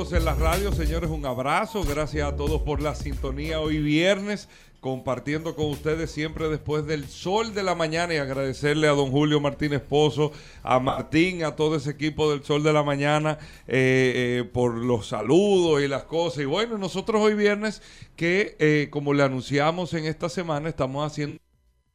En 0.00 0.24
la 0.24 0.34
radio, 0.34 0.72
señores, 0.72 1.10
un 1.10 1.26
abrazo, 1.26 1.84
gracias 1.84 2.26
a 2.26 2.34
todos 2.34 2.62
por 2.62 2.80
la 2.80 2.94
sintonía 2.94 3.60
hoy 3.60 3.78
viernes, 3.78 4.48
compartiendo 4.80 5.54
con 5.54 5.66
ustedes 5.66 6.10
siempre 6.10 6.48
después 6.48 6.86
del 6.86 7.06
sol 7.06 7.52
de 7.52 7.62
la 7.62 7.74
mañana 7.74 8.14
y 8.14 8.16
agradecerle 8.16 8.88
a 8.88 8.92
don 8.92 9.10
Julio 9.10 9.40
Martínez 9.40 9.82
Pozo, 9.82 10.32
a 10.62 10.80
Martín, 10.80 11.44
a 11.44 11.54
todo 11.54 11.76
ese 11.76 11.90
equipo 11.90 12.30
del 12.30 12.42
sol 12.42 12.62
de 12.62 12.72
la 12.72 12.82
mañana 12.82 13.38
eh, 13.68 14.38
eh, 14.40 14.44
por 14.50 14.74
los 14.74 15.06
saludos 15.06 15.82
y 15.82 15.86
las 15.86 16.04
cosas. 16.04 16.44
Y 16.44 16.46
bueno, 16.46 16.78
nosotros 16.78 17.20
hoy 17.20 17.34
viernes 17.34 17.82
que 18.16 18.56
eh, 18.58 18.88
como 18.90 19.12
le 19.12 19.22
anunciamos 19.22 19.92
en 19.92 20.06
esta 20.06 20.30
semana, 20.30 20.70
estamos 20.70 21.06
haciendo 21.06 21.38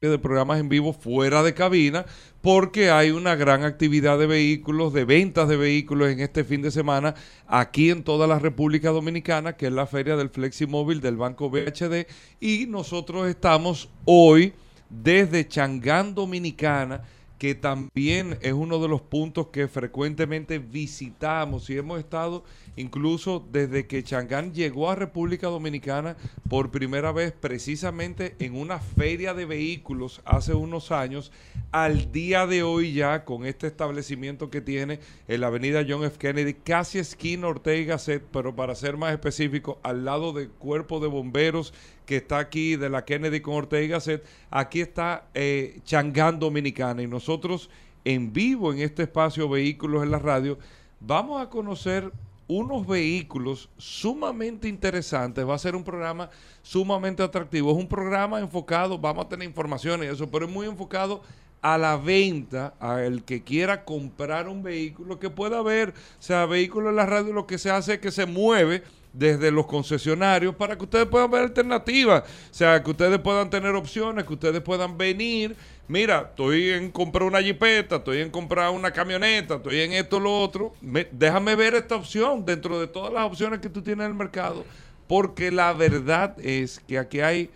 de 0.09 0.19
programas 0.19 0.59
en 0.59 0.69
vivo 0.69 0.93
fuera 0.93 1.43
de 1.43 1.53
cabina 1.53 2.05
porque 2.41 2.91
hay 2.91 3.11
una 3.11 3.35
gran 3.35 3.63
actividad 3.63 4.19
de 4.19 4.27
vehículos, 4.27 4.93
de 4.93 5.05
ventas 5.05 5.49
de 5.49 5.57
vehículos 5.57 6.09
en 6.09 6.19
este 6.19 6.43
fin 6.43 6.61
de 6.61 6.71
semana 6.71 7.15
aquí 7.47 7.89
en 7.89 8.03
toda 8.03 8.27
la 8.27 8.39
República 8.39 8.91
Dominicana, 8.91 9.53
que 9.53 9.67
es 9.67 9.73
la 9.73 9.87
feria 9.87 10.15
del 10.15 10.29
Fleximóvil 10.29 11.01
del 11.01 11.17
Banco 11.17 11.49
BHD 11.49 12.05
y 12.39 12.67
nosotros 12.67 13.27
estamos 13.27 13.89
hoy 14.05 14.53
desde 14.89 15.47
Changán 15.47 16.13
Dominicana 16.13 17.01
que 17.37 17.55
también 17.55 18.37
es 18.41 18.53
uno 18.53 18.79
de 18.79 18.87
los 18.87 19.01
puntos 19.01 19.47
que 19.47 19.67
frecuentemente 19.67 20.59
visitamos 20.59 21.69
y 21.69 21.77
hemos 21.77 21.99
estado 21.99 22.43
incluso 22.77 23.45
desde 23.51 23.87
que 23.87 24.03
Changán 24.03 24.53
llegó 24.53 24.89
a 24.89 24.95
República 24.95 25.47
Dominicana 25.47 26.17
por 26.49 26.71
primera 26.71 27.11
vez 27.11 27.33
precisamente 27.33 28.35
en 28.39 28.55
una 28.55 28.79
feria 28.79 29.33
de 29.33 29.45
vehículos 29.45 30.21
hace 30.25 30.53
unos 30.53 30.91
años, 30.91 31.31
al 31.71 32.11
día 32.11 32.47
de 32.47 32.63
hoy 32.63 32.93
ya 32.93 33.25
con 33.25 33.45
este 33.45 33.67
establecimiento 33.67 34.49
que 34.49 34.61
tiene 34.61 34.99
en 35.27 35.41
la 35.41 35.47
avenida 35.47 35.85
John 35.87 36.03
F. 36.03 36.17
Kennedy, 36.17 36.53
casi 36.53 36.99
esquina 36.99 37.47
Ortega 37.47 37.93
Gasset, 37.93 38.23
pero 38.31 38.55
para 38.55 38.75
ser 38.75 38.97
más 38.97 39.13
específico, 39.13 39.79
al 39.83 40.05
lado 40.05 40.33
del 40.33 40.49
cuerpo 40.49 40.99
de 40.99 41.07
bomberos 41.07 41.73
que 42.05 42.17
está 42.17 42.39
aquí 42.39 42.75
de 42.75 42.89
la 42.89 43.05
Kennedy 43.05 43.41
con 43.41 43.55
Ortega 43.55 43.83
y 43.83 43.87
Gasset, 43.87 44.23
aquí 44.49 44.81
está 44.81 45.27
eh, 45.33 45.79
Changán 45.83 46.39
Dominicana 46.39 47.01
y 47.01 47.07
nosotros 47.07 47.69
en 48.03 48.31
vivo 48.31 48.71
en 48.71 48.79
este 48.79 49.03
espacio 49.03 49.49
Vehículos 49.49 50.03
en 50.03 50.11
la 50.11 50.19
Radio 50.19 50.57
vamos 50.99 51.41
a 51.41 51.49
conocer 51.49 52.11
unos 52.47 52.85
vehículos 52.85 53.69
sumamente 53.77 54.67
interesantes. 54.67 55.47
Va 55.47 55.55
a 55.55 55.59
ser 55.59 55.75
un 55.75 55.83
programa 55.83 56.29
sumamente 56.61 57.23
atractivo. 57.23 57.71
Es 57.71 57.77
un 57.77 57.87
programa 57.87 58.39
enfocado, 58.39 58.97
vamos 58.97 59.25
a 59.25 59.29
tener 59.29 59.47
información 59.47 60.03
y 60.03 60.07
eso, 60.07 60.29
pero 60.29 60.45
es 60.45 60.51
muy 60.51 60.67
enfocado 60.67 61.21
a 61.61 61.79
la 61.79 61.97
venta, 61.97 62.75
al 62.79 63.23
que 63.23 63.41
quiera 63.41 63.85
comprar 63.85 64.47
un 64.47 64.61
vehículo 64.61 65.17
que 65.17 65.31
pueda 65.31 65.63
ver, 65.63 65.89
o 65.89 66.21
sea, 66.21 66.45
vehículo 66.45 66.91
en 66.91 66.95
la 66.95 67.07
radio 67.07 67.33
lo 67.33 67.47
que 67.47 67.57
se 67.57 67.71
hace 67.71 67.95
es 67.95 67.99
que 67.99 68.11
se 68.11 68.27
mueve 68.27 68.83
desde 69.17 69.51
los 69.51 69.65
concesionarios 69.65 70.55
para 70.55 70.77
que 70.77 70.83
ustedes 70.83 71.05
puedan 71.05 71.31
ver 71.31 71.43
alternativas, 71.43 72.23
o 72.23 72.53
sea, 72.53 72.81
que 72.83 72.91
ustedes 72.91 73.19
puedan 73.19 73.49
tener 73.49 73.73
opciones, 73.75 74.25
que 74.25 74.33
ustedes 74.33 74.61
puedan 74.61 74.97
venir. 74.97 75.55
Mira, 75.87 76.27
estoy 76.29 76.71
en 76.71 76.91
comprar 76.91 77.23
una 77.23 77.41
jipeta, 77.41 77.97
estoy 77.97 78.21
en 78.21 78.29
comprar 78.29 78.71
una 78.71 78.91
camioneta, 78.91 79.55
estoy 79.55 79.81
en 79.81 79.93
esto, 79.93 80.19
lo 80.19 80.37
otro. 80.41 80.73
Me- 80.81 81.07
déjame 81.11 81.55
ver 81.55 81.75
esta 81.75 81.95
opción 81.95 82.45
dentro 82.45 82.79
de 82.79 82.87
todas 82.87 83.13
las 83.13 83.23
opciones 83.23 83.59
que 83.59 83.69
tú 83.69 83.81
tienes 83.81 84.05
en 84.05 84.11
el 84.11 84.17
mercado, 84.17 84.65
porque 85.07 85.51
la 85.51 85.71
verdad 85.73 86.35
es 86.39 86.79
que 86.87 86.97
aquí 86.97 87.19
hay, 87.21 87.49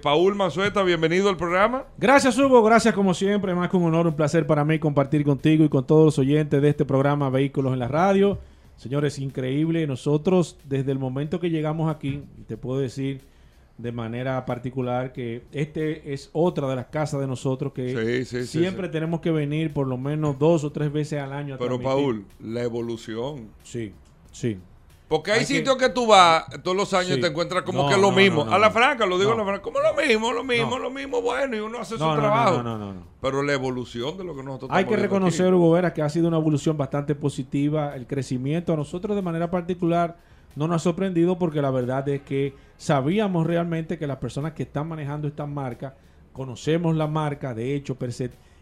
Paul 0.00 0.36
Manzueta, 0.36 0.84
bienvenido 0.84 1.28
al 1.28 1.36
programa. 1.36 1.84
Gracias 1.98 2.38
Hugo, 2.38 2.62
gracias 2.62 2.94
como 2.94 3.14
siempre, 3.14 3.54
más 3.54 3.68
que 3.68 3.76
un 3.76 3.84
honor, 3.84 4.06
un 4.06 4.14
placer 4.14 4.46
para 4.46 4.64
mí 4.64 4.78
compartir 4.78 5.24
contigo 5.24 5.64
y 5.64 5.68
con 5.68 5.84
todos 5.84 6.04
los 6.04 6.18
oyentes 6.20 6.62
de 6.62 6.68
este 6.68 6.84
programa 6.84 7.30
Vehículos 7.30 7.72
en 7.72 7.80
la 7.80 7.88
Radio. 7.88 8.38
Señores, 8.76 9.18
increíble, 9.18 9.86
nosotros 9.86 10.56
desde 10.64 10.92
el 10.92 10.98
momento 10.98 11.40
que 11.40 11.50
llegamos 11.50 11.94
aquí, 11.94 12.22
te 12.46 12.56
puedo 12.56 12.80
decir 12.80 13.20
de 13.82 13.92
manera 13.92 14.44
particular 14.46 15.12
que 15.12 15.44
este 15.52 16.12
es 16.12 16.30
otra 16.32 16.68
de 16.68 16.76
las 16.76 16.86
casas 16.86 17.20
de 17.20 17.26
nosotros 17.26 17.72
que 17.72 18.24
Sí, 18.24 18.24
sí, 18.24 18.46
sí, 18.46 18.58
siempre 18.60 18.88
sí. 18.88 18.92
tenemos 18.92 19.20
que 19.20 19.30
venir 19.30 19.72
por 19.72 19.86
lo 19.86 19.96
menos 19.96 20.38
dos 20.38 20.64
o 20.64 20.70
tres 20.72 20.92
veces 20.92 21.20
al 21.20 21.32
año. 21.32 21.54
a 21.54 21.58
Pero. 21.58 21.80
Paul, 21.80 22.24
la 22.40 22.62
evolución. 22.62 23.48
Sí, 23.62 23.92
sí. 24.32 24.58
Porque 25.08 25.32
hay, 25.32 25.40
Hay 25.40 25.46
que- 25.46 25.54
sitios 25.56 25.76
que... 25.76 25.88
tú 25.88 26.06
vas 26.06 26.44
todos 26.62 26.76
los 26.76 26.94
años 26.94 27.18
y 27.18 27.20
te 27.20 27.26
encuentras 27.26 27.64
como 27.64 27.82
No, 27.82 27.88
que 27.88 27.94
es 27.96 28.00
lo 28.00 28.10
no, 28.12 28.16
mismo. 28.16 28.44
no, 28.44 28.52
a 28.52 28.58
la 28.60 28.70
franca, 28.70 29.06
lo 29.06 29.18
digo 29.18 29.32
a 29.32 29.36
la 29.36 29.42
franca, 29.42 29.60
como 29.60 29.80
lo 29.80 29.92
mismo, 29.94 30.32
lo 30.32 30.44
mismo, 30.44 30.78
lo 30.78 30.88
mismo, 30.88 31.20
bueno, 31.20 31.56
y 31.56 31.58
uno 31.58 31.78
hace 31.80 31.94
su 31.94 31.98
trabajo. 31.98 32.58
no, 32.58 32.62
no, 32.62 32.78
no, 32.78 32.92
no. 32.94 33.02
Pero 33.20 33.42
la 33.42 33.52
evolución 33.52 34.16
de 34.16 34.22
lo 34.22 34.36
que 34.36 34.44
nosotros 34.44 34.70
Hay 34.72 34.84
que 34.84 34.94
reconocer, 34.96 35.46
aquí. 35.46 35.54
Hugo 35.56 35.72
Vera, 35.72 35.92
que 35.92 36.02
ha 36.02 36.08
sido 36.08 36.28
una 36.28 36.36
evolución 36.36 36.76
bastante 36.76 37.16
positiva. 37.16 37.96
El 37.96 38.06
crecimiento 38.06 38.72
a 38.72 38.76
nosotros 38.76 39.16
de 39.16 39.22
manera 39.22 39.50
particular 39.50 40.16
no 40.56 40.66
nos 40.66 40.76
ha 40.76 40.84
sorprendido 40.84 41.38
porque 41.38 41.62
la 41.62 41.70
verdad 41.70 42.08
es 42.08 42.22
que 42.22 42.54
sabíamos 42.76 43.46
realmente 43.46 43.98
que 43.98 44.06
las 44.06 44.18
personas 44.18 44.52
que 44.52 44.64
están 44.64 44.88
manejando 44.88 45.28
esta 45.28 45.46
marca, 45.46 45.94
conocemos 46.32 46.96
la 46.96 47.06
marca, 47.06 47.54
de 47.54 47.74
hecho, 47.74 47.96
per 47.96 48.12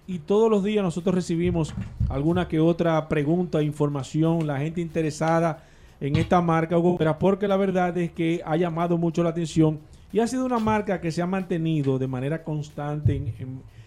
y 0.06 0.20
todos 0.20 0.50
los 0.50 0.64
días 0.64 0.82
nosotros 0.82 1.14
recibimos 1.14 1.74
alguna 2.08 2.48
que 2.48 2.60
otra 2.60 3.08
pregunta, 3.08 3.62
información, 3.62 4.46
la 4.46 4.58
gente 4.58 4.80
interesada 4.80 5.62
en 6.00 6.16
esta 6.16 6.40
marca, 6.40 6.78
Hugo 6.78 6.96
Vera, 6.96 7.18
porque 7.18 7.46
la 7.46 7.58
verdad 7.58 7.96
es 7.98 8.10
que 8.12 8.40
ha 8.46 8.56
llamado 8.56 8.96
mucho 8.96 9.22
la 9.22 9.30
atención 9.30 9.78
y 10.10 10.20
ha 10.20 10.26
sido 10.26 10.46
una 10.46 10.58
marca 10.58 10.98
que 11.02 11.12
se 11.12 11.20
ha 11.20 11.26
mantenido 11.26 11.98
de 11.98 12.06
manera 12.06 12.42
constante 12.42 13.34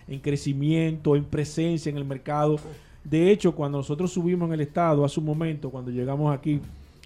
en 0.07 0.19
crecimiento, 0.19 1.15
en 1.15 1.25
presencia 1.25 1.89
en 1.89 1.97
el 1.97 2.05
mercado. 2.05 2.57
De 3.03 3.31
hecho, 3.31 3.55
cuando 3.55 3.79
nosotros 3.79 4.13
subimos 4.13 4.47
en 4.47 4.53
el 4.53 4.61
estado, 4.61 5.03
hace 5.03 5.19
un 5.19 5.25
momento, 5.25 5.71
cuando 5.71 5.89
llegamos 5.89 6.31
aquí 6.31 6.61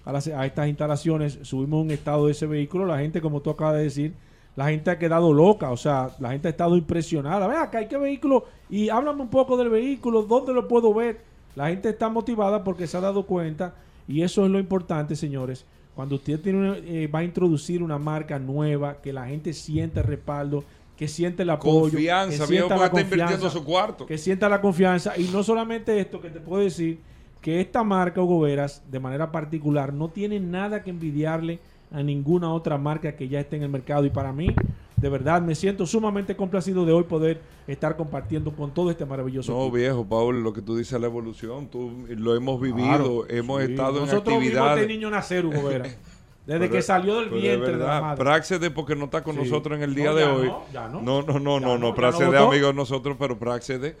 a, 0.06 0.12
las- 0.12 0.28
a 0.28 0.46
estas 0.46 0.68
instalaciones, 0.68 1.38
subimos 1.42 1.82
un 1.84 1.90
estado 1.90 2.24
de 2.26 2.32
ese 2.32 2.46
vehículo, 2.46 2.86
la 2.86 2.98
gente, 3.00 3.20
como 3.20 3.42
tú 3.42 3.50
acabas 3.50 3.74
de 3.74 3.82
decir, 3.82 4.14
la 4.56 4.68
gente 4.70 4.90
ha 4.90 4.98
quedado 4.98 5.34
loca, 5.34 5.70
o 5.70 5.76
sea, 5.76 6.08
la 6.18 6.30
gente 6.30 6.48
ha 6.48 6.50
estado 6.52 6.78
impresionada. 6.78 7.46
Ven 7.46 7.58
acá, 7.58 7.86
¿qué 7.86 7.98
vehículo? 7.98 8.46
Y 8.70 8.88
háblame 8.88 9.20
un 9.20 9.28
poco 9.28 9.58
del 9.58 9.68
vehículo, 9.68 10.22
¿dónde 10.22 10.54
lo 10.54 10.66
puedo 10.66 10.94
ver? 10.94 11.20
La 11.54 11.68
gente 11.68 11.90
está 11.90 12.08
motivada 12.08 12.64
porque 12.64 12.86
se 12.86 12.96
ha 12.96 13.00
dado 13.02 13.26
cuenta, 13.26 13.74
y 14.08 14.22
eso 14.22 14.46
es 14.46 14.50
lo 14.50 14.58
importante, 14.58 15.14
señores. 15.14 15.66
Cuando 15.94 16.14
usted 16.14 16.40
tiene 16.40 16.58
una- 16.58 16.78
eh, 16.78 17.06
va 17.08 17.18
a 17.18 17.24
introducir 17.24 17.82
una 17.82 17.98
marca 17.98 18.38
nueva, 18.38 18.96
que 19.02 19.12
la 19.12 19.26
gente 19.26 19.52
siente 19.52 20.02
respaldo, 20.02 20.64
que 20.96 21.08
siente 21.08 21.42
el 21.42 21.50
apoyo, 21.50 21.90
Confianza, 21.92 22.38
que 22.38 22.46
sienta 22.46 22.76
la 22.76 22.86
está 22.86 23.00
invirtiendo 23.00 23.32
confianza, 23.32 23.58
su 23.58 23.64
cuarto. 23.64 24.06
que 24.06 24.16
sienta 24.18 24.48
la 24.48 24.60
confianza. 24.62 25.12
Y 25.18 25.24
no 25.24 25.42
solamente 25.42 25.98
esto, 26.00 26.20
que 26.20 26.30
te 26.30 26.40
puedo 26.40 26.62
decir 26.62 27.00
que 27.40 27.60
esta 27.60 27.84
marca 27.84 28.20
Hugo 28.22 28.40
Veras, 28.40 28.82
de 28.90 28.98
manera 29.00 29.30
particular, 29.30 29.92
no 29.92 30.08
tiene 30.08 30.40
nada 30.40 30.82
que 30.82 30.90
envidiarle 30.90 31.60
a 31.92 32.02
ninguna 32.02 32.52
otra 32.52 32.76
marca 32.78 33.14
que 33.14 33.28
ya 33.28 33.40
esté 33.40 33.56
en 33.56 33.62
el 33.62 33.68
mercado. 33.68 34.04
Y 34.04 34.10
para 34.10 34.32
mí, 34.32 34.48
de 34.96 35.08
verdad, 35.08 35.40
me 35.42 35.54
siento 35.54 35.86
sumamente 35.86 36.34
complacido 36.34 36.84
de 36.84 36.92
hoy 36.92 37.04
poder 37.04 37.40
estar 37.68 37.96
compartiendo 37.96 38.50
con 38.52 38.72
todo 38.72 38.90
este 38.90 39.04
maravilloso. 39.06 39.52
No, 39.52 39.60
equipo. 39.62 39.76
viejo, 39.76 40.04
Paul, 40.04 40.42
lo 40.42 40.52
que 40.52 40.62
tú 40.62 40.76
dices, 40.76 41.00
la 41.00 41.06
evolución, 41.06 41.68
tú 41.68 41.92
lo 42.08 42.34
hemos 42.34 42.60
vivido, 42.60 42.86
Claro, 42.88 43.24
hemos 43.28 43.62
sí. 43.62 43.70
estado 43.70 44.00
Nosotros 44.00 44.34
en 44.34 44.40
vimos 44.40 44.56
actividades. 44.56 44.82
este 44.82 44.92
niño 44.94 45.10
nacer, 45.10 45.46
Hugo 45.46 45.62
Veras. 45.68 45.96
Desde 46.46 46.60
Pero- 46.60 46.72
que 46.72 46.82
salió 46.82 47.16
del 47.20 47.28
vientre 47.30 47.72
de 47.72 47.72
de 47.72 47.78
la 47.84 48.00
verdad, 48.00 48.02
madre. 48.02 48.70
Porque 48.70 48.94
no 48.94 49.06
está 49.06 49.22
con 49.24 49.34
Sí. 49.34 49.42
nosotros 49.42 49.76
en 49.76 49.82
el 49.82 49.90
No, 49.90 49.96
día 49.96 50.14
de 50.14 50.24
hoy. 50.24 50.46
no, 50.46 50.62
ya 50.72 50.88
no. 50.88 51.02
no, 51.02 51.22
no, 51.22 51.40
no, 51.40 51.58
Ya 51.60 51.66
no, 51.66 51.78
no, 51.78 51.78
no 51.78 51.92
votó. 51.92 52.48
amigo 52.48 52.66
de 52.68 52.74
nosotros, 52.74 53.16
pero 53.18 53.36
Praxede, 53.36 53.96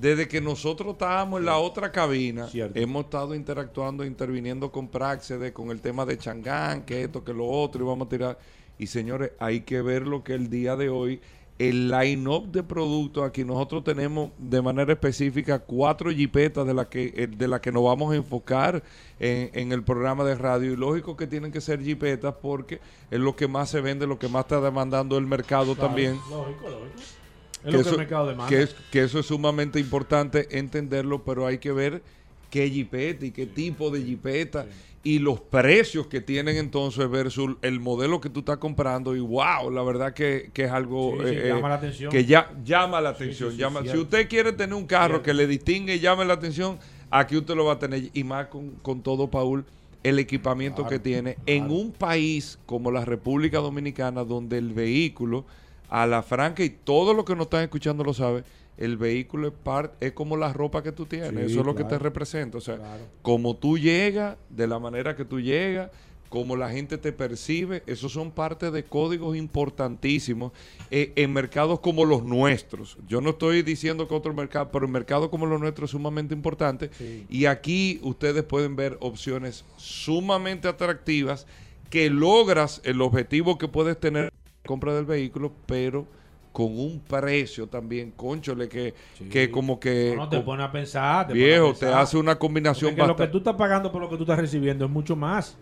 desde 0.00 0.28
que 0.28 0.40
nosotros 0.40 0.92
estábamos 0.92 1.40
en 1.40 1.46
la 1.46 1.58
otra 1.58 1.90
cabina, 1.92 2.46
Cierto. 2.48 2.78
hemos 2.78 3.04
estado 3.04 3.34
interactuando, 3.34 4.04
interviniendo 4.04 4.70
con 4.70 4.88
Praxede, 4.88 5.52
con 5.52 5.70
el 5.70 5.80
tema 5.80 6.04
de 6.06 6.18
Changán, 6.18 6.82
que 6.82 7.02
esto, 7.04 7.24
que 7.24 7.32
lo 7.34 7.46
otro, 7.46 7.84
y 7.84 7.86
vamos 7.88 8.06
a 8.06 8.08
tirar. 8.08 8.38
Y 8.78 8.86
señores, 8.86 9.32
hay 9.40 9.62
que 9.62 9.82
ver 9.82 10.06
lo 10.06 10.22
que 10.22 10.34
el 10.34 10.48
día 10.50 10.76
de 10.76 10.88
hoy, 10.88 11.20
el 11.58 11.88
line-up 11.90 12.52
de 12.52 12.62
productos, 12.62 13.26
aquí 13.26 13.42
nosotros 13.42 13.82
tenemos 13.82 14.30
de 14.38 14.62
manera 14.62 14.92
específica 14.92 15.58
cuatro 15.58 16.12
jipetas 16.12 16.64
de 16.64 16.72
las 16.72 16.86
que, 16.86 17.12
eh, 17.16 17.26
de 17.26 17.48
la 17.48 17.60
que 17.60 17.72
nos 17.72 17.82
vamos 17.82 18.12
a 18.12 18.16
enfocar 18.16 18.80
en, 19.18 19.50
en 19.52 19.72
el 19.72 19.82
programa 19.82 20.22
de 20.22 20.36
radio. 20.36 20.72
Y 20.72 20.76
lógico 20.76 21.16
que 21.16 21.26
tienen 21.26 21.50
que 21.50 21.60
ser 21.60 21.82
jipetas 21.82 22.32
porque 22.40 22.80
es 23.10 23.18
lo 23.18 23.34
que 23.34 23.48
más 23.48 23.70
se 23.70 23.80
vende, 23.80 24.06
lo 24.06 24.20
que 24.20 24.28
más 24.28 24.44
está 24.44 24.60
demandando 24.60 25.18
el 25.18 25.26
mercado 25.26 25.74
Claro, 25.74 25.88
también. 25.88 26.12
Lógico, 26.30 26.68
lógico. 26.68 27.17
Es 27.64 27.64
Que 27.64 27.70
lo 27.72 27.78
que 27.78 27.80
eso, 27.82 27.90
el 27.90 27.96
mercado 27.98 28.26
demanda. 28.28 28.48
que 28.48 28.62
es- 28.62 28.74
que 28.90 29.02
eso 29.02 29.18
es 29.18 29.26
sumamente 29.26 29.80
importante 29.80 30.58
entenderlo, 30.58 31.24
pero 31.24 31.46
hay 31.46 31.58
que 31.58 31.72
ver 31.72 32.02
qué 32.50 32.68
jipeta 32.70 33.26
y 33.26 33.30
qué 33.30 33.46
tipo 33.46 33.90
de 33.90 34.02
jipeta 34.02 34.66
y 35.04 35.18
los 35.20 35.40
precios 35.40 36.06
que 36.06 36.20
tienen 36.20 36.56
entonces 36.56 37.08
versus 37.10 37.56
el 37.62 37.78
modelo 37.80 38.20
que 38.20 38.30
tú 38.30 38.40
estás 38.40 38.58
comprando 38.58 39.14
y 39.16 39.20
wow, 39.20 39.70
la 39.70 39.82
verdad 39.82 40.12
que, 40.12 40.50
que 40.52 40.64
es 40.64 40.70
algo 40.70 41.16
Sí, 41.22 41.28
eh, 41.34 41.48
llama 41.48 41.66
eh, 41.68 41.70
la 41.70 41.74
atención. 41.74 42.10
que 42.10 42.24
ya 42.24 42.50
llama 42.64 43.00
la 43.00 43.10
atención. 43.10 43.56
llama- 43.56 43.82
si 43.82 43.96
usted 43.96 44.28
quiere 44.28 44.52
tener 44.52 44.74
un 44.74 44.86
carro 44.86 45.22
que 45.22 45.34
le 45.34 45.46
distingue 45.46 45.96
y 45.96 46.00
llame 46.00 46.24
la 46.24 46.34
atención, 46.34 46.78
aquí 47.10 47.36
usted 47.36 47.54
lo 47.54 47.64
va 47.66 47.74
a 47.74 47.78
tener 47.78 48.10
y 48.12 48.24
más 48.24 48.46
con, 48.48 48.70
con 48.82 49.02
todo, 49.02 49.28
Paul, 49.30 49.64
el 50.02 50.18
equipamiento 50.18 50.82
Claro, 50.82 50.90
que 50.90 50.98
tiene 51.00 51.36
en 51.46 51.70
un 51.70 51.92
país 51.92 52.58
como 52.66 52.90
la 52.90 53.04
República 53.04 53.58
Dominicana 53.58 54.24
donde 54.24 54.58
el 54.58 54.72
vehículo 54.72 55.44
a 55.88 56.06
la 56.06 56.22
franca 56.22 56.62
y 56.64 56.70
todo 56.70 57.14
lo 57.14 57.24
que 57.24 57.34
nos 57.34 57.46
están 57.46 57.62
escuchando 57.62 58.04
lo 58.04 58.14
sabe, 58.14 58.44
el 58.76 58.96
vehículo 58.96 59.48
es, 59.48 59.54
par- 59.54 59.94
es 60.00 60.12
como 60.12 60.36
la 60.36 60.52
ropa 60.52 60.82
que 60.82 60.92
tú 60.92 61.06
tienes, 61.06 61.30
Sí, 61.46 61.50
eso 61.52 61.60
es 61.60 61.66
lo 61.66 61.74
que 61.74 61.84
te 61.84 61.98
representa, 61.98 62.58
o 62.58 62.60
sea, 62.60 62.76
Claro. 62.76 63.02
como 63.22 63.56
tú 63.56 63.76
llegas, 63.78 64.36
de 64.50 64.66
la 64.66 64.78
manera 64.78 65.16
que 65.16 65.24
tú 65.24 65.40
llegas, 65.40 65.90
como 66.28 66.56
la 66.56 66.68
gente 66.70 66.98
te 66.98 67.10
percibe, 67.10 67.82
esos 67.86 68.12
son 68.12 68.30
parte 68.30 68.70
de 68.70 68.84
códigos 68.84 69.34
importantísimos 69.34 70.52
eh, 70.90 71.12
en 71.16 71.32
mercados 71.32 71.80
como 71.80 72.04
los 72.04 72.22
nuestros. 72.22 72.98
Yo 73.08 73.22
no 73.22 73.30
estoy 73.30 73.62
diciendo 73.62 74.06
que 74.06 74.14
otro 74.14 74.34
mercado, 74.34 74.68
pero 74.70 74.84
en 74.84 74.92
mercados 74.92 75.30
como 75.30 75.46
los 75.46 75.58
nuestros 75.58 75.88
es 75.88 75.92
sumamente 75.92 76.34
importante. 76.34 76.90
Sí. 76.98 77.24
Y 77.30 77.46
aquí 77.46 77.98
ustedes 78.02 78.44
pueden 78.44 78.76
ver 78.76 78.98
opciones 79.00 79.64
sumamente 79.78 80.68
atractivas 80.68 81.46
que 81.88 82.10
logras 82.10 82.82
el 82.84 83.00
objetivo 83.00 83.56
que 83.56 83.66
puedes 83.68 83.98
tener 83.98 84.30
compra 84.68 84.92
del 84.94 85.06
vehículo, 85.06 85.50
pero 85.64 86.06
con 86.52 86.66
un 86.78 87.00
precio 87.00 87.66
también, 87.68 88.10
conchole, 88.10 88.68
que, 88.68 88.92
Sí. 89.16 89.24
que 89.30 89.50
como 89.50 89.80
que... 89.80 90.12
No, 90.14 90.24
no, 90.24 90.28
te 90.28 90.36
con- 90.36 90.44
pone 90.44 90.62
a 90.64 90.70
pensar. 90.70 91.26
te 91.28 91.32
pone 91.32 91.42
a 91.44 91.46
viejo, 91.46 91.72
te 91.74 91.86
hace 91.86 92.18
una 92.18 92.38
combinación 92.38 92.94
Porque 92.94 93.08
lo 93.08 93.16
que 93.16 93.26
tú 93.28 93.38
estás 93.38 93.54
pagando 93.54 93.90
por 93.90 94.02
lo 94.02 94.10
que 94.10 94.16
tú 94.16 94.24
estás 94.24 94.38
recibiendo 94.38 94.84
es 94.84 94.90
mucho 94.90 95.16
más. 95.16 95.56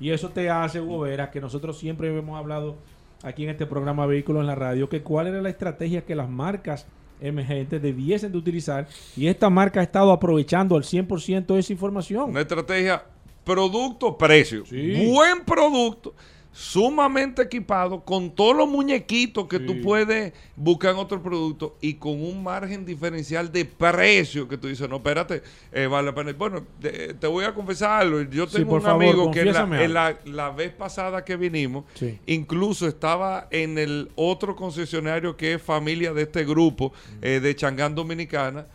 Y 0.00 0.10
eso 0.10 0.28
te 0.30 0.50
hace, 0.50 0.80
Hugo 0.80 1.04
que 1.30 1.40
nosotros 1.40 1.78
siempre 1.78 2.08
hemos 2.16 2.36
hablado 2.36 2.76
aquí 3.22 3.44
en 3.44 3.50
este 3.50 3.66
programa 3.66 4.06
Vehículos 4.06 4.40
en 4.40 4.46
la 4.46 4.54
Radio, 4.54 4.88
que 4.88 5.02
cuál 5.02 5.26
era 5.28 5.40
la 5.42 5.50
estrategia 5.50 6.04
que 6.04 6.14
las 6.16 6.28
marcas 6.28 6.86
emergentes 7.20 7.80
debiesen 7.82 8.32
de 8.32 8.38
utilizar. 8.38 8.86
Y 9.16 9.26
esta 9.28 9.50
marca 9.50 9.80
ha 9.80 9.82
estado 9.82 10.12
aprovechando 10.12 10.76
al 10.76 10.82
100% 10.84 11.56
esa 11.58 11.72
información. 11.72 12.30
Una 12.30 12.40
estrategia 12.42 13.04
producto-precio. 13.44 14.64
Sí. 14.66 15.06
Buen 15.12 15.44
producto, 15.44 16.14
sumamente 16.58 17.40
equipado, 17.42 18.00
con 18.00 18.30
todos 18.34 18.56
los 18.56 18.68
muñequitos 18.68 19.46
que 19.46 19.58
Sí. 19.58 19.66
tú 19.66 19.80
puedes 19.80 20.32
buscar 20.56 20.90
en 20.90 20.96
otro 20.96 21.22
producto 21.22 21.76
y 21.80 21.94
con 21.94 22.20
un 22.20 22.42
margen 22.42 22.84
diferencial 22.84 23.52
de 23.52 23.64
precio 23.64 24.48
que 24.48 24.58
tú 24.58 24.66
dices, 24.66 24.88
no, 24.88 24.96
espérate, 24.96 25.40
eh, 25.70 25.86
vale 25.86 26.06
la 26.06 26.14
pena. 26.16 26.32
Bueno, 26.36 26.64
te, 26.80 27.14
te 27.14 27.26
voy 27.28 27.44
a 27.44 27.54
confesarlo. 27.54 28.22
Yo 28.22 28.48
Sí, 28.48 28.56
tengo 28.56 28.70
por 28.70 28.80
un 28.80 28.84
favor, 28.86 29.04
amigo 29.04 29.30
que 29.30 29.40
en 29.42 29.52
la, 29.52 29.84
en 29.84 29.94
la- 29.94 30.18
la 30.24 30.50
vez 30.50 30.72
pasada 30.72 31.24
que 31.24 31.36
vinimos, 31.36 31.84
Sí. 31.94 32.18
incluso 32.26 32.88
estaba 32.88 33.46
en 33.52 33.78
el 33.78 34.10
otro 34.16 34.56
concesionario 34.56 35.36
que 35.36 35.54
es 35.54 35.62
familia 35.62 36.12
de 36.12 36.22
este 36.22 36.44
grupo 36.44 36.92
eh, 37.22 37.38
de 37.40 37.54
Changán 37.54 37.94
Dominicana. 37.94 38.66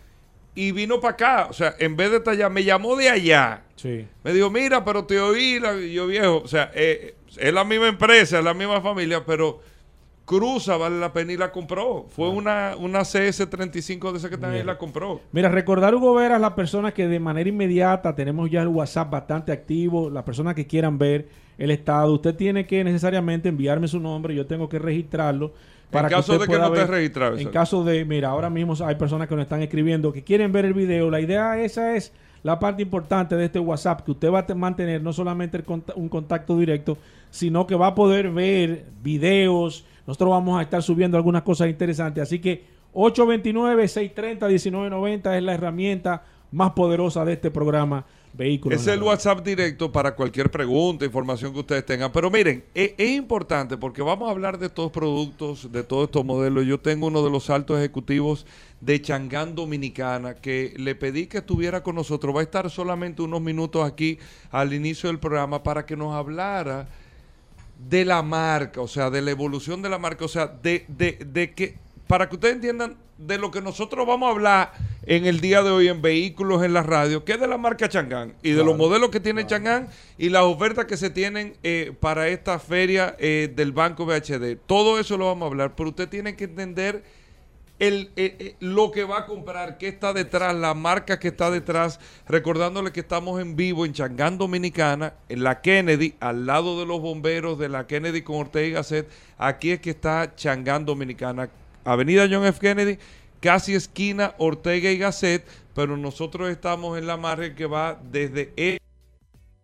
Y 0.56 0.70
vino 0.72 1.00
para 1.00 1.14
acá, 1.14 1.46
o 1.50 1.52
sea, 1.52 1.74
en 1.80 1.96
vez 1.96 2.12
de 2.12 2.18
estar 2.18 2.32
allá, 2.32 2.48
me 2.48 2.62
llamó 2.64 2.94
de 2.96 3.10
allá. 3.10 3.62
Sí. 3.76 4.06
Me 4.22 4.32
dijo, 4.32 4.48
mira, 4.50 4.84
pero 4.84 5.04
te 5.04 5.20
oí, 5.20 5.58
la- 5.60 5.76
yo 5.78 6.06
viejo, 6.06 6.38
o 6.44 6.48
sea, 6.48 6.70
eh, 6.74 7.16
es 7.38 7.52
la 7.52 7.64
misma 7.64 7.88
empresa, 7.88 8.38
es 8.38 8.44
la 8.44 8.54
misma 8.54 8.80
familia, 8.80 9.24
pero 9.24 9.60
cruza, 10.24 10.76
vale 10.78 10.98
la 10.98 11.12
pena 11.12 11.32
y 11.32 11.36
la 11.36 11.52
compró. 11.52 12.06
Fue 12.08 12.28
una, 12.30 12.74
una 12.78 13.00
CS35 13.00 14.12
de 14.12 14.18
esa 14.18 14.30
que 14.30 14.38
también 14.38 14.66
la 14.66 14.78
compró. 14.78 15.20
Mira, 15.32 15.48
recordar, 15.50 15.94
Hugo 15.94 16.14
Veras, 16.14 16.40
las 16.40 16.52
personas 16.54 16.94
que 16.94 17.06
de 17.08 17.20
manera 17.20 17.48
inmediata 17.48 18.14
tenemos 18.14 18.50
ya 18.50 18.62
el 18.62 18.68
WhatsApp 18.68 19.10
bastante 19.10 19.52
activo, 19.52 20.08
las 20.08 20.24
personas 20.24 20.54
que 20.54 20.66
quieran 20.66 20.96
ver 20.98 21.28
el 21.58 21.70
estado, 21.70 22.12
usted 22.14 22.34
tiene 22.34 22.66
que 22.66 22.82
necesariamente 22.82 23.48
enviarme 23.48 23.86
su 23.86 24.00
nombre, 24.00 24.34
yo 24.34 24.46
tengo 24.46 24.68
que 24.68 24.78
registrarlo. 24.78 25.52
En 25.92 26.08
caso 26.08 26.32
usted 26.32 26.40
de 26.40 26.46
que 26.46 26.56
pueda 26.56 26.68
no 26.68 26.74
esté 26.74 26.80
ver- 26.86 26.90
registrado, 26.90 27.38
En 27.38 27.48
caso 27.50 27.84
de, 27.84 28.04
mira, 28.04 28.30
ahora 28.30 28.50
mismo 28.50 28.74
hay 28.84 28.96
personas 28.96 29.28
que 29.28 29.36
nos 29.36 29.42
están 29.44 29.62
escribiendo 29.62 30.12
que 30.12 30.24
quieren 30.24 30.50
ver 30.50 30.64
el 30.64 30.74
video. 30.74 31.08
La 31.10 31.20
idea 31.20 31.60
esa 31.62 31.94
es 31.94 32.12
la 32.44 32.60
parte 32.60 32.82
importante 32.82 33.34
de 33.34 33.46
este 33.46 33.58
WhatsApp, 33.58 34.02
que 34.02 34.12
usted 34.12 34.30
va 34.30 34.40
a 34.40 34.46
te- 34.46 34.54
mantener 34.54 35.02
no 35.02 35.12
solamente 35.12 35.60
un 35.96 36.08
contacto 36.08 36.56
directo, 36.56 36.96
sino 37.30 37.66
que 37.66 37.74
va 37.74 37.88
a 37.88 37.94
poder 37.96 38.30
ver 38.30 38.84
videos. 39.02 39.84
Nosotros 40.06 40.30
vamos 40.30 40.56
a 40.58 40.62
estar 40.62 40.82
subiendo 40.82 41.16
algunas 41.16 41.42
cosas 41.42 41.68
interesantes. 41.68 42.22
Así 42.22 42.38
que 42.38 42.64
829-630-1990 42.92 45.36
es 45.36 45.42
la 45.42 45.54
herramienta 45.54 46.22
más 46.52 46.70
poderosa 46.72 47.24
de 47.24 47.32
este 47.32 47.50
programa 47.50 48.04
Vehículos. 48.36 48.80
Es 48.80 48.86
el. 48.88 49.00
WhatsApp 49.00 49.44
directo 49.44 49.92
para 49.92 50.16
cualquier 50.16 50.50
pregunta, 50.50 51.04
información 51.04 51.52
que 51.52 51.60
ustedes 51.60 51.86
tengan. 51.86 52.10
Pero 52.10 52.30
miren, 52.30 52.64
es, 52.74 52.92
importante 52.98 53.76
porque 53.76 54.02
vamos 54.02 54.28
a 54.28 54.32
hablar 54.32 54.58
de 54.58 54.66
estos 54.66 54.90
productos, 54.90 55.70
de 55.70 55.84
todos 55.84 56.06
estos 56.06 56.24
modelos. 56.24 56.66
Yo 56.66 56.80
tengo 56.80 57.06
uno 57.06 57.22
de 57.22 57.30
los 57.30 57.48
altos 57.48 57.78
ejecutivos 57.78 58.44
de 58.80 59.00
Changán 59.00 59.54
Dominicana 59.54 60.34
que 60.34 60.74
le 60.76 60.96
pedí 60.96 61.26
que 61.26 61.38
estuviera 61.38 61.84
con 61.84 61.94
nosotros. 61.94 62.34
Va 62.34 62.40
a 62.40 62.42
estar 62.44 62.68
solamente 62.70 63.22
unos 63.22 63.40
minutos 63.40 63.84
aquí 63.84 64.18
al 64.50 64.72
inicio 64.72 65.08
del 65.08 65.20
programa 65.20 65.62
para 65.62 65.86
que 65.86 65.96
nos 65.96 66.12
hablara 66.12 66.88
de 67.88 68.04
la 68.04 68.22
marca, 68.22 68.80
o 68.80 68.88
sea, 68.88 69.10
de 69.10 69.22
la 69.22 69.30
evolución 69.30 69.80
de 69.80 69.90
la 69.90 69.98
marca, 69.98 70.24
o 70.24 70.28
sea, 70.28 70.48
de, 70.48 70.84
de, 70.88 71.18
de 71.24 71.52
que, 71.52 71.76
para 72.08 72.28
que 72.28 72.34
ustedes 72.34 72.56
entiendan 72.56 72.96
de 73.18 73.38
lo 73.38 73.50
que 73.50 73.60
nosotros 73.60 74.06
vamos 74.06 74.28
a 74.28 74.32
hablar 74.32 74.72
en 75.06 75.26
el 75.26 75.40
día 75.40 75.62
de 75.62 75.70
hoy 75.70 75.88
en 75.88 76.02
Vehículos 76.02 76.62
en 76.62 76.72
la 76.72 76.82
Radio, 76.82 77.24
que 77.24 77.32
es 77.32 77.40
de 77.40 77.46
la 77.46 77.58
marca 77.58 77.88
Changán 77.88 78.34
y 78.42 78.50
de 78.50 78.64
los 78.64 78.76
modelos 78.76 79.10
que 79.10 79.20
tiene 79.20 79.46
Changán 79.46 79.88
y 80.18 80.30
las 80.30 80.42
ofertas 80.42 80.86
que 80.86 80.96
se 80.96 81.10
tienen 81.10 81.56
eh, 81.62 81.92
para 82.00 82.28
esta 82.28 82.58
feria 82.58 83.16
eh, 83.18 83.52
del 83.54 83.72
Banco 83.72 84.06
BHD. 84.06 84.56
Todo 84.66 84.98
eso 84.98 85.16
lo 85.16 85.26
vamos 85.26 85.44
a 85.44 85.46
hablar, 85.46 85.74
pero 85.76 85.90
usted 85.90 86.08
tiene 86.08 86.36
que 86.36 86.44
entender 86.44 87.02
el, 87.78 88.10
eh, 88.16 88.36
eh, 88.38 88.56
lo 88.60 88.90
que 88.90 89.04
va 89.04 89.20
a 89.20 89.26
comprar, 89.26 89.78
qué 89.78 89.88
está 89.88 90.12
detrás, 90.12 90.54
la 90.54 90.74
marca 90.74 91.18
que 91.18 91.28
está 91.28 91.50
detrás, 91.50 91.98
recordándole 92.28 92.92
que 92.92 93.00
estamos 93.00 93.40
en 93.40 93.56
vivo 93.56 93.84
en 93.84 93.92
Changán 93.92 94.38
Dominicana, 94.38 95.14
en 95.28 95.42
la 95.42 95.60
Kennedy, 95.60 96.14
al 96.20 96.46
lado 96.46 96.78
de 96.78 96.86
los 96.86 97.00
bomberos 97.00 97.58
de 97.58 97.68
la 97.68 97.86
Kennedy 97.86 98.22
con 98.22 98.36
Ortega 98.36 98.66
y 98.66 98.72
Gasset, 98.72 99.08
aquí 99.38 99.72
es 99.72 99.80
que 99.80 99.90
está 99.90 100.34
Changán 100.36 100.84
Dominicana, 100.84 101.50
Avenida 101.84 102.26
John 102.30 102.44
F. 102.46 102.58
Kennedy, 102.60 102.98
casi 103.40 103.74
esquina 103.74 104.34
Ortega 104.38 104.90
y 104.90 104.98
Gasset, 104.98 105.44
pero 105.74 105.96
nosotros 105.96 106.50
estamos 106.50 106.98
en 106.98 107.06
la 107.06 107.16
margen 107.16 107.54
que 107.54 107.66
va 107.66 108.00
desde 108.10 108.52
este 108.56 108.84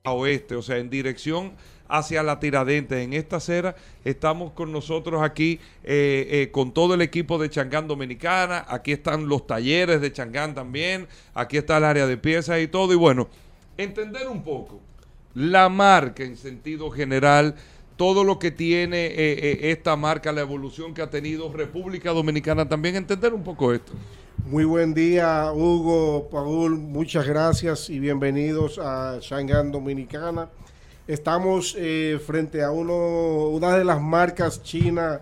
a 0.05 0.13
oeste, 0.13 0.55
o 0.55 0.63
sea, 0.63 0.79
en 0.79 0.89
dirección 0.89 1.53
hacia 1.91 2.23
la 2.23 2.41
Tiradentes. 2.41 3.05
En 3.05 3.13
esta 3.13 3.37
acera 3.37 3.77
estamos 4.05 4.53
con 4.53 4.73
nosotros 4.73 5.23
aquí 5.23 5.61
eh, 5.85 6.29
eh, 6.31 6.51
con 6.51 6.73
todo 6.73 6.95
el 6.95 7.03
equipo 7.03 7.39
de 7.39 7.51
Changán 7.51 7.89
Dominicana. 7.89 8.65
Aquí 8.69 8.93
están 8.93 9.29
los 9.29 9.47
talleres 9.47 10.01
de 10.01 10.13
Changán 10.13 10.55
también. 10.55 11.09
Aquí 11.35 11.59
está 11.59 11.77
el 11.79 11.85
área 11.85 12.07
de 12.07 12.17
piezas 12.17 12.61
y 12.61 12.69
todo. 12.69 12.93
Y 12.93 12.97
bueno, 12.97 13.29
entender 13.77 14.29
un 14.29 14.43
poco 14.43 14.81
la 15.35 15.69
marca 15.69 16.25
en 16.25 16.37
sentido 16.37 16.91
general, 16.91 17.55
todo 18.01 18.25
lo 18.25 18.39
que 18.39 18.51
tiene 18.51 19.09
eh, 19.09 19.13
eh, 19.19 19.59
esta 19.73 19.95
marca, 19.95 20.33
la 20.33 20.41
evolución 20.41 20.95
que 20.95 21.03
ha 21.03 21.11
tenido 21.11 21.53
República 21.53 22.13
Dominicana 22.13 22.67
también, 22.67 22.97
entender 22.97 23.35
un 23.35 23.45
poco 23.45 23.75
esto. 23.75 23.93
Muy 24.47 24.65
buen 24.65 24.95
día, 24.95 25.53
Hugo, 25.53 26.31
Paul, 26.31 26.79
muchas 26.79 27.27
gracias 27.27 27.91
y 27.91 27.99
bienvenidos 27.99 28.79
a 28.79 29.19
Shanghai 29.21 29.71
Dominicana. 29.71 30.49
Estamos 31.07 31.77
eh, 31.79 32.19
frente 32.27 32.63
a 32.63 32.71
una 32.71 33.77
de 33.77 33.85
las 33.85 34.01
marcas 34.01 34.63
chinas 34.63 35.21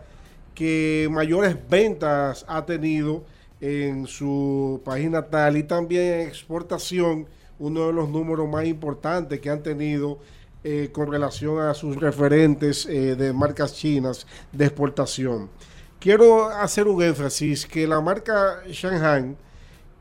que 0.54 1.08
mayores 1.10 1.56
ventas 1.68 2.44
ha 2.46 2.64
tenido 2.64 3.24
en 3.60 4.06
su 4.06 4.80
país 4.84 5.10
natal 5.10 5.56
y 5.56 5.64
también 5.64 6.20
en 6.20 6.28
exportación, 6.28 7.26
uno 7.58 7.88
de 7.88 7.92
los 7.92 8.08
números 8.08 8.48
más 8.48 8.66
importantes 8.66 9.40
que 9.40 9.50
han 9.50 9.64
tenido 9.64 10.20
eh, 10.64 10.90
con 10.92 11.10
relación 11.10 11.60
a 11.60 11.74
sus 11.74 11.96
referentes 11.96 12.86
eh, 12.86 13.14
de 13.16 13.32
marcas 13.32 13.74
chinas 13.74 14.26
de 14.52 14.64
exportación. 14.66 15.48
Quiero 16.00 16.48
hacer 16.48 16.86
un 16.86 17.02
énfasis 17.02 17.66
que 17.66 17.86
la 17.86 18.00
marca 18.00 18.62
Shanghai 18.68 19.36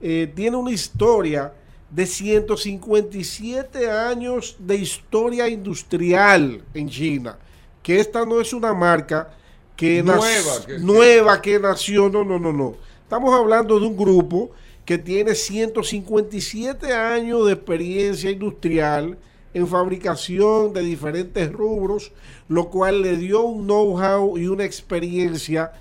eh, 0.01 0.31
tiene 0.35 0.57
una 0.57 0.71
historia 0.71 1.53
de 1.89 2.05
157 2.05 3.89
años 3.89 4.55
de 4.59 4.75
historia 4.75 5.47
industrial 5.47 6.63
en 6.73 6.89
China, 6.89 7.37
que 7.81 7.99
esta 7.99 8.25
no 8.25 8.41
es 8.41 8.53
una 8.53 8.73
marca 8.73 9.29
que 9.75 10.01
Nueva, 10.03 10.65
que- 10.65 10.79
nueva 10.79 11.41
que 11.41 11.59
nació, 11.59 12.09
no, 12.09 12.23
no, 12.23 12.39
no, 12.39 12.51
no. 12.51 12.75
Estamos 13.03 13.33
hablando 13.33 13.79
de 13.79 13.85
un 13.85 13.95
grupo 13.95 14.51
que 14.85 14.97
tiene 14.97 15.33
157 15.35 16.93
años 16.93 17.45
de 17.45 17.53
experiencia 17.53 18.29
industrial 18.31 19.17
en 19.53 19.67
fabricación 19.67 20.73
de 20.73 20.81
diferentes 20.81 21.51
rubros, 21.51 22.11
lo 22.47 22.69
cual 22.69 23.01
le 23.01 23.17
dio 23.17 23.43
un 23.43 23.65
know-how 23.65 24.37
y 24.37 24.47
una 24.47 24.65
experiencia 24.65 25.71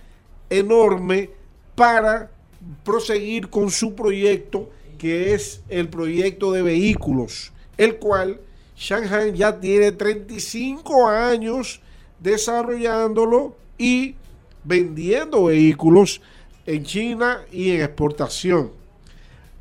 enorme 0.50 1.30
para 1.74 2.30
proseguir 2.84 3.48
con 3.48 3.70
su 3.70 3.94
proyecto, 3.94 4.70
que 4.98 5.34
es 5.34 5.62
el 5.68 5.88
proyecto 5.88 6.52
de 6.52 6.62
vehículos, 6.62 7.52
el 7.76 7.96
cual 7.96 8.40
Shanghai 8.76 9.32
ya 9.32 9.58
tiene 9.58 9.92
35 9.92 11.08
años 11.08 11.80
desarrollándolo 12.20 13.56
y 13.78 14.14
vendiendo 14.64 15.44
vehículos 15.44 16.20
en 16.66 16.84
China 16.84 17.42
y 17.52 17.72
en 17.72 17.82
exportación. 17.82 18.72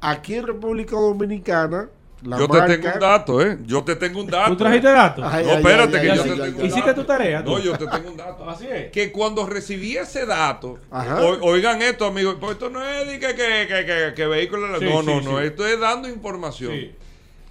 Aquí 0.02 0.36
en 0.36 0.48
República 0.48 0.96
Dominicana, 0.96 1.90
la 2.25 2.38
Yo 2.39 2.48
marca... 2.48 2.67
te 2.67 2.77
tengo 2.77 2.94
un 2.94 3.00
dato, 3.00 3.41
¿eh? 3.41 3.58
Yo 3.65 3.84
te 3.84 3.96
tengo 3.96 4.20
un 4.22 4.27
dato. 4.27 4.51
¿Tú 4.51 4.58
trajiste 4.58 4.88
datos? 4.91 5.25
Ay, 5.27 5.46
No, 5.46 5.51
ay, 5.51 5.58
espérate, 5.58 5.98
ay, 5.98 6.01
que 6.05 6.12
ay, 6.12 6.17
yo 6.17 6.24
ay, 6.24 6.27
te 6.29 6.34
ay, 6.34 6.39
tengo 6.50 6.60
un 6.60 6.65
¿Hiciste 6.65 6.89
dato. 6.89 7.01
tu 7.01 7.08
tarea, 7.08 7.44
tú? 7.44 7.51
No, 7.51 7.60
yo 7.60 7.77
te 7.77 7.88
tengo 7.88 8.10
un 8.10 8.17
dato. 8.17 8.50
Así 8.50 8.67
es. 8.70 8.91
Que 8.91 9.12
cuando 9.12 9.46
recibí 9.46 9.96
ese 9.98 10.25
dato, 10.25 10.79
o- 10.91 11.38
oigan 11.50 11.82
esto, 11.82 12.05
amigos, 12.05 12.38
pues 12.39 12.53
esto 12.53 12.70
no 12.70 12.84
es 12.86 13.08
de 13.08 13.20
que, 13.20 13.27
que, 13.36 13.67
que, 13.67 13.86
que, 13.86 14.13
que 14.15 14.25
vehículo. 14.27 14.79
Sí, 14.79 14.86
no, 14.86 15.01
sí, 15.01 15.05
no, 15.08 15.22
no, 15.22 15.39
esto 15.39 15.65
es 15.67 15.79
dando 15.79 16.10
información. 16.10 16.72
Sí. 16.74 16.91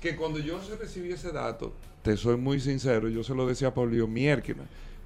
Que 0.00 0.16
cuando 0.16 0.38
yo 0.38 0.58
recibí 0.80 1.12
ese 1.12 1.32
dato, 1.32 1.72
te 2.02 2.16
soy 2.16 2.36
muy 2.36 2.60
sincero, 2.60 3.08
yo 3.08 3.24
se 3.24 3.34
lo 3.34 3.46
decía 3.46 3.68
a 3.68 3.74
Paulio 3.74 4.06
miércoles. 4.06 4.64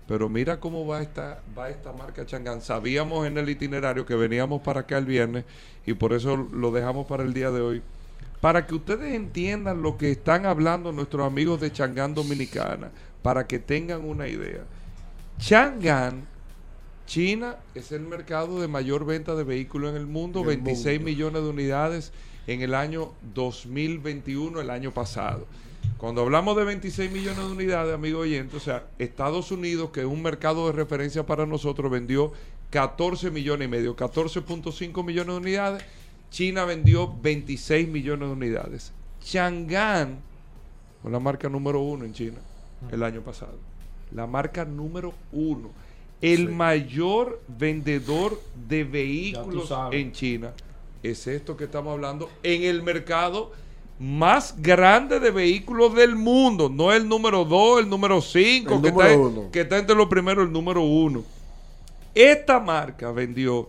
Pero 0.09 0.31
mira 0.31 0.59
cómo 0.59 0.87
va 0.87 1.03
esta, 1.03 1.43
va 1.57 1.69
esta 1.69 1.93
marca 1.93 2.25
Changán. 2.25 2.63
Sabíamos 2.63 3.27
en 3.27 3.37
el 3.37 3.49
itinerario 3.51 4.07
que 4.07 4.15
veníamos 4.15 4.63
para 4.63 4.81
acá 4.81 4.97
el 4.97 5.05
viernes 5.05 5.45
y 5.85 5.93
por 5.93 6.15
eso 6.15 6.35
lo 6.51 6.71
dejamos 6.73 7.07
para 7.07 7.23
el 7.25 7.35
día 7.35 7.51
de 7.51 7.61
hoy. 7.61 7.83
Para 8.41 8.67
que 8.67 8.75
ustedes 8.75 9.15
entiendan 9.15 9.83
lo 9.83 9.97
que 9.99 10.13
están 10.13 10.47
hablando 10.47 10.93
nuestros 10.93 11.27
amigos 11.27 11.61
de 11.61 11.73
Changán 11.73 12.15
Dominicana, 12.15 12.91
para 13.23 13.47
que 13.47 13.59
tengan 13.59 14.05
una 14.05 14.29
idea. 14.29 14.65
Changán, 15.39 16.27
China, 17.07 17.57
es 17.75 17.91
el 17.91 18.03
mercado 18.03 18.61
de 18.61 18.69
mayor 18.69 19.05
venta 19.05 19.35
de 19.35 19.45
vehículos 19.45 19.91
en 19.91 19.97
el 19.97 20.07
mundo, 20.07 20.41
En 20.41 20.51
el 20.51 20.57
26 20.59 20.99
mundo. 20.99 21.11
millones 21.11 21.43
de 21.43 21.49
unidades 21.49 22.13
en 22.47 22.63
el 22.63 22.75
año 22.75 23.13
2021, 23.35 24.61
el 24.61 24.71
año 24.71 24.93
pasado. 24.93 25.47
Cuando 25.97 26.23
hablamos 26.23 26.57
de 26.57 26.65
26 26.65 27.11
millones 27.11 27.39
de 27.39 27.53
unidades, 27.53 27.93
amigo 27.93 28.21
oyente, 28.21 28.57
o 28.57 28.61
sea, 28.61 28.87
Estados 28.99 29.51
Unidos, 29.51 29.91
que 29.91 30.01
es 30.01 30.07
un 30.07 30.23
mercado 30.23 30.67
de 30.67 30.73
referencia 30.73 31.27
para 31.27 31.45
nosotros, 31.45 31.91
vendió 31.91 32.33
14 32.71 33.31
millones 33.31 33.67
y 33.67 33.71
medio, 33.71 33.97
14.5 33.97 35.05
millones 35.05 35.35
de 35.35 35.41
unidades. 35.41 35.85
China 36.31 36.65
vendió 36.65 37.13
26 37.21 37.89
millones 37.89 38.29
de 38.29 38.33
unidades. 38.35 38.93
Chang'an 39.23 40.19
fue 41.03 41.11
la 41.11 41.21
marca 41.21 41.49
número 41.49 41.81
uno 41.81 42.05
en 42.05 42.13
China 42.13 42.39
el 42.91 43.03
año 43.03 43.21
pasado. 43.23 43.59
La 44.13 44.27
marca 44.27 44.65
número 44.65 45.13
uno. 45.33 45.71
El 46.21 46.51
mayor 46.51 47.41
vendedor 47.47 48.41
de 48.69 48.85
vehículos 48.85 49.73
en 49.93 50.13
China 50.13 50.53
es 51.03 51.27
esto 51.27 51.57
que 51.57 51.65
estamos 51.65 51.93
hablando 51.93 52.29
en 52.43 52.65
el 52.65 52.83
mercado 52.83 53.53
más 54.01 54.55
grande 54.61 55.21
de 55.21 55.31
vehículos 55.31 55.95
del 55.95 56.17
mundo. 56.17 56.69
No 56.69 56.93
el 56.93 57.09
número 57.09 57.45
2, 57.45 57.83
el 57.83 57.89
número 57.89 58.21
5, 58.21 58.75
El 58.75 58.83
que, 58.83 58.91
número 58.91 59.09
está, 59.09 59.19
uno. 59.21 59.51
que 59.53 59.61
está 59.61 59.79
entre 59.79 59.95
los 59.97 60.09
primeros, 60.09 60.47
el 60.47 60.53
número 60.53 60.83
1. 60.83 61.23
Esta 62.15 62.59
marca 62.59 63.13
vendió 63.13 63.69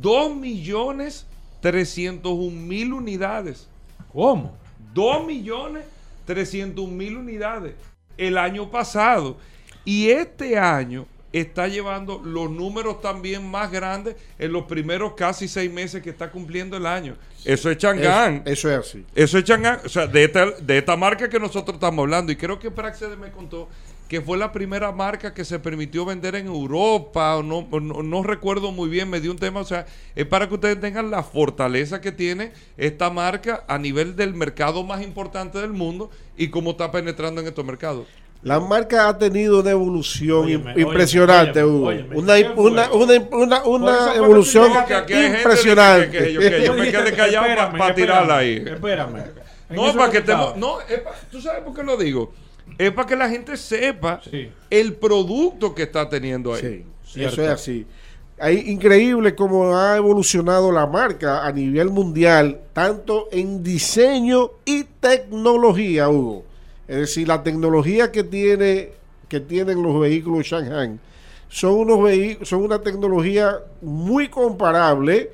2 0.00 0.36
millones 0.36 1.26
301 1.60 2.50
mil 2.50 2.92
unidades. 2.92 3.68
¿Cómo? 4.12 4.56
2 4.94 5.26
millones 5.26 5.84
300 6.28 6.86
mil 6.88 7.16
unidades 7.16 7.74
el 8.18 8.36
año 8.36 8.70
pasado. 8.70 9.38
Y 9.84 10.10
este 10.10 10.58
año 10.58 11.06
está 11.32 11.68
llevando 11.68 12.20
los 12.22 12.50
números 12.50 13.00
también 13.00 13.50
más 13.50 13.70
grandes 13.72 14.16
en 14.38 14.52
los 14.52 14.64
primeros 14.64 15.14
casi 15.14 15.48
seis 15.48 15.72
meses 15.72 16.02
que 16.02 16.10
está 16.10 16.30
cumpliendo 16.30 16.76
el 16.76 16.84
año. 16.84 17.16
Eso 17.46 17.70
es 17.70 17.78
Chang'an. 17.78 18.42
Eso, 18.44 18.68
eso 18.68 18.70
es 18.70 18.78
así. 18.78 19.06
Eso 19.14 19.38
es 19.38 19.44
Chang'an, 19.44 19.80
o 19.84 19.88
sea, 19.88 20.06
de 20.06 20.24
esta, 20.24 20.50
de 20.50 20.78
esta 20.78 20.96
marca 20.96 21.30
que 21.30 21.40
nosotros 21.40 21.76
estamos 21.76 22.02
hablando. 22.02 22.30
Y 22.30 22.36
creo 22.36 22.58
que 22.58 22.70
Praxedes 22.70 23.16
me 23.16 23.30
contó 23.30 23.68
que 24.08 24.22
fue 24.22 24.38
la 24.38 24.52
primera 24.52 24.90
marca 24.90 25.34
que 25.34 25.44
se 25.44 25.58
permitió 25.58 26.04
vender 26.06 26.34
en 26.34 26.46
Europa, 26.46 27.36
o 27.36 27.42
no, 27.42 27.66
no, 27.70 28.02
no 28.02 28.22
recuerdo 28.22 28.72
muy 28.72 28.88
bien, 28.88 29.10
me 29.10 29.20
dio 29.20 29.30
un 29.30 29.38
tema, 29.38 29.60
o 29.60 29.64
sea, 29.64 29.84
es 30.16 30.24
para 30.26 30.48
que 30.48 30.54
ustedes 30.54 30.80
tengan 30.80 31.10
la 31.10 31.22
fortaleza 31.22 32.00
que 32.00 32.10
tiene 32.10 32.52
esta 32.78 33.10
marca 33.10 33.64
a 33.68 33.76
nivel 33.78 34.16
del 34.16 34.32
mercado 34.34 34.82
más 34.82 35.02
importante 35.02 35.58
del 35.58 35.72
mundo 35.72 36.10
y 36.38 36.48
cómo 36.48 36.70
está 36.70 36.90
penetrando 36.90 37.40
en 37.42 37.48
estos 37.48 37.64
mercados. 37.64 38.06
La 38.42 38.60
marca 38.60 39.08
ha 39.08 39.18
tenido 39.18 39.60
una 39.60 39.72
evolución 39.72 40.44
Óyeme, 40.44 40.72
impresionante, 40.80 41.60
óyeme, 41.62 41.76
Hugo. 41.76 41.86
óyeme, 41.88 42.16
una, 42.16 42.92
una, 42.92 43.22
una, 43.32 43.64
una, 43.64 44.14
evolución 44.14 44.70
que 45.06 45.26
impresionante. 45.26 46.10
que- 46.10 46.38
que 46.38 46.64
yo 46.64 46.72
me 46.72 46.90
quedé 46.90 47.12
callado 47.12 47.46
pa- 47.46 47.52
Espérame, 47.52 47.78
pa' 47.78 47.94
tirarla 47.94 48.36
ahí. 48.38 48.62
Espérame. 48.64 49.24
No, 49.70 49.92
para 49.94 50.10
que 50.10 50.18
estemos. 50.18 50.56
No, 50.56 50.80
es 50.80 51.00
pa- 51.00 51.12
¿tú 51.30 51.40
sabes 51.42 51.62
por 51.62 51.74
qué 51.74 51.82
lo 51.82 51.96
digo? 51.96 52.32
Es 52.78 52.92
para 52.92 53.08
que 53.08 53.16
la 53.16 53.28
gente 53.28 53.56
sepa 53.56 54.20
Sí. 54.30 54.48
el 54.70 54.94
producto 54.94 55.74
que 55.74 55.82
está 55.82 56.08
teniendo 56.08 56.54
ahí. 56.54 56.60
Sí, 56.62 56.84
Cierto. 57.14 57.32
eso 57.34 57.42
es 57.42 57.48
así. 57.50 57.86
Hay 58.40 58.70
increíble 58.70 59.34
cómo 59.34 59.76
ha 59.76 59.96
evolucionado 59.96 60.70
la 60.70 60.86
marca 60.86 61.44
a 61.44 61.50
nivel 61.50 61.90
mundial, 61.90 62.60
tanto 62.72 63.26
en 63.32 63.64
diseño 63.64 64.52
y 64.64 64.84
tecnología, 64.84 66.08
Hugo. 66.08 66.44
Es 66.86 66.96
decir, 66.98 67.26
la 67.26 67.42
tecnología 67.42 68.12
que 68.12 68.22
tiene 68.24 68.90
que 69.28 69.40
tienen 69.40 69.82
los 69.82 70.00
vehículos 70.00 70.46
Shanghai 70.46 70.98
son 71.50 71.72
unos 71.74 71.98
vehi- 71.98 72.38
son 72.44 72.62
una 72.62 72.80
tecnología 72.80 73.58
muy 73.82 74.28
comparable, 74.28 75.30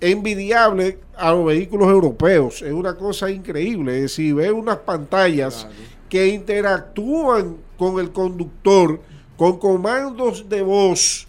envidiable 0.00 0.98
a 1.16 1.32
los 1.32 1.44
vehículos 1.44 1.88
europeos. 1.88 2.62
Es 2.62 2.72
una 2.72 2.94
cosa 2.94 3.30
increíble. 3.30 3.96
Es 3.96 4.02
decir, 4.02 4.34
ve 4.34 4.50
unas 4.52 4.78
pantallas 4.78 5.66
que 6.10 6.26
interactúan 6.28 7.56
con 7.78 7.98
el 7.98 8.10
conductor 8.12 9.00
con 9.36 9.58
comandos 9.58 10.48
de 10.50 10.60
voz 10.60 11.26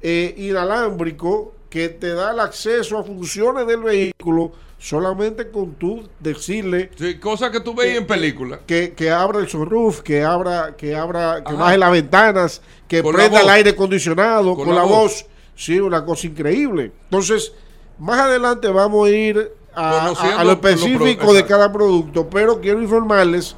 eh, 0.00 0.34
inalámbrico 0.36 1.52
que 1.70 1.88
te 1.88 2.08
da 2.12 2.32
el 2.32 2.40
acceso 2.40 2.98
a 2.98 3.04
funciones 3.04 3.66
del 3.66 3.82
vehículo 3.82 4.50
solamente 4.78 5.48
con 5.50 5.74
tú 5.74 6.02
decirle 6.18 6.90
Sí, 6.98 7.18
cosas 7.18 7.50
que 7.50 7.60
tú 7.60 7.72
ves 7.74 7.96
en 7.96 8.04
películas. 8.06 8.60
que, 8.66 8.94
que 8.94 9.10
abra 9.10 9.38
el 9.38 9.48
sunroof, 9.48 10.00
que 10.00 10.24
abra, 10.24 10.74
que 10.76 10.96
abra, 10.96 11.42
que 11.44 11.52
Ajá. 11.52 11.62
baje 11.62 11.78
las 11.78 11.92
ventanas, 11.92 12.62
que 12.88 13.00
Con 13.02 13.14
prenda 13.14 13.40
el 13.42 13.48
aire 13.48 13.70
acondicionado, 13.70 14.56
Con 14.56 14.64
con, 14.66 14.74
la 14.74 14.80
la, 14.82 14.86
voz. 14.88 15.22
voz. 15.22 15.26
Sí, 15.54 15.78
una 15.78 16.04
cosa 16.04 16.26
increíble. 16.26 16.90
Entonces, 17.04 17.52
más 17.98 18.18
adelante 18.20 18.66
vamos 18.68 19.06
a 19.06 19.10
ir 19.12 19.52
a, 19.74 20.00
Conociendo 20.08 20.36
a- 20.36 20.40
a 20.40 20.44
lo 20.44 20.52
específico 20.52 21.24
pro- 21.26 21.32
de 21.34 21.46
cada 21.46 21.72
producto, 21.72 22.28
pero 22.28 22.60
quiero 22.60 22.82
informarles 22.82 23.54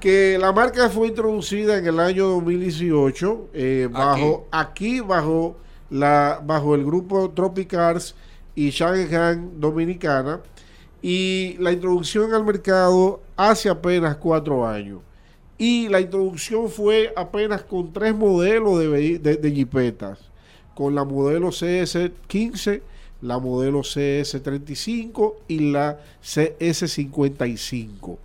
que 0.00 0.38
la 0.38 0.52
marca 0.52 0.88
fue 0.90 1.08
introducida 1.08 1.78
en 1.78 1.86
el 1.86 2.00
año 2.00 2.28
2018 2.28 3.48
eh, 3.52 3.88
bajo 3.90 4.46
aquí 4.50 5.00
bajo 5.00 5.56
la 5.90 6.40
bajo 6.44 6.74
el 6.74 6.84
grupo 6.84 7.30
Tropicars 7.30 8.14
y 8.54 8.70
Shanghai 8.70 9.38
Dominicana 9.56 10.40
y 11.02 11.56
la 11.58 11.72
introducción 11.72 12.32
al 12.34 12.44
mercado 12.44 13.20
hace 13.36 13.68
apenas 13.68 14.16
cuatro 14.16 14.66
años 14.66 15.00
y 15.58 15.88
la 15.88 16.00
introducción 16.00 16.68
fue 16.68 17.12
apenas 17.16 17.62
con 17.62 17.92
tres 17.92 18.14
modelos 18.14 18.78
de, 18.78 19.18
de, 19.18 19.36
de 19.36 19.50
jipetas 19.50 20.18
con 20.74 20.94
la 20.94 21.04
modelo 21.04 21.48
CS15 21.48 22.82
la 23.22 23.38
modelo 23.38 23.80
CS35 23.80 25.34
y 25.48 25.70
la 25.70 25.98
CS55. 26.22 28.18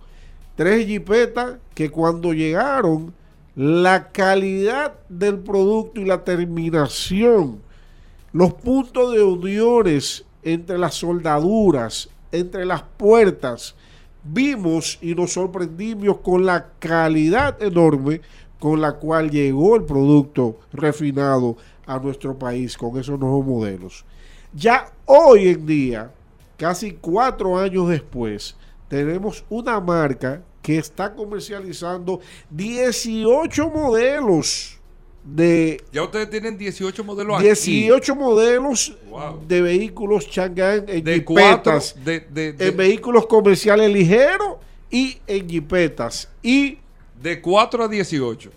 Tres 0.54 0.86
jipetas 0.86 1.58
que 1.74 1.90
cuando 1.90 2.32
llegaron, 2.32 3.14
la 3.54 4.08
calidad 4.10 4.94
del 5.08 5.38
producto 5.38 6.00
y 6.00 6.04
la 6.04 6.24
terminación, 6.24 7.60
los 8.32 8.54
puntos 8.54 9.12
de 9.12 9.22
uniones 9.22 10.24
entre 10.42 10.78
las 10.78 10.94
soldaduras, 10.94 12.08
entre 12.30 12.64
las 12.64 12.82
puertas, 12.82 13.74
vimos 14.24 14.98
y 15.02 15.14
nos 15.14 15.32
sorprendimos 15.32 16.18
con 16.18 16.46
la 16.46 16.68
calidad 16.78 17.60
enorme 17.62 18.20
con 18.58 18.80
la 18.80 18.92
cual 18.92 19.30
llegó 19.30 19.74
el 19.76 19.84
producto 19.84 20.60
refinado 20.72 21.56
a 21.84 21.98
nuestro 21.98 22.38
país 22.38 22.76
con 22.76 22.96
esos 22.98 23.18
nuevos 23.18 23.44
modelos. 23.44 24.04
Ya 24.54 24.92
hoy 25.04 25.48
en 25.48 25.66
día, 25.66 26.12
casi 26.56 26.92
cuatro 26.92 27.58
años 27.58 27.88
después, 27.88 28.56
tenemos 28.92 29.42
una 29.48 29.80
marca 29.80 30.42
que 30.60 30.76
está 30.76 31.14
comercializando 31.14 32.20
18 32.50 33.70
modelos 33.70 34.78
de... 35.24 35.82
Ya 35.90 36.02
ustedes 36.02 36.28
tienen 36.28 36.58
18 36.58 37.02
modelos 37.02 37.40
18 37.40 38.14
modelos 38.14 38.94
de 39.48 39.62
vehículos 39.62 40.28
Chang'an 40.28 40.84
en 40.88 41.04
de 41.04 41.14
jipetas, 41.14 41.94
de, 42.04 42.20
de, 42.20 42.52
de, 42.52 42.68
en 42.68 42.76
vehículos 42.76 43.24
comerciales 43.26 43.90
ligeros 43.90 44.58
y 44.90 45.16
en 45.26 45.48
jipetas. 45.48 46.28
Y 46.42 46.76
de 47.18 47.40
4 47.40 47.84
a 47.84 47.88
18. 47.88 48.50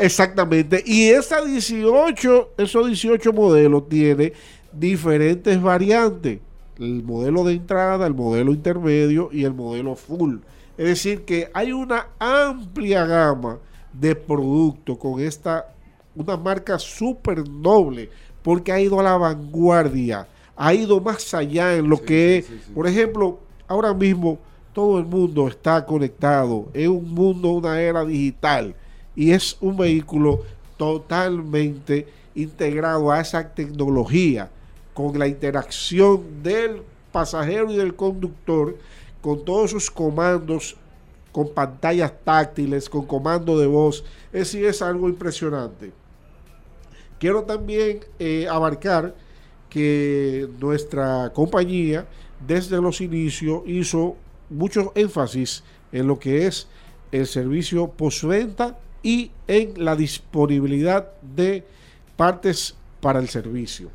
Exactamente. 0.00 0.82
Y 0.86 1.10
esa 1.10 1.44
18, 1.44 2.52
esos 2.56 2.86
18 2.86 3.34
modelos 3.34 3.86
tiene 3.90 4.32
diferentes 4.72 5.60
variantes. 5.60 6.38
El 6.78 7.02
modelo 7.04 7.44
de 7.44 7.54
entrada, 7.54 8.06
el 8.06 8.14
modelo 8.14 8.52
intermedio 8.52 9.28
y 9.32 9.44
el 9.44 9.54
modelo 9.54 9.94
full. 9.96 10.38
Es 10.76 10.86
decir, 10.86 11.24
que 11.24 11.50
hay 11.54 11.72
una 11.72 12.08
amplia 12.18 13.06
gama 13.06 13.58
de 13.92 14.14
productos 14.16 14.98
con 14.98 15.20
esta, 15.20 15.66
una 16.14 16.36
marca 16.36 16.78
súper 16.78 17.48
noble, 17.48 18.10
porque 18.42 18.72
ha 18.72 18.80
ido 18.80 18.98
a 19.00 19.04
la 19.04 19.16
vanguardia, 19.16 20.28
ha 20.56 20.74
ido 20.74 21.00
más 21.00 21.32
allá 21.34 21.76
en 21.76 21.88
lo 21.88 21.98
Sí, 21.98 22.04
que 22.04 22.44
sí, 22.46 22.54
es, 22.54 22.64
sí, 22.64 22.72
por 22.74 22.86
ejemplo, 22.86 23.38
ahora 23.68 23.94
mismo 23.94 24.38
todo 24.72 24.98
el 24.98 25.06
mundo 25.06 25.46
está 25.48 25.86
conectado, 25.86 26.68
es 26.74 26.88
un 26.88 27.12
mundo, 27.14 27.50
una 27.52 27.80
era 27.80 28.04
digital, 28.04 28.74
y 29.14 29.30
es 29.30 29.56
un 29.60 29.76
vehículo 29.76 30.40
totalmente 30.76 32.08
integrado 32.34 33.10
a 33.12 33.20
esa 33.20 33.54
tecnología, 33.54 34.50
con 34.94 35.18
la 35.18 35.26
interacción 35.26 36.42
del 36.42 36.82
pasajero 37.12 37.70
y 37.70 37.76
del 37.76 37.94
conductor, 37.94 38.78
con 39.20 39.44
todos 39.44 39.70
sus 39.70 39.90
comandos, 39.90 40.76
con 41.32 41.52
pantallas 41.52 42.12
táctiles, 42.24 42.88
con 42.88 43.06
comando 43.06 43.58
de 43.58 43.66
voz. 43.66 44.04
Es 44.32 44.54
es 44.54 44.80
algo 44.80 45.08
impresionante. 45.08 45.92
Quiero 47.18 47.42
también 47.42 48.00
eh, 48.18 48.46
abarcar 48.48 49.14
que 49.68 50.48
nuestra 50.60 51.32
compañía 51.34 52.06
desde 52.46 52.80
los 52.80 53.00
inicios 53.00 53.62
hizo 53.66 54.16
mucho 54.50 54.92
énfasis 54.94 55.64
en 55.90 56.06
lo 56.06 56.18
que 56.18 56.46
es 56.46 56.68
el 57.10 57.26
servicio 57.26 57.88
postventa 57.88 58.78
y 59.02 59.30
en 59.46 59.84
la 59.84 59.96
disponibilidad 59.96 61.12
de 61.22 61.64
partes 62.16 62.74
para 63.00 63.20
el 63.20 63.28
servicio. 63.28 63.90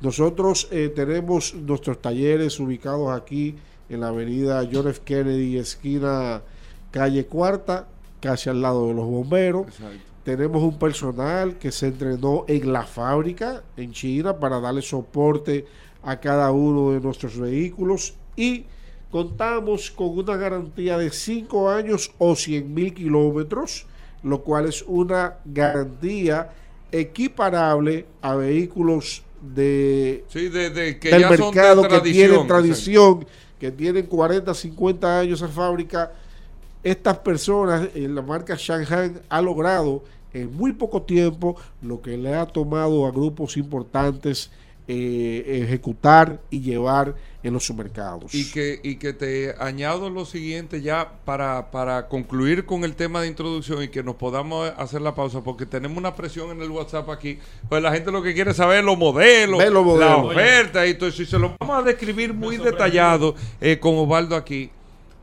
Nosotros 0.00 0.68
eh, 0.70 0.90
tenemos 0.94 1.54
nuestros 1.54 2.00
talleres 2.00 2.58
ubicados 2.58 3.10
aquí 3.10 3.56
en 3.90 4.00
la 4.00 4.08
avenida 4.08 4.66
John 4.70 4.88
F. 4.88 5.02
Kennedy, 5.04 5.58
esquina 5.58 6.42
calle 6.90 7.26
Cuarta, 7.26 7.86
casi 8.20 8.48
al 8.48 8.62
lado 8.62 8.88
de 8.88 8.94
los 8.94 9.04
bomberos. 9.04 9.66
Tenemos 10.24 10.62
un 10.62 10.78
personal 10.78 11.58
que 11.58 11.70
se 11.70 11.88
entrenó 11.88 12.44
en 12.48 12.72
la 12.72 12.84
fábrica 12.84 13.62
en 13.76 13.92
China 13.92 14.38
para 14.38 14.60
darle 14.60 14.80
soporte 14.80 15.66
a 16.02 16.18
cada 16.18 16.50
uno 16.50 16.92
de 16.92 17.00
nuestros 17.00 17.38
vehículos 17.38 18.14
y 18.36 18.64
contamos 19.10 19.90
con 19.90 20.18
una 20.18 20.36
garantía 20.36 20.96
de 20.96 21.10
5 21.10 21.68
años 21.68 22.12
o 22.18 22.36
100 22.36 22.72
mil 22.72 22.94
kilómetros, 22.94 23.86
lo 24.22 24.42
cual 24.42 24.66
es 24.66 24.82
una 24.82 25.38
garantía 25.44 26.52
equiparable 26.92 28.06
a 28.22 28.34
vehículos 28.34 29.24
de, 29.40 30.24
Sí, 30.28 30.48
de, 30.48 30.70
de- 30.70 30.98
que 30.98 31.10
del 31.10 31.20
ya 31.22 31.28
son 31.36 31.38
mercado 31.54 31.82
de 31.82 31.88
que 31.88 32.00
tienen 32.00 32.46
tradición, 32.46 33.26
que 33.58 33.70
tienen 33.70 34.06
40, 34.06 34.52
50 34.54 35.20
años 35.20 35.42
en 35.42 35.50
fábrica. 35.50 36.12
Estas 36.82 37.18
personas, 37.18 37.88
en 37.94 38.14
la 38.14 38.22
marca 38.22 38.54
Shanghai, 38.58 39.12
ha 39.28 39.42
logrado 39.42 40.02
en 40.32 40.54
muy 40.54 40.72
poco 40.72 41.02
tiempo 41.02 41.56
lo 41.82 42.00
que 42.00 42.16
le 42.16 42.34
ha 42.34 42.46
tomado 42.46 43.06
a 43.06 43.10
grupos 43.10 43.56
importantes 43.56 44.50
eh, 44.92 45.62
ejecutar 45.62 46.40
y 46.50 46.60
llevar 46.60 47.14
en 47.44 47.54
los 47.54 47.64
supermercados. 47.64 48.34
Y 48.34 48.50
que, 48.50 48.80
y 48.82 48.96
que 48.96 49.12
te 49.12 49.54
añado 49.60 50.10
lo 50.10 50.24
siguiente 50.24 50.82
ya 50.82 51.12
para, 51.24 51.70
para 51.70 52.08
concluir 52.08 52.66
con 52.66 52.82
el 52.82 52.96
tema 52.96 53.20
de 53.20 53.28
introducción 53.28 53.84
y 53.84 53.88
que 53.88 54.02
nos 54.02 54.16
podamos 54.16 54.68
hacer 54.76 55.00
la 55.00 55.14
pausa, 55.14 55.44
porque 55.44 55.64
tenemos 55.64 55.96
una 55.96 56.16
presión 56.16 56.50
en 56.50 56.60
el 56.60 56.70
WhatsApp 56.70 57.08
aquí. 57.08 57.38
Pues 57.68 57.80
la 57.80 57.92
gente 57.92 58.10
lo 58.10 58.20
que 58.20 58.34
quiere 58.34 58.50
es 58.50 58.56
saber 58.56 58.82
los 58.82 58.98
modelos, 58.98 59.62
la 59.96 60.16
oferta 60.16 60.84
y 60.84 60.94
todo 60.94 61.08
eso. 61.08 61.22
Y 61.22 61.26
se 61.26 61.38
lo 61.38 61.54
vamos 61.60 61.78
a 61.78 61.82
describir 61.82 62.34
muy 62.34 62.56
detallado 62.56 63.36
eh, 63.60 63.78
con 63.78 63.96
Osvaldo 63.96 64.34
aquí. 64.34 64.70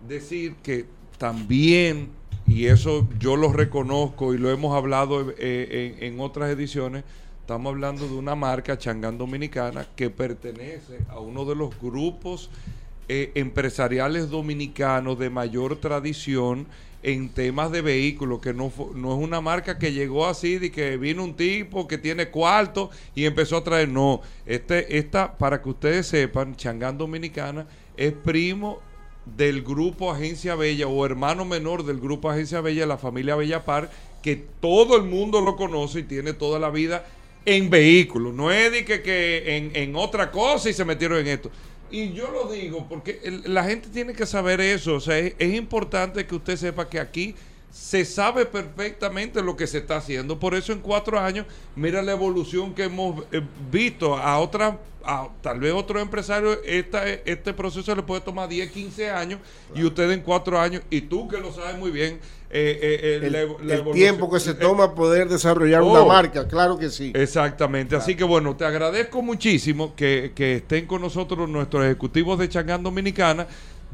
Decir 0.07 0.55
que 0.63 0.85
también, 1.17 2.07
y 2.47 2.67
eso 2.67 3.05
yo 3.19 3.35
lo 3.35 3.51
reconozco 3.51 4.33
y 4.33 4.37
lo 4.37 4.49
hemos 4.49 4.73
hablado 4.77 5.33
eh, 5.37 5.97
en, 5.99 6.13
en 6.13 6.19
otras 6.21 6.49
ediciones, 6.51 7.03
estamos 7.47 7.71
hablando 7.71 8.05
de 8.09 8.13
una 8.13 8.35
marca 8.35 8.77
Changán 8.77 9.17
Dominicana 9.17 9.87
que 9.95 10.09
pertenece 10.09 10.97
a 11.07 11.21
uno 11.21 11.45
de 11.45 11.55
los 11.55 11.79
grupos 11.79 12.49
eh, 13.07 13.31
empresariales 13.35 14.29
dominicanos 14.29 15.17
de 15.17 15.29
mayor 15.29 15.77
tradición 15.77 16.67
en 17.03 17.29
temas 17.29 17.71
de 17.71 17.81
vehículos, 17.81 18.41
que 18.41 18.53
no, 18.53 18.69
no 18.95 19.13
es 19.13 19.23
una 19.23 19.39
marca 19.39 19.79
que 19.79 19.93
llegó 19.93 20.27
así, 20.27 20.57
de 20.57 20.73
que 20.73 20.97
vino 20.97 21.23
un 21.23 21.35
tipo 21.35 21.87
que 21.87 21.97
tiene 21.97 22.27
cuarto 22.27 22.89
y 23.15 23.23
empezó 23.23 23.55
a 23.55 23.63
traer, 23.63 23.87
no, 23.87 24.19
este, 24.45 24.97
esta, 24.97 25.37
para 25.37 25.61
que 25.61 25.69
ustedes 25.69 26.05
sepan, 26.05 26.57
Changán 26.57 26.97
Dominicana 26.97 27.65
es 27.95 28.11
primo 28.11 28.79
del 29.37 29.61
grupo 29.61 30.11
Agencia 30.11 30.55
Bella 30.55 30.87
o 30.89 31.05
hermano 31.05 31.45
menor 31.45 31.85
del 31.85 32.01
grupo 32.01 32.29
Agencia 32.29 32.59
Bella, 32.59 32.85
la 32.85 32.97
familia 32.97 33.37
Bella 33.37 33.63
Par, 33.63 33.89
que 34.21 34.35
todo 34.35 34.97
el 34.97 35.03
mundo 35.03 35.39
lo 35.39 35.55
conoce 35.55 35.99
y 35.99 36.03
tiene 36.03 36.33
toda 36.33 36.59
la 36.59 36.69
vida 36.69 37.05
en 37.47 37.69
vehículos. 37.69 38.33
No 38.33 38.51
es 38.51 38.71
de 38.73 38.83
que, 38.85 39.01
que 39.01 39.57
en, 39.57 39.71
en 39.73 39.95
otra 39.95 40.29
cosa 40.31 40.69
y 40.69 40.73
se 40.73 40.85
metieron 40.85 41.17
en 41.19 41.27
esto. 41.27 41.49
Y 41.89 42.11
yo 42.13 42.29
lo 42.29 42.51
digo 42.51 42.85
porque 42.89 43.21
el- 43.23 43.43
la 43.53 43.63
gente 43.63 43.87
tiene 43.89 44.13
que 44.13 44.25
saber 44.25 44.59
eso. 44.61 44.95
O 44.95 44.99
sea, 44.99 45.17
es, 45.17 45.33
es 45.39 45.53
importante 45.55 46.25
que 46.27 46.35
usted 46.35 46.57
sepa 46.57 46.89
que 46.89 46.99
aquí 46.99 47.35
se 47.69 48.03
sabe 48.05 48.45
perfectamente 48.45 49.41
lo 49.41 49.55
que 49.55 49.65
se 49.67 49.77
está 49.77 49.97
haciendo. 49.97 50.39
Por 50.39 50.55
eso 50.55 50.73
en 50.73 50.79
cuatro 50.81 51.19
años, 51.19 51.45
mira 51.75 52.01
la 52.01 52.11
evolución 52.11 52.73
que 52.75 52.83
hemos 52.85 53.23
eh, 53.31 53.41
visto 53.71 54.17
a 54.17 54.39
otras, 54.39 54.75
a 55.05 55.29
tal 55.41 55.59
vez 55.61 55.71
otros 55.73 56.01
empresarios, 56.01 56.59
esta, 56.65 57.07
este 57.07 57.53
proceso 57.53 57.95
le 57.95 58.03
puede 58.03 58.21
tomar 58.21 58.49
10, 58.49 58.71
15 58.71 59.09
años 59.09 59.39
y 59.73 59.83
usted 59.85 60.11
en 60.11 60.21
cuatro 60.21 60.59
años, 60.59 60.81
y 60.89 61.01
tú 61.01 61.27
que 61.29 61.37
lo 61.37 61.53
sabes 61.53 61.77
muy 61.77 61.91
bien, 61.91 62.19
eh, 62.49 62.99
eh, 63.03 63.19
el, 63.23 63.31
la 63.33 63.43
ev- 63.43 63.59
la 63.61 63.73
el 63.73 63.79
evolución- 63.81 63.93
tiempo 63.93 64.31
que 64.31 64.39
se 64.39 64.51
eh, 64.51 64.53
toma 64.55 64.95
poder 64.95 65.27
desarrollar 65.29 65.81
oh. 65.81 65.91
una 65.91 66.05
marca, 66.05 66.47
claro 66.47 66.77
que 66.77 66.89
sí. 66.89 67.11
Exactamente. 67.15 67.95
Así 67.95 68.15
que 68.15 68.23
bueno, 68.23 68.55
te 68.55 68.65
agradezco 68.65 69.21
muchísimo 69.21 69.95
que, 69.95 70.31
que 70.33 70.55
estén 70.55 70.85
con 70.85 71.01
nosotros 71.01 71.49
nuestros 71.49 71.83
ejecutivos 71.85 72.39
de 72.39 72.47
Changán 72.49 72.83
Dominicana. 72.83 73.47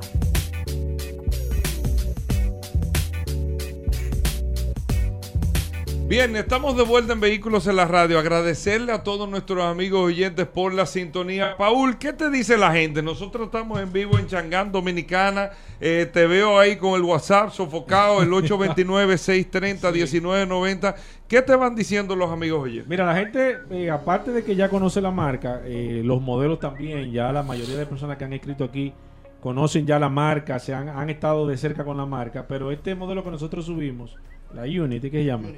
Bien, 6.08 6.36
estamos 6.38 6.78
de 6.78 6.84
vuelta 6.84 7.12
en 7.12 7.20
Vehículos 7.20 7.68
en 7.68 7.76
la 7.76 7.84
Radio. 7.84 8.18
Agradecerle 8.18 8.94
a 8.94 9.04
todos 9.04 9.28
nuestros 9.28 9.62
amigos 9.66 10.06
oyentes 10.06 10.48
por 10.48 10.74
la 10.74 10.86
sintonía. 10.86 11.58
Paul, 11.58 11.98
¿qué 11.98 12.14
te 12.14 12.30
dice 12.30 12.58
la 12.58 12.72
gente? 12.72 13.04
Nosotros 13.04 13.48
estamos 13.48 13.82
en 13.82 13.92
vivo 13.92 14.18
en 14.18 14.26
Changán, 14.26 14.72
Dominicana. 14.72 15.50
Eh, 15.82 16.10
te 16.14 16.26
veo 16.26 16.58
ahí 16.58 16.78
con 16.78 16.94
el 16.94 17.02
WhatsApp 17.02 17.52
sofocado, 17.52 18.24
el 18.24 18.30
829-630-1990. 18.32 20.96
¿Qué 21.28 21.42
te 21.42 21.54
van 21.58 21.76
diciendo 21.76 22.16
los 22.16 22.32
amigos 22.32 22.64
oyentes? 22.64 22.88
Mira, 22.88 23.06
la 23.06 23.14
gente, 23.14 23.58
eh, 23.72 23.92
aparte 23.92 24.32
de 24.32 24.46
que 24.46 24.56
ya 24.56 24.70
conoce 24.70 25.02
la 25.02 25.12
marca, 25.12 25.60
eh, 25.66 26.04
los 26.06 26.22
modelos 26.22 26.62
también, 26.62 27.12
ya 27.12 27.34
la 27.34 27.44
mayoría 27.44 27.76
de 27.76 27.86
personas 27.86 28.16
que 28.16 28.24
han 28.24 28.32
escrito 28.32 28.64
aquí 28.64 28.94
conocen 29.42 29.86
ya 29.86 30.00
la 30.00 30.08
marca, 30.08 30.58
se 30.60 30.74
han, 30.74 30.88
han 30.88 31.10
estado 31.10 31.46
de 31.48 31.58
cerca 31.58 31.84
con 31.84 31.98
la 31.98 32.06
marca, 32.06 32.46
pero 32.48 32.72
este 32.72 32.96
modelo 32.96 33.26
que 33.26 33.32
nosotros 33.32 33.66
subimos, 33.66 34.16
la 34.54 34.62
Unity, 34.62 35.12
¿qué 35.12 35.18
se 35.18 35.26
llama? 35.26 35.50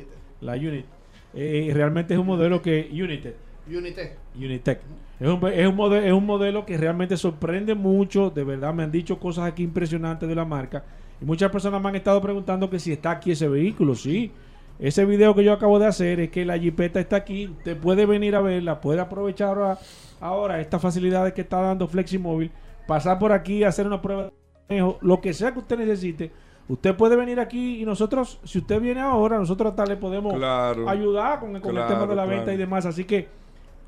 La 0.41 0.54
Unity, 0.54 0.86
eh, 1.34 1.71
realmente 1.73 2.13
es 2.13 2.19
un 2.19 2.28
modelo 2.28 2.62
que, 2.62 2.89
Unity, 2.91 3.30
Unite. 3.78 4.15
Unitec. 4.36 4.80
Es 5.19 5.28
un, 5.28 5.47
es, 5.47 5.67
un 5.67 5.75
modelo, 5.75 6.06
es 6.06 6.13
un 6.13 6.25
modelo 6.25 6.65
que 6.65 6.78
realmente 6.78 7.17
sorprende 7.17 7.75
mucho. 7.75 8.30
De 8.30 8.43
verdad, 8.43 8.73
me 8.73 8.84
han 8.84 8.91
dicho 8.91 9.19
cosas 9.19 9.45
aquí 9.45 9.63
impresionantes 9.63 10.28
de 10.28 10.36
la 10.36 10.45
marca. 10.45 10.84
Y 11.21 11.25
muchas 11.25 11.52
personas 11.52 11.82
me 11.82 11.89
han 11.89 11.95
estado 11.95 12.21
preguntando 12.21 12.69
que 12.69 12.80
si 12.80 12.91
está 12.91 13.12
aquí 13.12 13.32
ese 13.32 13.47
vehículo. 13.47 13.95
Sí. 13.95 14.32
Ese 14.80 15.04
video 15.06 15.36
que 15.36 15.43
yo 15.43 15.52
acabo 15.52 15.78
de 15.78 15.88
hacer 15.88 16.21
es 16.21 16.30
que 16.30 16.45
la 16.45 16.58
Jeepeta 16.58 16.99
está 16.99 17.17
aquí. 17.17 17.47
Usted 17.47 17.78
puede 17.78 18.06
venir 18.06 18.36
a 18.36 18.41
verla, 18.41 18.80
puede 18.80 19.02
aprovechar 19.02 19.49
ahora, 19.49 19.78
ahora 20.21 20.62
estas 20.62 20.82
facilidades 20.82 21.34
que 21.34 21.41
está 21.41 21.62
dando 21.62 21.88
Fleximóvil. 21.88 22.49
Pasar 22.88 23.19
por 23.19 23.34
aquí, 23.34 23.63
hacer 23.63 23.86
una 23.86 24.02
prueba 24.02 24.23
de 24.23 24.32
manejo, 24.69 24.97
lo 25.02 25.19
que 25.21 25.34
sea 25.34 25.52
que 25.52 25.60
usted 25.60 25.78
necesite. 25.78 26.32
Usted 26.69 26.95
puede 26.95 27.15
venir 27.15 27.39
aquí 27.39 27.82
y 27.82 27.86
nosotros, 27.86 28.39
si 28.45 28.60
usted 28.60 28.79
viene 28.79 29.01
ahora, 29.01 29.38
nosotros 29.38 29.71
hasta 29.71 29.86
le 29.86 29.97
podemos 29.97 30.34
Claro. 30.36 30.88
ayudar 30.88 31.39
con, 31.39 31.55
el- 31.55 31.62
con 31.62 31.75
el 31.77 31.86
tema 31.88 32.01
de 32.01 32.15
la 32.15 32.23
claro. 32.23 32.29
venta 32.29 32.53
y 32.53 32.58
demás. 32.58 32.86
Así 32.86 33.03
que 33.05 33.27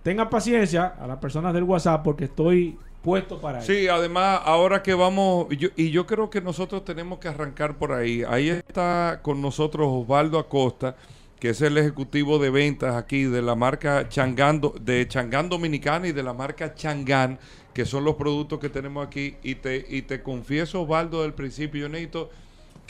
tengan 0.03 0.29
paciencia 0.29 0.95
a 0.99 1.05
las 1.07 1.17
personas 1.19 1.53
del 1.53 1.63
WhatsApp 1.63 2.03
porque 2.03 2.25
estoy 2.25 2.77
puesto 3.03 3.39
para 3.39 3.59
eso. 3.59 3.71
Sí, 3.71 3.87
además, 3.87 4.41
ahora 4.45 4.81
que 4.81 4.93
vamos, 4.95 5.45
y 5.51 5.57
yo, 5.57 5.69
y 5.75 5.91
yo 5.91 6.05
creo 6.07 6.29
que 6.31 6.41
nosotros 6.41 6.83
tenemos 6.83 7.19
que 7.19 7.27
arrancar 7.27 7.77
por 7.77 7.93
ahí. 7.93 8.23
Ahí 8.27 8.49
está 8.49 9.19
con 9.21 9.41
nosotros 9.41 9.87
Osvaldo 9.89 10.39
Acosta, 10.39 10.95
que 11.39 11.49
es 11.49 11.61
el 11.61 11.77
ejecutivo 11.77 12.39
de 12.39 12.49
ventas 12.49 12.95
aquí 12.95 13.23
de 13.23 13.41
la 13.43 13.55
marca 13.55 14.07
Changán, 14.09 14.59
de 14.81 15.07
Changán 15.07 15.49
Dominicana 15.49 16.07
y 16.07 16.11
de 16.13 16.21
la 16.23 16.33
marca 16.33 16.73
Changán, 16.75 17.37
que 17.73 17.85
son 17.85 18.03
los 18.03 18.15
productos 18.15 18.57
que 18.59 18.69
tenemos 18.69 19.05
aquí. 19.05 19.35
Y 19.43 19.55
te, 19.55 19.85
y 19.87 20.01
te 20.03 20.21
confieso, 20.23 20.81
Osvaldo, 20.81 21.21
del 21.23 21.33
principio, 21.33 21.81
yo 21.81 21.89
necesito 21.89 22.29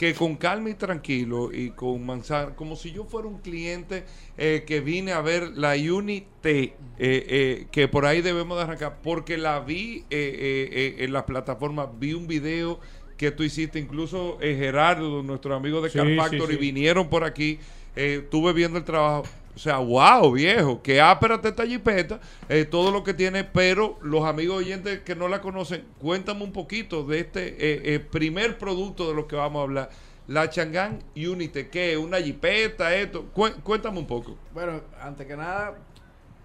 que 0.02 0.14
con 0.14 0.34
calma 0.34 0.68
y 0.68 0.74
tranquilo 0.74 1.52
y 1.52 1.70
con 1.70 2.04
manzana, 2.04 2.56
como 2.56 2.74
si 2.74 2.90
yo 2.90 3.04
fuera 3.04 3.28
un 3.28 3.38
cliente 3.38 4.02
eh, 4.36 4.64
que 4.66 4.80
vine 4.80 5.12
a 5.12 5.20
ver 5.20 5.52
la 5.54 5.74
Unity, 5.74 6.26
eh, 6.44 6.72
eh, 6.98 7.66
que 7.70 7.86
por 7.86 8.04
ahí 8.04 8.20
debemos 8.20 8.56
de 8.56 8.64
arrancar, 8.64 8.98
porque 9.00 9.36
la 9.36 9.60
vi 9.60 9.98
eh, 10.10 10.96
eh, 10.98 11.04
en 11.04 11.12
las 11.12 11.22
plataformas, 11.22 11.86
vi 12.00 12.14
un 12.14 12.26
video 12.26 12.80
que 13.16 13.30
tú 13.30 13.44
hiciste, 13.44 13.78
incluso 13.78 14.38
Gerardo, 14.40 15.22
nuestro 15.22 15.54
amigo 15.54 15.80
de 15.80 15.88
Sí, 15.90 15.98
Car 15.98 16.16
Factory, 16.16 16.54
sí. 16.54 16.60
vinieron 16.60 17.08
por 17.08 17.22
aquí, 17.22 17.60
estuve 17.94 18.52
viendo 18.52 18.78
el 18.78 18.84
trabajo. 18.84 19.22
O 19.54 19.58
sea, 19.58 19.76
wow, 19.78 20.32
viejo, 20.32 20.80
que 20.82 21.00
ápera 21.00 21.38
esta 21.42 21.66
jipeta, 21.66 22.20
eh, 22.48 22.64
todo 22.64 22.90
lo 22.90 23.04
que 23.04 23.12
tiene, 23.12 23.44
pero 23.44 23.98
los 24.02 24.24
amigos 24.24 24.56
oyentes 24.58 25.00
que 25.00 25.14
no 25.14 25.28
la 25.28 25.42
conocen, 25.42 25.84
cuéntame 25.98 26.42
un 26.42 26.52
poquito 26.52 27.04
de 27.04 27.20
este 27.20 27.48
eh, 27.48 27.94
eh, 27.94 28.00
primer 28.00 28.56
producto 28.56 29.08
de 29.08 29.14
lo 29.14 29.26
que 29.28 29.36
vamos 29.36 29.60
a 29.60 29.62
hablar. 29.64 29.90
La 30.26 30.48
Changán 30.48 31.00
Unity, 31.16 31.64
¿qué? 31.64 31.98
¿Una 31.98 32.18
jipeta? 32.18 32.94
Esto. 32.94 33.26
Cué- 33.34 33.54
cuéntame 33.62 33.98
un 33.98 34.06
poco. 34.06 34.38
Bueno, 34.54 34.80
antes 35.00 35.26
que 35.26 35.36
nada, 35.36 35.76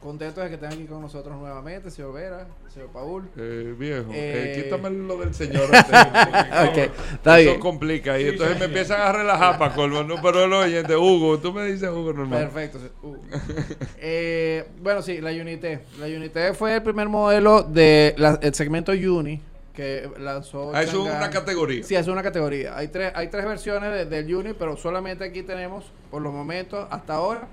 contento 0.02 0.42
de 0.42 0.48
que 0.50 0.54
estén 0.56 0.72
aquí 0.72 0.86
con 0.86 1.02
nosotros 1.02 1.36
nuevamente, 1.38 1.90
señor 1.90 2.14
Vera, 2.14 2.48
señor 2.74 2.90
Paul. 2.90 3.28
Eh, 3.36 3.74
viejo, 3.78 4.12
Eh. 4.14 4.54
eh, 4.56 4.64
quítame 4.64 4.90
lo 4.92 5.18
del 5.18 5.34
señor. 5.34 5.64
antes, 5.76 5.92
Ok, 6.70 6.96
está 7.14 7.40
Eso 7.40 7.50
bien. 7.50 7.60
complica 7.60 8.20
y 8.20 8.28
entonces 8.30 8.60
me 8.60 8.66
empiezan 8.66 9.02
a 9.02 9.12
relajar 9.12 9.58
para 9.58 9.74
colmo. 9.74 10.04
No, 10.04 10.22
pero 10.22 10.46
los 10.48 10.66
oyentes, 10.66 10.96
Hugo, 10.96 11.40
tú 11.40 11.52
me 11.52 11.66
dices 11.66 11.90
Hugo 11.90 12.14
normal. 12.14 12.48
Perfecto. 12.50 12.80
sí. 12.80 12.88
Uh. 13.02 13.18
Eh, 14.00 14.68
bueno, 14.82 15.02
sí, 15.02 15.20
la 15.20 15.32
Unite. 15.32 15.82
La 16.00 16.06
Unite 16.06 16.54
fue 16.54 16.76
el 16.76 16.84
primer 16.84 17.10
modelo 17.10 17.64
del 17.64 18.16
segmento 18.54 18.92
Uni 18.92 19.42
que 19.74 20.10
lanzó. 20.20 20.72
Ah, 20.74 20.82
eso 20.84 21.08
es 21.08 21.16
una 21.16 21.30
categoría. 21.30 21.84
Sí, 21.84 21.96
es 21.96 22.08
una 22.08 22.24
categoría. 22.24 22.76
Hay 22.78 22.88
tres, 22.88 23.12
hay 23.16 23.28
tres 23.28 23.46
versiones 23.46 23.92
de- 23.92 24.06
del 24.06 24.34
Uni, 24.36 24.54
pero 24.54 24.76
solamente 24.78 25.24
aquí 25.24 25.44
tenemos, 25.44 25.86
por 26.10 26.22
los 26.22 26.34
momentos, 26.34 26.88
hasta 26.90 27.14
ahora, 27.16 27.48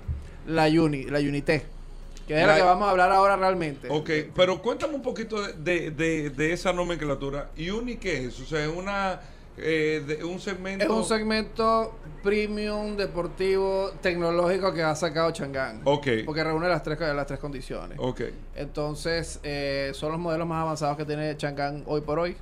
la 0.47 0.65
Uni, 0.67 1.03
la 1.03 1.19
Unite. 1.19 1.65
Que 2.27 2.33
es 2.33 2.41
la, 2.41 2.47
La- 2.47 2.55
que 2.55 2.63
vamos 2.63 2.87
a 2.87 2.91
hablar 2.91 3.11
ahora 3.11 3.35
realmente. 3.35 3.87
Ok, 3.89 4.09
pero 4.35 4.61
cuéntame 4.61 4.95
un 4.95 5.01
poquito 5.03 5.41
de, 5.41 5.53
de, 5.53 5.91
de- 5.91 6.29
de 6.31 6.53
esa 6.53 6.73
nomenclatura. 6.73 7.49
¿Uni 7.57 7.97
qué 7.97 8.25
es? 8.25 8.39
O 8.39 8.45
sea, 8.45 8.65
es 8.65 8.71
una, 8.75 9.19
eh, 9.57 10.03
de, 10.07 10.23
un 10.23 10.39
segmento... 10.39 10.83
Es 10.83 10.89
un 10.89 11.03
segmento 11.05 11.95
premium, 12.23 12.97
deportivo, 12.97 13.91
tecnológico 14.01 14.73
que 14.73 14.81
ha 14.81 14.95
sacado 14.95 15.29
Chang'an. 15.31 15.81
Ok. 15.83 16.07
Porque 16.25 16.43
reúne 16.43 16.67
las 16.67 16.81
tres, 16.81 16.99
las 16.99 17.27
tres 17.27 17.39
condiciones. 17.39 17.99
Ok. 18.01 18.21
Entonces, 18.55 19.39
eh, 19.43 19.91
son 19.93 20.11
los 20.11 20.19
modelos 20.19 20.47
más 20.47 20.63
avanzados 20.63 20.97
que 20.97 21.05
tiene 21.05 21.37
Chang'an 21.37 21.83
hoy 21.85 22.01
por 22.01 22.17
hoy. 22.17 22.35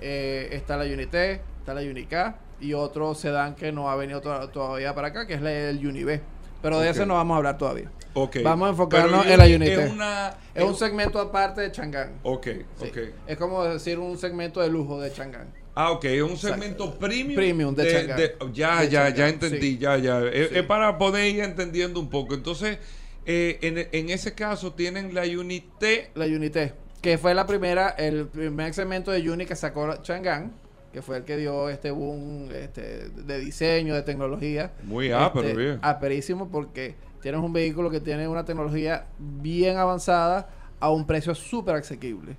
Eh, 0.00 0.48
está 0.52 0.78
la 0.78 0.84
Unité, 0.84 1.42
está 1.58 1.74
la 1.74 1.82
Unica 1.82 2.36
y 2.58 2.72
otro 2.72 3.14
sedán 3.14 3.54
que 3.54 3.70
no 3.70 3.90
ha 3.90 3.96
venido 3.96 4.22
to- 4.22 4.48
todavía 4.48 4.94
para 4.94 5.08
acá, 5.08 5.26
que 5.26 5.34
es 5.34 5.42
la- 5.42 5.52
el 5.52 5.86
Univ. 5.86 6.20
Pero 6.62 6.78
de 6.80 6.88
Ok. 6.88 6.94
ese 6.96 7.04
no 7.06 7.14
vamos 7.14 7.34
a 7.34 7.36
hablar 7.38 7.58
todavía. 7.58 7.90
Ok. 8.14 8.36
Vamos 8.42 8.66
a 8.66 8.70
enfocarnos 8.70 9.26
en 9.26 9.38
la 9.38 9.44
Uni 9.44 9.54
Unité. 9.54 9.84
Es 9.84 9.90
una... 9.92 10.34
Es 10.54 10.64
un 10.64 10.74
segmento 10.74 11.18
aparte 11.20 11.60
de 11.60 11.72
Chang'an. 11.72 12.12
Ok, 12.22 12.46
Sí. 12.80 12.86
ok. 12.88 12.98
Es 13.26 13.36
como 13.36 13.64
decir 13.64 13.98
un 13.98 14.18
segmento 14.18 14.60
de 14.60 14.68
lujo 14.68 15.00
de 15.00 15.12
Chang'an. 15.12 15.48
Ah, 15.74 15.92
ok, 15.92 16.04
es 16.06 16.22
un 16.22 16.36
segmento 16.36 16.98
premium. 16.98 17.36
Premium 17.36 17.74
de 17.74 17.90
Chang'an. 17.92 18.08
ya, 18.52 18.80
De 18.80 18.88
ya, 18.88 18.90
Chang'an, 19.04 19.14
ya 19.14 19.28
entendí, 19.28 19.60
sí. 19.60 19.78
ya, 19.78 19.96
ya. 19.98 20.20
Es, 20.26 20.48
Sí. 20.50 20.58
es 20.58 20.62
para 20.64 20.98
poder 20.98 21.32
ir 21.34 21.40
entendiendo 21.44 22.00
un 22.00 22.10
poco. 22.10 22.34
Entonces, 22.34 22.78
eh, 23.26 23.58
en, 23.62 23.78
en 23.92 24.10
ese 24.10 24.34
caso 24.34 24.72
tienen 24.72 25.14
la 25.14 25.22
Unité. 25.22 26.10
La 26.14 26.26
Unité, 26.26 26.72
que 27.00 27.16
fue 27.16 27.32
la 27.34 27.46
primera, 27.46 27.90
el 27.90 28.26
primer 28.26 28.74
segmento 28.74 29.12
de 29.12 29.30
Uni 29.30 29.46
que 29.46 29.54
sacó 29.54 29.94
Chang'an, 30.02 30.52
que 30.92 31.00
fue 31.02 31.18
el 31.18 31.24
que 31.24 31.36
dio 31.36 31.68
este 31.68 31.92
boom 31.92 32.48
este, 32.52 33.08
de 33.10 33.38
diseño, 33.38 33.94
de 33.94 34.02
tecnología. 34.02 34.72
Muy 34.82 35.12
ápero, 35.12 35.46
Este, 35.46 35.56
bien. 35.56 35.78
Aperísimo 35.82 36.48
porque 36.50 36.96
tienes 37.22 37.40
un 37.40 37.52
vehículo 37.52 37.90
que 37.90 38.00
tiene 38.00 38.26
una 38.28 38.44
tecnología 38.44 39.06
bien 39.18 39.76
avanzada 39.78 40.48
a 40.78 40.90
un 40.90 41.06
precio 41.06 41.34
súper 41.34 41.76
asequible. 41.76 42.36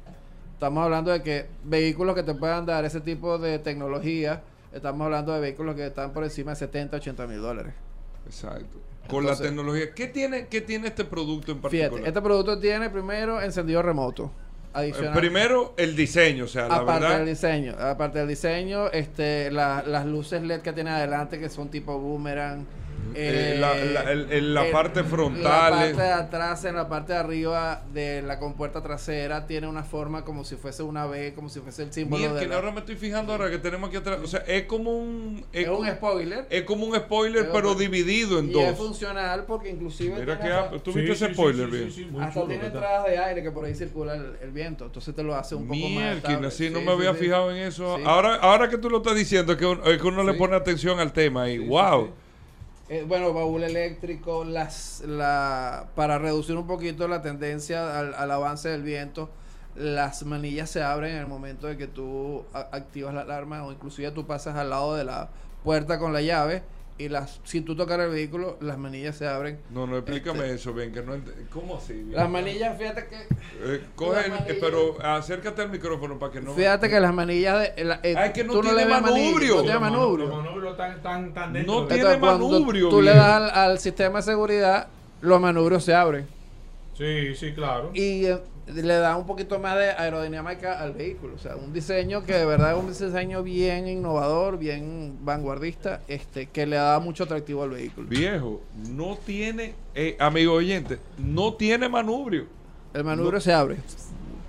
Estamos 0.53 0.83
hablando 0.83 1.11
de 1.11 1.21
que 1.23 1.47
vehículos 1.63 2.15
que 2.15 2.23
te 2.23 2.33
puedan 2.35 2.65
dar 2.65 2.85
ese 2.85 3.01
tipo 3.01 3.37
de 3.37 3.59
tecnología, 3.59 4.41
estamos 4.73 5.05
hablando 5.05 5.33
de 5.33 5.39
vehículos 5.39 5.75
que 5.75 5.87
están 5.87 6.11
por 6.13 6.23
encima 6.23 6.51
de 6.51 6.57
70, 6.57 6.97
80 6.97 7.27
mil 7.27 7.41
dólares. 7.41 7.73
Exacto. 8.25 8.79
Con 9.07 9.21
Entonces- 9.21 9.39
la 9.45 9.49
tecnología. 9.49 9.93
¿Qué 9.95 10.07
tiene, 10.07 10.47
¿Qué 10.47 10.61
tiene 10.61 10.87
este 10.89 11.03
producto 11.05 11.51
en 11.51 11.59
particular? 11.61 11.91
Fíjate, 11.91 12.07
este 12.07 12.21
producto 12.21 12.59
tiene 12.59 12.89
primero 12.89 13.41
encendido 13.41 13.81
remoto. 13.81 14.31
Adicional. 14.73 15.13
Primero, 15.19 15.73
el 15.75 15.97
diseño, 15.97 16.45
o 16.45 16.47
sea, 16.47 16.69
la 16.69 16.75
aparte 16.77 17.03
verdad. 17.03 17.17
del 17.17 17.27
diseño, 17.27 17.73
aparte 17.77 18.19
del 18.19 18.27
diseño, 18.29 18.87
este, 18.91 19.51
la- 19.51 19.83
las 19.85 20.05
luces 20.05 20.41
LED 20.43 20.61
que 20.61 20.71
tiene 20.71 20.91
adelante 20.91 21.39
que 21.39 21.49
son 21.49 21.67
tipo 21.69 21.99
boomerang, 21.99 22.65
Eh, 23.13 23.57
la, 23.59 23.75
la- 23.75 24.11
el- 24.11 24.31
el- 24.31 24.53
la 24.53 24.65
en 24.67 24.71
parte 24.71 25.01
La 25.01 25.07
frontal. 25.07 25.71
parte 25.71 26.01
de 26.01 26.11
atrás, 26.11 26.63
en 26.65 26.75
la 26.75 26.87
parte 26.87 27.11
de 27.13 27.19
arriba 27.19 27.83
de 27.93 28.21
la 28.21 28.39
compuerta 28.39 28.81
trasera, 28.81 29.47
tiene 29.47 29.67
una 29.67 29.83
forma 29.83 30.23
como 30.23 30.45
si 30.45 30.55
fuese 30.55 30.81
una 30.83 31.05
B, 31.05 31.33
como 31.33 31.49
si 31.49 31.59
fuese 31.59 31.83
el 31.83 31.91
símbolo 31.91 32.21
Mira, 32.21 32.33
de 32.35 32.39
que 32.41 32.47
la- 32.47 32.55
ahora 32.55 32.71
me 32.71 32.79
estoy 32.79 32.95
fijando 32.95 33.33
ahora 33.33 33.49
que 33.49 33.57
tenemos 33.57 33.89
aquí 33.89 33.97
atrás. 33.97 34.19
O 34.23 34.27
sea, 34.27 34.39
es 34.47 34.63
como 34.63 34.91
un. 34.97 35.43
Es 35.51 35.67
un 35.67 35.87
spoiler. 35.87 36.47
es 36.49 36.63
como 36.63 36.85
un 36.85 36.95
spoiler, 36.95 37.49
pero 37.51 37.75
dividido 37.75 38.39
en 38.39 38.49
y 38.51 38.59
es 38.59 38.77
dos. 38.77 38.87
funcional 38.87 39.43
porque 39.45 39.69
inclusive 39.69 40.19
Mira 40.19 40.39
que 40.39 40.47
hasta, 40.47 40.75
ah, 40.75 40.79
tú 40.83 40.93
Sí, 40.93 40.99
viste 41.01 41.15
sí, 41.15 41.23
ese 41.25 41.33
spoiler, 41.33 41.69
sí, 41.91 42.03
bien. 42.05 42.21
hasta 42.21 42.47
tiene 42.47 42.65
entradas 42.65 43.05
de 43.07 43.17
aire 43.17 43.43
que 43.43 43.51
por 43.51 43.65
ahí 43.65 43.75
circula 43.75 44.15
el, 44.15 44.37
el 44.41 44.51
viento. 44.51 44.85
Entonces 44.85 45.13
te 45.13 45.23
lo 45.23 45.35
hace 45.35 45.55
un 45.55 45.67
poco 45.67 45.75
más 45.79 45.89
Mierda, 45.89 46.47
así 46.47 46.69
no 46.69 46.79
Sí, 46.79 46.85
me 46.85 46.91
sí, 46.91 46.97
había 46.97 47.13
sí. 47.13 47.19
fijado 47.19 47.51
en 47.51 47.57
eso. 47.57 47.97
Sí. 47.97 48.03
Ahora, 48.05 48.35
ahora 48.35 48.69
que 48.69 48.77
tú 48.77 48.89
lo 48.89 48.97
estás 48.97 49.15
diciendo, 49.15 49.51
es 49.53 49.57
que, 49.57 49.65
un- 49.65 49.81
es 49.85 50.01
que 50.01 50.07
uno 50.07 50.23
le 50.23 50.33
pone 50.35 50.55
atención 50.55 50.99
al 50.99 51.11
tema 51.11 51.49
y 51.49 51.57
Sí, 51.57 51.63
sí, 51.63 51.67
wow. 51.69 52.09
Eh, 52.91 53.05
bueno, 53.07 53.31
baúl 53.31 53.63
eléctrico, 53.63 54.43
las, 54.43 55.01
la, 55.07 55.87
para 55.95 56.19
reducir 56.19 56.57
un 56.57 56.67
poquito 56.67 57.07
la 57.07 57.21
tendencia 57.21 57.97
al, 57.97 58.13
al 58.13 58.31
avance 58.31 58.67
del 58.67 58.83
viento, 58.83 59.29
las 59.77 60.25
manillas 60.25 60.69
se 60.69 60.83
abren 60.83 61.11
en 61.13 61.19
el 61.19 61.27
momento 61.27 61.67
de 61.67 61.77
que 61.77 61.87
tú 61.87 62.43
activas 62.53 63.13
la 63.13 63.21
alarma 63.21 63.63
o 63.63 63.71
inclusive 63.71 64.11
tú 64.11 64.27
pasas 64.27 64.57
al 64.57 64.71
lado 64.71 64.97
de 64.97 65.05
la 65.05 65.29
puerta 65.63 65.99
con 65.99 66.11
la 66.11 66.21
llave 66.21 66.63
y 67.01 67.09
las 67.09 67.39
si 67.43 67.61
tú 67.61 67.75
tocas 67.75 67.99
el 67.99 68.09
vehículo, 68.11 68.57
las 68.61 68.77
manillas 68.77 69.15
se 69.17 69.27
abren. 69.27 69.59
No, 69.71 69.87
no, 69.87 69.97
explícame 69.97 70.39
Este- 70.45 70.53
eso, 70.55 70.73
bien, 70.73 70.91
que 70.93 71.01
no 71.01 71.13
¿Cómo 71.51 71.77
así? 71.77 71.93
bien? 71.93 72.13
Las 72.13 72.29
manillas, 72.29 72.77
fíjate 72.77 73.07
que 73.07 73.15
Eh, 73.63 73.81
coge 73.95 74.19
eh, 74.47 74.57
pero 74.61 74.97
acércate 75.03 75.61
al 75.63 75.69
micrófono 75.69 76.19
para 76.19 76.31
que 76.31 76.41
no. 76.41 76.53
fíjate 76.53 76.89
que 76.89 76.99
las 76.99 77.13
manillas 77.13 77.75
de 77.75 77.83
la- 77.83 77.99
eh, 78.03 78.15
Ay, 78.17 78.31
que 78.33 78.43
no 78.43 78.53
tú 78.53 78.61
tiene 78.61 78.85
manillas, 78.85 79.01
manubrio. 79.01 79.55
no 79.55 79.61
tiene 79.63 79.79
manubrio. 79.79 80.27
Los 80.27 80.43
manubrios 80.43 80.71
están 80.73 81.01
tan, 81.01 81.33
tan 81.33 81.53
dentro 81.53 81.73
No 81.81 81.87
tiene 81.87 82.01
Entonces, 82.13 82.21
manubrio, 82.21 82.89
Tú 82.89 83.01
le 83.01 83.11
das 83.15 83.25
al, 83.25 83.49
al 83.49 83.79
sistema 83.79 84.19
de 84.19 84.23
seguridad, 84.23 84.87
los 85.21 85.41
manubrios 85.41 85.83
se 85.83 85.93
abren. 85.95 86.27
Sí, 86.97 87.35
sí, 87.35 87.53
claro. 87.53 87.89
y 87.93 88.25
eh, 88.25 88.37
le 88.73 88.95
da 88.95 89.15
un 89.17 89.25
poquito 89.25 89.59
más 89.59 89.77
de 89.77 89.91
aerodinámica 89.91 90.79
al 90.79 90.93
vehículo. 90.93 91.35
O 91.35 91.39
sea, 91.39 91.55
un 91.55 91.73
diseño 91.73 92.23
que 92.23 92.33
de 92.33 92.45
verdad 92.45 92.71
es 92.75 92.79
un 92.83 92.87
diseño 92.87 93.43
bien 93.43 93.87
innovador, 93.87 94.57
bien 94.57 95.17
vanguardista, 95.21 96.01
este, 96.07 96.47
que 96.47 96.65
le 96.65 96.75
da 96.77 96.99
mucho 96.99 97.23
atractivo 97.25 97.63
al 97.63 97.71
vehículo. 97.71 98.07
Viejo, 98.07 98.61
no 98.89 99.17
tiene, 99.25 99.73
eh, 99.95 100.15
amigo 100.19 100.53
oyente, 100.53 100.97
no 101.17 101.53
tiene 101.53 101.89
manubrio. 101.89 102.45
El 102.93 103.03
manubrio 103.03 103.39
se 103.39 103.53
abre, 103.53 103.77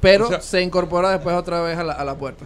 pero 0.01 0.27
O 0.27 0.29
sea- 0.29 0.41
se 0.41 0.63
incorpora 0.63 1.11
después 1.11 1.35
otra 1.37 1.61
vez 1.63 1.79
a 1.79 1.85
la, 1.85 1.93
a 1.93 2.05
la 2.05 2.15
puerta. 2.17 2.45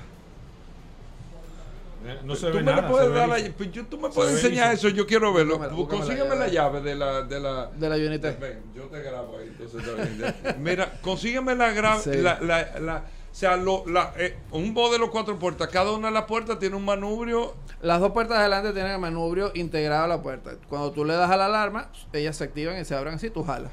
Eh, 2.08 2.20
No 2.24 2.34
se 2.36 2.46
tú 2.50 2.58
ve 2.58 2.62
me 2.62 2.72
nada. 2.72 2.88
puedes 2.88 3.08
se 3.08 3.12
ve 3.12 3.18
dar 3.18 3.28
la, 3.28 3.36
pues 3.56 3.72
yo- 3.72 3.86
tú 3.86 3.98
me 3.98 4.08
puedes 4.10 4.34
enseñar 4.34 4.72
eso, 4.74 4.88
yo 4.88 5.06
quiero 5.06 5.32
verlo. 5.32 5.58
Búscame 5.58 5.78
la 5.82 5.86
Consígueme 6.06 6.36
la 6.36 6.48
llave. 6.48 6.52
llave 6.52 6.80
de 6.82 6.94
la 6.94 7.22
de 7.22 7.40
la 7.40 7.66
De 7.66 7.88
la 7.88 7.96
Unity. 7.96 8.28
Ven, 8.40 8.62
yo 8.74 8.82
te 8.84 9.02
grabo 9.02 9.36
ahí, 9.38 9.48
entonces. 9.58 10.56
Mira, 10.58 10.92
consígueme 11.02 11.54
la 11.54 11.72
gra- 11.74 11.98
Sí. 12.00 12.10
la, 12.16 12.38
la, 12.40 12.78
la- 12.80 13.04
o 13.30 13.38
sea, 13.38 13.56
lo, 13.56 13.84
la, 13.86 14.14
eh, 14.16 14.34
un 14.50 14.72
de 14.74 14.98
los 14.98 15.10
cuatro 15.10 15.38
puertas, 15.38 15.68
cada 15.68 15.92
una 15.92 16.08
de 16.08 16.14
las 16.14 16.24
puertas 16.24 16.58
tiene 16.58 16.74
un 16.76 16.84
manubrio. 16.86 17.54
Las 17.82 18.00
dos 18.00 18.12
puertas 18.12 18.38
de 18.38 18.44
adelante 18.44 18.72
tienen 18.72 18.92
el 18.92 18.98
manubrio 18.98 19.50
integrado 19.54 20.04
a 20.04 20.08
la 20.08 20.22
puerta. 20.22 20.52
Cuando 20.70 20.90
tú 20.92 21.04
le 21.04 21.12
das 21.14 21.30
a 21.30 21.36
la 21.36 21.44
alarma, 21.46 21.90
ellas 22.14 22.36
se 22.36 22.44
activan 22.44 22.80
y 22.80 22.84
se 22.86 22.94
abren 22.94 23.14
así, 23.14 23.28
tú 23.28 23.44
jalas. 23.44 23.72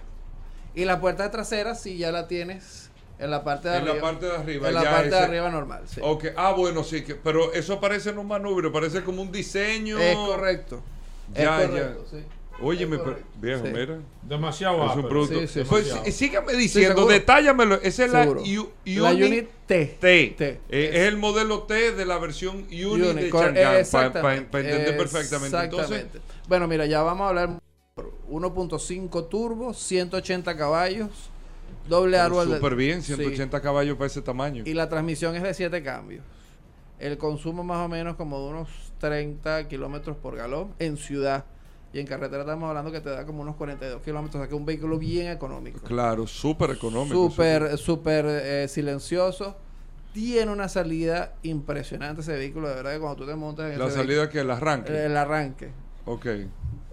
Y 0.76 0.84
la 0.84 1.00
puerta 1.00 1.32
trasera, 1.32 1.76
si 1.76 1.98
ya 1.98 2.12
la 2.12 2.28
tienes 2.28 2.83
en 3.19 3.32
la 3.32 3.43
parte 3.43 3.69
de 3.69 3.78
En 3.78 3.86
la 3.86 3.91
arriba. 3.91 4.08
parte 4.12 4.26
de 4.26 4.36
arriba, 4.36 4.67
En 4.69 4.73
la 4.76 4.84
parte 4.84 5.02
de 5.10 5.15
ese- 5.15 5.17
arriba 5.26 5.49
normal, 5.49 5.84
sí. 5.88 6.02
Ok, 6.04 6.26
ah, 6.36 6.54
bueno, 6.58 6.84
sí, 6.84 7.04
que, 7.04 7.15
pero 7.15 7.54
eso 7.54 7.80
parece 7.80 8.10
en 8.10 8.17
un 8.17 8.28
manubrio, 8.28 8.71
parece 8.71 9.04
como 9.04 9.21
un 9.21 9.32
diseño. 9.32 9.97
Es 9.99 10.15
correcto. 10.15 10.82
Ya, 11.34 11.62
es 11.62 11.67
correcto, 11.69 12.06
ya. 12.12 12.17
sí. 12.19 12.26
Pero, 12.56 13.04
correcto. 13.04 13.23
viejo, 13.41 13.65
Sí. 13.65 13.71
mira. 13.73 13.97
Demasiado 14.21 14.86
Es 14.89 14.95
un 14.95 15.10
producto. 15.10 15.39
Sí, 15.39 15.47
sí, 15.47 15.63
pues 15.67 15.86
demasiado. 15.86 16.06
sí, 16.06 16.12
sígame 16.12 16.54
diciendo, 16.54 17.06
detállamelo. 17.08 17.76
Esa 17.82 18.06
es 18.06 18.12
la, 18.12 18.23
Seguro. 18.23 18.41
U- 18.41 18.69
La 18.86 19.12
Uni 19.12 19.23
Unit 19.23 19.49
T. 19.65 19.97
T. 19.99 20.36
T. 20.38 20.60
Eh, 20.69 20.89
es 20.93 20.99
el 21.08 21.17
modelo 21.17 21.63
T 21.63 21.93
de 21.93 22.06
la 22.06 22.19
versión 22.19 22.58
Uni, 22.69 22.84
Unit, 22.84 23.04
de 23.15 23.30
Chang'an, 23.32 23.54
para 23.56 23.80
exactamente, 23.80 24.60
entender 24.60 24.97
perfectamente. 24.97 25.58
Entonces, 25.58 25.97
exactamente. 25.97 26.19
bueno, 26.47 26.67
mira, 26.67 26.86
ya 26.86 27.02
vamos 27.02 27.26
a 27.26 27.30
hablar 27.30 27.49
1.5 28.30 29.28
turbo, 29.30 29.73
180 29.73 30.56
caballos, 30.56 31.10
doble 31.88 32.17
árbol 32.17 32.48
súper 32.48 32.76
bien, 32.76 33.02
sí. 33.02 33.13
180 33.15 33.62
caballos 33.62 33.98
para 33.98 34.08
ese 34.08 34.22
tamaño. 34.22 34.63
Y 34.65 34.74
la 34.74 34.89
transmisión 34.89 35.36
es 35.36 35.43
de 35.43 35.54
7 35.54 35.84
cambios. 35.84 36.24
El 37.00 37.17
consumo 37.17 37.63
más 37.63 37.86
o 37.86 37.89
menos 37.89 38.15
como 38.15 38.39
de 38.39 38.50
unos 38.50 38.69
30 39.00 39.67
kilómetros 39.67 40.15
por 40.17 40.36
galón 40.36 40.74
en 40.80 40.98
ciudad. 40.98 41.46
Y 41.91 42.00
en 42.00 42.08
carretera 42.08 42.41
estamos 42.41 42.67
hablando 42.67 42.91
que 42.91 43.02
te 43.02 43.10
da 43.10 43.26
como 43.26 43.41
unos 43.41 43.56
42 43.56 44.02
kilómetros. 44.02 44.36
O 44.36 44.39
sea 44.39 44.48
que 44.48 44.56
es 44.56 44.60
un 44.60 44.65
vehículo 44.65 44.98
bien 44.98 45.28
económico. 45.32 45.80
Claro, 45.82 46.26
súper 46.26 46.72
económico. 46.72 47.13
Súper, 47.30 47.78
súper 47.78 48.26
eh, 48.26 48.67
silencioso. 48.67 49.56
Tiene 50.13 50.52
una 50.52 50.69
salida 50.69 51.34
impresionante 51.43 52.22
ese 52.22 52.34
vehículo. 52.34 52.69
De 52.69 52.76
verdad 52.76 52.93
que 52.93 53.00
cuando 53.00 53.17
tú 53.17 53.26
te 53.28 53.36
montas 53.36 53.72
en 53.72 53.80
La 53.80 53.88
ese 53.88 53.98
salida 53.98 54.30
que 54.30 54.39
el 54.39 54.50
arranque. 54.52 54.91
vehículo, 54.91 55.12
el 55.12 55.17
arranque. 55.17 55.72
Ok. 56.06 56.26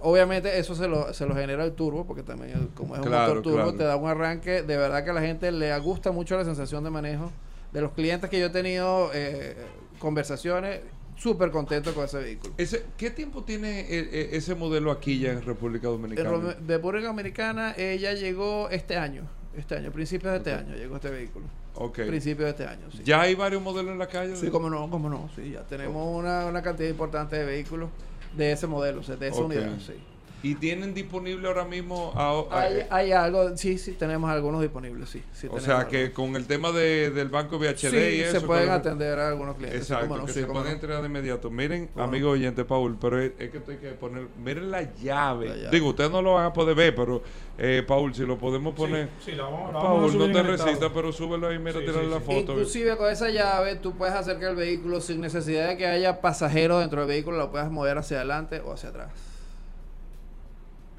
Obviamente 0.02 0.58
eso 0.58 0.74
se 0.74 0.88
lo, 0.88 1.12
se 1.12 1.26
lo 1.26 1.34
genera 1.34 1.62
el 1.64 1.72
turbo, 1.72 2.06
porque 2.06 2.22
también 2.22 2.56
el- 2.58 2.68
como 2.68 2.94
es 2.96 3.02
un 3.02 3.10
motor 3.10 3.42
turbo, 3.42 3.56
claro. 3.56 3.74
te 3.74 3.84
da 3.84 3.96
un 3.96 4.08
arranque. 4.08 4.62
De 4.62 4.76
verdad 4.78 5.04
que 5.04 5.10
a 5.10 5.12
la 5.12 5.20
gente 5.20 5.52
le 5.52 5.78
gusta 5.78 6.10
mucho 6.10 6.36
la 6.36 6.44
sensación 6.44 6.82
de 6.84 6.90
manejo. 6.90 7.30
De 7.72 7.80
los 7.80 7.92
clientes 7.92 8.28
que 8.30 8.40
yo 8.40 8.46
he 8.46 8.50
tenido 8.50 9.10
eh, 9.12 9.56
conversaciones, 9.98 10.80
súper 11.16 11.50
contento 11.50 11.92
con 11.94 12.04
ese 12.06 12.18
vehículo. 12.18 12.54
Ese, 12.56 12.82
¿Qué 12.96 13.10
tiempo 13.10 13.44
tiene 13.44 13.80
eh, 13.80 13.86
eh, 14.10 14.28
ese 14.32 14.54
modelo 14.54 14.90
aquí 14.90 15.18
ya 15.18 15.32
en 15.32 15.42
República 15.42 15.86
En 15.88 15.92
Dominicana? 15.92 16.54
De 16.58 16.76
República 16.76 17.08
Dominicana, 17.08 17.74
ella 17.76 18.14
llegó 18.14 18.70
este 18.70 18.96
año. 18.96 19.28
Este 19.56 19.76
año, 19.76 19.90
principios 19.92 20.32
de 20.32 20.38
este 20.38 20.54
año 20.54 20.74
llegó 20.76 20.96
este 20.96 21.10
vehículo. 21.10 21.44
Ok. 21.74 22.00
Principios 22.06 22.46
de 22.46 22.50
este 22.50 22.66
año, 22.66 22.90
sí. 22.90 23.02
¿Ya 23.04 23.20
hay 23.20 23.34
varios 23.34 23.60
modelos 23.62 23.92
en 23.92 23.98
la 23.98 24.06
calle? 24.06 24.34
Sí, 24.36 24.48
como 24.48 24.70
no, 24.70 24.88
como 24.88 25.10
no. 25.10 25.28
Sí, 25.36 25.50
ya 25.50 25.62
tenemos 25.66 26.16
una, 26.18 26.46
una 26.46 26.62
cantidad 26.62 26.88
importante 26.88 27.36
de 27.36 27.44
vehículos 27.44 27.90
de 28.36 28.52
ese 28.52 28.66
modelo, 28.66 29.00
o 29.00 29.02
sea, 29.02 29.16
de 29.16 29.28
esa 29.28 29.38
Ok. 29.40 29.46
unidad, 29.46 29.78
sí. 29.78 29.94
¿Y 30.42 30.54
tienen 30.54 30.94
disponible 30.94 31.46
ahora 31.48 31.64
mismo? 31.66 32.12
a- 32.16 32.30
a- 32.50 32.60
Hay, 32.62 32.86
hay 32.88 33.12
algo, 33.12 33.56
sí, 33.56 33.76
sí, 33.76 33.92
tenemos 33.92 34.30
algunos 34.30 34.62
disponibles, 34.62 35.10
sí. 35.10 35.22
sí 35.32 35.48
o 35.50 35.60
sea, 35.60 35.86
que 35.86 36.12
con 36.12 36.34
el 36.34 36.46
tema 36.46 36.72
de, 36.72 37.10
del 37.10 37.28
banco 37.28 37.58
VHD 37.58 37.90
Sí, 37.90 37.96
y 37.96 38.20
eso. 38.22 38.40
se 38.40 38.46
pueden 38.46 38.70
atender 38.70 39.18
a 39.18 39.28
algunos 39.28 39.56
clientes. 39.56 39.82
Exacto, 39.82 40.08
cómo 40.08 40.20
no, 40.20 40.26
que 40.26 40.32
sí, 40.32 40.40
se 40.40 40.46
cómo 40.46 40.60
pueden 40.60 40.70
no. 40.72 40.74
entregar 40.76 41.00
de 41.02 41.08
inmediato. 41.08 41.50
Miren, 41.50 41.90
no. 41.94 42.02
amigo 42.04 42.30
oyente 42.30 42.64
Paul, 42.64 42.96
pero 43.00 43.20
es, 43.20 43.32
es 43.38 43.50
que 43.50 43.58
estoy 43.58 43.76
que 43.76 43.88
poner. 43.90 44.28
Miren 44.42 44.70
la 44.70 44.82
llave. 44.94 45.48
La 45.50 45.56
llave. 45.56 45.70
Digo, 45.70 45.88
ustedes 45.90 46.10
no 46.10 46.22
lo 46.22 46.34
van 46.34 46.46
a 46.46 46.52
poder 46.54 46.74
ver, 46.74 46.94
pero 46.94 47.22
eh, 47.58 47.82
Paul, 47.86 48.14
si 48.14 48.22
lo 48.24 48.38
podemos 48.38 48.74
poner. 48.74 49.08
Sí, 49.22 49.32
sí, 49.32 49.36
la 49.36 49.42
vamos, 49.44 49.72
la 49.74 49.78
vamos 49.78 49.84
a 49.84 50.00
Paul, 50.00 50.12
subir 50.12 50.26
no 50.28 50.32
te 50.32 50.42
resistas, 50.42 50.90
pero 50.94 51.12
súbelo 51.12 51.48
ahí, 51.48 51.58
mira, 51.58 51.80
Sí, 51.80 51.86
tirar 51.86 52.02
sí, 52.04 52.10
la 52.10 52.18
sí. 52.18 52.24
foto. 52.24 52.52
Inclusive 52.52 52.96
con 52.96 53.10
esa 53.12 53.28
llave 53.28 53.76
tú 53.76 53.92
puedes 53.96 54.14
hacer 54.14 54.38
que 54.38 54.46
el 54.46 54.56
vehículo 54.56 55.02
sin 55.02 55.20
necesidad 55.20 55.68
de 55.68 55.76
que 55.76 55.86
haya 55.86 56.22
pasajeros 56.22 56.80
dentro 56.80 57.00
del 57.00 57.08
vehículo 57.08 57.36
lo 57.36 57.50
puedas 57.50 57.70
mover 57.70 57.98
hacia 57.98 58.16
adelante 58.16 58.60
o 58.60 58.72
hacia 58.72 58.88
atrás. 58.88 59.10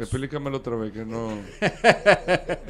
Explícamelo 0.03 0.57
otra 0.57 0.75
vez, 0.75 0.91
que 0.93 1.05
no. 1.05 1.29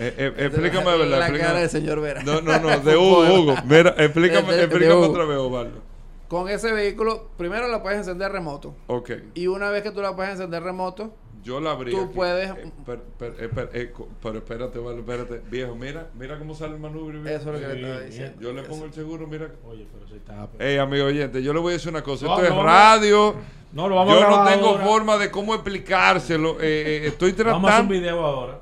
Eh, 0.03 0.15
eh, 0.17 0.33
explícame, 0.37 0.91
de 0.91 0.97
¿verdad? 0.97 1.19
La 1.19 1.25
explícame. 1.27 1.39
cara 1.47 1.59
del 1.59 1.69
señor 1.69 2.01
Vera. 2.01 2.23
No, 2.23 2.41
no, 2.41 2.59
no, 2.59 2.79
de 2.79 2.97
Hugo, 2.97 3.19
Hugo. 3.33 3.55
Mira, 3.65 3.93
explícame, 3.97 4.47
De- 4.47 4.53
de- 4.53 4.57
de 4.57 4.63
explícame 4.65 4.95
Hugo. 4.95 5.09
otra 5.09 5.25
vez, 5.25 5.37
Osvaldo. 5.37 5.79
Con 6.27 6.47
ese 6.49 6.71
vehículo, 6.71 7.29
primero 7.37 7.67
la 7.67 7.83
puedes 7.83 7.99
encender 7.99 8.31
remoto. 8.31 8.73
Ok. 8.87 9.11
Y 9.33 9.47
una 9.47 9.69
vez 9.69 9.83
que 9.83 9.91
tú 9.91 10.01
la 10.01 10.15
puedes 10.15 10.31
encender 10.31 10.63
remoto, 10.63 11.13
Yo 11.43 11.60
la 11.60 11.71
abrí. 11.71 11.91
Tú 11.91 12.01
aquí. 12.01 12.12
puedes- 12.13 12.49
Eh, 12.49 12.71
per- 12.86 12.99
per- 13.01 13.36
eh, 13.39 13.49
per- 13.49 13.69
eh, 13.73 13.91
pero 14.21 14.38
espérate, 14.38 14.77
Osvaldo, 14.80 14.99
espérate. 15.01 15.41
Viejo, 15.49 15.75
mira, 15.75 16.10
mira 16.17 16.38
cómo 16.38 16.54
sale 16.54 16.75
el 16.75 16.80
manubrio. 16.80 17.21
viejo. 17.21 17.36
eso 17.39 17.54
es 17.56 17.62
lo 17.62 17.67
que 17.67 17.73
le 17.73 17.80
estaba 17.82 17.97
bien. 17.99 18.10
diciendo. 18.12 18.41
Yo 18.41 18.54
le 18.54 18.63
pongo 18.63 18.86
el 18.86 18.93
seguro, 18.93 19.27
mira. 19.27 19.49
Oye, 19.65 19.88
pero 19.91 20.08
se 20.08 20.17
está. 20.17 20.47
Ey, 20.60 20.77
amigo 20.77 21.06
oyente, 21.06 21.41
yo 21.41 21.54
le 21.54 21.60
voy 21.60 21.71
a 21.71 21.73
decir 21.73 21.89
una 21.89 22.04
cosa. 22.04 22.25
No, 22.27 22.39
Esto 22.39 22.45
es 22.54 22.63
radio. 22.63 23.36
No, 23.73 23.88
lo 23.88 23.95
vamos 23.95 24.19
Yo 24.19 24.27
a 24.27 24.30
no 24.45 24.49
tengo 24.51 24.67
ahora. 24.67 24.86
forma 24.86 25.17
de 25.17 25.32
cómo 25.32 25.54
explicárselo. 25.56 26.58
Eh, 26.62 27.04
eh, 27.04 27.08
estoy 27.08 27.32
Vamos 27.32 27.39
a 27.39 27.47
hacer 27.47 27.56
un 27.56 27.62
tratando 27.63 27.93
video 27.93 28.25
ahora. 28.25 28.62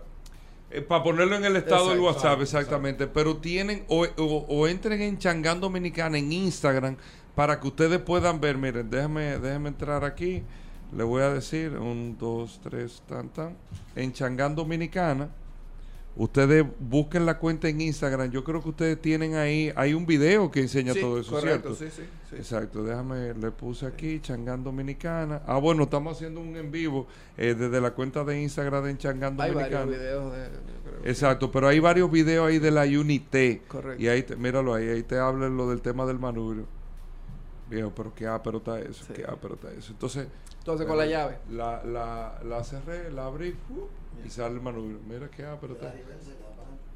para 0.88 1.04
ponerlo 1.04 1.36
en 1.36 1.46
el 1.46 1.56
estado 1.56 1.90
del 1.90 2.00
WhatsApp, 2.00 2.40
exacto, 2.40 2.44
exactamente. 2.44 3.08
Pero 3.08 3.38
tienen 3.38 3.84
o, 3.88 4.06
o- 4.06 4.46
o 4.48 4.68
entren 4.68 5.02
en 5.02 5.18
Changán 5.18 5.60
Dominicana 5.60 6.18
en 6.20 6.32
Instagram 6.32 6.96
para 7.36 7.60
que 7.60 7.68
ustedes 7.68 8.00
puedan 8.00 8.40
ver. 8.40 8.58
Miren, 8.58 8.90
déjame, 8.90 9.40
déjame 9.40 9.70
entrar 9.70 10.06
aquí. 10.06 10.44
Le 10.96 11.04
voy 11.04 11.22
a 11.22 11.30
decir 11.34 11.78
un, 11.78 12.18
dos, 12.18 12.60
tres, 12.64 13.04
tan, 13.08 13.30
tan. 13.30 13.56
En 13.96 14.12
Changán 14.14 14.56
Dominicana. 14.56 15.30
Ustedes 16.16 16.66
busquen 16.80 17.26
la 17.26 17.38
cuenta 17.38 17.70
en 17.70 17.80
Instagram. 17.80 18.30
Yo 18.32 18.44
creo 18.44 18.62
que 18.62 18.70
ustedes 18.70 19.00
tienen 19.02 19.36
ahí, 19.36 19.72
hay 19.76 19.94
un 19.94 20.06
video 20.06 20.52
que 20.52 20.60
enseña 20.60 20.94
Sí, 20.94 21.00
todo 21.00 21.20
eso, 21.20 21.32
correcto, 21.32 21.76
¿cierto? 21.76 21.96
sí, 21.96 22.02
sí, 22.04 22.10
sí. 22.30 22.36
Exacto, 22.36 22.84
déjame, 22.84 23.34
le 23.36 23.52
puse 23.52 23.86
aquí, 23.86 24.20
Changán 24.20 24.62
Dominicana. 24.64 25.44
Ah, 25.46 25.60
bueno, 25.60 25.84
estamos 25.84 26.18
haciendo 26.18 26.42
un 26.42 26.58
en 26.58 26.72
vivo 26.72 27.08
eh, 27.38 27.54
desde 27.58 27.80
la 27.80 27.92
cuenta 27.92 28.26
de 28.26 28.42
Instagram 28.42 28.84
de 28.86 28.98
Changán 28.98 29.40
Hay 29.40 29.52
Dominicana. 29.52 29.86
varios 29.86 30.00
videos 30.02 30.34
de... 30.34 30.40
creo. 30.50 31.06
Exacto, 31.06 31.52
pero 31.52 31.68
hay 31.70 31.80
varios 31.80 32.12
videos 32.12 32.50
ahí 32.50 32.60
de 32.60 32.72
la 32.72 32.84
Unité. 32.84 33.62
Correcto. 33.68 34.02
Y 34.04 34.08
ahí, 34.10 34.24
te- 34.24 34.36
míralo 34.36 34.74
ahí, 34.74 34.90
ahí 34.90 35.04
te 35.04 35.20
habla 35.20 35.48
lo 35.48 35.70
del 35.70 35.80
tema 35.80 36.06
del 36.06 36.20
manubrio. 36.20 36.66
Viejo, 37.70 37.94
pero 37.96 38.14
qué 38.14 38.28
ápero 38.28 38.58
está 38.58 38.80
eso, 38.80 39.06
Sí. 39.06 39.14
qué 39.14 39.24
ápero 39.26 39.54
está 39.54 39.72
eso. 39.72 39.92
Entonces, 39.94 40.28
Entonces 40.70 40.88
con 40.88 40.98
la 41.00 41.06
llave. 41.08 41.38
La, 41.50 41.82
la, 41.84 42.40
la 42.44 42.64
cerré, 42.64 43.10
la 43.12 43.26
abrí 43.26 43.54
¡fu! 43.68 43.88
y 44.24 44.30
sale 44.30 44.54
el 44.56 44.62
manubrio. 44.62 45.00
Mira 45.08 45.28
qué 45.30 45.44
ápero 45.46 45.74
está. 45.74 45.92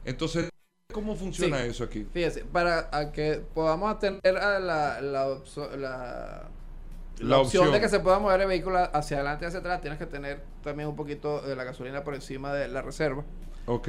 Entonces, 0.05 0.49
¿cómo 0.93 1.15
funciona 1.15 1.57
Sí. 1.61 1.69
eso 1.69 1.83
aquí? 1.85 2.05
Fíjese, 2.13 2.45
para 2.45 2.89
a 2.91 3.11
que 3.11 3.41
podamos 3.55 3.91
atender 3.91 4.37
a 4.37 4.59
la, 4.59 5.01
la, 5.01 5.01
la, 5.01 5.01
La 5.01 6.49
la 7.19 7.37
opción, 7.39 7.63
opción. 7.63 7.71
de 7.71 7.79
que 7.79 7.89
se 7.89 7.99
pueda 7.99 8.19
mover 8.19 8.41
el 8.41 8.47
vehículo 8.47 8.77
hacia 8.93 9.17
adelante 9.17 9.45
y 9.45 9.47
hacia 9.47 9.59
atrás, 9.59 9.81
tienes 9.81 9.97
que 9.97 10.05
tener 10.05 10.43
también 10.63 10.89
un 10.89 10.95
poquito 10.95 11.41
de 11.41 11.55
la 11.55 11.63
gasolina 11.63 12.03
por 12.03 12.13
encima 12.13 12.53
de 12.53 12.67
la 12.67 12.81
reserva 12.83 13.23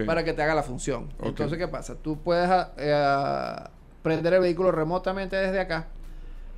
para 0.07 0.25
que 0.25 0.33
te 0.33 0.43
haga 0.43 0.55
la 0.55 0.63
función. 0.63 1.13
Entonces, 1.23 1.59
¿qué 1.59 1.69
pasa? 1.69 1.95
Tú 1.97 2.19
puedes 2.23 2.49
ah, 2.49 2.73
eh, 2.79 3.69
prender 4.03 4.33
el 4.35 4.41
vehículo 4.41 4.71
remotamente 4.73 5.37
desde 5.37 5.61
acá, 5.61 5.89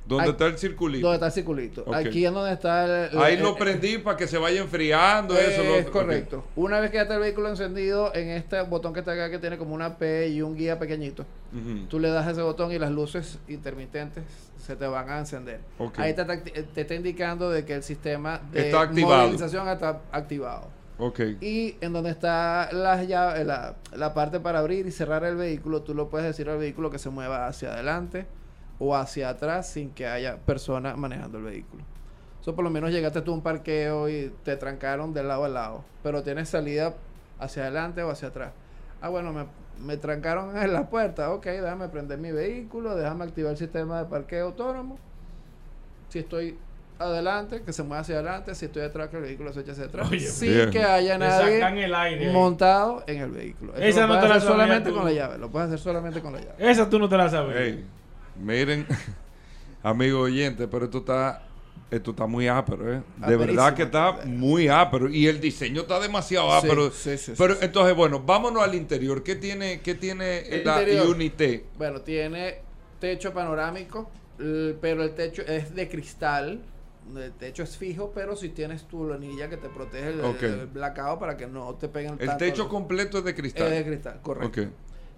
¿Dónde 0.07 0.29
está 0.31 0.45
el 0.45 0.57
circulito? 0.57 1.05
donde 1.07 1.15
está 1.15 1.25
el 1.27 1.31
circulito. 1.33 1.85
Aquí 1.93 2.25
es 2.25 2.31
donde 2.33 2.53
está 2.53 2.85
el... 3.09 3.17
Ahí 3.19 3.35
el- 3.35 3.43
lo 3.43 3.55
prendí 3.55 3.97
para 3.97 4.15
que 4.17 4.25
se 4.27 4.37
vaya 4.37 4.61
enfriando. 4.61 5.37
eso, 5.37 5.63
lo 5.63 5.75
es 5.75 5.87
correcto. 5.89 6.43
Una 6.55 6.79
vez 6.79 6.91
que 6.91 6.95
ya 6.97 7.01
está 7.03 7.15
el 7.15 7.19
vehículo 7.21 7.49
encendido, 7.49 8.13
en 8.15 8.29
este 8.29 8.61
botón 8.61 8.93
que 8.93 8.99
está 8.99 9.11
acá 9.11 9.29
que 9.29 9.39
tiene 9.39 9.57
como 9.57 9.75
una 9.75 9.97
P 9.97 10.29
y 10.29 10.41
un 10.41 10.55
guía 10.55 10.79
pequeñito. 10.79 11.25
Ujú. 11.53 11.87
Tú 11.87 11.99
le 11.99 12.09
das 12.09 12.27
ese 12.27 12.41
botón 12.41 12.71
y 12.71 12.79
las 12.79 12.91
luces 12.91 13.39
intermitentes 13.47 14.23
se 14.57 14.75
te 14.75 14.87
van 14.87 15.09
a 15.09 15.19
encender. 15.19 15.59
Ahí 15.97 16.13
te, 16.13 16.23
te 16.25 16.81
está 16.81 16.95
indicando 16.95 17.49
de 17.49 17.65
que 17.65 17.73
el 17.75 17.83
sistema 17.83 18.41
de 18.51 18.67
Está 18.67 18.85
movilización 18.87 19.67
está 19.69 20.01
activado. 20.11 20.67
Y 21.41 21.75
en 21.79 21.93
donde 21.93 22.09
está 22.09 22.69
las 22.71 23.07
llaves, 23.07 23.45
la, 23.45 23.75
la 23.95 24.13
parte 24.15 24.39
para 24.39 24.59
abrir 24.59 24.87
y 24.87 24.91
cerrar 24.91 25.23
el 25.25 25.35
vehículo, 25.35 25.83
tú 25.83 25.93
lo 25.93 26.09
puedes 26.09 26.25
decir 26.25 26.49
al 26.49 26.57
vehículo 26.57 26.89
que 26.89 26.97
se 26.97 27.09
mueva 27.11 27.45
hacia 27.47 27.71
adelante 27.73 28.25
o 28.79 28.95
hacia 28.95 29.29
atrás 29.29 29.69
sin 29.69 29.89
que 29.91 30.07
haya 30.07 30.37
persona 30.37 30.95
manejando 30.95 31.37
el 31.39 31.45
vehículo. 31.45 31.83
Eso 32.41 32.55
por 32.55 32.63
lo 32.63 32.69
menos 32.69 32.91
llegaste 32.91 33.21
tú 33.21 33.31
a 33.31 33.35
un 33.35 33.41
parqueo 33.41 34.07
y 34.09 34.31
te 34.43 34.55
trancaron 34.55 35.13
de 35.13 35.23
lado 35.23 35.45
a 35.45 35.49
lado, 35.49 35.83
pero 36.03 36.23
tienes 36.23 36.49
salida 36.49 36.95
hacia 37.39 37.63
adelante 37.63 38.03
o 38.03 38.09
hacia 38.09 38.29
atrás. 38.29 38.51
Ah, 39.01 39.09
bueno, 39.09 39.33
me, 39.33 39.45
me 39.83 39.97
trancaron 39.97 40.57
en 40.57 40.73
la 40.73 40.89
puerta. 40.89 41.31
Ok, 41.31 41.45
déjame 41.45 41.89
prender 41.89 42.17
mi 42.19 42.31
vehículo, 42.31 42.95
déjame 42.95 43.25
activar 43.25 43.51
el 43.51 43.57
sistema 43.57 43.99
de 43.99 44.05
parqueo 44.05 44.47
autónomo. 44.47 44.97
Si 46.09 46.19
estoy 46.19 46.57
adelante, 46.99 47.61
que 47.61 47.73
se 47.73 47.83
mueva 47.83 48.01
hacia 48.01 48.15
adelante. 48.15 48.55
Si 48.55 48.65
estoy 48.65 48.83
atrás, 48.83 49.09
que 49.09 49.17
el 49.17 49.23
vehículo 49.23 49.53
se 49.53 49.61
eche 49.61 49.71
hacia 49.71 49.85
atrás. 49.85 50.09
Oye, 50.09 50.19
sin 50.21 50.53
bien. 50.53 50.69
que 50.71 50.83
haya 50.83 51.17
nadie 51.17 51.85
el 51.85 51.95
aire. 51.95 52.27
ahí. 52.27 52.33
montado 52.33 53.03
en 53.07 53.21
el 53.21 53.31
vehículo. 53.31 53.73
Eso 53.75 53.83
Esa 53.83 54.07
lo 54.07 54.15
no 54.15 54.19
te 54.21 54.27
la 54.27 54.39
solamente 54.39 54.89
tú. 54.89 54.95
con 54.95 55.05
la 55.05 55.11
llave. 55.11 55.37
Lo 55.37 55.49
puedes 55.49 55.67
hacer 55.67 55.79
solamente 55.79 56.21
con 56.21 56.33
la 56.33 56.39
llave. 56.39 56.55
Esa 56.71 56.89
tú 56.89 56.97
no 56.97 57.09
te 57.09 57.17
la 57.17 57.29
sabes. 57.29 57.79
Miren, 58.39 58.85
amigo 59.83 60.21
oyente, 60.21 60.67
pero 60.67 60.85
esto 60.85 60.99
está, 60.99 61.43
esto 61.91 62.11
está 62.11 62.25
muy 62.27 62.47
ápero, 62.47 62.93
¿eh? 62.93 63.01
De 63.17 63.25
Aperísimo. 63.25 63.45
verdad 63.45 63.73
que 63.75 63.83
está 63.83 64.11
muy 64.25 64.67
ápero. 64.67 65.09
Y 65.09 65.27
el 65.27 65.39
diseño 65.39 65.81
está 65.81 65.99
demasiado 65.99 66.51
ápero. 66.53 66.91
sí, 66.91 67.17
sí, 67.17 67.33
pero 67.37 67.55
entonces, 67.61 67.95
bueno, 67.95 68.21
vámonos 68.21 68.63
al 68.63 68.75
interior. 68.75 69.23
¿Qué 69.23 69.35
tiene, 69.35 69.81
qué 69.81 69.95
tiene 69.95 70.39
El 70.47 70.65
la 70.65 70.79
interior. 70.81 71.07
Unité? 71.07 71.65
Bueno, 71.77 72.01
tiene 72.01 72.59
techo 72.99 73.33
panorámico, 73.33 74.09
pero 74.81 75.03
el 75.03 75.13
techo 75.15 75.41
es 75.43 75.73
de 75.75 75.87
cristal. 75.87 76.61
El 77.15 77.31
techo 77.33 77.63
es 77.63 77.77
fijo, 77.77 78.11
pero 78.13 78.35
si 78.35 78.49
tienes 78.49 78.83
tu 78.85 79.07
lanilla 79.07 79.47
que 79.49 79.55
te 79.55 79.69
protege 79.69 80.09
el, 80.09 80.19
Ok. 80.25 80.43
el 80.43 80.67
blackout 80.67 81.17
para 81.17 81.37
que 81.37 81.47
no 81.47 81.73
te 81.75 81.87
peguen 81.87 82.17
El 82.19 82.27
tanto 82.27 82.37
techo 82.43 82.63
los- 82.63 82.67
completo 82.67 83.19
es 83.19 83.23
de 83.23 83.29
es 83.31 83.37
cristal. 83.37 83.69
de 83.69 83.85
cristal, 83.85 84.19
correcto. 84.21 84.61
Ok. 84.63 84.67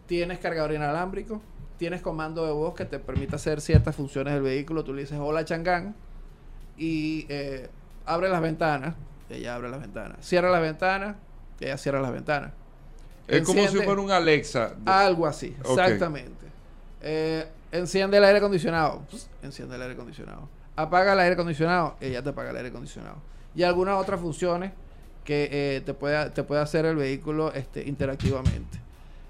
Tienes 0.06 0.38
cargador 0.38 0.72
inalámbrico, 0.74 1.42
tienes 1.80 2.02
comando 2.02 2.46
de 2.46 2.52
voz 2.52 2.76
que 2.76 2.86
te 2.86 3.00
permite 3.00 3.36
hacer 3.36 3.62
ciertas 3.62 3.96
funciones 3.96 4.34
del 4.36 4.44
vehículo. 4.44 4.84
Tú 4.84 4.94
le 4.94 5.02
dices 5.02 5.18
hola 5.20 5.44
Changán 5.46 5.96
y 6.78 7.26
eh, 7.30 7.70
abre 8.06 8.30
las 8.30 8.42
ventanas. 8.42 8.94
Ella 9.30 9.56
abre 9.56 9.70
las 9.70 9.80
ventanas. 9.80 10.18
Cierra 10.22 10.52
las 10.52 10.62
ventanas. 10.62 11.16
Ella 11.60 11.78
cierra 11.78 12.02
las 12.02 12.12
ventanas. 12.12 12.52
Es 13.28 13.44
como 13.44 13.66
si 13.68 13.78
fuera 13.78 14.02
un 14.02 14.12
Alexa. 14.12 14.74
de- 14.78 14.92
Algo 14.92 15.26
así, 15.26 15.56
exactamente. 15.60 16.48
Eh, 17.02 17.48
enciende 17.72 18.18
el 18.18 18.24
aire 18.26 18.40
acondicionado. 18.40 19.04
Pss, 19.10 19.30
Enciende 19.42 19.76
el 19.76 19.82
aire 19.82 19.94
acondicionado. 19.94 20.50
Apaga 20.76 21.14
el 21.14 21.20
aire 21.20 21.34
acondicionado. 21.34 21.96
Ella 22.02 22.22
te 22.24 22.30
apaga 22.30 22.50
el 22.52 22.58
aire 22.58 22.70
acondicionado. 22.70 23.18
Y 23.56 23.64
algunas 23.64 23.96
otras 23.96 24.20
funciones 24.20 24.72
que 25.24 25.48
eh, 25.52 25.82
te, 25.82 25.94
puede, 25.94 26.30
te 26.32 26.44
puede 26.44 26.62
hacer 26.62 26.86
el 26.86 26.96
vehículo 26.96 27.54
este, 27.54 27.88
interactivamente. 27.88 28.80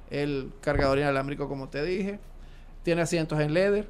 El 0.10 0.52
cargador 0.62 0.98
inalámbrico, 0.98 1.48
como 1.48 1.68
te 1.70 1.84
dije. 1.84 2.20
Tiene 2.90 3.04
asientos 3.04 3.40
en 3.40 3.54
leather. 3.54 3.88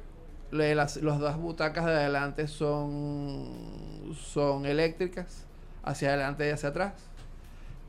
Le- 0.50 0.74
las, 0.74 0.98
las 0.98 1.18
dos 1.18 1.34
butacas 1.38 1.86
de 1.86 1.92
adelante 1.92 2.46
son, 2.46 4.14
son 4.14 4.66
eléctricas. 4.66 5.46
Hacia 5.82 6.08
adelante 6.10 6.46
y 6.46 6.50
hacia 6.50 6.68
atrás. 6.68 6.92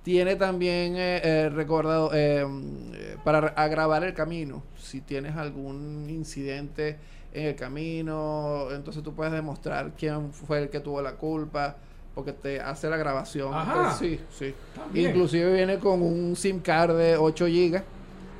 Tiene 0.04 0.38
también 0.38 0.96
eh, 0.96 1.20
eh, 1.22 1.50
recordado 1.50 2.12
eh, 2.14 2.46
mm, 2.46 3.24
para 3.26 3.40
a 3.50 3.68
grabar 3.68 4.06
el 4.06 4.14
camino. 4.14 4.64
Si 4.80 5.02
tienes 5.02 5.36
algún 5.36 6.10
incidente 6.10 6.98
en 7.34 7.48
el 7.48 7.56
camino, 7.58 8.70
entonces 8.72 9.04
tú 9.04 9.14
puedes 9.14 9.34
demostrar 9.34 9.92
quién 9.98 10.32
fue 10.32 10.60
el 10.60 10.70
que 10.70 10.80
tuvo 10.80 11.02
la 11.02 11.16
culpa, 11.16 11.76
porque 12.16 12.32
te 12.32 12.62
hace 12.62 12.90
la 12.90 12.96
grabación. 12.96 13.54
Ajá. 13.54 13.74
Entonces, 13.74 13.98
sí, 14.00 14.20
sí. 14.48 14.54
También. 14.74 15.10
Inclusive 15.10 15.52
viene 15.52 15.78
con 15.78 16.02
un 16.02 16.38
SIM 16.38 16.62
card 16.62 16.96
de 16.98 17.18
8 17.18 17.46
GB 17.48 17.84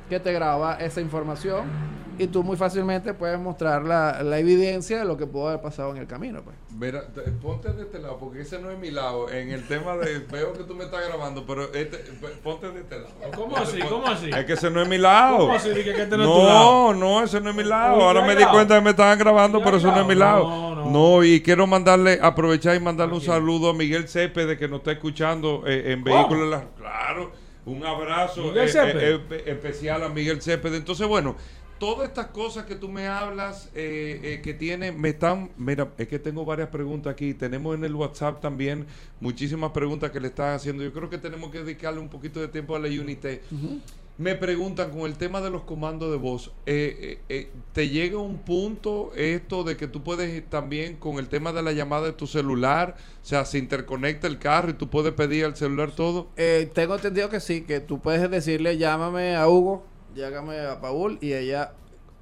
que 0.08 0.20
te 0.20 0.32
graba 0.32 0.74
esa 0.76 1.00
información 1.00 1.92
y 2.18 2.26
tú 2.26 2.42
muy 2.42 2.58
fácilmente 2.58 3.14
puedes 3.14 3.38
mostrar 3.40 3.82
la, 3.84 4.22
la 4.22 4.38
evidencia 4.38 4.98
de 4.98 5.04
lo 5.06 5.16
que 5.16 5.26
pudo 5.26 5.48
haber 5.48 5.62
pasado 5.62 5.90
en 5.92 5.96
el 5.96 6.06
camino. 6.06 6.42
Pues. 6.42 6.54
Mira, 6.78 7.06
te- 7.06 7.22
ponte 7.22 7.72
de 7.72 7.82
este 7.82 7.98
lado, 7.98 8.18
porque 8.18 8.42
ese 8.42 8.60
no 8.60 8.70
es 8.70 8.78
mi 8.78 8.90
lado. 8.90 9.30
En 9.30 9.50
el 9.50 9.66
tema 9.66 9.96
de. 9.96 10.18
Veo 10.30 10.52
que 10.52 10.62
tú 10.64 10.74
me 10.74 10.84
estás 10.84 11.08
grabando, 11.08 11.44
pero 11.46 11.72
este, 11.72 11.96
ponte 12.44 12.70
de 12.70 12.80
este 12.80 12.96
lado. 13.00 13.14
¿Cómo 13.34 13.56
así? 13.56 13.78
¿Cómo 13.80 14.06
así? 14.06 14.28
Es 14.28 14.44
que 14.44 14.52
ese 14.52 14.70
no 14.70 14.82
es 14.82 14.88
mi 14.88 14.98
lado. 14.98 15.38
¿Cómo 15.38 15.54
así? 15.54 15.70
Dije 15.70 15.94
que 15.94 16.02
este 16.02 16.16
no 16.18 16.22
es 16.24 16.28
tu 16.28 16.36
lado. 16.46 16.92
No, 16.92 16.94
no, 16.94 17.22
ese 17.24 17.40
no 17.40 17.48
es 17.50 17.56
mi 17.56 17.64
lado. 17.64 17.96
Uy, 17.96 18.02
Ahora 18.02 18.20
¿ya 18.20 18.26
me 18.26 18.36
di 18.36 18.44
cuenta 18.44 18.74
que 18.74 18.80
me 18.82 18.90
estaban 18.90 19.18
grabando, 19.18 19.58
¿Ya 19.58 19.64
pero 19.64 19.76
eso 19.78 19.90
no 19.90 20.00
es 20.02 20.06
mi 20.06 20.14
lado? 20.14 20.44
No, 20.48 20.74
No, 20.76 20.90
no. 20.90 21.24
y 21.24 21.40
quiero 21.40 21.66
mandarle, 21.66 22.18
aprovechar 22.22 22.76
y 22.76 22.80
mandarle 22.80 23.14
un 23.14 23.20
saludo 23.22 23.70
a 23.70 23.74
Miguel 23.74 24.06
Céspedes 24.06 24.58
que 24.58 24.68
nos 24.68 24.80
está 24.80 24.92
escuchando 24.92 25.62
eh, 25.66 25.92
en 25.92 26.04
Vehículos. 26.04 26.42
en 26.44 26.50
la- 26.50 26.64
Claro, 26.76 27.32
un 27.64 27.84
abrazo 27.84 28.54
eh, 28.56 28.70
eh, 28.74 29.20
eh, 29.30 29.42
especial 29.46 30.02
a 30.02 30.08
Miguel 30.08 30.42
Céspedes. 30.42 30.78
Entonces, 30.78 31.06
bueno, 31.06 31.36
todas 31.78 32.08
estas 32.08 32.28
cosas 32.28 32.64
que 32.64 32.76
tú 32.76 32.88
me 32.88 33.08
hablas, 33.08 33.68
eh, 33.74 34.20
eh, 34.22 34.40
que 34.40 34.54
tiene, 34.54 34.92
me 34.92 35.08
están, 35.08 35.50
mira, 35.56 35.88
es 35.98 36.06
que 36.06 36.18
tengo 36.18 36.44
varias 36.44 36.68
preguntas 36.68 37.12
aquí. 37.12 37.34
Tenemos 37.34 37.74
en 37.76 37.84
el 37.84 37.94
WhatsApp 37.94 38.40
también 38.40 38.86
muchísimas 39.20 39.72
preguntas 39.72 40.12
que 40.12 40.20
le 40.20 40.28
están 40.28 40.54
haciendo. 40.54 40.84
Yo 40.84 40.92
creo 40.92 41.10
que 41.10 41.18
tenemos 41.18 41.50
que 41.50 41.58
dedicarle 41.58 41.98
un 42.00 42.08
poquito 42.08 42.40
de 42.40 42.48
tiempo 42.48 42.76
a 42.76 42.78
la 42.78 42.88
Unité. 42.88 43.42
Me 44.18 44.34
preguntan 44.34 44.90
con 44.90 45.00
el 45.02 45.16
tema 45.16 45.40
de 45.40 45.48
los 45.48 45.62
comandos 45.62 46.10
de 46.10 46.18
voz, 46.18 46.52
eh, 46.66 46.96
eh, 47.00 47.20
eh, 47.30 47.50
¿te 47.72 47.88
llega 47.88 48.18
un 48.18 48.38
punto 48.38 49.10
esto 49.16 49.64
de 49.64 49.78
que 49.78 49.88
tú 49.88 50.02
puedes 50.02 50.48
también 50.50 50.96
con 50.96 51.18
el 51.18 51.28
tema 51.28 51.52
de 51.54 51.62
la 51.62 51.72
llamada 51.72 52.06
de 52.06 52.12
tu 52.12 52.26
celular, 52.26 52.96
o 53.22 53.24
sea, 53.24 53.46
se 53.46 53.56
interconecta 53.56 54.26
el 54.26 54.38
carro 54.38 54.68
y 54.68 54.74
tú 54.74 54.90
puedes 54.90 55.14
pedir 55.14 55.46
al 55.46 55.56
celular 55.56 55.92
todo? 55.92 56.28
Eh, 56.36 56.70
tengo 56.74 56.94
entendido 56.94 57.30
que 57.30 57.40
sí, 57.40 57.62
que 57.62 57.80
tú 57.80 58.00
puedes 58.00 58.30
decirle 58.30 58.76
llámame 58.76 59.34
a 59.34 59.48
Hugo, 59.48 59.82
llámame 60.14 60.60
a 60.60 60.78
Paul 60.78 61.16
y 61.22 61.32
ella, 61.32 61.72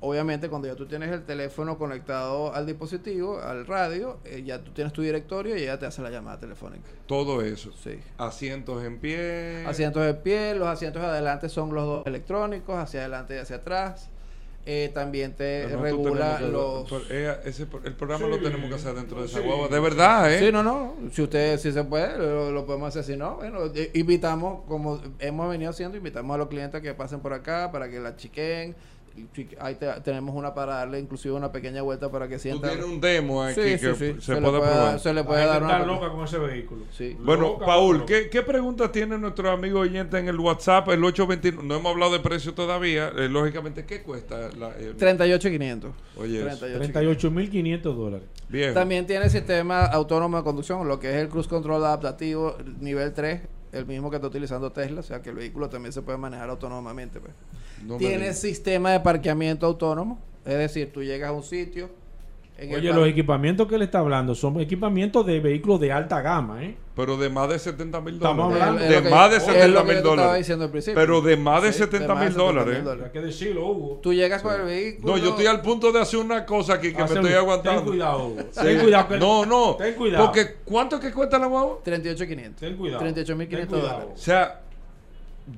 obviamente 0.01 0.49
cuando 0.49 0.67
ya 0.69 0.75
tú 0.77 0.87
tienes 0.87 1.11
el 1.13 1.25
teléfono 1.25 1.77
conectado 1.79 2.55
al 2.55 2.67
dispositivo, 2.67 3.39
al 3.41 3.67
radio, 3.67 4.19
eh, 4.25 4.43
ya 4.45 4.63
tú 4.63 4.71
tienes 4.73 4.93
tu 4.93 5.03
directorio 5.03 5.57
y 5.57 5.63
ella 5.63 5.79
te 5.79 5.87
hace 5.87 6.01
la 6.03 6.11
llamada 6.11 6.39
telefónica. 6.41 6.89
Todo 7.07 7.43
eso. 7.43 7.71
Sí. 7.83 8.01
Asientos 8.19 8.83
en 8.85 8.99
pie. 8.99 9.65
Asientos 9.67 10.05
de 10.05 10.15
pie, 10.15 10.55
los 10.55 10.69
asientos 10.69 11.03
de 11.03 11.09
adelante 11.09 11.49
son 11.49 11.75
los 11.75 11.85
dos 11.85 12.07
electrónicos, 12.07 12.77
hacia 12.79 13.01
adelante 13.01 13.35
y 13.35 13.39
hacia 13.39 13.57
atrás. 13.57 14.09
Eh, 14.67 14.91
también 14.93 15.33
te 15.35 15.67
regula 15.69 16.37
que- 16.39 16.49
los... 16.49 16.87
ese- 17.11 17.67
el 17.83 17.95
programa 17.95 18.27
Sí, 18.27 18.31
lo 18.31 18.39
tenemos 18.43 18.69
que 18.69 18.75
hacer 18.77 18.95
dentro 18.95 19.21
de 19.21 19.27
esa 19.27 19.39
sí. 19.41 19.45
guagua. 19.47 19.69
De 19.69 19.81
verdad, 19.81 20.33
¿eh? 20.33 20.39
Sí, 20.39 20.53
no, 20.53 20.63
no. 20.63 20.95
Si 21.13 21.23
usted, 21.23 21.59
si 21.59 21.73
se 21.73 21.83
puede, 21.83 22.19
lo, 22.19 22.51
lo 22.53 22.67
podemos 22.67 22.89
hacer. 22.91 23.03
Si 23.05 23.17
no, 23.17 23.37
bueno, 23.37 23.59
eh, 23.75 23.91
invitamos, 23.95 24.63
como 24.69 25.01
hemos 25.19 25.49
venido 25.49 25.71
haciendo, 25.71 25.97
invitamos 25.97 26.35
a 26.35 26.39
los 26.39 26.49
clientes 26.49 26.81
que 26.83 26.93
pasen 26.93 27.21
por 27.21 27.33
acá 27.33 27.71
para 27.73 27.89
que 27.89 28.01
la 28.01 28.17
chiquen. 28.17 28.77
Ahí 29.61 29.75
te- 29.75 30.01
tenemos 30.03 30.35
una 30.35 30.55
para 30.55 30.77
darle 30.77 30.99
inclusive 31.01 31.35
una 31.35 31.51
pequeña 31.53 31.83
vuelta 31.83 32.11
para 32.11 32.29
que 32.29 32.37
Tú 32.37 32.41
sientan. 32.43 32.71
tienes 32.71 32.87
un 32.87 33.01
demo 33.01 33.43
aquí 33.43 33.55
Sí, 33.55 33.61
que 33.61 33.79
sí, 33.79 33.87
sí. 33.95 34.17
se, 34.21 34.35
le 34.35 34.41
puede 34.41 34.41
puede 34.41 34.51
probar. 34.71 34.77
dar- 34.77 35.01
se 35.01 35.13
le 35.15 35.25
puede 35.25 35.47
dar 35.47 35.63
una. 35.63 35.73
está 35.79 35.87
loca 35.87 36.09
con 36.11 36.25
ese 36.25 36.39
vehículo. 36.39 36.85
Sí. 36.91 37.17
Bueno, 37.21 37.43
Loca, 37.43 37.67
Paul. 37.67 38.05
¿qué, 38.07 38.31
¿qué 38.31 38.43
preguntas 38.43 38.93
tiene 38.93 39.19
nuestro 39.19 39.51
amigo 39.51 39.81
oyente 39.81 40.19
en 40.19 40.29
el 40.29 40.39
WhatsApp? 40.39 40.89
El 40.89 41.05
829. 41.05 41.67
No 41.67 41.77
hemos 41.77 41.93
hablado 41.93 42.13
de 42.13 42.21
precio 42.21 42.55
todavía. 42.55 43.13
eh, 43.17 43.29
lógicamente, 43.29 43.85
¿qué 43.85 44.03
cuesta? 44.03 44.49
La, 44.59 44.69
el- 44.77 44.97
38,500. 44.97 45.93
Oye, 46.17 46.47
eso. 46.47 46.59
38,500. 46.59 47.33
38.500 47.93 47.95
dólares. 47.97 48.29
Bien. 48.49 48.75
También 48.75 49.07
tiene 49.07 49.29
sistema 49.29 49.85
autónomo 49.87 50.37
de 50.39 50.45
conducción, 50.45 50.87
lo 50.89 50.99
que 50.99 51.11
es 51.11 51.17
el 51.17 51.29
cruise 51.29 51.47
control 51.49 51.85
adaptativo 51.85 52.57
nivel 52.81 53.13
3, 53.13 53.43
el 53.73 53.87
mismo 53.87 54.11
que 54.11 54.17
está 54.17 54.29
utilizando 54.29 54.73
Tesla, 54.73 55.01
o 55.01 55.03
sea 55.03 55.23
que 55.23 55.31
el 55.31 55.37
vehículo 55.37 55.69
también 55.69 55.93
se 55.93 56.03
puede 56.03 56.19
manejar 56.19 56.51
autónomamente. 56.51 57.21
pues. 57.21 57.33
No 57.85 57.97
tiene 57.97 58.33
sistema 58.35 58.93
de 58.93 59.01
parqueamiento 59.01 59.67
autónomo, 59.67 60.19
es 60.45 60.59
decir, 60.59 60.93
tú 60.93 61.03
llegas 61.03 61.31
a 61.31 61.33
un 61.33 61.43
sitio, 61.43 61.91
En 62.59 62.71
el 62.71 62.77
Oye, 62.77 62.93
los 62.93 63.09
equipamientos 63.09 63.67
que 63.69 63.79
le 63.79 63.87
está 63.87 64.01
hablando 64.01 64.35
son 64.35 64.61
equipamientos 64.61 65.25
de 65.25 65.41
vehículos 65.41 65.81
de 65.81 65.93
alta 65.93 66.21
gama, 66.21 66.63
¿eh? 66.63 66.77
Pero 67.01 67.17
de 67.17 67.31
más 67.31 67.49
de 67.49 67.59
70 67.59 68.01
mil 68.01 68.15
Estamos 68.15 68.53
dólares. 68.53 68.89
de 68.89 69.03
que- 69.03 69.09
más 69.11 69.31
de 69.31 69.37
es 69.39 69.47
lo 69.47 69.53
70 69.53 69.85
que 69.85 69.93
mil 69.95 70.03
dólares. 70.03 70.39
diciendo 70.39 70.65
al 70.67 70.71
principio. 70.71 71.01
Pero 71.01 71.21
de 71.21 71.37
más 71.37 71.63
de 71.63 71.73
Sí, 71.73 71.79
70 71.81 72.15
más 72.15 72.25
mil 72.25 72.29
de 72.35 72.41
70 72.41 72.83
dólares. 72.83 73.05
Hay 73.07 73.11
que 73.11 73.21
decirlo, 73.27 73.67
Hugo. 73.67 74.01
Tú 74.03 74.13
llegas 74.15 74.43
con 74.43 74.55
el 74.55 74.63
vehículo. 74.63 75.13
No, 75.17 75.23
yo 75.23 75.31
estoy 75.31 75.47
al 75.47 75.61
punto 75.63 75.91
de 75.93 76.01
hacer 76.01 76.21
una 76.21 76.45
cosa 76.47 76.75
aquí 76.75 76.93
que 76.93 76.99
me 77.03 77.05
estoy 77.15 77.33
aguantando. 77.33 77.81
Ten 77.83 77.91
cuidado, 77.91 78.27
Hugo. 78.27 78.41
Sí. 78.51 78.61
Ten 78.63 78.81
cuidado. 78.81 79.09
que- 79.09 79.19
No, 79.19 79.47
no. 79.47 79.77
Ten 79.77 79.95
cuidado. 79.95 80.25
Porque 80.27 80.57
¿cuánto 80.65 80.97
es 80.97 81.03
que 81.03 81.13
cuesta 81.13 81.39
la 81.39 81.47
guagua? 81.47 81.79
38.500. 81.85 82.61
Ten 82.61 82.77
cuidado. 82.77 83.01
38.500 83.03 83.69
Ten 83.69 83.81
cuidado. 83.81 83.99
dólares. 84.01 84.15
O 84.21 84.23
sea, 84.23 84.61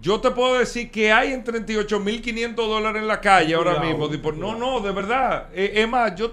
yo 0.01 0.21
te 0.21 0.31
puedo 0.31 0.59
decir 0.59 0.91
que 0.91 1.13
hay 1.13 1.33
en 1.33 1.45
38.500 1.45 2.67
dólares 2.69 3.03
en 3.03 3.09
la 3.09 3.21
calle 3.21 3.55
ahora 3.55 3.79
mismo. 3.81 4.09
Tipo, 4.09 4.33
no, 4.33 4.57
no, 4.57 4.81
de 4.81 4.93
verdad. 4.93 5.49
Eh, 5.55 5.73
es 5.77 5.89
más, 5.89 6.15
yo... 6.15 6.33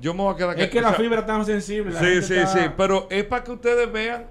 yo 0.00 0.12
me 0.14 0.22
voy 0.22 0.34
a 0.34 0.36
quedar 0.36 0.60
Es 0.60 0.70
que 0.70 0.80
la 0.80 0.88
sea, 0.90 0.98
fibra 0.98 1.20
es 1.20 1.26
tan 1.26 1.44
sensible. 1.46 1.92
la 1.94 2.00
Sí, 2.00 2.22
sí, 2.22 2.34
está- 2.34 2.46
sí. 2.52 2.70
Pero 2.76 3.06
es 3.10 3.24
para 3.24 3.42
que 3.44 3.52
ustedes 3.52 3.90
vean, 3.92 4.26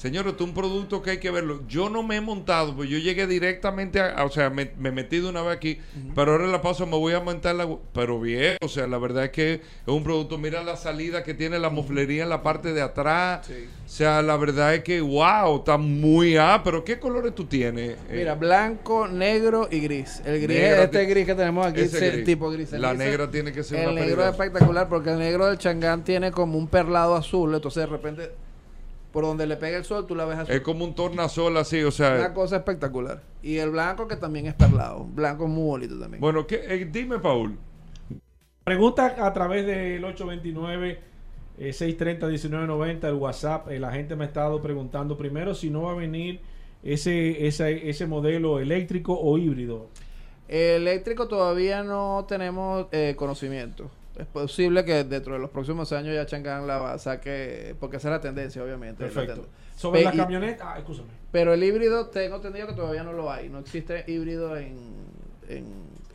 señores, 0.00 0.32
esto 0.32 0.44
es 0.44 0.48
un 0.48 0.54
producto 0.54 1.02
que 1.02 1.10
hay 1.10 1.18
que 1.18 1.30
verlo. 1.30 1.60
Yo 1.68 1.90
no 1.90 2.02
me 2.02 2.16
he 2.16 2.20
montado, 2.22 2.74
pues 2.74 2.88
yo 2.88 2.96
llegué 2.98 3.26
directamente 3.26 4.00
a, 4.00 4.14
a- 4.14 4.24
o 4.24 4.30
sea, 4.30 4.48
me, 4.48 4.70
me 4.78 4.90
metí 4.90 5.20
de 5.20 5.28
una 5.28 5.42
vez 5.42 5.54
aquí, 5.56 5.78
pero 6.14 6.32
ahora 6.32 6.44
en 6.44 6.52
la 6.52 6.62
pausa 6.62 6.86
me 6.86 6.96
voy 6.96 7.12
a 7.12 7.20
montar 7.20 7.54
la, 7.54 7.68
pero 7.92 8.18
bien, 8.18 8.56
o 8.62 8.68
sea, 8.68 8.86
la 8.86 8.96
verdad 8.98 9.24
es 9.24 9.30
que 9.30 9.52
es 9.54 9.60
un 9.86 10.02
producto, 10.02 10.38
mira 10.38 10.62
la 10.62 10.76
salida 10.76 11.22
que 11.22 11.34
tiene 11.34 11.58
la 11.58 11.68
moflería 11.68 12.22
en 12.22 12.28
la 12.30 12.42
parte 12.42 12.72
de 12.72 12.80
atrás. 12.80 13.46
O 13.50 13.88
sea, 13.92 14.22
la 14.22 14.36
verdad 14.36 14.74
es 14.74 14.84
que, 14.84 15.00
wow, 15.00 15.56
está 15.58 15.76
muy 15.76 16.36
ah, 16.36 16.60
pero 16.64 16.84
¿qué 16.84 16.98
colores 16.98 17.34
tú 17.34 17.44
tienes? 17.44 17.90
Eh, 18.08 18.18
Mira, 18.18 18.36
blanco, 18.36 19.08
negro 19.08 19.68
y 19.70 19.80
gris. 19.80 20.22
El 20.24 20.40
gris 20.40 20.56
Negra 20.58 20.84
este 20.84 21.04
gris 21.06 21.26
que 21.26 21.34
tenemos 21.34 21.66
aquí, 21.66 21.80
es 21.80 21.94
el 21.94 22.12
gris. 22.12 22.24
tipo 22.24 22.50
gris. 22.50 22.70
La 22.72 22.94
negra 22.94 23.30
tiene 23.30 23.52
que 23.52 23.62
ser 23.64 23.80
El 23.80 23.90
una 23.90 24.00
negro 24.00 24.22
es 24.24 24.30
espectacular 24.30 24.88
porque 24.88 25.10
el 25.10 25.18
negro 25.18 25.46
del 25.46 25.58
Changán 25.58 26.04
tiene 26.04 26.30
como 26.30 26.56
un 26.56 26.68
perlado 26.68 27.16
azul. 27.16 27.52
Entonces, 27.54 27.82
de 27.82 27.86
repente, 27.86 28.30
por 29.12 29.24
donde 29.24 29.46
le 29.46 29.56
pega 29.56 29.76
el 29.76 29.84
sol, 29.84 30.06
tú 30.06 30.14
la 30.14 30.24
ves 30.24 30.38
azul. 30.38 30.54
es 30.54 30.60
como 30.60 30.84
un 30.84 30.94
tornasol 30.94 31.56
así, 31.56 31.82
o 31.82 31.90
sea... 31.90 32.14
Una 32.14 32.34
cosa 32.34 32.56
espectacular. 32.56 33.22
Y 33.42 33.56
el 33.56 33.70
blanco 33.70 34.06
que 34.06 34.16
también 34.16 34.46
es 34.46 34.54
perlado. 34.54 35.04
Blanco 35.04 35.48
muy 35.48 35.64
bonito 35.64 35.98
también. 35.98 36.20
Bueno, 36.20 36.46
¿qué, 36.46 36.60
eh, 36.66 36.88
dime, 36.90 37.18
Paul. 37.18 37.58
Pregunta 38.64 39.26
a 39.26 39.32
través 39.32 39.66
del 39.66 40.04
829 40.04 41.10
eh, 41.60 41.74
630 41.74 42.26
1990 42.26 43.08
el 43.08 43.14
WhatsApp. 43.14 43.68
Eh, 43.68 43.78
la 43.78 43.92
gente 43.92 44.16
me 44.16 44.24
ha 44.24 44.26
estado 44.26 44.62
preguntando 44.62 45.16
primero 45.18 45.54
si 45.54 45.68
no 45.68 45.82
va 45.82 45.92
a 45.92 45.94
venir 45.94 46.40
ese 46.82 47.46
ese, 47.46 47.90
ese 47.90 48.06
modelo 48.06 48.60
eléctrico 48.60 49.18
o 49.18 49.36
híbrido. 49.36 49.88
Eléctrico 50.48 51.28
todavía 51.28 51.82
no 51.82 52.24
tenemos 52.26 52.86
eh, 52.92 53.14
conocimiento. 53.16 53.90
Es 54.18 54.26
posible 54.26 54.84
que 54.84 55.04
dentro 55.04 55.34
de 55.34 55.38
los 55.40 55.50
próximos 55.50 55.92
años 55.92 56.14
ya 56.14 56.26
Chang'an 56.26 56.66
la 56.66 56.98
saque, 56.98 57.74
porque 57.80 57.96
esa 57.96 58.08
es 58.08 58.12
la 58.12 58.20
tendencia, 58.20 58.62
obviamente. 58.62 59.02
la 59.04 59.08
Perfecto. 59.08 59.34
tendencia. 59.42 59.60
Sobre 59.76 60.00
Pe- 60.00 60.04
la 60.06 60.12
camioneta, 60.12 60.74
ah, 60.74 60.78
escúchame. 60.78 61.08
Pero 61.32 61.54
el 61.54 61.62
híbrido 61.64 62.08
tengo 62.08 62.36
entendido 62.36 62.66
que 62.66 62.74
todavía 62.74 63.02
no 63.02 63.12
lo 63.12 63.30
hay. 63.32 63.48
No 63.48 63.60
existe 63.60 64.04
híbrido 64.08 64.56
en, 64.58 64.76
en 65.48 65.64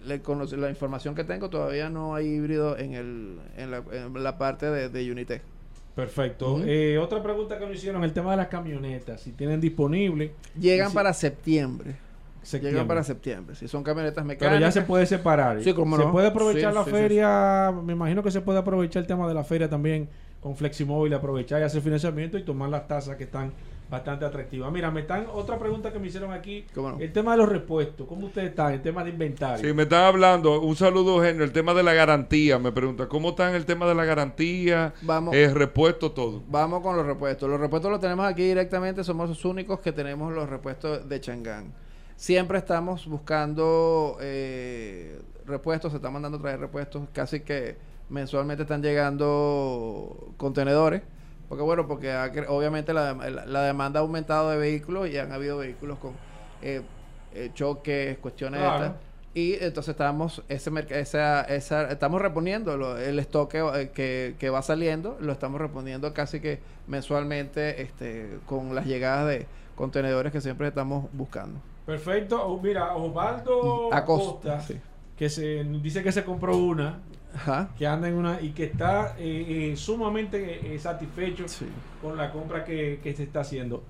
la, 0.05 0.19
cono- 0.19 0.45
la 0.45 0.69
información 0.69 1.15
que 1.15 1.23
tengo. 1.23 1.49
Todavía 1.49 1.89
no 1.89 2.13
hay 2.13 2.27
híbrido 2.27 2.77
en, 2.77 2.93
el, 2.93 3.39
en, 3.57 3.71
la, 3.71 3.81
en 3.91 4.23
la 4.23 4.37
parte 4.37 4.67
de, 4.69 4.89
de 4.89 5.11
Unitec. 5.11 5.41
Perfecto. 5.95 6.61
Eh, 6.65 6.97
otra 6.99 7.23
pregunta 7.23 7.57
que 7.57 7.65
nos 7.65 7.75
hicieron, 7.77 8.03
el 8.03 8.11
tema 8.13 8.31
de 8.31 8.37
las 8.37 8.47
camionetas, 8.49 9.21
si 9.21 9.31
tienen 9.31 9.61
disponible. 9.61 10.33
Llegan 10.59 10.91
para 10.91 11.13
septiembre. 11.13 11.95
Septiembre. 12.45 12.71
Llegan 12.71 12.87
para 12.87 13.03
septiembre. 13.03 13.55
Si 13.55 13.67
son 13.67 13.83
camionetas 13.83 14.23
mecánicas. 14.25 14.49
Pero 14.57 14.59
ya 14.61 14.71
se 14.71 14.81
puede 14.81 15.05
separar. 15.05 15.61
Sí, 15.63 15.73
cómo 15.73 15.97
Se 15.97 16.03
no. 16.05 16.11
puede 16.11 16.27
aprovechar 16.27 16.71
Sí, 16.71 16.77
la 16.77 16.83
sí, 16.83 16.89
sí, 16.91 16.95
feria. 16.95 17.73
Me 17.83 17.93
imagino 17.93 18.23
que 18.23 18.31
se 18.31 18.41
puede 18.41 18.59
aprovechar 18.59 19.01
el 19.01 19.07
tema 19.07 19.27
de 19.27 19.33
la 19.33 19.43
feria 19.43 19.69
también 19.69 20.09
con 20.41 20.55
Fleximóvil, 20.55 21.13
aprovechar 21.13 21.59
y 21.61 21.63
hacer 21.63 21.81
financiamiento 21.81 22.37
y 22.37 22.43
tomar 22.43 22.69
las 22.69 22.87
tasas 22.87 23.15
que 23.15 23.23
están 23.23 23.51
bastante 23.89 24.25
atractivas. 24.25 24.71
Mira, 24.71 24.89
me 24.91 25.01
están 25.01 25.27
otra 25.31 25.57
pregunta 25.59 25.91
que 25.91 25.99
me 25.99 26.07
hicieron 26.07 26.33
aquí. 26.33 26.65
¿Cómo 26.73 26.91
no? 26.91 26.99
El 26.99 27.11
tema 27.13 27.31
de 27.31 27.37
los 27.37 27.49
repuestos. 27.49 28.07
¿Cómo 28.07 28.27
ustedes 28.27 28.49
están? 28.49 28.73
El 28.73 28.81
tema 28.81 29.03
de 29.03 29.11
inventario. 29.11 29.63
Sí, 29.67 29.73
me 29.73 29.83
están 29.83 30.05
hablando. 30.05 30.61
Un 30.61 30.75
saludo, 30.75 31.17
Eugenio. 31.17 31.43
El 31.43 31.51
tema 31.51 31.73
de 31.73 31.83
la 31.83 31.93
garantía. 31.93 32.57
Me 32.59 32.71
pregunta, 32.71 33.07
¿cómo 33.07 33.29
está 33.29 33.49
en 33.49 33.55
el 33.55 33.65
tema 33.65 33.87
de 33.87 33.95
la 33.95 34.05
garantía? 34.05 34.93
Vamos. 35.01 35.35
Eh, 35.35 35.51
repuesto, 35.53 36.11
todo. 36.11 36.43
Vamos 36.47 36.81
con 36.81 36.95
los 36.97 37.05
repuestos. 37.05 37.49
Los 37.49 37.59
repuestos 37.59 37.91
los 37.91 37.99
tenemos 37.99 38.25
aquí 38.25 38.43
directamente. 38.43 39.03
Somos 39.03 39.29
los 39.29 39.45
únicos 39.45 39.79
que 39.79 39.91
tenemos 39.91 40.33
los 40.33 40.49
repuestos 40.49 41.07
de 41.07 41.21
Chang'an. 41.21 41.71
Siempre 42.15 42.57
estamos 42.57 43.05
buscando 43.07 44.17
eh, 44.21 45.19
repuestos. 45.45 45.91
Se 45.91 45.97
están 45.97 46.13
mandando 46.13 46.37
a 46.37 46.41
traer 46.41 46.59
repuestos. 46.59 47.07
Casi 47.13 47.41
que 47.41 47.75
mensualmente 48.09 48.63
están 48.63 48.81
llegando 48.81 50.33
contenedores. 50.37 51.01
Porque 51.49 51.63
bueno, 51.63 51.87
porque 51.87 52.11
ha 52.11 52.31
obviamente 52.47 52.93
la, 52.93 53.13
la- 53.13 53.45
la 53.45 53.61
demanda 53.63 53.99
ha 53.99 54.03
aumentado 54.03 54.49
de 54.49 54.57
vehículos 54.57 55.09
y 55.09 55.17
han 55.17 55.31
habido 55.31 55.57
vehículos 55.57 55.99
con 55.99 56.13
eh, 56.61 56.81
eh, 57.35 57.51
choques, 57.53 58.17
cuestiones 58.17 58.61
de 58.61 58.65
estas. 58.87 59.01
Y 59.35 59.53
entonces 59.63 59.89
estamos 59.91 60.41
ese 60.47 60.71
esa, 60.89 61.41
esa, 61.41 61.91
estamos 61.91 62.21
reponiendo 62.21 62.77
lo- 62.77 62.97
el 62.97 63.19
stock 63.19 63.51
que, 63.51 63.59
eh, 63.59 63.91
que, 63.93 64.35
que 64.39 64.49
va 64.49 64.61
saliendo, 64.63 65.17
lo 65.19 65.33
estamos 65.33 65.59
reponiendo 65.61 66.13
casi 66.13 66.39
que 66.39 66.59
mensualmente 66.87 67.81
este, 67.81 68.39
con 68.47 68.73
las 68.73 68.85
llegadas 68.87 69.27
de 69.27 69.45
contenedores 69.75 70.31
que 70.31 70.41
siempre 70.41 70.67
estamos 70.69 71.09
buscando. 71.13 71.59
Perfecto. 71.85 72.43
Oh, 72.45 72.59
mira, 72.61 72.95
Osvaldo 72.95 73.93
Acosta, 73.93 74.59
sí. 74.61 74.75
que 75.17 75.29
se 75.29 75.63
dice 75.63 76.01
que 76.03 76.11
se 76.11 76.23
compró 76.23 76.57
una, 76.57 76.99
Ajá. 77.33 77.69
que 77.77 77.85
anda 77.85 78.07
en 78.07 78.15
una 78.15 78.41
y 78.41 78.49
que 78.51 78.63
está 78.65 79.15
eh, 79.19 79.71
eh, 79.71 79.77
sumamente 79.77 80.73
eh, 80.73 80.79
satisfecho 80.79 81.47
Sí. 81.47 81.65
con 82.01 82.17
la 82.17 82.31
compra 82.31 82.63
que, 82.63 82.99
que 83.03 83.13
se 83.13 83.23
está 83.23 83.41
haciendo. 83.41 83.83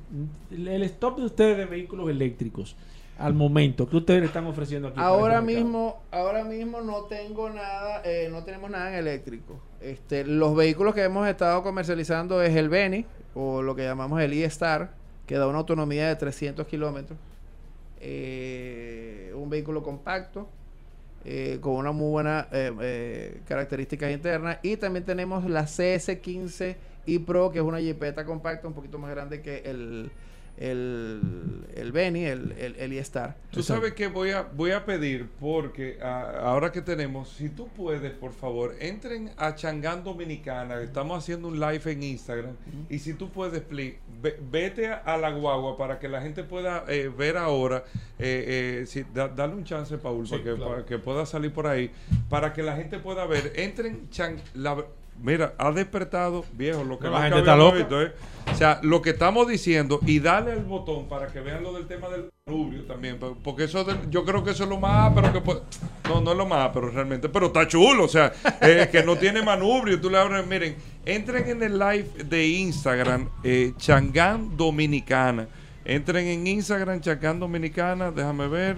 El 0.52 0.84
stop 0.84 1.20
de 1.20 1.26
ustedes 1.26 1.58
de 1.58 1.66
vehículos 1.66 2.10
eléctricos 2.10 2.76
al 3.18 3.34
momento, 3.34 3.88
¿qué 3.88 3.96
ustedes 3.96 4.20
le 4.20 4.26
están 4.26 4.46
ofreciendo 4.46 4.90
aquí? 4.90 5.00
Ahora 5.00 5.36
este 5.40 5.46
mismo, 5.54 6.02
ahora 6.12 6.44
mismo 6.44 6.82
no 6.82 7.04
tengo 7.04 7.50
nada, 7.50 8.02
eh, 8.04 8.28
no 8.30 8.44
tenemos 8.44 8.70
nada 8.70 8.90
en 8.90 8.96
eléctrico. 8.96 9.58
Este, 9.80 10.26
los 10.26 10.54
vehículos 10.54 10.94
que 10.94 11.04
hemos 11.04 11.26
estado 11.26 11.64
comercializando 11.64 12.42
es 12.42 12.54
el 12.58 12.68
Beni, 12.68 13.06
o 13.34 13.62
lo 13.62 13.74
que 13.74 13.84
llamamos 13.86 14.20
el 14.22 14.34
e-Star, 14.34 14.96
que 15.28 15.36
da 15.38 15.48
una 15.48 15.60
autonomía 15.60 16.10
de 16.10 16.16
300 16.18 16.68
kilómetros. 16.68 17.18
Eh, 18.08 19.34
un 19.34 19.50
vehículo 19.50 19.82
compacto, 19.82 20.48
eh, 21.24 21.58
con 21.60 21.74
una 21.74 21.92
muy 21.92 22.12
buena 22.12 22.48
eh, 22.52 22.72
eh, 22.82 23.42
características 23.48 24.12
internas. 24.12 24.60
Y 24.62 24.78
también 24.78 25.06
tenemos 25.06 25.44
la 25.50 25.64
CS15 25.64 26.76
e 27.08 27.20
Pro, 27.20 27.52
que 27.52 27.58
es 27.58 27.66
una 27.66 27.80
jipeta 27.80 28.24
compacta, 28.26 28.68
un 28.68 28.76
poquito 28.76 29.00
más 29.00 29.10
grande 29.10 29.42
que 29.42 29.58
el, 29.66 30.12
el, 30.58 31.66
el 31.76 31.92
Beni, 31.92 32.26
el, 32.26 32.52
el, 32.54 32.76
el 32.78 32.94
e-Star. 32.94 33.36
Tú 33.52 33.62
sabes 33.64 33.94
que 33.94 34.08
voy 34.08 34.32
a, 34.32 34.42
voy 34.44 34.72
a 34.72 34.86
pedir, 34.86 35.28
porque 35.40 35.98
ah, 36.02 36.40
ahora 36.44 36.72
que 36.72 36.82
tenemos, 36.82 37.30
si 37.30 37.50
tú 37.50 37.68
puedes, 37.70 38.12
por 38.14 38.34
favor, 38.34 38.76
entren 38.80 39.32
a 39.38 39.56
Changán 39.56 40.04
Dominicana, 40.04 40.82
estamos 40.82 41.18
haciendo 41.18 41.48
un 41.48 41.60
live 41.60 41.92
en 41.92 42.04
Instagram, 42.04 42.56
y 42.90 43.00
si 43.00 43.14
tú 43.14 43.30
puedes, 43.30 43.62
please, 43.62 43.98
ve- 44.22 44.40
vete 44.52 44.88
a, 44.88 44.96
a 44.98 45.18
la 45.18 45.32
guagua 45.32 45.78
para 45.78 46.00
que 46.00 46.08
la 46.10 46.22
gente 46.22 46.44
pueda 46.44 46.86
eh, 46.88 47.10
ver 47.16 47.38
ahora, 47.38 47.84
eh, 48.20 48.82
eh, 48.82 48.86
si, 48.86 49.04
da- 49.14 49.28
dale 49.30 49.56
un 49.56 49.64
chance, 49.64 49.98
Paul, 49.98 50.26
Sí, 50.26 50.32
para, 50.32 50.44
que, 50.44 50.56
claro. 50.56 50.72
para 50.72 50.86
que 50.86 50.98
pueda 51.00 51.26
salir 51.26 51.52
por 51.54 51.68
ahí, 51.68 51.92
para 52.30 52.54
que 52.54 52.64
la 52.64 52.76
gente 52.76 53.00
pueda 53.00 53.26
ver, 53.26 53.54
entren, 53.56 54.10
Chan, 54.10 54.38
la- 54.54 54.86
mira, 55.22 55.54
ha 55.58 55.72
despertado, 55.72 56.46
viejo, 56.54 56.84
lo 56.84 57.00
que 57.00 57.06
No, 57.08 57.14
la 57.14 57.24
gente 57.24 57.40
está 57.40 57.56
loca. 57.56 57.78
visto, 57.78 58.02
¿eh? 58.02 58.12
O 58.52 58.56
sea, 58.56 58.80
lo 58.84 59.02
que 59.02 59.10
estamos 59.12 59.48
diciendo, 59.48 60.00
y 60.06 60.20
dale 60.20 60.52
al 60.52 60.64
botón 60.66 61.08
para 61.08 61.28
que 61.28 61.40
vean 61.40 61.64
lo 61.64 61.74
del 61.74 61.88
tema 61.88 62.10
del 62.10 62.30
manubrio 62.48 62.84
también, 62.84 63.18
po- 63.18 63.36
porque 63.44 63.64
eso 63.64 63.84
del- 63.84 64.10
yo 64.12 64.24
creo 64.24 64.44
que 64.44 64.52
eso 64.52 64.64
es 64.66 64.70
lo 64.70 64.80
más 64.80 65.12
pero 65.16 65.34
que 65.34 65.42
puede- 65.42 65.62
no, 66.08 66.22
no 66.22 66.32
es 66.32 66.38
lo 66.38 66.46
más 66.46 66.70
pero 66.72 66.90
realmente, 66.92 67.28
pero 67.28 67.48
está 67.48 67.68
chulo, 67.68 68.04
o 68.04 68.08
sea, 68.08 68.32
eh, 68.62 68.88
que 68.92 69.04
no 69.04 69.16
tiene 69.18 69.42
manubrio, 69.42 70.00
tú 70.00 70.12
le 70.12 70.20
abres, 70.20 70.46
miren, 70.46 70.76
entren 71.06 71.50
en 71.50 71.64
el 71.64 71.80
live 71.80 72.08
de 72.24 72.48
Instagram, 72.48 73.30
eh, 73.44 73.74
Changán 73.78 74.56
Dominicana, 74.56 75.48
entren 75.84 76.28
en 76.28 76.46
Instagram, 76.46 77.02
Changán 77.02 77.40
Dominicana, 77.40 78.12
déjame 78.12 78.48
ver, 78.48 78.78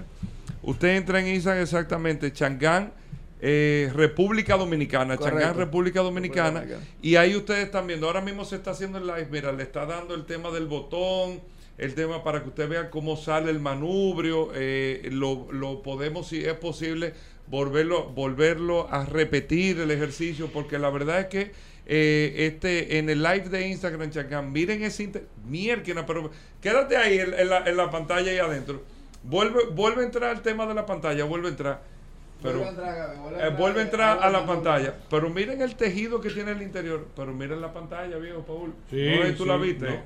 usted 0.63 0.95
entra 0.95 1.19
en 1.19 1.27
Instagram 1.27 1.63
exactamente, 1.63 2.31
Changán 2.31 2.93
eh, 3.41 3.91
República 3.93 4.57
Dominicana, 4.57 5.15
Correcto. 5.17 5.39
Changán 5.39 5.57
República 5.57 6.01
Dominicana, 6.01 6.65
y 7.01 7.15
ahí 7.15 7.35
ustedes 7.35 7.65
están 7.65 7.87
viendo, 7.87 8.07
ahora 8.07 8.21
mismo 8.21 8.45
se 8.45 8.55
está 8.55 8.71
haciendo 8.71 8.97
el 8.97 9.07
live, 9.07 9.27
mira, 9.31 9.51
le 9.51 9.63
está 9.63 9.85
dando 9.85 10.15
el 10.15 10.25
tema 10.25 10.49
del 10.51 10.65
botón, 10.67 11.41
el 11.77 11.93
tema 11.93 12.23
para 12.23 12.41
que 12.41 12.49
usted 12.49 12.67
vea 12.67 12.89
cómo 12.89 13.15
sale 13.15 13.51
el 13.51 13.59
manubrio, 13.59 14.49
eh, 14.55 15.09
lo, 15.11 15.47
lo 15.51 15.83
podemos, 15.83 16.27
si 16.27 16.43
es 16.43 16.55
posible, 16.55 17.13
volverlo, 17.47 18.09
volverlo 18.09 18.87
a 18.91 19.05
repetir 19.05 19.79
el 19.79 19.91
ejercicio, 19.91 20.49
porque 20.51 20.79
la 20.79 20.89
verdad 20.89 21.19
es 21.19 21.25
que 21.27 21.51
eh, 21.85 22.47
este 22.47 22.97
en 22.97 23.09
el 23.09 23.23
live 23.23 23.47
de 23.49 23.67
Instagram, 23.67 24.09
Chacán, 24.09 24.51
miren 24.51 24.83
ese 24.83 25.03
inter- 25.03 25.27
mierda, 25.47 26.05
pero 26.05 26.31
quédate 26.61 26.97
ahí 26.97 27.19
en, 27.19 27.33
en 27.33 27.49
la, 27.49 27.59
en 27.65 27.77
la 27.77 27.89
pantalla 27.91 28.31
ahí 28.31 28.39
adentro. 28.39 28.83
Vuelve, 29.23 29.67
vuelve 29.73 30.01
a 30.01 30.05
entrar 30.05 30.31
al 30.35 30.41
tema 30.41 30.65
de 30.65 30.73
la 30.73 30.85
pantalla, 30.85 31.23
vuelve 31.23 31.47
a 31.47 31.51
entrar. 31.51 31.96
Pero, 32.41 32.59
Vuelve 32.59 32.67
a 32.67 32.69
entrar, 32.69 33.15
eh, 33.39 33.55
vuelve 33.57 33.79
a 33.79 33.83
entrar 33.83 34.17
Ahí 34.19 34.23
a 34.23 34.29
la 34.29 34.45
pantalla. 34.45 34.93
Pero 35.09 35.29
miren 35.29 35.61
el 35.61 35.75
tejido 35.75 36.21
que 36.21 36.29
tiene 36.29 36.51
el 36.51 36.61
interior. 36.61 37.07
Pero 37.15 37.33
miren 37.33 37.61
la 37.61 37.73
pantalla, 37.73 38.17
viejo 38.17 38.41
Paul. 38.45 38.73
Sí, 38.89 38.95
no 39.17 39.23
es 39.23 39.35
tú 39.35 39.45
la 39.45 39.55
sí, 39.57 39.63
viste. 39.63 39.85
no. 39.87 39.93
eh. 39.93 40.03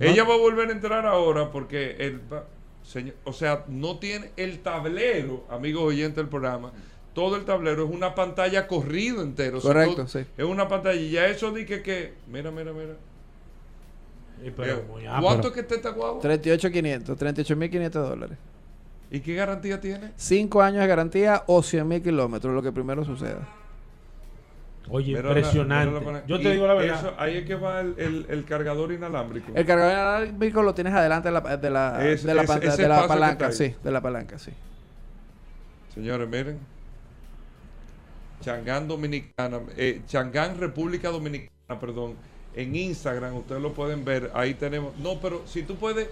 Ella 0.00 0.24
va 0.24 0.34
a 0.34 0.38
volver 0.38 0.68
a 0.68 0.72
entrar 0.72 1.06
ahora 1.06 1.50
porque 1.50 1.96
el 1.98 2.20
señor, 2.82 3.14
o 3.24 3.32
sea, 3.32 3.64
no 3.68 3.98
tiene 3.98 4.32
el 4.36 4.58
tablero, 4.60 5.46
amigos 5.48 5.82
oyentes 5.84 6.16
del 6.16 6.28
programa. 6.28 6.72
Todo 7.14 7.36
el 7.36 7.44
tablero 7.44 7.84
es 7.86 7.90
una 7.94 8.14
pantalla 8.14 8.66
corrido 8.66 9.22
entero. 9.22 9.58
O 9.58 9.60
sea, 9.60 9.72
Correcto, 9.72 9.96
todo- 9.96 10.08
sí. 10.08 10.20
Es 10.36 10.44
una 10.44 10.66
pantalla. 10.68 11.00
Y 11.00 11.10
ya 11.10 11.26
eso 11.26 11.52
di 11.52 11.64
que, 11.64 11.82
que 11.82 12.14
mira, 12.26 12.50
mira, 12.50 12.72
mira. 12.72 12.94
Sí, 14.42 14.52
pero 14.56 14.82
muy 14.84 15.04
¿Cuánto 15.20 15.48
es 15.48 15.54
que 15.54 15.60
está 15.60 15.74
esta 15.76 15.90
guagua? 15.90 16.20
38.500, 16.22 17.16
38.500 17.16 17.90
dólares. 17.90 18.38
¿Y 19.12 19.20
qué 19.20 19.34
garantía 19.34 19.80
tiene? 19.80 20.10
5 20.16 20.62
años 20.62 20.80
de 20.80 20.86
garantía 20.86 21.44
o 21.46 21.62
100.000 21.62 22.02
kilómetros, 22.02 22.54
lo 22.54 22.62
que 22.62 22.72
primero 22.72 23.04
suceda. 23.04 23.46
Oye, 24.88 25.12
impresionante. 25.12 26.00
la- 26.12 26.26
Yo 26.26 26.36
y 26.36 26.42
te 26.42 26.50
digo 26.52 26.66
la 26.66 26.74
verdad. 26.74 26.98
eso- 26.98 27.14
ahí 27.18 27.36
es 27.36 27.44
que 27.46 27.54
va 27.54 27.80
el, 27.80 27.94
el- 27.98 28.26
el 28.28 28.44
cargador 28.44 28.90
inalámbrico. 28.90 29.52
El 29.54 29.64
cargador 29.66 29.92
inalámbrico 29.92 30.62
lo 30.62 30.74
tienes 30.74 30.92
adelante 30.94 31.28
de 31.28 31.32
la, 31.32 31.40
de 31.56 31.70
la, 31.70 32.08
Es- 32.08 32.24
de 32.24 32.34
la, 32.34 32.42
de 32.42 32.46
palanca, 33.06 33.52
sí, 33.52 33.74
de 33.84 33.90
la 33.92 34.00
palanca, 34.00 34.38
sí. 34.38 34.50
Señores, 35.94 36.28
miren. 36.28 36.58
Changán 38.40 38.88
Dominicana, 38.88 39.60
eh, 39.76 40.00
Changán 40.08 40.58
República 40.58 41.10
Dominicana, 41.10 41.78
perdón, 41.78 42.14
en 42.56 42.74
Instagram, 42.74 43.36
ustedes 43.36 43.62
lo 43.62 43.72
pueden 43.72 44.04
ver, 44.04 44.30
ahí 44.34 44.54
tenemos. 44.54 44.96
No, 44.98 45.20
pero 45.20 45.42
si 45.46 45.62
tú 45.62 45.76
puedes, 45.76 46.08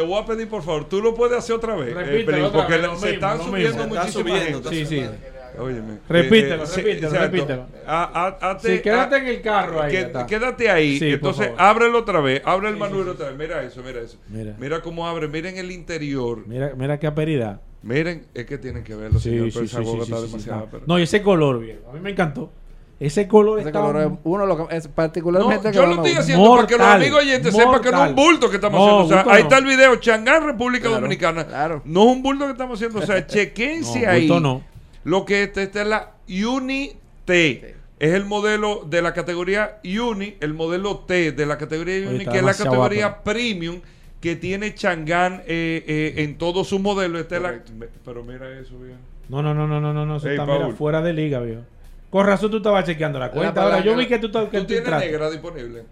te 0.00 0.06
voy 0.06 0.22
a 0.22 0.24
pedir 0.26 0.48
por 0.48 0.62
favor, 0.62 0.88
tú 0.88 1.00
lo 1.02 1.12
puedes 1.12 1.36
hacer 1.38 1.56
otra 1.56 1.74
vez, 1.74 1.88
eh, 1.88 1.94
Repítelo 1.94 2.26
Pelín, 2.26 2.44
otra 2.44 2.60
porque 2.60 2.72
vez, 2.74 2.82
la- 2.82 2.88
se 2.88 2.94
mismo, 2.94 3.08
están 3.08 3.38
subiendo 3.38 3.68
mismo. 3.78 3.82
Está 3.82 4.00
muchísima 4.04 4.22
subiendo, 4.30 4.44
gente. 4.44 4.56
está 4.58 4.70
Sí, 4.70 4.86
sí. 4.86 5.58
Óyeme. 5.60 5.98
Repítelo, 6.08 6.64
repítelo, 6.64 7.10
repítelo. 7.10 7.66
A- 7.84 8.04
a- 8.38 8.52
hazte- 8.52 8.76
Sí, 8.76 8.80
quédate 8.82 9.16
en 9.16 9.26
el 9.26 9.42
carro 9.42 9.82
ahí. 9.82 9.90
que- 9.90 10.12
quédate 10.28 10.70
ahí. 10.70 10.98
Sí, 11.00 11.10
Entonces, 11.10 11.50
ábrelo 11.58 11.98
otra 11.98 12.20
vez. 12.20 12.42
Abre 12.44 12.68
el 12.68 12.74
Sí, 12.74 12.80
manual 12.80 13.08
otra 13.08 13.30
vez. 13.30 13.38
Mira 13.38 13.62
eso, 13.64 13.82
mira 13.82 14.00
eso. 14.00 14.18
Mira. 14.28 14.54
Mira 14.56 14.80
cómo 14.82 15.08
abre. 15.08 15.26
Miren 15.26 15.58
el 15.58 15.72
interior. 15.72 16.44
Mira, 16.46 16.74
mira 16.76 17.00
qué 17.00 17.08
aperidad. 17.08 17.60
Miren, 17.82 18.26
es 18.34 18.46
que 18.46 18.58
tienen 18.58 18.84
que 18.84 18.94
verlo, 18.94 19.18
señor. 19.18 19.48
pero 19.52 19.64
esa 19.64 19.80
está 19.80 20.20
demasiado. 20.20 20.68
no. 20.86 20.98
y 20.98 21.02
ese 21.02 21.22
color, 21.22 21.58
viejo. 21.58 21.90
A 21.90 21.92
mí 21.92 21.98
me 22.00 22.10
encantó. 22.10 22.52
Ese 23.00 23.28
color 23.28 23.60
Ese 23.60 23.68
está 23.68 23.80
color 23.80 24.02
es 24.02 24.08
uno 24.24 24.44
lo 24.44 24.66
que- 24.66 24.76
es 24.76 24.88
particularmente 24.88 25.66
No, 25.66 25.70
que 25.70 25.76
yo 25.76 25.86
lo 25.86 25.94
estoy 26.02 26.12
haciendo 26.14 26.56
para 26.56 26.66
que 26.66 26.76
los 26.78 26.86
amigos 26.86 27.20
oyentes 27.22 27.54
sepan 27.54 27.80
que 27.80 27.90
no 27.92 28.04
es 28.04 28.10
un 28.10 28.16
bulto 28.16 28.50
que 28.50 28.56
estamos 28.56 28.80
No, 28.80 29.00
haciendo. 29.02 29.20
O 29.20 29.24
sea, 29.24 29.34
ahí 29.34 29.42
está 29.42 29.58
el 29.58 29.64
video, 29.66 29.96
Changán, 29.96 30.44
República 30.44 30.82
Claro, 30.88 30.96
Dominicana. 31.02 31.46
claro. 31.46 31.82
No 31.84 32.02
es 32.02 32.16
un 32.16 32.22
bulto 32.24 32.46
que 32.46 32.50
estamos 32.52 32.76
haciendo. 32.76 32.98
O 32.98 33.02
sea, 33.06 33.24
chequense 33.26 34.02
No, 34.02 34.10
ahí. 34.10 34.62
Lo 35.04 35.24
que 35.24 35.44
esta, 35.44 35.62
esta 35.62 35.82
es 35.82 35.86
la 35.86 36.10
Uni 36.28 36.92
T. 37.24 37.76
Es 38.00 38.14
el 38.14 38.24
modelo 38.24 38.84
de 38.88 39.00
la 39.02 39.12
categoría 39.14 39.78
Uni, 39.84 40.36
el 40.40 40.54
modelo 40.54 40.98
T 40.98 41.32
de 41.32 41.46
la 41.46 41.56
categoría 41.58 42.08
Uni, 42.08 42.24
que 42.26 42.38
es 42.38 42.42
la 42.44 42.54
categoría 42.54 43.06
guapo. 43.08 43.22
premium 43.24 43.80
que 44.20 44.34
tiene 44.34 44.74
Changán 44.74 45.42
eh, 45.46 45.84
eh, 45.86 46.14
en 46.24 46.36
todo 46.36 46.64
su 46.64 46.80
modelo. 46.80 47.18
Esta 47.20 47.36
es 47.36 47.42
la- 47.42 47.60
pero 48.04 48.24
mira 48.24 48.50
eso, 48.58 48.76
bien. 48.78 48.98
No, 49.28 49.40
no, 49.42 49.54
no, 49.54 49.66
no, 49.68 49.80
no, 49.80 49.92
no, 49.92 50.04
no. 50.06 50.16
Eso 50.16 50.26
Ey, 50.28 50.36
está 50.36 50.46
mira, 50.46 50.68
fuera 50.72 51.00
de 51.00 51.12
liga, 51.12 51.38
viejo. 51.40 51.62
Con 52.10 52.26
razón 52.26 52.50
tú 52.50 52.56
estabas 52.58 52.84
chequeando 52.84 53.18
la 53.18 53.30
cuenta. 53.30 53.62
Ahora, 53.62 53.80
yo 53.80 53.96
vi 53.96 54.06
que 54.06 54.18
tú, 54.18 54.26
estabas- 54.26 54.50
¿Tú 54.50 54.64
tienes 54.64 54.88
negra 54.90 55.30
disponible? 55.30 55.84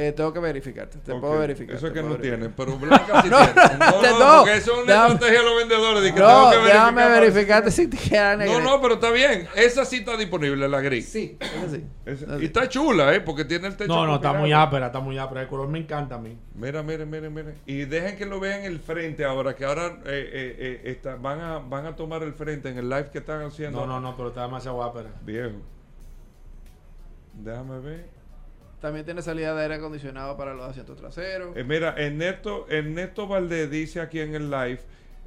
Eh, 0.00 0.12
tengo 0.12 0.32
que 0.32 0.38
verificarte, 0.38 0.98
te 0.98 1.10
Ok. 1.10 1.20
puedo 1.20 1.38
verificar. 1.40 1.74
Eso 1.74 1.88
es 1.88 1.92
que 1.92 2.02
no 2.02 2.10
verificar. 2.10 2.38
tienen, 2.38 2.54
pero 2.56 2.78
blanca 2.78 3.20
sí 3.22 3.28
No, 3.30 3.38
tienen. 3.38 3.78
No, 3.80 3.94
te- 4.00 4.10
no, 4.10 4.18
no, 4.18 4.36
porque 4.38 4.56
eso 4.56 4.72
es 4.76 4.84
una 4.84 4.92
déjame- 4.94 5.12
estrategia 5.14 5.38
de 5.40 5.44
los 5.44 5.56
vendedores. 5.56 6.02
de 6.04 6.14
que 6.14 6.20
No, 6.20 6.26
tengo 6.28 6.50
que 6.50 6.56
verificar 6.58 6.94
déjame 6.94 7.20
verificarte 7.20 7.70
si 7.72 7.86
te 7.88 7.96
queda 7.96 8.36
negra. 8.36 8.58
No, 8.58 8.64
no, 8.64 8.80
pero 8.80 8.94
está 8.94 9.10
bien. 9.10 9.48
Esa 9.56 9.84
sí 9.84 9.96
está 9.96 10.16
disponible, 10.16 10.68
la 10.68 10.80
gris. 10.80 11.08
Sí, 11.08 11.36
esa 11.40 11.68
sí. 11.70 11.84
Esa- 12.06 12.24
Esa 12.26 12.36
Y 12.36 12.38
sí. 12.38 12.44
está 12.44 12.68
chula, 12.68 13.12
¿eh? 13.12 13.20
Porque 13.22 13.44
tiene 13.44 13.66
el 13.66 13.76
techo. 13.76 13.92
No, 13.92 14.06
no, 14.06 14.14
está 14.14 14.32
muy 14.34 14.52
ápera, 14.52 14.86
está 14.86 15.00
muy 15.00 15.18
ápera. 15.18 15.42
El 15.42 15.48
color 15.48 15.66
me 15.66 15.80
encanta 15.80 16.14
a 16.14 16.18
mí. 16.18 16.38
Mira, 16.54 16.82
miren, 16.84 17.10
miren, 17.10 17.34
miren. 17.34 17.54
Y 17.66 17.78
dejen 17.86 18.16
que 18.16 18.24
lo 18.24 18.38
vean 18.38 18.62
el 18.64 18.78
frente 18.78 19.24
ahora, 19.24 19.56
que 19.56 19.64
ahora 19.64 19.86
eh, 19.86 19.98
eh, 20.06 20.56
eh, 20.58 20.80
está- 20.92 21.16
van, 21.16 21.40
a, 21.40 21.58
van 21.58 21.86
a 21.86 21.96
tomar 21.96 22.22
el 22.22 22.34
frente 22.34 22.68
en 22.68 22.78
el 22.78 22.88
live 22.88 23.10
que 23.10 23.18
están 23.18 23.42
haciendo. 23.42 23.80
No, 23.80 23.86
no, 23.86 24.00
no, 24.00 24.16
pero 24.16 24.28
está 24.28 24.42
demasiado 24.42 24.80
ápera. 24.82 25.08
Viejo. 25.22 25.56
Déjame 27.34 27.80
ver. 27.80 28.17
También 28.80 29.04
tiene 29.04 29.22
salida 29.22 29.54
de 29.54 29.62
aire 29.62 29.74
acondicionado 29.74 30.36
para 30.36 30.54
los 30.54 30.64
asientos 30.68 30.96
traseros. 30.96 31.56
Eh, 31.56 31.64
mira, 31.64 31.94
Ernesto, 31.96 32.66
Ernesto 32.68 33.26
Valdés 33.26 33.70
dice 33.70 34.00
aquí 34.00 34.20
en 34.20 34.34
el 34.36 34.50
live 34.50 34.80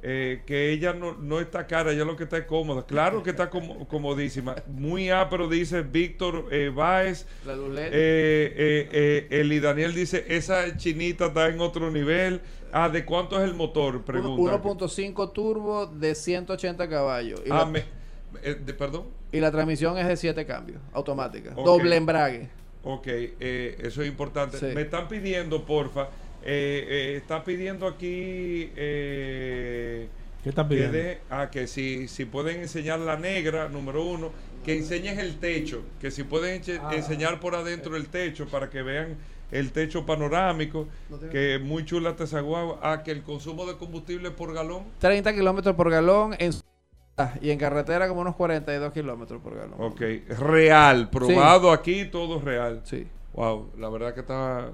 eh, 0.04 0.42
que 0.46 0.72
ella 0.72 0.94
no, 0.94 1.12
no 1.18 1.38
está 1.38 1.66
cara, 1.66 1.92
ella 1.92 2.04
lo 2.04 2.16
que 2.16 2.24
está 2.24 2.38
es 2.38 2.46
cómoda. 2.46 2.84
Claro 2.86 3.22
que 3.22 3.30
está 3.30 3.50
como- 3.50 3.86
comodísima. 3.88 4.56
Muy 4.66 5.10
pero 5.30 5.48
dice 5.48 5.82
Víctor 5.82 6.46
eh, 6.50 6.72
Báez. 6.74 7.26
La 7.46 7.54
luz 7.54 7.70
LED. 7.74 7.84
Eh, 7.86 7.92
eh, 7.92 8.88
eh, 8.90 9.40
Eli 9.40 9.60
Daniel 9.60 9.94
dice, 9.94 10.24
esa 10.28 10.76
chinita 10.76 11.26
está 11.26 11.48
en 11.48 11.60
otro 11.60 11.90
nivel. 11.90 12.40
Ah, 12.72 12.88
¿de 12.88 13.04
cuánto 13.04 13.36
es 13.38 13.44
el 13.44 13.54
motor? 13.54 14.02
Pregunta. 14.02 14.60
1.5 14.62 15.32
turbo 15.32 15.86
de 15.86 16.14
180 16.14 16.88
caballos. 16.88 17.40
Y, 17.44 17.50
Ah, 17.50 17.58
la, 17.58 17.66
me- 17.66 17.84
de- 18.40 18.72
perdón. 18.74 19.04
y 19.30 19.40
la 19.40 19.50
transmisión 19.52 19.98
es 19.98 20.08
de 20.08 20.16
7 20.16 20.46
cambios, 20.46 20.80
automática. 20.94 21.50
Doble 21.50 21.94
embrague. 21.96 22.48
Ok, 22.84 23.06
eh, 23.06 23.76
eso 23.82 24.02
es 24.02 24.08
importante. 24.08 24.58
Sí. 24.58 24.66
Me 24.74 24.82
están 24.82 25.08
pidiendo, 25.08 25.64
porfa. 25.64 26.08
Eh, 26.44 26.86
eh, 26.88 27.16
está 27.16 27.44
pidiendo 27.44 27.86
aquí... 27.86 28.70
eh, 28.76 30.08
¿Qué 30.42 30.48
están 30.48 30.68
que 30.68 30.74
pidiendo? 30.74 30.98
de- 30.98 31.18
ah, 31.30 31.48
que 31.50 31.68
si, 31.68 32.08
si 32.08 32.24
pueden 32.24 32.60
enseñar 32.60 32.98
la 32.98 33.16
negra, 33.16 33.68
número 33.68 34.04
uno, 34.04 34.32
que 34.64 34.76
enseñes 34.76 35.18
el 35.18 35.38
techo, 35.38 35.82
que 36.00 36.10
si 36.10 36.24
pueden 36.24 36.60
Ah. 36.80 36.90
enseñar 36.94 37.38
por 37.38 37.54
adentro 37.54 37.96
el 37.96 38.08
techo 38.08 38.46
para 38.48 38.68
que 38.68 38.82
vean 38.82 39.16
el 39.52 39.70
techo 39.70 40.04
panorámico, 40.04 40.88
que 41.30 41.56
es 41.56 41.60
muy 41.60 41.84
chula 41.84 42.10
esta 42.10 42.24
esa 42.24 42.40
guagua. 42.40 42.80
Ah, 42.82 43.02
que 43.04 43.12
el 43.12 43.22
consumo 43.22 43.64
de 43.66 43.76
combustible 43.76 44.30
por 44.32 44.52
galón. 44.52 44.84
30 44.98 45.32
kilómetros 45.34 45.76
por 45.76 45.90
galón 45.90 46.34
en 46.38 46.52
su- 47.16 47.44
y 47.46 47.50
en 47.50 47.58
carretera 47.58 48.08
como 48.08 48.20
unos 48.20 48.36
42 48.36 48.92
kilómetros 48.92 49.40
por 49.42 49.54
galón. 49.56 49.74
Ok, 49.78 50.00
real, 50.38 51.10
probado 51.10 51.70
aquí, 51.72 52.06
todo 52.06 52.40
real. 52.40 52.80
Sí. 52.84 53.06
Wow, 53.34 53.70
la 53.78 53.88
verdad 53.88 54.14
que 54.14 54.20
está. 54.20 54.70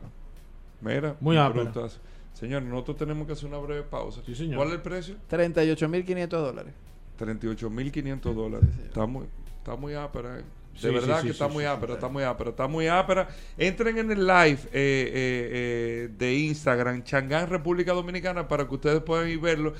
Mira, 0.81 1.17
Muy 1.21 1.37
brutas. 1.37 2.01
Señor, 2.33 2.63
nosotros 2.63 2.97
tenemos 2.99 3.27
que 3.27 3.33
hacer 3.33 3.49
una 3.49 3.59
breve 3.59 3.83
pausa. 3.83 4.21
Sí, 4.25 4.35
señor. 4.35 4.57
¿Cuál 4.59 4.69
es 4.69 4.75
el 4.75 4.83
precio? 4.83 5.17
38.500 5.29 6.29
dólares. 6.29 6.73
38.500 7.19 8.21
dólares. 8.35 8.69
Está 8.85 9.07
muy, 9.07 9.27
está 9.59 9.75
muy 9.77 9.95
ápera. 9.95 10.39
eh. 10.39 10.45
De 10.75 10.79
Sí, 10.81 10.95
verdad 10.95 11.17
sí, 11.17 11.23
que 11.23 11.29
sí, 11.29 11.31
está 11.33 11.49
sí, 11.49 11.55
muy 11.55 11.65
sí, 11.65 11.69
ápera, 11.69 11.95
sí. 11.95 11.97
está 11.97 12.09
muy 12.09 12.23
ápera, 12.23 12.51
está 12.51 12.69
muy 12.69 12.87
ápera. 12.87 13.29
Entren 13.57 13.99
en 13.99 14.13
el 14.13 14.25
live 14.25 14.61
eh, 14.67 14.71
eh, 14.73 15.51
eh, 15.53 16.09
de 16.17 16.35
Instagram, 16.35 17.03
Changán 17.03 17.49
República 17.49 17.93
Dominicana, 17.93 18.47
para 18.47 18.69
que 18.69 18.75
ustedes 18.77 19.03
puedan 19.03 19.29
ir 19.29 19.41
verlo. 19.41 19.73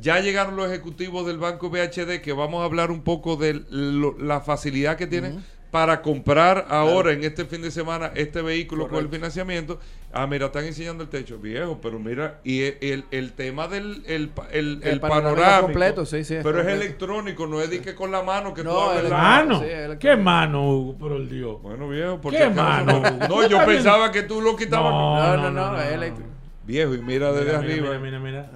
Ya 0.00 0.20
llegaron 0.20 0.56
los 0.56 0.68
ejecutivos 0.68 1.26
del 1.26 1.38
Banco 1.38 1.68
BHD, 1.70 2.20
que 2.22 2.32
vamos 2.32 2.62
a 2.62 2.64
hablar 2.64 2.90
un 2.90 3.02
poco 3.02 3.36
de 3.36 3.62
lo- 3.70 4.16
la 4.18 4.40
facilidad 4.40 4.96
que 4.96 5.06
tienen 5.06 5.44
para 5.70 6.02
comprar 6.02 6.66
ahora, 6.68 7.12
en 7.12 7.24
este 7.24 7.46
fin 7.46 7.62
de 7.62 7.70
semana, 7.70 8.10
este 8.14 8.42
vehículo 8.42 8.88
con 8.88 8.98
el 8.98 9.08
financiamiento. 9.08 9.78
Ah, 10.12 10.26
mira, 10.26 10.46
están 10.46 10.64
enseñando 10.66 11.02
el 11.04 11.08
techo, 11.08 11.38
viejo, 11.38 11.78
pero 11.82 11.98
mira, 11.98 12.40
y 12.44 12.62
el, 12.82 13.04
el- 13.10 13.32
tema 13.32 13.68
del 13.68 14.02
el, 14.06 14.30
el, 14.50 14.80
El 14.82 15.00
panorámico, 15.00 15.62
completo, 15.62 16.04
sí, 16.04 16.24
sí, 16.24 16.34
es 16.34 16.42
pero 16.44 16.60
es 16.60 16.66
electrónico, 16.66 17.46
no 17.46 17.62
es 17.62 17.70
de 17.70 17.80
que 17.80 17.94
con 17.94 18.10
la 18.10 18.22
mano 18.22 18.52
que 18.52 18.62
tú 18.62 18.68
No, 18.68 18.80
abres 18.90 19.04
el- 19.04 19.10
la- 19.10 19.16
¿Mano? 19.16 19.60
sí, 19.60 19.66
el- 19.70 19.96
¿Qué 19.98 20.14
mano, 20.16 20.70
Hugo? 20.70 20.98
Por 20.98 21.12
el 21.12 21.28
Dios. 21.30 21.60
Bueno, 21.62 21.88
viejo, 21.88 22.18
porque 22.20 22.38
¿Qué 22.38 22.50
mano? 22.50 23.00
no, 23.00 23.28
no, 23.28 23.48
yo 23.48 23.64
pensaba 23.64 24.10
que 24.12 24.22
tú 24.22 24.40
lo 24.42 24.54
quitabas. 24.56 24.90
No, 24.92 25.36
No, 25.36 25.50
no, 25.50 25.72
no, 25.72 25.80
es 25.80 25.92
eléctrico. 25.92 26.28
Viejo, 26.66 26.94
y 26.94 26.98
mira 26.98 27.32
desde 27.32 27.46
Mira, 27.46 27.58
arriba. 27.58 27.86
Mira, 27.98 27.98
mira, 27.98 28.18
mira. 28.20 28.50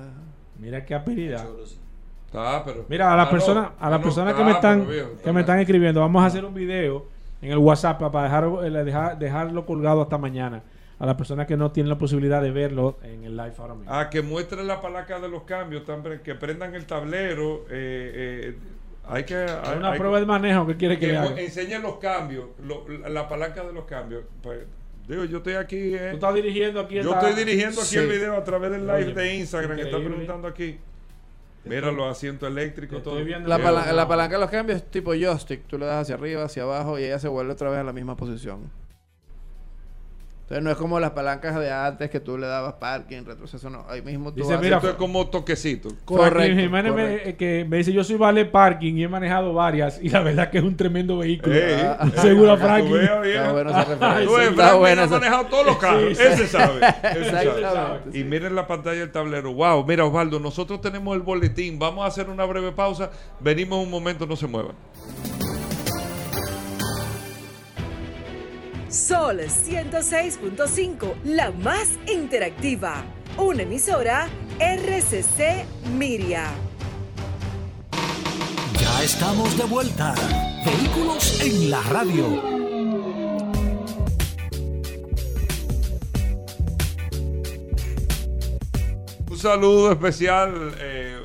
Mira 0.66 0.84
qué 0.84 0.96
aperidad. 0.96 1.46
Está, 2.26 2.64
pero. 2.64 2.84
Mira, 2.88 3.12
a 3.12 3.16
las 3.16 3.28
Ah, 3.28 3.30
personas, 3.30 3.68
a 3.78 3.88
las 3.88 4.00
no, 4.00 4.04
personas 4.04 4.30
está, 4.32 4.42
que 4.42 4.44
me 4.44 4.50
están, 4.50 4.84
que 5.22 5.32
me 5.32 5.40
están 5.42 5.56
bien. 5.56 5.60
escribiendo, 5.60 6.00
vamos 6.00 6.24
a 6.24 6.26
hacer 6.26 6.44
un 6.44 6.54
video 6.54 7.06
en 7.40 7.52
el 7.52 7.58
WhatsApp 7.58 8.00
para 8.10 8.24
dejar, 8.24 8.44
eh, 8.64 8.84
dejar- 8.84 9.16
dejarlo 9.16 9.64
colgado 9.64 10.02
hasta 10.02 10.18
mañana. 10.18 10.64
A 10.98 11.06
las 11.06 11.14
personas 11.14 11.46
que 11.46 11.56
no 11.56 11.70
tienen 11.70 11.88
la 11.90 11.98
posibilidad 11.98 12.42
de 12.42 12.50
verlo 12.50 12.96
en 13.04 13.22
el 13.22 13.36
live 13.36 13.52
ahora 13.58 13.74
mismo. 13.74 13.94
Ah, 13.94 14.10
que 14.10 14.22
muestren 14.22 14.66
la 14.66 14.80
palanca 14.80 15.20
de 15.20 15.28
los 15.28 15.44
cambios, 15.44 15.84
también, 15.84 16.20
que 16.24 16.34
prendan 16.34 16.74
el 16.74 16.84
tablero. 16.84 17.64
eh, 17.70 18.50
eh, 18.54 18.56
hay 19.08 19.22
que. 19.22 19.36
Hay- 19.36 19.78
una 19.78 19.92
hay 19.92 19.98
prueba 20.00 20.18
de 20.18 20.26
manejo 20.26 20.66
que 20.66 20.76
quiere 20.76 20.98
que, 20.98 21.06
que 21.06 21.12
le 21.12 21.18
haga. 21.18 21.40
enseñen 21.40 21.80
los 21.82 21.98
cambios, 21.98 22.46
lo- 22.64 22.88
la, 22.88 23.08
la 23.08 23.28
palanca 23.28 23.62
de 23.62 23.72
los 23.72 23.84
cambios. 23.84 24.24
Pues, 24.42 24.64
digo, 25.08 25.24
yo 25.24 25.38
estoy 25.38 25.54
aquí. 25.54 25.76
eh, 25.94 26.08
Tú 26.10 26.16
estás 26.16 26.34
dirigiendo 26.34 26.80
aquí. 26.80 26.94
yo 26.96 27.00
esta- 27.02 27.28
estoy 27.28 27.44
dirigiendo 27.44 27.80
aquí 27.80 27.90
Sí. 27.90 27.98
el 27.98 28.08
video 28.08 28.36
a 28.36 28.44
través 28.44 28.70
del 28.70 28.80
live 28.86 29.04
Oye, 29.04 29.14
de 29.14 29.34
Instagram 29.36 29.76
que 29.76 29.82
está 29.82 29.98
preguntando 29.98 30.48
aquí. 30.48 30.78
Mira 31.64 31.90
los 31.90 32.10
asientos 32.16 32.48
eléctricos, 32.48 32.98
Estoy 32.98 33.12
todo. 33.14 33.24
viendo 33.24 33.48
La, 33.48 33.56
Viejo, 33.56 33.72
pala- 33.74 33.86
no. 33.86 33.92
la 33.92 34.06
palanca 34.08 34.36
de 34.36 34.40
los 34.40 34.50
cambios 34.50 34.76
es 34.82 34.90
tipo 34.90 35.12
joystick. 35.14 35.64
Tú 35.66 35.78
le 35.78 35.86
das 35.86 36.02
hacia 36.02 36.14
arriba, 36.14 36.44
hacia 36.44 36.62
abajo 36.62 36.96
y 36.98 37.04
ella 37.04 37.18
se 37.18 37.26
vuelve 37.28 37.52
otra 37.52 37.70
vez 37.70 37.80
a 37.80 37.84
la 37.84 37.92
misma 37.92 38.16
posición. 38.16 38.70
Entonces 40.46 40.62
no 40.62 40.70
es 40.70 40.76
como 40.76 41.00
las 41.00 41.10
palancas 41.10 41.58
de 41.58 41.72
antes 41.72 42.08
que 42.08 42.20
tú 42.20 42.38
le 42.38 42.46
dabas 42.46 42.74
parking, 42.74 43.24
retroceso, 43.24 43.68
no. 43.68 43.84
Ahí 43.88 44.00
mismo 44.00 44.32
tú 44.32 44.42
Dice, 44.42 44.56
mira, 44.58 44.76
Esto 44.76 44.90
es 44.90 44.94
como 44.94 45.26
toquecito. 45.26 45.88
Correcto, 46.04 46.60
Jiménez 46.60 47.34
que 47.34 47.66
me 47.68 47.78
dice, 47.78 47.92
yo 47.92 48.04
soy 48.04 48.14
vale 48.14 48.44
parking 48.44 48.94
y 48.94 49.02
he 49.02 49.08
manejado 49.08 49.52
varias 49.54 49.98
y 50.00 50.08
la 50.08 50.20
verdad 50.20 50.48
que 50.50 50.58
es 50.58 50.64
un 50.64 50.76
tremendo 50.76 51.18
vehículo. 51.18 51.52
Ey, 51.52 51.80
Ah, 51.82 52.08
Seguro 52.22 52.52
a 52.52 52.76
bien. 52.80 52.96
Está 52.96 53.52
bueno 53.52 53.70
esa 53.70 53.84
referencia. 53.86 54.24
Tú 54.24 54.34
ves, 54.36 54.48
Está 54.50 54.74
buena 54.74 55.02
ha 55.02 55.06
manejado 55.08 55.46
todos 55.46 55.66
los 55.66 55.76
carros. 55.78 56.16
Sí. 56.16 56.22
Ese 56.22 56.46
sabe. 56.46 56.80
ese. 57.02 58.16
Y 58.16 58.22
miren 58.22 58.54
la 58.54 58.68
pantalla 58.68 59.00
del 59.00 59.10
tablero. 59.10 59.52
Wow, 59.52 59.84
mira 59.84 60.04
Osvaldo, 60.04 60.38
nosotros 60.38 60.80
tenemos 60.80 61.16
el 61.16 61.22
boletín. 61.22 61.80
Vamos 61.80 62.04
a 62.04 62.06
hacer 62.06 62.30
una 62.30 62.44
breve 62.44 62.70
pausa. 62.70 63.10
Venimos 63.40 63.82
un 63.82 63.90
momento, 63.90 64.26
no 64.26 64.36
se 64.36 64.46
muevan. 64.46 64.76
Sol 68.96 69.40
106.5, 69.40 71.22
la 71.24 71.50
más 71.50 71.86
interactiva. 72.10 73.04
Una 73.36 73.62
emisora 73.62 74.26
RCC 74.58 75.66
Miria. 75.98 76.46
Ya 78.80 79.02
estamos 79.02 79.56
de 79.58 79.64
vuelta. 79.64 80.14
Vehículos 80.64 81.42
en 81.42 81.70
la 81.70 81.82
radio. 81.82 82.42
Un 89.28 89.38
saludo 89.38 89.92
especial 89.92 90.74
eh, 90.80 91.15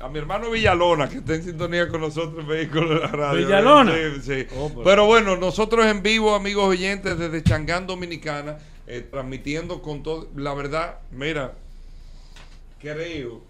a 0.00 0.08
mi 0.08 0.18
hermano 0.18 0.50
Villalona, 0.50 1.08
que 1.08 1.18
está 1.18 1.34
en 1.34 1.42
sintonía 1.44 1.88
con 1.88 2.00
nosotros 2.02 2.40
en 2.40 2.46
Vehículos 2.48 2.90
de 2.90 2.94
la 3.00 3.06
Radio. 3.08 3.46
¿Villalona? 3.46 3.92
Sí, 3.94 4.20
sí. 4.22 4.46
Oh, 4.56 4.68
pero- 4.68 4.82
Pero 4.84 5.06
bueno, 5.06 5.36
nosotros 5.36 5.86
en 5.86 6.02
vivo, 6.02 6.34
amigos 6.34 6.66
oyentes, 6.68 7.18
desde 7.18 7.42
Changán 7.42 7.86
Dominicana, 7.86 8.58
eh, 8.86 9.06
transmitiendo 9.10 9.80
con 9.82 10.02
todo. 10.02 10.28
La 10.36 10.52
verdad, 10.54 10.98
mira, 11.10 11.54
creo. 12.80 13.42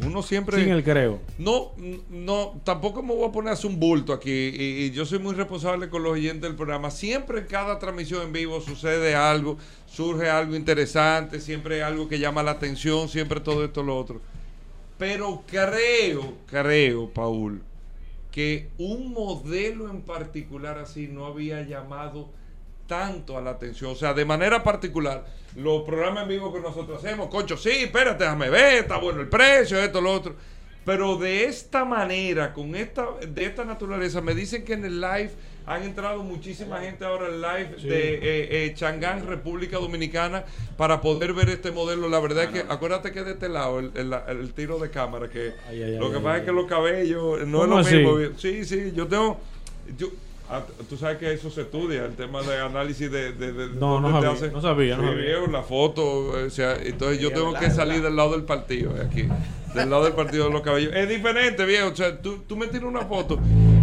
Uno 0.00 0.22
siempre. 0.22 0.58
Sin 0.62 0.68
el 0.68 0.84
creo. 0.84 1.18
No, 1.38 1.72
no, 2.08 2.60
tampoco 2.62 3.02
me 3.02 3.12
voy 3.14 3.28
a 3.28 3.32
poner 3.32 3.50
a 3.50 3.54
hacer 3.54 3.68
un 3.68 3.80
bulto 3.80 4.12
aquí. 4.12 4.30
Y, 4.30 4.84
y 4.84 4.90
yo 4.92 5.04
soy 5.04 5.18
muy 5.18 5.34
responsable 5.34 5.88
con 5.88 6.04
los 6.04 6.12
oyentes 6.12 6.42
del 6.42 6.54
programa. 6.54 6.92
Siempre 6.92 7.40
en 7.40 7.46
cada 7.46 7.80
transmisión 7.80 8.22
en 8.22 8.32
vivo 8.32 8.60
sucede 8.60 9.16
algo, 9.16 9.58
surge 9.88 10.30
algo 10.30 10.54
interesante, 10.54 11.40
siempre 11.40 11.76
hay 11.76 11.80
algo 11.80 12.08
que 12.08 12.20
llama 12.20 12.44
la 12.44 12.52
atención, 12.52 13.08
siempre 13.08 13.40
todo 13.40 13.64
esto 13.64 13.82
lo 13.82 13.98
otro. 13.98 14.20
Pero 14.98 15.44
creo, 15.46 16.34
creo, 16.46 17.08
Paul, 17.10 17.62
que 18.32 18.68
un 18.78 19.12
modelo 19.12 19.88
en 19.88 20.02
particular 20.02 20.78
así 20.78 21.06
no 21.06 21.26
había 21.26 21.62
llamado 21.62 22.30
tanto 22.88 23.38
a 23.38 23.40
la 23.40 23.50
atención. 23.50 23.92
O 23.92 23.94
sea, 23.94 24.12
de 24.12 24.24
manera 24.24 24.64
particular, 24.64 25.24
los 25.54 25.82
programas 25.82 26.24
en 26.24 26.30
vivo 26.30 26.52
que 26.52 26.60
nosotros 26.60 27.02
hacemos, 27.04 27.28
concho, 27.28 27.56
sí, 27.56 27.70
espérate, 27.70 28.24
déjame 28.24 28.50
ver, 28.50 28.82
está 28.82 28.98
bueno 28.98 29.20
el 29.20 29.28
precio, 29.28 29.78
esto, 29.78 30.00
lo 30.00 30.12
otro. 30.12 30.34
Pero 30.84 31.16
de 31.16 31.44
esta 31.44 31.84
manera, 31.84 32.52
con 32.52 32.74
esta, 32.74 33.06
de 33.20 33.44
esta 33.44 33.64
naturaleza, 33.64 34.20
me 34.20 34.34
dicen 34.34 34.64
que 34.64 34.72
en 34.72 34.84
el 34.84 35.00
live 35.00 35.32
han 35.68 35.82
entrado 35.82 36.22
muchísima 36.22 36.78
gente 36.80 37.04
ahora 37.04 37.26
al 37.26 37.40
live 37.40 37.76
de 37.82 38.14
eh, 38.14 38.20
eh, 38.66 38.72
Changán, 38.74 39.26
República 39.26 39.76
Dominicana, 39.78 40.44
para 40.76 41.00
poder 41.00 41.32
ver 41.34 41.50
este 41.50 41.70
modelo. 41.70 42.08
La 42.08 42.20
verdad 42.20 42.44
es 42.44 42.50
que, 42.50 42.60
acuérdate 42.68 43.12
que 43.12 43.22
de 43.22 43.32
este 43.32 43.48
lado, 43.48 43.78
el, 43.80 43.90
el- 43.94 44.14
el 44.28 44.52
tiro 44.54 44.78
de 44.78 44.90
cámara, 44.90 45.28
que 45.28 45.52
Ay, 45.68 45.82
ay, 45.82 45.98
lo 45.98 46.10
que 46.10 46.16
ay, 46.16 46.22
pasa 46.22 46.38
es 46.38 46.44
que 46.44 46.52
los 46.52 46.66
cabellos 46.66 47.46
no 47.46 47.58
es 47.58 47.64
¿Cómo 47.64 47.66
lo 47.66 47.78
así? 47.78 47.96
mismo. 47.96 48.16
Sí, 48.38 48.64
sí, 48.64 48.92
yo 48.94 49.06
tengo. 49.06 49.38
Yo, 49.98 50.08
ah, 50.50 50.62
tú 50.88 50.96
sabes 50.96 51.18
que 51.18 51.32
eso 51.32 51.50
se 51.50 51.62
estudia, 51.62 52.04
el 52.06 52.14
tema 52.14 52.42
de 52.42 52.58
análisis 52.58 53.10
de. 53.10 53.32
de, 53.32 53.52
de- 53.52 53.68
No, 53.78 54.00
no 54.00 54.10
sabía, 54.22 54.50
no 54.50 54.60
sabía, 54.62 54.96
no 54.96 55.02
sabía. 55.08 55.38
la 55.50 55.62
foto. 55.62 56.28
O 56.46 56.50
sea, 56.50 56.76
entonces 56.82 57.18
yo 57.20 57.30
tengo 57.30 57.52
que 57.54 57.70
salir 57.70 58.02
del 58.02 58.16
lado 58.16 58.32
del 58.32 58.44
partido, 58.44 58.96
eh, 58.96 59.06
aquí. 59.10 59.28
Del 59.74 59.90
lado 59.90 60.04
del 60.04 60.14
partido 60.14 60.46
de 60.46 60.50
los 60.50 60.62
cabellos. 60.62 60.94
Es 60.96 61.06
diferente, 61.08 61.64
viejo. 61.66 61.88
O 61.88 61.94
sea, 61.96 62.16
tú, 62.22 62.38
tú 62.48 62.56
me 62.56 62.68
tiras 62.68 62.84
una 62.84 63.02
foto 63.02 63.38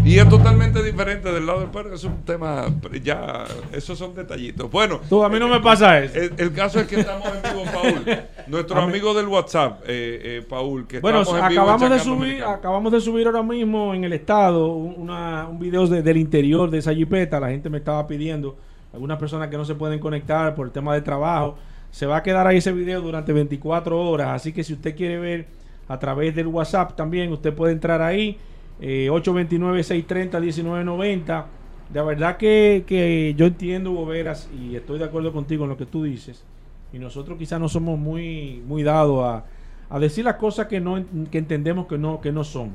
y 0.05 0.19
es 0.19 0.29
totalmente 0.29 0.83
diferente 0.83 1.31
del 1.31 1.45
lado 1.47 1.61
del 1.61 1.69
partido. 1.71 1.95
Es 1.95 2.03
un 2.03 2.21
tema. 2.23 2.65
Ya, 3.03 3.45
esos 3.73 3.97
son 3.97 4.13
detallitos. 4.13 4.69
Bueno. 4.71 4.99
Tú, 5.09 5.23
a 5.23 5.29
mí 5.29 5.39
no 5.39 5.47
me 5.47 5.59
pasa 5.59 5.99
eso. 6.03 6.15
El, 6.17 6.33
el 6.37 6.53
caso 6.53 6.79
es 6.79 6.87
que 6.87 6.99
estamos 6.99 7.27
en 7.27 7.41
vivo, 7.41 7.63
Paul. 7.73 8.05
Nuestro 8.47 8.79
amigo 8.79 9.13
del 9.15 9.27
WhatsApp, 9.27 9.81
eh, 9.87 10.21
eh, 10.37 10.45
Paul, 10.47 10.85
que 10.87 10.99
Bueno, 10.99 11.21
estamos 11.21 11.41
en 11.41 11.49
vivo 11.49 11.61
acabamos 11.63 11.89
de 11.89 11.99
subir, 11.99 12.43
acabamos 12.43 12.91
de 12.91 13.01
subir 13.01 13.25
ahora 13.25 13.41
mismo 13.41 13.93
en 13.95 14.03
el 14.03 14.13
estado 14.13 14.67
una, 14.67 15.47
un 15.49 15.57
video 15.57 15.87
de- 15.87 16.03
del 16.03 16.17
interior 16.17 16.69
de 16.69 16.77
esa 16.77 16.93
jipeta. 16.93 17.39
La 17.39 17.49
gente 17.49 17.69
me 17.71 17.79
estaba 17.79 18.05
pidiendo, 18.05 18.55
algunas 18.93 19.17
personas 19.17 19.49
que 19.49 19.57
no 19.57 19.65
se 19.65 19.73
pueden 19.73 19.99
conectar 19.99 20.53
por 20.53 20.67
el 20.67 20.71
tema 20.71 20.93
de 20.93 21.01
trabajo. 21.01 21.57
Se 21.89 22.05
va 22.05 22.17
a 22.17 22.23
quedar 22.23 22.45
ahí 22.45 22.57
ese 22.57 22.71
video 22.73 23.01
durante 23.01 23.33
24 23.33 23.99
horas. 23.99 24.27
Así 24.29 24.53
que 24.53 24.63
si 24.63 24.73
usted 24.73 24.95
quiere 24.95 25.17
ver 25.17 25.47
a 25.87 25.97
través 25.97 26.35
del 26.35 26.45
WhatsApp 26.47 26.95
también, 26.95 27.31
usted 27.31 27.53
puede 27.53 27.73
entrar 27.73 28.01
ahí. 28.03 28.37
Eh, 28.81 29.07
829-630-1990. 29.11 31.45
De 31.91 32.01
verdad 32.01 32.37
que, 32.37 32.83
que 32.87 33.35
yo 33.37 33.45
entiendo, 33.45 33.91
Hugo 33.91 34.07
Veras, 34.07 34.49
y 34.57 34.75
estoy 34.75 34.97
de 34.99 35.05
acuerdo 35.05 35.31
contigo 35.31 35.65
en 35.65 35.69
lo 35.69 35.77
que 35.77 35.85
tú 35.85 36.03
dices. 36.03 36.43
Y 36.91 36.99
nosotros 36.99 37.37
quizás 37.37 37.59
no 37.59 37.69
somos 37.69 37.99
muy, 37.99 38.63
muy 38.65 38.83
dados 38.83 39.23
a, 39.23 39.45
a 39.89 39.99
decir 39.99 40.25
las 40.25 40.35
cosas 40.35 40.67
que 40.67 40.79
no 40.79 41.03
que 41.29 41.37
entendemos 41.37 41.87
que 41.87 41.97
no, 41.97 42.21
que 42.21 42.31
no 42.31 42.43
son. 42.43 42.71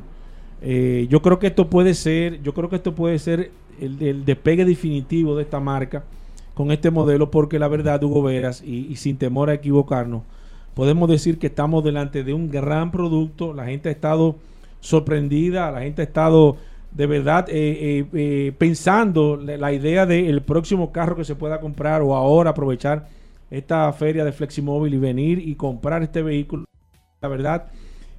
Eh, 0.63 1.07
yo 1.09 1.23
creo 1.23 1.39
que 1.39 1.49
esto 1.49 1.71
puede 1.71 1.95
ser, 1.95 2.43
yo 2.43 2.55
creo 2.55 2.69
que 2.69 2.77
esto 2.77 2.95
puede 2.95 3.19
ser 3.19 3.51
el, 3.81 4.25
despegue 4.25 4.65
definitivo 4.65 5.37
de 5.37 5.43
esta 5.43 5.59
marca 5.59 6.05
con 6.55 6.71
este 6.71 6.91
modelo, 6.91 7.31
porque 7.31 7.59
la 7.59 7.69
verdad, 7.69 8.03
Hugo 8.05 8.23
Veras, 8.23 8.63
y 8.63 8.95
sin 8.97 9.17
temor 9.17 9.49
a 9.49 9.55
equivocarnos, 9.55 10.23
podemos 10.75 11.09
decir 11.09 11.39
que 11.39 11.47
estamos 11.47 11.83
delante 11.83 12.25
de 12.25 12.35
un 12.35 12.51
gran 12.51 12.91
producto. 12.91 13.55
La 13.55 13.67
gente 13.67 13.89
ha 13.89 13.93
estado 13.93 14.37
sorprendida, 14.81 15.71
la 15.71 15.81
gente 15.83 16.03
ha 16.03 16.05
estado 16.05 16.57
de 16.91 17.07
verdad 17.07 17.49
eh, 17.49 17.55
eh, 17.55 18.07
eh, 18.13 18.53
pensando 18.57 19.37
la, 19.37 19.73
idea 19.73 20.07
del 20.07 20.43
próximo 20.43 20.91
carro 20.91 21.17
que 21.17 21.25
se 21.25 21.37
pueda 21.37 21.61
comprar 21.61 22.03
o 22.03 22.15
ahora 22.15 22.51
aprovechar 22.51 23.07
esta 23.51 23.93
feria 23.93 24.25
de 24.25 24.33
Fleximóvil 24.33 24.95
y 24.95 24.99
venir 24.99 25.39
y 25.39 25.55
comprar 25.55 26.03
este 26.03 26.23
vehículo. 26.23 26.65
La 27.21 27.29
verdad 27.29 27.67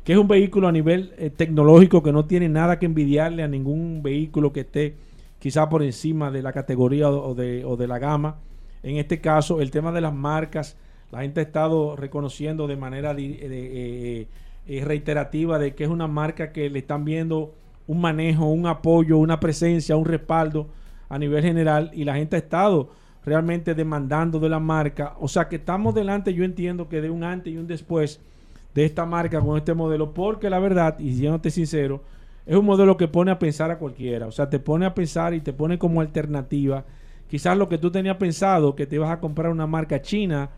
que 0.03 0.14
es 0.14 0.18
un 0.18 0.28
vehículo 0.28 0.68
a 0.68 0.72
nivel 0.72 1.14
tecnológico 1.38 2.01
que 2.01 2.12
no 2.12 2.26
tiene 2.26 2.49
nada 2.49 2.80
que 2.80 2.88
envidiarle 2.88 3.43
a 3.43 3.47
ningún 3.47 4.01
vehículo 4.01 4.51
que 4.51 4.62
esté 4.62 4.95
quizá 5.38 5.70
por 5.70 5.84
encima 5.84 6.32
de 6.32 6.41
la 6.41 6.53
categoría 6.53 7.09
o 7.09 7.36
de, 7.36 7.64
o 7.66 7.78
de 7.78 7.88
la 7.88 7.99
gama. 7.99 8.38
En 8.84 8.97
este 8.97 9.22
caso, 9.22 9.62
el 9.62 9.70
tema 9.70 9.91
de 9.91 10.01
las 10.01 10.14
marcas, 10.14 10.76
la 11.12 11.22
gente 11.22 11.39
ha 11.39 11.43
estado 11.43 11.95
reconociendo 11.95 12.68
de 12.68 12.78
manera 12.78 13.16
eh, 14.68 14.84
reiterativa 14.86 15.59
de 15.59 15.74
que 15.76 15.84
es 15.84 15.89
una 15.89 16.07
marca 16.07 16.51
que 16.51 16.70
le 16.70 16.80
están 16.80 17.03
viendo 17.05 17.53
un 17.88 17.99
manejo, 17.99 18.45
un 18.45 18.68
apoyo, 18.68 19.18
una 19.18 19.39
presencia, 19.39 19.95
un 19.95 20.05
respaldo 20.05 20.68
a 21.09 21.18
nivel 21.18 21.43
general 21.43 21.91
y 21.93 22.05
la 22.05 22.16
gente 22.16 22.36
ha 22.36 22.39
estado 22.39 22.89
realmente 23.26 23.76
demandando 23.76 24.39
de 24.39 24.49
la 24.49 24.59
marca. 24.59 25.16
O 25.20 25.28
sea 25.28 25.47
que 25.47 25.57
estamos 25.57 25.93
delante, 25.93 26.34
yo 26.34 26.43
entiendo 26.43 26.88
que 26.88 27.01
de 27.01 27.09
un 27.09 27.24
antes 27.24 27.53
y 27.53 27.57
un 27.57 27.68
después 27.68 28.20
de 28.74 28.86
esta 28.86 29.05
marca 29.05 29.41
con 29.41 29.57
este 29.57 29.74
modelo, 29.74 30.14
porque 30.14 30.49
la 30.49 30.59
verdad, 30.59 30.97
y 30.99 31.14
siéndote 31.14 31.51
sincero, 31.51 32.01
es 32.45 32.55
un 32.55 32.66
modelo 32.66 32.97
que 32.97 33.07
pone 33.07 33.32
a 33.32 33.39
pensar 33.39 33.70
a 33.72 33.78
cualquiera. 33.78 34.28
O 34.28 34.32
sea, 34.32 34.49
te 34.49 34.59
pone 34.59 34.86
a 34.86 34.93
pensar 34.93 35.34
y 35.34 35.41
te 35.41 35.53
pone 35.53 35.78
como 35.78 36.01
alternativa. 36.01 36.86
Quizás 37.30 37.57
lo 37.57 37.70
que 37.70 37.78
tú 37.78 37.91
tenías 37.91 38.18
pensado, 38.18 38.76
que 38.76 38.88
te 38.88 38.95
ibas 38.95 39.12
a 39.12 39.20
comprar 39.20 39.51
una 39.51 39.68
marca 39.68 40.01
china, 40.01 40.49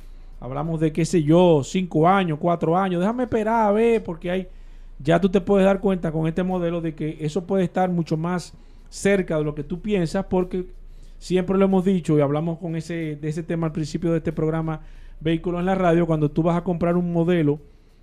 hablamos 0.44 0.82
de 0.82 0.92
qué 0.92 1.06
sé 1.06 1.24
yo, 1.24 1.62
cinco 1.64 2.06
años, 2.06 2.38
cuatro 2.38 2.78
años, 2.78 3.00
déjame 3.00 3.24
esperar 3.24 3.70
a 3.70 3.72
ver, 3.72 4.04
porque 4.04 4.30
hay, 4.30 4.48
ya 5.00 5.22
tú 5.22 5.30
te 5.30 5.40
puedes 5.40 5.66
dar 5.66 5.80
cuenta 5.80 6.12
con 6.12 6.28
este 6.28 6.44
modelo 6.44 6.82
de 6.82 6.94
que 6.94 7.18
eso 7.22 7.48
puede 7.48 7.64
estar 7.64 7.90
mucho 7.90 8.18
más 8.18 8.54
cerca 8.90 9.38
de 9.38 9.46
lo 9.46 9.56
que 9.56 9.64
tú 9.64 9.80
piensas, 9.80 10.26
porque 10.26 10.66
siempre 11.18 11.58
lo 11.58 11.64
hemos 11.64 11.86
dicho 11.86 12.18
y 12.18 12.22
hablamos 12.22 12.60
con 12.60 12.76
ese, 12.76 13.16
de 13.16 13.30
ese 13.30 13.42
tema 13.42 13.68
al 13.68 13.72
principio 13.72 14.12
de 14.12 14.18
este 14.18 14.34
programa 14.34 14.82
Vehículos 15.22 15.62
en 15.62 15.66
la 15.66 15.76
Radio, 15.76 16.06
cuando 16.06 16.30
tú 16.30 16.44
vas 16.44 16.58
a 16.58 16.64
comprar 16.66 16.98
un 16.98 17.14
modelo 17.14 17.62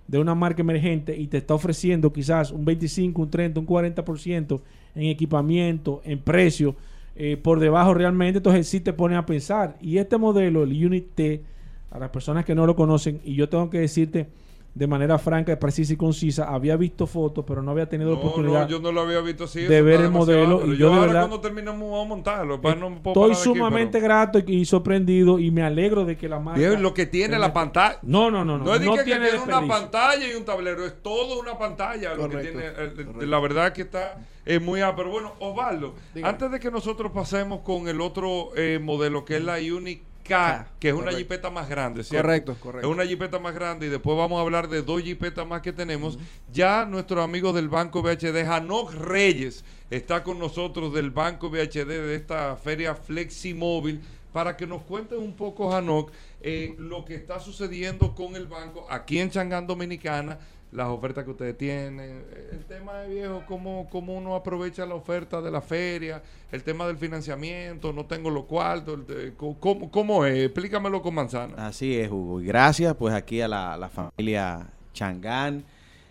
de 0.08 0.18
una 0.18 0.34
marca 0.34 0.62
emergente 0.62 1.14
y 1.14 1.26
te 1.26 1.36
está 1.36 1.52
ofreciendo 1.52 2.10
quizás 2.10 2.52
un 2.52 2.64
25, 2.64 3.20
un 3.20 3.30
30, 3.30 3.60
un 3.60 3.66
40% 3.66 4.60
en 4.94 5.02
equipamiento, 5.02 6.00
en 6.04 6.18
precio, 6.18 6.74
eh, 7.16 7.36
por 7.36 7.60
debajo 7.60 7.92
realmente, 7.92 8.38
entonces 8.38 8.66
sí 8.66 8.80
te 8.80 8.94
pone 8.94 9.16
a 9.16 9.26
pensar. 9.26 9.76
Y 9.82 9.98
este 9.98 10.16
modelo, 10.16 10.62
el 10.62 10.86
Unit 10.86 11.06
T, 11.14 11.42
a 11.90 11.98
las 11.98 12.10
personas 12.10 12.44
que 12.44 12.54
no 12.54 12.66
lo 12.66 12.76
conocen, 12.76 13.20
y 13.24 13.34
yo 13.34 13.48
tengo 13.48 13.68
que 13.70 13.80
decirte 13.80 14.28
de 14.72 14.86
manera 14.86 15.18
franca, 15.18 15.58
precisa 15.58 15.94
y 15.94 15.96
concisa, 15.96 16.44
había 16.44 16.76
visto 16.76 17.08
fotos, 17.08 17.44
pero 17.44 17.60
no 17.60 17.72
había 17.72 17.88
tenido 17.88 18.12
No, 18.12 18.18
oportunidad. 18.18 18.60
no, 18.62 18.68
yo 18.68 18.78
no 18.78 18.92
lo 18.92 19.00
había 19.00 19.18
visto 19.20 19.42
así. 19.42 19.62
de 19.62 19.82
ver 19.82 20.00
el 20.02 20.12
modelo, 20.12 20.64
y 20.64 20.76
yo 20.76 20.90
de 20.90 20.94
ahora 20.94 21.06
verdad- 21.06 21.20
cuando 21.22 21.40
terminamos 21.40 21.82
vamos 21.90 22.04
a 22.04 22.08
montarlo. 22.08 22.60
pues, 22.60 22.78
no 22.78 22.86
Estoy 23.04 23.32
aquí, 23.32 23.40
sumamente 23.42 23.98
pero- 23.98 24.04
grato 24.04 24.38
y, 24.38 24.58
y 24.58 24.64
sorprendido 24.64 25.40
y 25.40 25.50
me 25.50 25.62
alegro 25.64 26.04
de 26.04 26.16
que 26.16 26.28
la 26.28 26.38
marca... 26.38 26.60
Viejo, 26.60 26.76
lo 26.76 26.94
que 26.94 27.06
tiene 27.06 27.36
la 27.36 27.52
pantalla. 27.52 27.98
No, 28.02 28.30
no, 28.30 28.44
no, 28.44 28.58
no. 28.58 28.64
No 28.66 28.74
es 28.76 28.80
de 28.80 28.86
que, 28.88 28.96
que 28.98 29.02
tiene 29.02 29.28
tiene 29.30 29.42
una 29.44 29.66
pantalla 29.66 30.32
y 30.32 30.34
un 30.36 30.44
tablero, 30.44 30.86
es 30.86 31.02
todo 31.02 31.40
una 31.40 31.58
pantalla 31.58 32.14
lo 32.14 32.28
que 32.28 32.36
tiene. 32.36 32.72
correcto. 32.72 33.26
La 33.26 33.40
verdad 33.40 33.72
que 33.72 33.82
está 33.82 34.20
es 34.46 34.62
muy 34.62 34.82
A. 34.82 34.94
Pero 34.94 35.10
bueno, 35.10 35.32
Osvaldo, 35.40 35.96
Dígame. 36.14 36.30
antes 36.32 36.48
de 36.52 36.60
que 36.60 36.70
nosotros 36.70 37.10
pasemos 37.10 37.62
con 37.62 37.88
el 37.88 38.00
otro 38.00 38.50
eh, 38.54 38.78
modelo 38.80 39.24
que 39.24 39.38
es 39.38 39.42
la 39.44 39.56
Unique 39.56 40.04
K, 40.30 40.68
que 40.78 40.90
es 40.90 40.94
una 40.94 41.10
jipeta 41.10 41.50
más 41.50 41.68
grande, 41.68 42.04
¿cierto? 42.04 42.24
Correcto, 42.28 42.56
correcto. 42.60 42.88
Es 42.88 42.94
una 42.94 43.04
jipeta 43.04 43.40
más 43.40 43.52
grande 43.52 43.86
y 43.86 43.88
después 43.88 44.16
vamos 44.16 44.38
a 44.38 44.42
hablar 44.42 44.68
de 44.68 44.80
dos 44.80 45.02
jipetas 45.02 45.44
más 45.44 45.60
que 45.60 45.72
tenemos. 45.72 46.20
Ya 46.52 46.84
nuestro 46.84 47.20
amigo 47.20 47.52
del 47.52 47.68
Banco 47.68 48.00
VHD, 48.00 48.46
Hanok 48.46 48.92
Reyes, 48.92 49.64
está 49.90 50.22
con 50.22 50.38
nosotros 50.38 50.94
del 50.94 51.10
Banco 51.10 51.50
VHD 51.50 51.88
de 51.88 52.14
esta 52.14 52.54
feria 52.54 52.94
Fleximóvil 52.94 54.00
para 54.32 54.56
que 54.56 54.68
nos 54.68 54.82
cuente 54.82 55.16
un 55.16 55.32
poco, 55.32 55.74
Hanok, 55.74 56.12
eh, 56.40 56.76
lo 56.78 57.04
que 57.04 57.16
está 57.16 57.40
sucediendo 57.40 58.14
con 58.14 58.36
el 58.36 58.46
banco 58.46 58.86
aquí 58.88 59.18
en 59.18 59.30
Changán 59.30 59.66
Dominicana, 59.66 60.38
las 60.72 60.88
ofertas 60.88 61.24
que 61.24 61.30
ustedes 61.30 61.58
tienen, 61.58 61.98
eh, 62.00 62.50
el 62.52 62.64
tema 62.64 62.98
de 62.98 63.08
viejo, 63.08 63.42
cómo, 63.46 63.88
cómo 63.90 64.16
uno 64.16 64.36
aprovecha 64.36 64.86
la 64.86 64.94
oferta 64.94 65.40
de 65.40 65.50
la 65.50 65.60
feria, 65.60 66.22
el 66.52 66.62
tema 66.62 66.86
del 66.86 66.96
financiamiento, 66.96 67.92
no 67.92 68.06
tengo 68.06 68.30
los 68.30 68.44
cuartos, 68.44 69.00
¿cómo, 69.36 70.24
es? 70.24 70.44
Explícamelo 70.44 71.02
con 71.02 71.14
manzana. 71.14 71.66
Así 71.66 71.98
es, 71.98 72.10
Hugo. 72.10 72.40
Y 72.40 72.46
gracias 72.46 72.94
pues 72.94 73.14
aquí 73.14 73.40
a 73.40 73.48
la, 73.48 73.90
familia 73.92 74.66
Changán. 74.92 75.64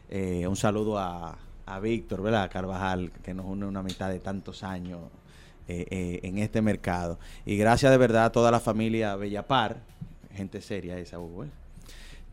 Eh, 0.09 0.45
un 0.47 0.55
saludo 0.55 0.97
a, 0.97 1.37
a 1.65 1.79
Víctor, 1.79 2.21
¿verdad? 2.21 2.49
Carvajal, 2.51 3.11
que 3.23 3.33
nos 3.33 3.45
une 3.45 3.65
una 3.65 3.79
amistad 3.79 4.09
de 4.09 4.19
tantos 4.19 4.63
años 4.63 4.99
eh, 5.67 6.19
en 6.23 6.39
este 6.39 6.61
mercado. 6.61 7.19
Y 7.45 7.55
gracias 7.55 7.91
de 7.91 7.97
verdad 7.97 8.25
a 8.25 8.31
toda 8.31 8.51
la 8.51 8.59
familia 8.59 9.15
Bellapar, 9.15 9.77
gente 10.33 10.61
seria 10.61 10.97
esa, 10.97 11.19
Hugo, 11.19 11.45
¿eh? 11.45 11.49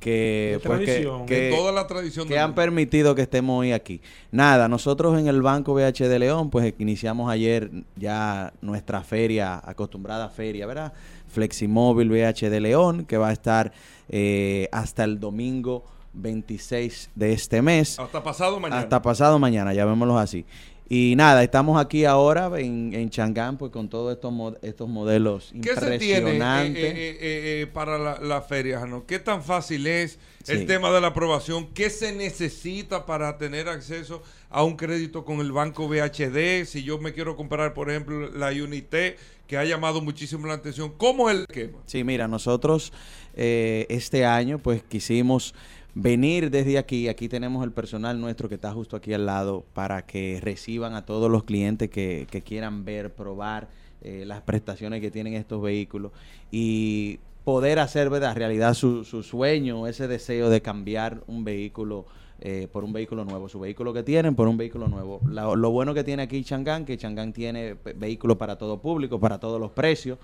Que, 0.07 0.61
pues, 0.65 0.79
que- 0.79 0.85
tradición. 0.87 1.27
que- 1.27 1.41
de 1.41 1.51
toda 1.51 1.73
la 1.73 1.87
tradición 1.89 2.29
que 2.29 2.39
han 2.39 2.55
permitido 2.55 3.17
que 3.17 3.23
estemos 3.23 3.59
hoy 3.59 3.73
aquí. 3.73 4.01
Nada, 4.31 4.69
nosotros 4.69 5.19
en 5.19 5.27
el 5.27 5.43
Banco 5.43 5.75
BH 5.75 6.09
de 6.09 6.19
León, 6.21 6.49
pues 6.49 6.73
iniciamos 6.79 7.29
ayer 7.29 7.71
ya 7.97 8.53
nuestra 8.63 9.03
feria, 9.03 9.61
acostumbrada 9.65 10.29
feria, 10.29 10.65
¿verdad? 10.67 10.93
Fleximóvil 11.27 12.09
BH 12.09 12.49
de 12.51 12.61
León, 12.61 13.05
que 13.05 13.17
va 13.17 13.31
a 13.31 13.33
estar 13.33 13.73
eh, 14.09 14.69
hasta 14.71 15.03
el 15.03 15.19
domingo 15.19 15.83
26 16.13 17.11
de 17.17 17.33
este 17.33 17.61
mes. 17.61 17.99
Hasta 17.99 18.23
pasado 18.23 18.61
mañana. 18.61 18.81
Hasta 18.83 19.03
pasado 19.03 19.39
mañana, 19.41 19.75
llamémoslo 19.75 20.17
así. 20.19 20.45
Y 20.89 21.15
nada, 21.17 21.43
estamos 21.43 21.81
aquí 21.81 22.05
ahora 22.05 22.49
en, 22.61 22.93
en 22.95 23.11
Changán, 23.11 23.59
pues 23.59 23.73
con 23.73 23.89
todos 23.89 24.15
estos, 24.15 24.33
estos 24.63 24.89
modelos 24.89 25.53
¿Qué 25.61 25.75
se 25.75 25.99
tiene 25.99 26.31
eh, 26.31 26.35
impresionantes. 26.35 26.85
eh, 26.85 26.93
eh, 26.95 27.63
eh, 27.63 27.67
para 27.73 27.99
la, 27.99 28.21
la 28.21 28.41
feria, 28.41 28.79
Jano? 28.79 29.05
¿Qué 29.05 29.19
tan 29.19 29.43
fácil 29.43 29.87
es 29.89 30.21
el 30.47 30.65
tema 30.65 30.93
de 30.93 31.01
la 31.01 31.09
aprobación? 31.09 31.67
¿Qué 31.75 31.91
se 31.91 32.15
necesita 32.15 33.05
para 33.05 33.37
tener 33.37 33.69
acceso 33.69 34.23
a 34.49 34.63
un 34.63 34.77
crédito 34.77 35.25
con 35.25 35.41
el 35.41 35.51
banco 35.51 35.89
VHD? 35.89 36.65
Si 36.67 36.85
yo 36.85 36.99
me 36.99 37.13
quiero 37.13 37.35
comprar, 37.35 37.75
por 37.75 37.91
ejemplo, 37.91 38.31
la 38.31 38.51
Unité, 38.51 39.17
que 39.49 39.57
ha 39.57 39.65
llamado 39.65 40.01
muchísimo 40.01 40.47
la 40.47 40.55
atención, 40.55 40.93
¿cómo 40.97 41.29
es 41.29 41.37
el 41.37 41.43
esquema? 41.49 41.79
Sí, 41.87 42.05
mira, 42.05 42.29
nosotros 42.29 42.93
eh, 43.35 43.87
este 43.89 44.25
año 44.25 44.59
pues 44.59 44.83
quisimos 44.85 45.53
venir 45.99 46.51
desde 46.51 46.77
aquí, 46.77 47.09
aquí 47.09 47.27
tenemos 47.27 47.65
el 47.65 47.73
personal 47.73 48.21
nuestro 48.21 48.51
que 48.51 48.57
está 48.57 48.71
justo 48.71 48.97
aquí 48.97 49.15
al 49.15 49.25
lado 49.25 49.65
para 49.73 50.05
que 50.05 50.39
reciban 50.43 50.95
a 50.95 51.07
todos 51.07 51.31
los 51.31 51.45
clientes 51.45 51.89
que, 51.89 52.27
que 52.31 52.43
quieran 52.43 52.85
ver, 52.85 53.15
probar 53.15 53.69
eh, 54.03 54.25
las 54.27 54.43
prestaciones 54.43 55.01
que 55.01 55.11
tienen 55.11 55.33
estos 55.33 55.63
vehículos 55.63 56.13
y 56.53 57.19
poder 57.45 57.79
hacer 57.79 58.11
¿verdad? 58.11 58.37
realidad 58.37 58.75
su, 58.75 59.05
su 59.05 59.23
sueño, 59.23 59.87
ese 59.87 60.07
deseo 60.07 60.51
de 60.51 60.61
cambiar 60.61 61.23
un 61.29 61.45
vehículo 61.45 62.05
eh, 62.41 62.69
por 62.71 62.85
un 62.85 62.93
vehículo 62.93 63.25
nuevo, 63.25 63.49
su 63.49 63.59
vehículo 63.59 63.95
que 63.95 64.03
tienen 64.03 64.35
por 64.35 64.47
un 64.49 64.59
vehículo 64.59 64.89
nuevo. 64.89 65.23
La- 65.31 65.55
lo 65.55 65.71
bueno 65.71 65.95
que 65.95 66.05
tiene 66.05 66.25
aquí 66.25 66.45
Changán, 66.45 66.85
que 66.85 66.99
Changán 66.99 67.33
tiene 67.33 67.75
ve- 67.83 67.95
vehículos 67.95 68.37
para 68.37 68.57
todo 68.59 68.79
público, 68.79 69.19
para 69.19 69.41
todos 69.41 69.59
los 69.59 69.71
precios. 69.71 70.19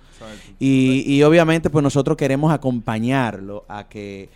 Y, 0.61 1.05
y 1.07 1.23
obviamente 1.23 1.70
pues 1.70 1.83
nosotros 1.83 2.18
queremos 2.18 2.53
acompañarlo 2.53 3.64
a 3.68 3.89
que 3.89 4.29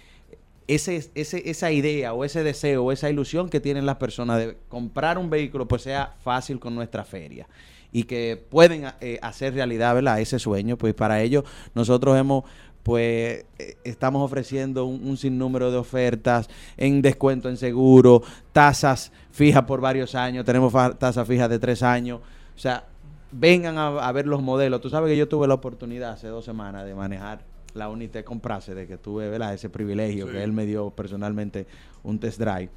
ese, 0.69 1.11
ese, 1.15 1.49
esa 1.49 1.71
idea 1.71 2.13
o 2.13 2.25
ese 2.25 2.43
deseo 2.43 2.85
o 2.85 2.93
esa 2.93 3.09
ilusión 3.09 3.49
que 3.49 3.61
tienen 3.61 3.87
las 3.87 3.97
personas 3.97 4.39
de 4.39 4.57
comprar 4.69 5.19
un 5.19 5.31
vehículo 5.31 5.69
pues 5.69 5.83
sea 5.83 6.15
fácil 6.23 6.59
con 6.59 6.75
nuestra 6.75 7.05
feria 7.05 7.49
y 7.93 8.05
que 8.05 8.43
pueden 8.51 8.87
eh, 9.01 9.19
hacer 9.23 9.55
realidad 9.55 9.95
¿verdad? 9.95 10.21
ese 10.21 10.39
sueño 10.39 10.77
pues 10.77 10.95
para 10.95 11.23
ello 11.23 11.45
nosotros 11.75 12.19
hemos 12.19 12.45
pues 12.83 13.45
eh, 13.59 13.77
estamos 13.83 14.23
ofreciendo 14.23 14.87
un, 14.87 15.17
sinnúmero 15.17 15.73
de 15.73 15.77
ofertas 15.77 16.49
en 16.77 17.03
descuento 17.03 17.49
en 17.49 17.57
seguro, 17.57 18.23
tasas 18.53 19.11
fijas 19.33 19.65
por 19.65 19.81
varios 19.81 20.15
años, 20.15 20.45
tenemos 20.45 20.73
tasas 20.97 21.27
fijas 21.27 21.51
de 21.51 21.59
tres 21.59 21.83
años, 21.83 22.21
o 22.55 22.59
sea, 22.59 22.85
vengan 23.33 23.77
a, 23.77 23.89
a 23.89 24.13
ver 24.13 24.29
los 24.29 24.41
modelos. 24.41 24.81
Tú 24.81 24.89
sabes 24.89 25.11
que 25.11 25.17
yo 25.17 25.27
tuve 25.27 25.49
la 25.49 25.55
oportunidad 25.55 26.13
hace 26.13 26.29
dos 26.29 26.45
semanas 26.45 26.87
de 26.87 26.95
manejar 26.95 27.41
la 27.77 27.89
Unité 27.89 28.25
Comprase, 28.25 28.75
de 28.75 28.87
que 28.87 28.97
tuve 28.99 29.29
¿verdad? 29.29 29.55
ese 29.55 29.69
privilegio 29.69 30.27
Sí. 30.27 30.33
que 30.33 30.43
él 30.43 30.53
me 30.53 30.67
dio 30.67 30.91
personalmente 30.91 31.67
un 32.03 32.19
test 32.19 32.39
drive. 32.41 32.71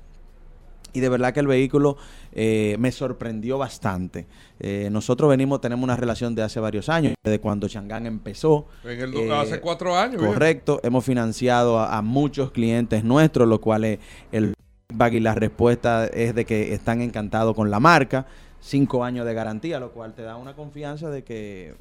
Y 0.92 1.02
de 1.02 1.10
verdad 1.10 1.34
que 1.34 1.40
el 1.40 1.46
vehículo 1.48 1.98
eh, 2.34 2.76
me 2.80 2.92
sorprendió 2.92 3.60
bastante. 3.60 4.26
Eh, 4.60 4.90
nosotros 4.92 5.30
venimos, 5.30 5.62
tenemos 5.62 5.84
una 5.84 5.96
relación 5.96 6.34
de 6.34 6.42
hace 6.42 6.60
varios 6.60 6.90
años, 6.90 7.14
desde 7.24 7.40
cuando 7.40 7.68
Changán 7.68 8.08
empezó. 8.08 8.66
En 8.84 9.00
el 9.00 9.14
Eh, 9.16 9.32
hace 9.32 9.60
cuatro 9.62 9.96
años. 9.96 10.20
¿bien? 10.20 10.34
Correcto, 10.34 10.80
hemos 10.84 11.06
financiado 11.06 11.78
a, 11.78 11.96
a 11.96 12.02
muchos 12.02 12.52
clientes 12.52 13.04
nuestros, 13.04 13.48
lo 13.48 13.62
cual 13.62 13.84
es 13.86 14.00
el 14.32 14.54
feedback 14.90 15.14
y 15.14 15.20
la 15.20 15.36
respuesta 15.36 16.08
es 16.08 16.34
de 16.34 16.46
que 16.46 16.74
están 16.74 17.02
encantados 17.02 17.56
con 17.56 17.70
la 17.70 17.80
marca. 17.80 18.26
Cinco 18.60 19.04
años 19.06 19.26
de 19.28 19.34
garantía, 19.36 19.80
lo 19.80 19.92
cual 19.92 20.14
te 20.16 20.24
da 20.24 20.38
una 20.38 20.56
confianza 20.56 21.10
de 21.12 21.24
que 21.24 21.76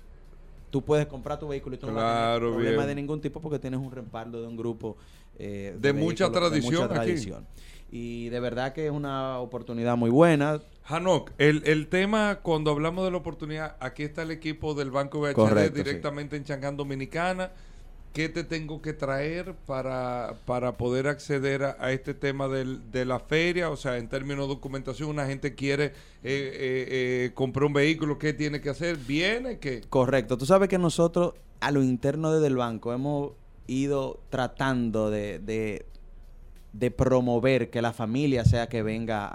tú 0.71 0.85
puedes 0.85 1.07
comprar 1.07 1.39
tu 1.39 1.49
vehículo 1.49 1.77
y 1.77 1.79
tú 1.79 1.87
no 1.89 1.95
vas 1.95 2.05
a 2.05 2.07
Claro, 2.07 2.39
tener 2.39 2.53
problema 2.55 2.77
bien. 2.85 2.89
de 2.89 2.95
ningún 2.95 3.21
tipo 3.21 3.41
porque 3.41 3.59
tienes 3.59 3.81
un 3.81 3.91
respaldo 3.91 4.41
de 4.41 4.47
un 4.49 4.57
grupo 4.57 4.97
eh, 5.39 5.77
De 5.79 5.93
mucha 5.93 6.31
tradición 6.31 6.91
aquí. 6.97 7.15
Y 7.91 8.29
de 8.29 8.41
verdad 8.41 8.75
que 8.75 8.87
es 8.87 8.93
una 8.93 9.39
oportunidad 9.39 9.97
muy 9.97 10.11
buena. 10.11 10.61
Hanok, 10.85 11.31
el, 11.39 11.63
el 11.65 11.89
tema, 11.89 12.41
cuando 12.43 12.71
hablamos 12.71 13.05
de 13.05 13.11
la 13.11 13.17
oportunidad, 13.17 13.77
aquí 13.81 14.03
está 14.03 14.23
el 14.23 14.31
equipo 14.31 14.75
del 14.75 14.91
Banco 14.91 15.21
VHD 15.21 15.33
Correcto, 15.35 15.77
directamente 15.79 16.37
en 16.37 16.45
Changán 16.45 16.77
Dominicana. 16.77 17.51
¿Qué 18.13 18.29
te 18.29 18.43
tengo 18.43 18.83
que 18.83 18.93
traer 18.93 19.55
para, 19.67 20.35
para 20.45 20.77
poder 20.77 21.07
acceder 21.07 21.63
a, 21.63 21.93
este 21.93 22.15
tema 22.15 22.49
del- 22.49 22.91
de 22.91 23.05
la 23.05 23.21
feria? 23.21 23.71
O 23.71 23.77
sea, 23.77 23.97
en 23.99 24.09
términos 24.09 24.49
de 24.49 24.55
documentación, 24.55 25.09
una 25.11 25.27
gente 25.27 25.55
quiere 25.55 25.87
eh, 25.87 25.93
eh, 26.25 26.87
eh, 26.91 27.31
comprar 27.35 27.65
un 27.67 27.75
vehículo, 27.75 28.19
¿qué 28.19 28.33
tiene 28.33 28.61
que 28.61 28.71
hacer? 28.71 28.97
¿Viene? 28.97 29.59
¿Qué? 29.59 29.83
Correcto. 29.89 30.37
Tú 30.37 30.47
sabes 30.47 30.69
que 30.69 30.79
nosotros 30.79 31.35
a 31.61 31.71
lo 31.71 31.83
interno 31.83 32.33
desde 32.33 32.47
el 32.49 32.57
banco 32.57 32.93
hemos 32.93 33.33
ido 33.67 34.21
tratando 34.31 35.11
de, 35.11 35.39
de, 35.39 36.91
promover 36.91 37.71
que 37.71 37.83
la 37.83 37.93
familia 37.93 38.45
sea 38.45 38.69
que 38.69 38.83
venga 38.83 39.29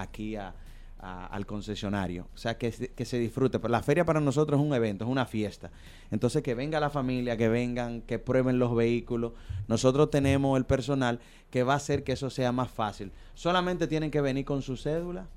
aquí 0.00 0.36
a- 0.36 0.54
al 0.98 1.46
concesionario. 1.46 2.28
O 2.34 2.38
sea, 2.38 2.58
que, 2.58 2.70
que 2.70 3.04
se 3.04 3.18
disfrute. 3.18 3.58
Pero 3.58 3.70
la 3.70 3.82
feria 3.82 4.04
para 4.04 4.20
nosotros 4.20 4.60
es 4.60 4.66
un 4.66 4.74
evento, 4.74 5.04
es 5.04 5.10
una 5.10 5.26
fiesta. 5.26 5.70
Entonces, 6.10 6.42
que 6.42 6.54
venga 6.54 6.80
la 6.80 6.90
familia, 6.90 7.36
que 7.36 7.48
vengan, 7.48 8.02
que 8.02 8.18
prueben 8.18 8.58
los 8.58 8.74
vehículos. 8.74 9.32
Nosotros 9.68 10.10
tenemos 10.10 10.56
el 10.58 10.64
personal 10.64 11.20
que 11.50 11.62
va 11.62 11.74
a 11.74 11.76
hacer 11.76 12.04
que 12.04 12.12
eso 12.12 12.30
sea 12.30 12.52
más 12.52 12.70
fácil. 12.70 13.12
Solamente 13.34 13.86
tienen 13.86 14.10
que 14.10 14.20
venir 14.20 14.44
con 14.44 14.62
su 14.62 14.76
cédula 14.76 15.28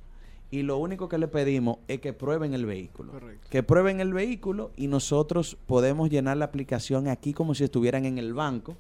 y 0.51 0.63
lo 0.63 0.77
único 0.77 1.07
que 1.07 1.17
le 1.17 1.27
pedimos 1.29 1.77
es 1.87 2.01
que 2.01 2.11
prueben 2.13 2.53
el 2.53 2.65
vehículo. 2.65 3.13
Correcto. 3.13 3.47
Que 3.49 3.63
prueben 3.63 4.01
el 4.01 4.13
vehículo 4.13 4.71
y 4.75 4.87
nosotros 4.87 5.57
podemos 5.65 6.09
llenar 6.09 6.35
la 6.37 6.45
aplicación 6.45 7.07
aquí 7.07 7.33
como 7.33 7.55
si 7.55 7.63
estuvieran 7.63 8.03
en 8.05 8.17
el 8.17 8.33
banco. 8.33 8.75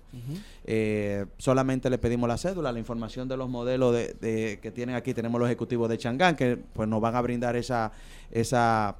Eh, 0.65 1.25
solamente 1.37 1.89
le 1.89 1.97
pedimos 1.97 2.27
la 2.27 2.37
cédula, 2.37 2.71
la 2.73 2.79
información 2.79 3.27
de 3.29 3.37
los 3.37 3.49
modelos 3.49 3.93
de, 3.93 4.13
de- 4.19 4.59
que 4.61 4.69
tienen 4.71 4.95
aquí. 4.95 5.13
Tenemos 5.13 5.39
los 5.39 5.47
ejecutivos 5.49 5.87
de 5.89 5.97
Changán 5.97 6.35
que 6.35 6.57
pues 6.57 6.89
nos 6.89 6.99
van 6.99 7.15
a 7.15 7.21
brindar 7.21 7.55
esa, 7.55 7.91
esa 8.31 8.97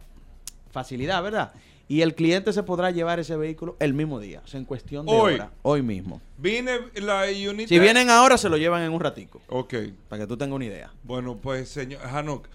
facilidad, 0.72 1.22
¿verdad? 1.22 1.52
Y 1.92 2.04
el 2.04 2.16
cliente 2.16 2.54
se 2.54 2.64
podrá 2.64 2.90
llevar 2.90 3.20
ese 3.20 3.36
vehículo 3.36 3.76
el 3.80 3.94
mismo 3.94 4.22
día, 4.22 4.42
o 4.46 4.48
sea, 4.48 4.62
en 4.62 4.66
cuestión 4.66 5.06
de 5.06 5.12
Hoy. 5.12 5.34
hora, 5.34 5.52
hoy 5.62 5.82
mismo. 5.82 6.22
Vine 6.38 6.80
la 6.96 7.24
Unity. 7.26 7.68
Si 7.68 7.80
vienen 7.80 8.10
ahora, 8.10 8.38
se 8.38 8.48
lo 8.48 8.56
llevan 8.56 8.84
en 8.84 8.94
un 8.94 9.02
ratico, 9.02 9.42
Ok. 9.50 9.74
para 10.08 10.22
que 10.22 10.28
tú 10.28 10.38
tengas 10.38 10.56
una 10.56 10.64
idea. 10.64 10.94
Bueno, 11.04 11.36
pues, 11.36 11.68
señor 11.68 12.00
Hanok, 12.06 12.48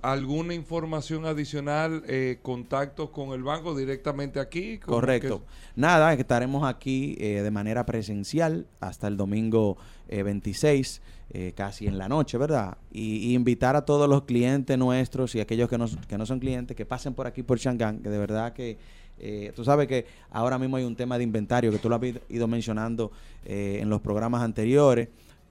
¿alguna 0.00 0.54
información 0.54 1.26
adicional, 1.26 2.04
eh, 2.06 2.38
contactos 2.40 3.10
con 3.10 3.30
el 3.30 3.42
banco 3.42 3.74
directamente 3.76 4.38
aquí? 4.38 4.78
¿Cómo 4.78 4.98
Correcto. 4.98 5.40
que- 5.40 5.80
Nada, 5.80 6.12
estaremos 6.14 6.62
aquí 6.62 7.16
eh, 7.18 7.42
de 7.42 7.50
manera 7.50 7.84
presencial 7.86 8.68
hasta 8.78 9.08
el 9.08 9.16
domingo 9.16 9.76
eh, 10.08 10.22
26, 10.22 11.02
eh, 11.34 11.52
casi 11.54 11.86
en 11.88 11.98
la 11.98 12.08
noche, 12.08 12.38
¿verdad? 12.38 12.78
Y, 12.92 13.16
y 13.30 13.34
invitar 13.34 13.74
a 13.76 13.84
todos 13.84 14.08
los 14.08 14.22
clientes 14.22 14.78
nuestros 14.78 15.34
y 15.34 15.40
aquellos 15.40 15.68
que 15.68 15.76
no, 15.76 15.86
que 16.08 16.16
no 16.16 16.24
son 16.24 16.38
clientes 16.38 16.76
que 16.76 16.86
pasen 16.86 17.12
por 17.12 17.26
aquí 17.26 17.42
por 17.42 17.58
Changán, 17.58 17.98
que 17.98 18.08
de 18.08 18.18
verdad 18.18 18.52
que 18.52 18.78
eh, 19.18 19.52
tú 19.54 19.64
sabes 19.64 19.86
que 19.88 20.06
ahora 20.30 20.58
mismo 20.58 20.76
hay 20.76 20.84
un 20.84 20.96
tema 20.96 21.18
de 21.18 21.24
inventario 21.24 21.70
que 21.70 21.78
tú 21.78 21.88
lo 21.88 21.96
has 21.96 22.02
ido- 22.28 22.48
mencionando 22.48 23.10
eh, 23.44 23.78
en 23.82 23.88
los 23.90 24.00
programas 24.00 24.42
anteriores. 24.42 25.08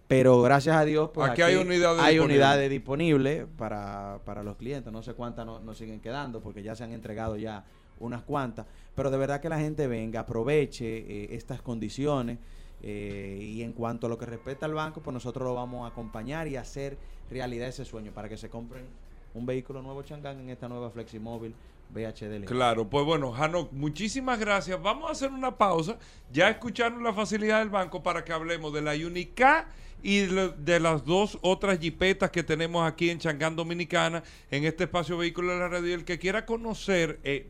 Pero 0.07 0.41
gracias 0.41 0.75
a 0.75 0.83
Dios, 0.85 1.09
pues 1.13 1.29
Aquí 1.31 1.41
hay 1.41 1.55
unidades 1.55 1.99
hay 2.01 2.13
disponibles. 2.15 2.25
unidades 2.25 2.69
disponibles 2.69 3.45
para, 3.57 4.19
para 4.25 4.43
los 4.43 4.57
clientes. 4.57 4.91
No 4.91 5.01
sé 5.01 5.13
cuántas 5.13 5.45
no- 5.45 5.59
nos 5.59 5.77
siguen 5.77 5.99
quedando 6.01 6.41
porque 6.41 6.61
ya 6.63 6.75
se 6.75 6.83
han 6.83 6.91
entregado 6.91 7.35
ya 7.37 7.63
unas 7.99 8.21
cuantas. 8.23 8.65
Pero 8.95 9.09
de 9.11 9.17
verdad 9.17 9.39
que 9.41 9.49
la 9.49 9.59
gente 9.59 9.87
venga, 9.87 10.19
aproveche 10.21 10.97
eh, 10.97 11.27
estas 11.35 11.61
condiciones. 11.61 12.37
Eh, 12.83 13.39
y 13.41 13.63
en 13.63 13.71
cuanto 13.71 14.07
a 14.07 14.09
lo 14.09 14.17
que 14.17 14.25
respecta 14.25 14.65
al 14.65 14.73
banco, 14.73 15.01
pues 15.01 15.13
nosotros 15.13 15.47
lo 15.47 15.55
vamos 15.55 15.85
a 15.85 15.93
acompañar 15.93 16.49
y 16.49 16.57
hacer 16.57 16.97
realidad 17.31 17.69
ese 17.69 17.85
sueño 17.85 18.11
para 18.11 18.27
que 18.27 18.37
se 18.37 18.49
compren 18.49 18.85
un 19.33 19.45
vehículo 19.45 19.81
nuevo 19.81 20.03
Changán 20.03 20.39
en 20.41 20.49
esta 20.49 20.67
nueva 20.67 20.91
Fleximóvil 20.91 21.55
VHD. 21.93 22.45
Claro, 22.45 22.89
pues 22.89 23.05
bueno, 23.05 23.33
Hanok, 23.33 23.71
muchísimas 23.71 24.39
gracias. 24.39 24.81
Vamos 24.81 25.09
a 25.09 25.11
hacer 25.13 25.31
una 25.31 25.57
pausa. 25.57 25.97
Ya 26.31 26.49
escucharon 26.49 27.03
la 27.03 27.13
facilidad 27.13 27.59
del 27.59 27.69
banco 27.69 28.03
para 28.03 28.23
que 28.25 28.33
hablemos 28.33 28.73
de 28.73 28.81
la 28.81 28.93
Unica 28.93 29.67
y 30.01 30.19
de, 30.19 30.49
de 30.49 30.79
las 30.79 31.05
dos 31.05 31.37
otras 31.41 31.79
jipetas 31.79 32.31
que 32.31 32.43
tenemos 32.43 32.85
aquí 32.85 33.09
en 33.09 33.19
Changán 33.19 33.55
Dominicana, 33.55 34.23
en 34.51 34.65
este 34.65 34.85
espacio 34.85 35.17
vehículo 35.17 35.53
de 35.53 35.59
la 35.59 35.69
radio. 35.69 35.95
El 35.95 36.03
que 36.03 36.19
quiera 36.19 36.45
conocer 36.45 37.19
eh, 37.23 37.49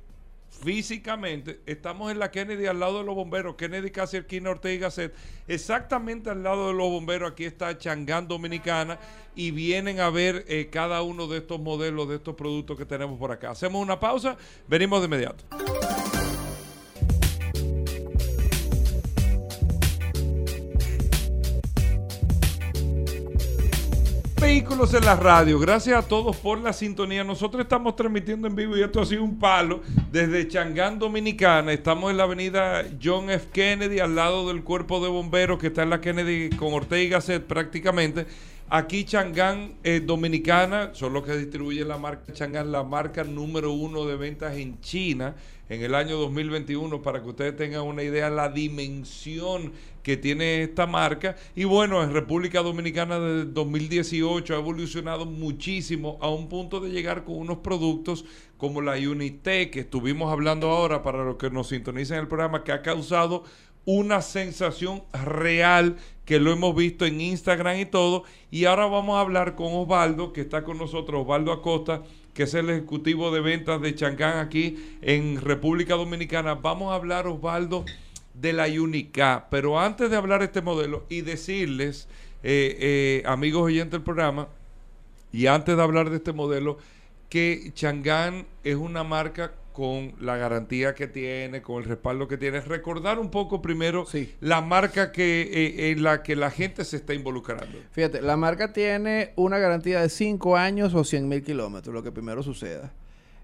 físicamente, 0.62 1.62
estamos 1.66 2.12
en 2.12 2.20
la 2.20 2.32
Kennedy 2.32 2.66
al 2.66 2.80
lado 2.80 3.00
de 3.00 3.06
los 3.06 3.16
bomberos, 3.16 3.56
Kennedy 3.56 3.92
casi 3.92 4.18
esquina 4.18 4.50
Ortega 4.50 4.88
Gasset, 4.88 5.14
exactamente 5.48 6.30
al 6.30 6.44
lado 6.44 6.68
de 6.68 6.74
los 6.74 6.90
bomberos, 6.90 7.32
aquí 7.32 7.46
está 7.46 7.78
Changán 7.78 8.28
Dominicana 8.28 9.00
y 9.36 9.52
vienen 9.52 10.00
a 10.00 10.10
ver 10.10 10.46
eh, 10.48 10.70
cada 10.72 11.02
uno 11.02 11.28
de 11.28 11.40
estos 11.40 11.60
modelos, 11.60 12.10
de 12.10 12.16
estos 12.16 12.36
productos 12.36 12.78
que 12.78 12.86
tenemos 12.86 13.18
por 13.20 13.32
acá. 13.32 13.52
Hacemos 13.52 13.82
una 13.82 14.00
pausa, 14.00 14.38
venimos 14.68 15.02
de 15.02 15.06
inmediato. 15.08 15.44
Vehículos 24.54 24.94
en 24.94 25.04
la 25.04 25.16
radio, 25.16 25.58
gracias 25.58 25.98
a 25.98 26.08
todos 26.08 26.38
por 26.38 26.60
la 26.60 26.74
sintonía. 26.74 27.24
Nosotros 27.24 27.64
estamos 27.64 27.96
transmitiendo 27.96 28.48
en 28.48 28.56
vivo 28.56 28.78
y 28.78 28.84
esto 28.84 29.02
ha 29.02 29.06
sido 29.08 29.24
un 29.24 29.40
palo 29.40 29.82
desde 30.12 30.48
Changán 30.48 31.00
Dominicana. 31.00 31.74
Estamos 31.74 32.12
en 32.12 32.18
la 32.18 32.26
avenida 32.26 32.86
John 33.04 33.32
F. 33.32 33.48
Kennedy, 33.52 34.00
al 34.00 34.14
lado 34.16 34.48
del 34.48 34.64
cuerpo 34.64 35.04
de 35.04 35.10
bomberos 35.10 35.58
que 35.58 35.68
está 35.68 35.82
en 35.82 35.90
la 35.90 36.00
Kennedy 36.00 36.52
con 36.52 36.72
Ortega 36.72 37.02
y 37.02 37.10
Gasset 37.10 37.44
prácticamente. 37.44 38.28
Aquí 38.70 39.06
Changán 39.06 39.74
eh, 39.84 40.02
Dominicana 40.06 40.92
son 40.94 41.14
los 41.14 41.24
que 41.24 41.36
distribuyen 41.36 41.88
la 41.88 41.98
marca 41.98 42.32
Changán, 42.32 42.72
la 42.72 42.84
marca 42.84 43.24
número 43.24 43.72
uno 43.72 44.06
de 44.06 44.18
ventas 44.18 44.56
en 44.56 44.80
China 44.82 45.34
en 45.68 45.82
el 45.82 45.96
año 45.96 46.18
2021 46.18 47.02
para 47.02 47.24
que 47.24 47.30
ustedes 47.30 47.56
tengan 47.56 47.82
una 47.82 48.04
idea 48.04 48.30
la 48.30 48.50
dimensión 48.50 49.74
que 50.04 50.18
tiene 50.18 50.62
esta 50.64 50.86
marca 50.86 51.36
y 51.56 51.64
bueno 51.64 52.04
en 52.04 52.14
República 52.14 52.62
Dominicana 52.62 53.20
desde 53.20 53.52
2018 53.52 54.54
ha 54.54 54.60
evolucionado 54.60 55.26
muchísimo 55.26 56.18
a 56.22 56.30
un 56.30 56.50
punto 56.50 56.80
de 56.80 56.92
llegar 56.92 57.24
con 57.24 57.38
unos 57.38 57.60
productos 57.60 58.26
como 58.58 58.82
la 58.82 58.94
Unite 58.94 59.72
que 59.72 59.80
estuvimos 59.80 60.32
hablando 60.32 60.70
ahora 60.70 61.02
para 61.02 61.24
los 61.24 61.38
que 61.38 61.50
nos 61.50 61.70
sintonizan 61.70 62.18
en 62.18 62.24
el 62.24 62.28
programa 62.28 62.64
que 62.64 62.74
ha 62.74 62.82
causado 62.82 63.44
una 63.86 64.22
sensación 64.22 65.04
real 65.12 65.98
que 66.26 66.40
lo 66.40 66.52
hemos 66.52 66.76
visto 66.76 67.06
en 67.06 67.20
Instagram 67.20 67.80
y 67.80 67.86
todo. 67.86 68.24
Y 68.50 68.66
ahora 68.66 68.86
vamos 68.86 69.18
a 69.18 69.22
hablar 69.22 69.56
con 69.56 69.74
Osvaldo, 69.74 70.32
que 70.32 70.42
está 70.42 70.64
con 70.64 70.78
nosotros, 70.78 71.22
Osvaldo 71.22 71.52
Acosta, 71.52 72.04
que 72.34 72.44
es 72.44 72.54
el 72.54 72.70
ejecutivo 72.70 73.32
de 73.32 73.42
ventas 73.42 73.82
de 73.82 73.94
Changán 73.94 74.38
aquí 74.38 74.78
en 75.02 75.42
República 75.42 75.96
Dominicana. 75.96 76.56
Vamos 76.56 76.92
a 76.92 76.96
hablar, 76.96 77.28
Osvaldo, 77.28 77.84
de 78.34 78.54
la 78.54 78.66
Unica. 78.68 79.48
Pero 79.50 79.80
antes 79.80 80.10
de 80.10 80.16
hablar 80.18 80.40
de 80.40 80.46
este 80.48 80.62
modelo 80.62 81.06
y 81.10 81.22
decirles, 81.22 82.08
eh, 82.44 82.78
eh, 82.80 83.24
amigos 83.26 83.64
oyentes 83.64 83.92
del 83.92 84.02
programa, 84.04 84.48
y 85.32 85.48
antes 85.48 85.76
de 85.76 85.82
hablar 85.82 86.10
de 86.10 86.18
este 86.18 86.34
modelo, 86.34 86.78
que 87.30 87.72
Changán 87.74 88.46
es 88.64 88.76
una 88.76 89.04
marca 89.04 89.54
con 89.74 90.14
la 90.20 90.38
garantía 90.38 90.94
que 90.94 91.08
tiene, 91.08 91.64
con 91.64 91.82
el 91.82 91.90
respaldo 91.90 92.28
que 92.28 92.38
tiene. 92.38 92.62
Recordar 92.62 93.18
un 93.18 93.32
poco 93.32 93.60
primero 93.60 94.06
Sí. 94.06 94.32
la 94.40 94.62
marca 94.62 95.12
que 95.12 95.42
eh, 95.42 95.90
en 95.92 96.04
la 96.04 96.22
que 96.22 96.36
la 96.36 96.52
gente 96.52 96.86
se 96.86 96.98
está 96.98 97.16
involucrando. 97.16 97.80
Fíjate, 97.92 98.22
la 98.22 98.38
marca 98.38 98.72
tiene 98.72 99.34
una 99.36 99.58
garantía 99.58 100.02
de 100.02 100.10
5 100.10 100.56
años 100.58 100.94
o 100.94 101.04
100 101.04 101.28
mil 101.28 101.44
kilómetros, 101.44 101.92
lo 101.92 102.04
que 102.04 102.12
primero 102.12 102.44
suceda. 102.44 102.94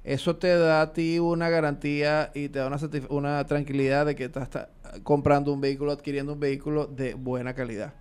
Eso 0.09 0.37
te 0.37 0.47
da 0.57 0.81
a 0.81 0.91
ti 0.93 1.19
una 1.19 1.49
garantía 1.49 2.31
y 2.33 2.49
te 2.49 2.57
da 2.57 2.65
una, 2.67 2.77
una 3.09 3.45
tranquilidad 3.45 4.07
de 4.07 4.15
que 4.15 4.25
estás 4.25 4.49
ta- 4.49 4.69
comprando 5.03 5.53
un 5.53 5.61
vehículo, 5.61 5.91
adquiriendo 5.91 6.33
un 6.33 6.39
vehículo 6.39 6.87
de 6.87 7.13
buena 7.13 7.53
calidad. 7.53 7.93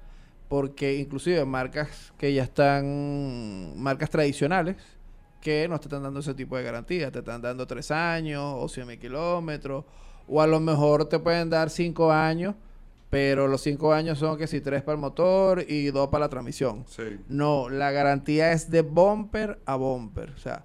Porque 0.49 0.95
inclusive 0.97 1.45
marcas 1.45 2.15
que 2.17 2.33
ya 2.33 2.45
están, 2.45 3.75
marcas 3.77 4.09
tradicionales, 4.09 4.77
que 5.43 5.69
no 5.69 5.79
te 5.79 5.89
están 5.89 6.03
dando 6.03 6.21
ese 6.21 6.33
tipo 6.33 6.57
de 6.57 6.63
garantía, 6.63 7.11
te 7.11 7.19
están 7.19 7.43
dando 7.43 7.67
3 7.67 7.91
años 7.91 8.43
o 8.57 8.69
100 8.69 8.87
mil 8.87 8.99
kilómetros, 8.99 9.85
o 10.27 10.41
a 10.41 10.47
lo 10.47 10.61
mejor 10.61 11.05
te 11.11 11.19
pueden 11.19 11.51
dar 11.51 11.69
5 11.69 12.11
años, 12.11 12.55
pero 13.11 13.47
los 13.49 13.61
5 13.61 13.93
años 13.93 14.19
son 14.19 14.39
que 14.39 14.47
si 14.47 14.63
3 14.63 14.83
para 14.83 14.95
el 14.95 15.01
motor 15.01 15.63
y 15.69 15.87
2 15.91 16.09
para 16.09 16.25
la 16.25 16.29
transmisión. 16.31 16.85
Sí. 16.89 17.19
No, 17.29 17.69
la 17.69 17.91
garantía 17.91 18.53
es 18.53 18.71
de 18.71 18.81
bumper 18.81 19.61
a 19.67 19.77
bumper. 19.77 20.31
O 20.31 20.39
sea, 20.39 20.65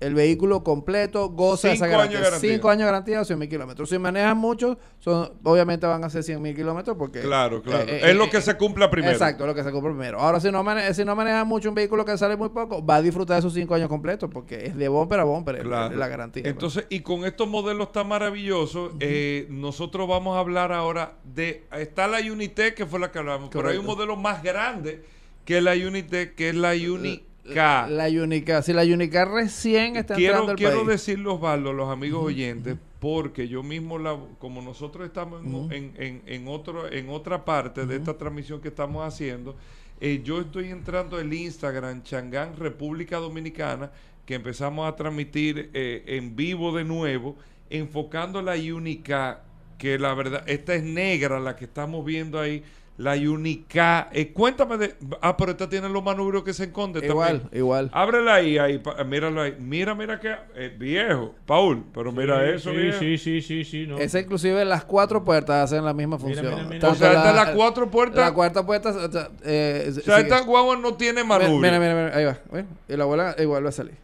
el 0.00 0.14
vehículo 0.14 0.62
completo 0.64 1.28
goza 1.30 1.68
de 1.68 1.74
esa 1.74 1.86
Cinco 1.86 1.96
años 2.00 2.12
garantía. 2.12 2.20
garantía. 2.30 2.50
5 2.54 2.68
años 2.70 2.78
de 2.80 2.84
garantía 2.84 3.20
o 3.20 3.24
100 3.24 3.38
mil 3.38 3.48
kilómetros. 3.48 3.88
Si 3.88 3.98
manejas 3.98 4.36
mucho, 4.36 4.78
son, 4.98 5.32
obviamente 5.44 5.86
van 5.86 6.04
a 6.04 6.10
ser 6.10 6.22
100 6.22 6.42
mil 6.42 6.54
kilómetros 6.54 6.96
porque... 6.98 7.20
Claro, 7.20 7.62
claro. 7.62 7.84
eh, 7.88 7.98
es 8.02 8.04
eh, 8.10 8.14
lo 8.14 8.28
que 8.28 8.38
eh, 8.38 8.42
se 8.42 8.56
cumpla 8.56 8.90
primero. 8.90 9.12
Exacto, 9.12 9.46
lo 9.46 9.54
que 9.54 9.62
se 9.62 9.70
compra 9.72 9.90
primero. 9.92 10.18
Ahora, 10.20 10.40
si 10.40 10.50
no, 10.50 10.62
mane- 10.62 10.92
si 10.94 11.04
no 11.04 11.14
manejas 11.16 11.46
mucho 11.46 11.68
un 11.68 11.74
vehículo 11.74 12.04
que 12.04 12.18
sale 12.18 12.36
muy 12.36 12.48
poco, 12.50 12.84
va 12.84 12.96
a 12.96 13.02
disfrutar 13.02 13.36
de 13.36 13.38
esos 13.40 13.54
5 13.54 13.74
años 13.74 13.88
completos 13.88 14.28
porque 14.32 14.66
es 14.66 14.76
de 14.76 14.88
bumper 14.88 15.20
a 15.20 15.24
bumper 15.24 15.56
es 15.56 15.62
Claro. 15.62 15.96
la 15.96 16.08
garantía. 16.08 16.42
pues. 16.42 16.52
Entonces, 16.52 16.86
y 16.90 17.00
con 17.00 17.24
estos 17.24 17.48
modelos 17.48 17.92
tan 17.92 18.08
maravillosos, 18.08 18.92
eh, 19.00 19.46
nosotros 19.50 20.08
vamos 20.08 20.36
a 20.36 20.40
hablar 20.40 20.72
ahora 20.72 21.14
de. 21.24 21.64
Está 21.72 22.08
la 22.08 22.18
Unite, 22.18 22.74
que 22.74 22.84
fue 22.86 22.98
la 23.00 23.10
que 23.10 23.18
hablamos, 23.20 23.50
pero 23.52 23.68
hay 23.68 23.78
un 23.78 23.86
modelo 23.86 24.16
más 24.16 24.42
grande 24.42 25.02
que 25.44 25.60
la 25.60 25.72
Unite, 25.72 26.32
que 26.34 26.48
es 26.50 26.54
la 26.54 26.72
Unica. 26.72 27.22
La, 27.44 27.86
la 27.88 28.08
Unica, 28.08 28.62
si 28.62 28.72
la 28.72 28.82
Unica 28.82 29.24
recién 29.26 29.96
está 29.96 30.14
quiero 30.14 30.32
entrando 30.34 30.52
al 30.52 30.56
quiero 30.58 30.76
país. 30.76 30.88
decirle, 30.88 31.28
Osvaldo, 31.28 31.72
los 31.72 31.90
amigos 31.90 32.24
oyentes, 32.24 32.76
porque 33.00 33.48
yo 33.48 33.62
mismo, 33.62 33.98
la, 33.98 34.18
como 34.38 34.62
nosotros 34.62 35.06
estamos 35.06 35.44
en, 35.44 35.54
Ujú. 35.54 35.72
en- 35.72 35.92
en- 35.98 36.22
en 36.26 36.48
otro, 36.48 36.90
en 36.90 37.10
otra 37.10 37.44
parte 37.44 37.84
de 37.84 37.96
esta 37.96 38.16
transmisión 38.16 38.60
que 38.62 38.68
estamos 38.68 39.06
haciendo, 39.06 39.56
eh, 40.00 40.22
yo 40.24 40.40
estoy 40.40 40.70
entrando 40.70 41.20
el 41.20 41.32
Instagram 41.34 42.02
Changán 42.02 42.56
República 42.56 43.18
Dominicana, 43.18 43.90
que 44.24 44.34
empezamos 44.36 44.88
a 44.90 44.96
transmitir 44.96 45.70
eh, 45.74 46.02
en 46.06 46.34
vivo 46.34 46.74
de 46.74 46.84
nuevo, 46.84 47.36
enfocando 47.68 48.40
la 48.40 48.54
Unica, 48.54 49.42
que 49.76 49.98
la 49.98 50.14
verdad, 50.14 50.44
esta 50.46 50.74
es 50.74 50.82
negra, 50.82 51.38
la 51.40 51.56
que 51.56 51.66
estamos 51.66 52.04
viendo 52.06 52.40
ahí. 52.40 52.62
La 52.96 53.14
Unica, 53.14 54.08
eh, 54.12 54.32
cuéntame 54.32 54.76
de. 54.78 54.94
Ah, 55.20 55.36
pero 55.36 55.50
esta 55.50 55.68
tiene 55.68 55.88
los 55.88 56.02
manubrios 56.04 56.44
que 56.44 56.52
se 56.52 56.64
esconden 56.64 57.02
Igual, 57.04 57.40
también. 57.40 57.58
igual. 57.60 57.90
Ábrela 57.92 58.34
ahí, 58.34 58.56
ahí, 58.56 58.78
pa- 58.78 59.02
míralo 59.02 59.42
ahí. 59.42 59.56
Mira, 59.58 59.96
mira 59.96 60.20
que 60.20 60.32
eh, 60.54 60.72
viejo, 60.78 61.34
Paul, 61.44 61.84
pero 61.92 62.12
mira 62.12 62.48
eso, 62.48 62.70
sí, 62.70 62.76
viejo. 62.76 62.98
sí, 63.00 63.18
sí, 63.18 63.42
sí, 63.42 63.64
sí, 63.64 63.86
no. 63.88 63.98
Esa 63.98 64.20
inclusive 64.20 64.64
las 64.64 64.84
cuatro 64.84 65.24
puertas 65.24 65.64
hacen 65.64 65.84
la 65.84 65.92
misma 65.92 66.18
Mira, 66.18 66.40
función. 66.40 66.54
mira, 66.54 66.68
mira. 66.68 66.80
Tanto 66.80 66.90
O 66.90 66.94
sea, 66.94 67.12
esta 67.14 67.30
es 67.30 67.34
la 67.48 67.52
cuatro 67.54 67.90
puertas. 67.90 68.20
La 68.20 68.32
cuarta 68.32 68.64
puerta, 68.64 68.90
o 68.90 69.10
sea, 69.10 69.28
eh, 69.44 69.86
o 69.88 69.92
sea, 70.00 70.16
sí- 70.18 70.22
esta 70.22 70.40
guagua 70.42 70.76
no 70.76 70.94
tiene 70.94 71.24
manubrio. 71.24 71.58
Mira, 71.58 71.80
mira, 71.80 71.94
mira, 71.94 72.16
ahí 72.16 72.24
va. 72.26 72.38
Bueno, 72.48 72.68
y 72.88 72.96
la 72.96 73.04
vuelve, 73.06 73.34
y 73.42 73.44
vuelve 73.44 73.68
a 73.70 73.72
salir. 73.72 73.94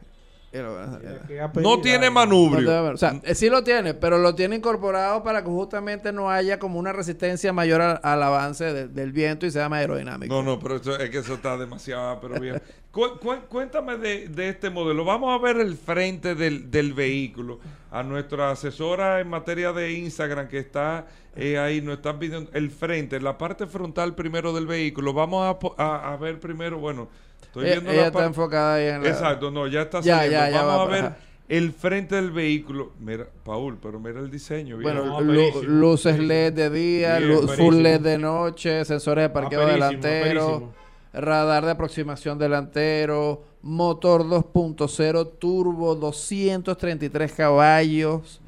No 1.60 1.80
tiene 1.80 2.06
No 2.06 2.12
manubrio. 2.12 2.92
O 2.92 2.96
sea, 2.96 3.20
eh, 3.22 3.34
sí 3.34 3.48
lo 3.48 3.62
tiene, 3.62 3.94
pero 3.94 4.18
lo 4.18 4.34
tiene 4.34 4.56
incorporado 4.56 5.22
para 5.22 5.42
que 5.42 5.48
justamente 5.48 6.12
no 6.12 6.30
haya 6.30 6.58
como 6.58 6.78
una 6.78 6.92
resistencia 6.92 7.52
mayor 7.52 7.80
al, 7.80 8.00
al 8.02 8.22
avance 8.22 8.64
de- 8.64 8.88
del 8.88 9.12
viento 9.12 9.46
y 9.46 9.50
sea 9.50 9.68
más 9.68 9.80
aerodinámico. 9.80 10.32
No, 10.34 10.42
no, 10.42 10.58
pero 10.58 10.76
eso, 10.76 10.98
es 10.98 11.10
que 11.10 11.18
eso 11.18 11.34
está 11.34 11.56
demasiado, 11.56 12.20
pero 12.20 12.40
bien. 12.40 12.60
Cu- 12.90 13.18
cu- 13.20 13.46
cuéntame 13.48 13.96
de, 13.98 14.26
de 14.28 14.48
este 14.48 14.68
modelo. 14.68 15.04
Vamos 15.04 15.38
a 15.38 15.40
ver 15.40 15.58
el 15.60 15.76
frente 15.76 16.34
del, 16.34 16.70
del 16.72 16.92
vehículo. 16.92 17.60
A 17.92 18.02
nuestra 18.02 18.50
asesora 18.50 19.20
en 19.20 19.28
materia 19.28 19.72
de 19.72 19.92
Instagram 19.92 20.48
que 20.48 20.58
está 20.58 21.06
eh, 21.36 21.56
ahí, 21.58 21.80
nos 21.80 21.96
están 21.98 22.18
pidiendo 22.18 22.50
el 22.52 22.70
frente, 22.72 23.20
la 23.20 23.38
parte 23.38 23.66
frontal 23.68 24.16
primero 24.16 24.52
del 24.52 24.66
vehículo. 24.66 25.12
Vamos 25.12 25.56
a- 25.78 26.12
a 26.12 26.16
ver 26.16 26.40
primero, 26.40 26.78
bueno, 26.80 27.08
estoy 27.50 27.66
Eh, 27.66 27.70
viendo 27.72 27.90
ella 27.90 28.00
la 28.02 28.06
está 28.08 28.24
enfocada 28.24 28.74
ahí 28.74 28.86
en 28.86 29.02
la... 29.02 29.08
Exacto, 29.08 29.50
no, 29.50 29.66
ya 29.66 29.82
está 29.82 30.00
Ya, 30.00 30.16
saliendo. 30.18 30.38
ya, 30.46 30.50
ya 30.50 30.62
Vamos 30.64 30.78
va 30.78 30.82
a 30.96 31.00
ver 31.02 31.12
el 31.48 31.72
frente 31.72 32.14
del 32.14 32.30
vehículo. 32.30 32.92
Mira, 33.00 33.26
Paul, 33.44 33.76
pero 33.82 33.98
mira 33.98 34.20
el 34.20 34.30
diseño. 34.30 34.78
Bueno, 34.80 35.04
No, 35.04 35.20
lu- 35.20 35.62
luces. 35.64 36.18
LED 36.18 36.52
de 36.52 36.70
día, 36.70 37.18
lu- 37.18 37.42
buenísimo. 37.42 37.56
full 37.56 37.74
LED 37.82 38.00
de 38.00 38.18
noche, 38.18 38.84
sensores 38.84 39.22
de 39.24 39.30
parqueo 39.30 39.66
delantero, 39.66 40.72
radar 41.12 41.64
de 41.64 41.72
aproximación 41.72 42.38
delantero, 42.38 43.42
motor 43.62 44.22
2.0 44.24 45.28
turbo, 45.40 45.96
233 45.96 47.32
caballos, 47.32 48.40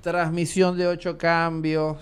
transmisión 0.00 0.76
de 0.78 0.86
8 0.86 1.18
cambios, 1.18 1.98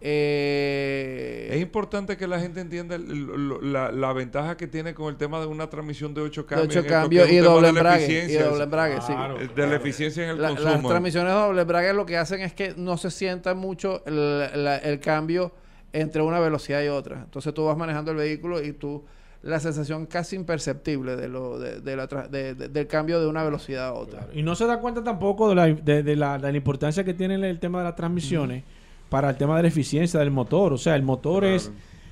Eh, 0.00 1.48
Es 1.52 1.60
importante 1.62 2.16
que 2.16 2.26
la 2.26 2.38
gente 2.40 2.60
entienda 2.60 2.94
el- 2.96 3.10
el- 3.10 3.72
la, 3.72 3.90
la 3.90 4.12
ventaja 4.12 4.56
que 4.56 4.66
tiene 4.66 4.94
con 4.94 5.08
el 5.08 5.16
tema 5.16 5.40
de 5.40 5.46
una 5.46 5.68
transmisión 5.70 6.12
de 6.14 6.20
8 6.20 6.42
de 6.42 6.84
cambios. 6.86 7.30
y 7.30 7.36
doble 7.38 7.68
embrague. 7.68 8.26
Y 8.28 8.34
doble 8.34 8.64
embrague, 8.64 9.00
sí. 9.00 9.12
Claro. 9.12 9.36
De 9.38 9.66
la 9.66 9.76
eficiencia 9.76 10.24
en 10.24 10.30
el 10.30 10.42
La- 10.42 10.50
las 10.50 10.60
consumo. 10.60 10.88
transmisiones 10.88 11.32
de 11.32 11.38
doble 11.38 11.62
embrague 11.62 11.92
lo 11.94 12.04
que 12.06 12.16
hacen 12.16 12.40
es 12.40 12.52
que 12.52 12.74
no 12.76 12.96
se 12.96 13.10
sienta 13.10 13.54
mucho 13.54 14.02
el, 14.06 14.64
la- 14.64 14.78
el 14.78 15.00
cambio 15.00 15.52
entre 15.92 16.20
una 16.22 16.40
velocidad 16.40 16.82
y 16.82 16.88
otra. 16.88 17.22
Entonces 17.24 17.54
tú 17.54 17.64
vas 17.64 17.76
manejando 17.76 18.10
el 18.10 18.16
vehículo 18.18 18.62
y 18.62 18.72
tú 18.72 19.04
la 19.42 19.60
sensación 19.60 20.06
casi 20.06 20.34
imperceptible 20.34 21.14
de 21.16 21.28
lo 21.28 21.58
de, 21.58 21.80
de 21.80 21.96
la 21.96 22.08
tra- 22.08 22.28
de- 22.28 22.54
de- 22.54 22.68
del 22.68 22.86
cambio 22.88 23.20
de 23.20 23.26
una 23.28 23.44
velocidad 23.44 23.86
a 23.88 23.92
otra. 23.92 24.26
Y 24.34 24.42
no 24.42 24.54
se 24.56 24.66
da 24.66 24.80
cuenta 24.80 25.04
tampoco 25.04 25.48
de 25.48 25.54
la, 25.54 25.66
de, 25.68 26.02
de 26.02 26.16
la, 26.16 26.36
de 26.38 26.50
la 26.50 26.56
importancia 26.56 27.04
que 27.04 27.14
tiene 27.14 27.34
el 27.48 27.60
tema 27.60 27.78
de 27.78 27.84
las 27.84 27.94
transmisiones 27.96 28.64
para 29.08 29.30
el 29.30 29.36
tema 29.36 29.56
de 29.56 29.62
la 29.62 29.68
eficiencia 29.68 30.20
del 30.20 30.30
motor. 30.30 30.72
O 30.72 30.78
sea, 30.78 30.96
el 30.96 31.02
motor 31.02 31.44
es 31.44 31.70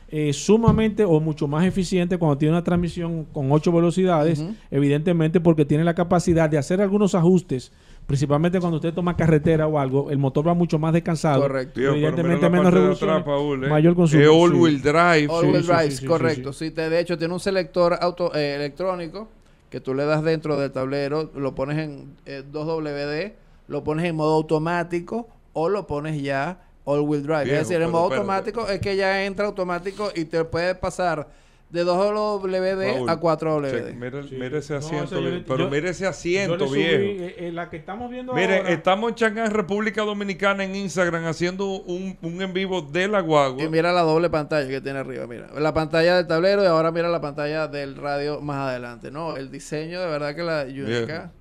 eh, 0.09 0.33
sumamente 0.33 1.05
o 1.05 1.19
mucho 1.21 1.49
más 1.49 1.65
eficiente 1.65 2.19
cuando 2.19 2.39
tiene 2.39 2.53
una 2.53 2.63
transmisión 2.63 3.25
con 3.33 3.51
ocho 3.51 3.73
velocidades, 3.73 4.45
evidentemente 4.71 5.41
porque 5.41 5.65
tiene 5.65 5.83
la 5.83 5.95
capacidad 5.95 6.49
de 6.49 6.59
hacer 6.59 6.81
algunos 6.81 7.15
ajustes, 7.15 7.73
principalmente 8.07 8.61
cuando 8.61 8.77
usted 8.77 8.95
toma 8.95 9.17
carretera 9.17 9.67
o 9.67 9.79
algo, 9.79 10.11
el 10.11 10.19
motor 10.19 10.47
va 10.47 10.55
mucho 10.55 10.79
más 10.79 10.93
descansado. 10.93 11.41
Correcto. 11.43 11.81
Evidentemente 11.81 12.49
menos 12.49 13.01
Paul, 13.25 13.65
eh. 13.65 13.69
mayor 13.69 13.97
consumo. 13.97 14.23
Es 14.23 14.29
sí. 14.29 14.35
all-wheel 14.35 14.83
drive. 14.83 15.27
All 15.29 15.47
wheel 15.47 15.63
sí, 15.63 15.69
drive, 15.73 15.91
sí, 15.91 15.97
sí, 15.97 16.07
correcto. 16.07 16.53
sí, 16.53 16.67
Sí, 16.67 16.71
te- 16.71 16.89
de 16.91 17.01
hecho, 17.01 17.19
tiene 17.19 17.35
un 17.35 17.41
selector 17.41 17.99
auto, 18.01 18.33
eh, 18.35 18.55
electrónico 18.55 19.29
que 19.71 19.81
tú 19.81 19.95
le 19.95 20.05
das 20.05 20.23
dentro 20.23 20.57
del 20.61 20.71
tablero, 20.71 21.33
lo 21.35 21.57
pones 21.57 21.79
en 21.79 22.13
eh, 22.27 22.45
2WD, 22.53 23.33
lo 23.67 23.83
pones 23.83 24.05
en 24.05 24.15
modo 24.15 24.35
automático 24.35 25.27
o 25.53 25.69
lo 25.69 25.87
pones 25.89 26.23
ya 26.23 26.64
all 26.85 27.01
wheel 27.01 27.23
drive. 27.23 27.45
Viejo, 27.45 27.61
es 27.63 27.69
decir, 27.69 27.77
en 27.77 27.89
pero 27.89 27.91
modo 27.93 28.05
espérate. 28.05 28.21
automático 28.21 28.69
es 28.69 28.81
que 28.81 28.97
ya 28.97 29.25
entra 29.25 29.47
automático 29.47 30.11
y 30.15 30.25
te 30.27 30.45
puede 30.45 30.75
pasar 30.75 31.29
de 31.71 31.83
2WD 31.83 32.93
Paul, 32.99 33.09
a 33.11 33.17
4WD. 33.17 33.71
che, 33.89 33.93
mira, 33.95 34.23
Sí. 34.23 34.37
mira 34.39 34.59
ese 34.59 34.75
No, 34.75 34.79
asiento, 34.79 35.21
le- 35.21 35.41
pero 35.41 35.59
yo- 35.65 35.71
mira 35.71 35.91
ese 35.91 36.07
asiento, 36.07 36.69
subí, 36.69 36.79
viejo. 36.79 37.03
eh, 37.03 37.35
eh, 37.49 37.53
la 37.53 37.69
que 37.69 37.79
estamos 37.79 38.11
viendo 38.13 38.33
Mire, 38.33 38.59
ahora. 38.59 38.71
estamos 38.71 39.09
en 39.11 39.15
Changán, 39.17 39.51
República 39.51 40.03
Dominicana, 40.03 40.63
en 40.63 40.77
Instagram, 40.77 41.25
haciendo 41.27 41.67
un, 41.67 42.17
un 42.23 42.43
en 42.43 42.53
vivo 42.53 42.81
de 42.83 43.09
la 43.09 43.21
guagua. 43.21 43.65
Y 43.65 43.69
mira 43.69 43.93
la 43.93 44.03
doble 44.03 44.31
pantalla 44.31 44.69
que 44.69 44.81
tiene 44.81 45.01
arriba, 45.01 45.27
mira. 45.27 45.49
La 45.59 45.75
pantalla 45.75 46.17
del 46.17 46.27
tablero 46.29 46.63
y 46.63 46.67
ahora 46.67 46.93
mira 46.93 47.09
la 47.09 47.21
pantalla 47.21 47.67
del 47.67 47.97
radio 47.97 48.41
más 48.41 48.69
adelante. 48.69 49.11
No, 49.11 49.37
el 49.37 49.51
diseño 49.51 50.01
de 50.01 50.07
verdad 50.07 50.37
que 50.37 50.43
la 50.45 50.67
Unica 50.69 51.33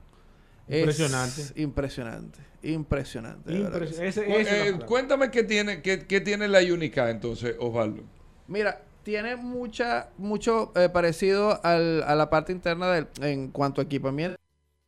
es 0.67 0.79
Impresionante. 0.79 1.61
impresionante. 1.61 2.39
Impresionante. 2.63 3.51
de 3.51 3.59
verdad 3.63 3.79
que 3.79 3.85
Impres- 3.87 3.93
sí. 3.93 4.03
ese- 4.03 4.25
Cu- 4.25 4.31
esa 4.31 4.57
es 4.57 4.71
la 4.71 4.77
eh, 4.77 4.85
cuéntame 4.87 5.29
qué 5.31 5.43
tiene, 5.43 5.81
qué, 5.81 6.05
qué 6.07 6.21
tiene 6.21 6.47
la 6.47 6.59
Unica 6.59 7.09
entonces, 7.09 7.55
Osvaldo. 7.59 8.03
Mira, 8.47 8.81
tiene 9.03 9.35
mucha, 9.35 10.09
mucho 10.17 10.71
eh, 10.75 10.87
parecido 10.89 11.59
al- 11.65 12.03
a 12.03 12.15
la 12.15 12.29
parte 12.29 12.51
interna 12.53 12.87
del, 12.91 13.07
en 13.21 13.49
cuanto 13.51 13.81
a 13.81 13.83
equipamiento 13.83 14.37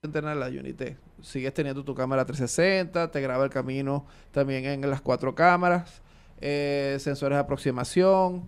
interna 0.04 0.30
de 0.30 0.36
la 0.36 0.48
Unity. 0.48 0.96
Sigues 1.22 1.54
teniendo 1.54 1.84
tu 1.84 1.94
cámara 1.96 2.26
360, 2.26 3.12
te 3.12 3.20
graba 3.22 3.44
el 3.44 3.50
camino 3.50 4.06
también 4.32 4.64
en 4.66 4.90
las 4.90 5.02
cuatro 5.02 5.34
cámaras, 5.36 6.02
eh, 6.40 6.96
sensores 7.00 7.36
de 7.36 7.42
aproximación, 7.42 8.46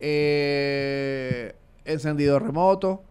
eh, 0.00 1.54
encendido 1.84 2.38
remoto. 2.38 3.02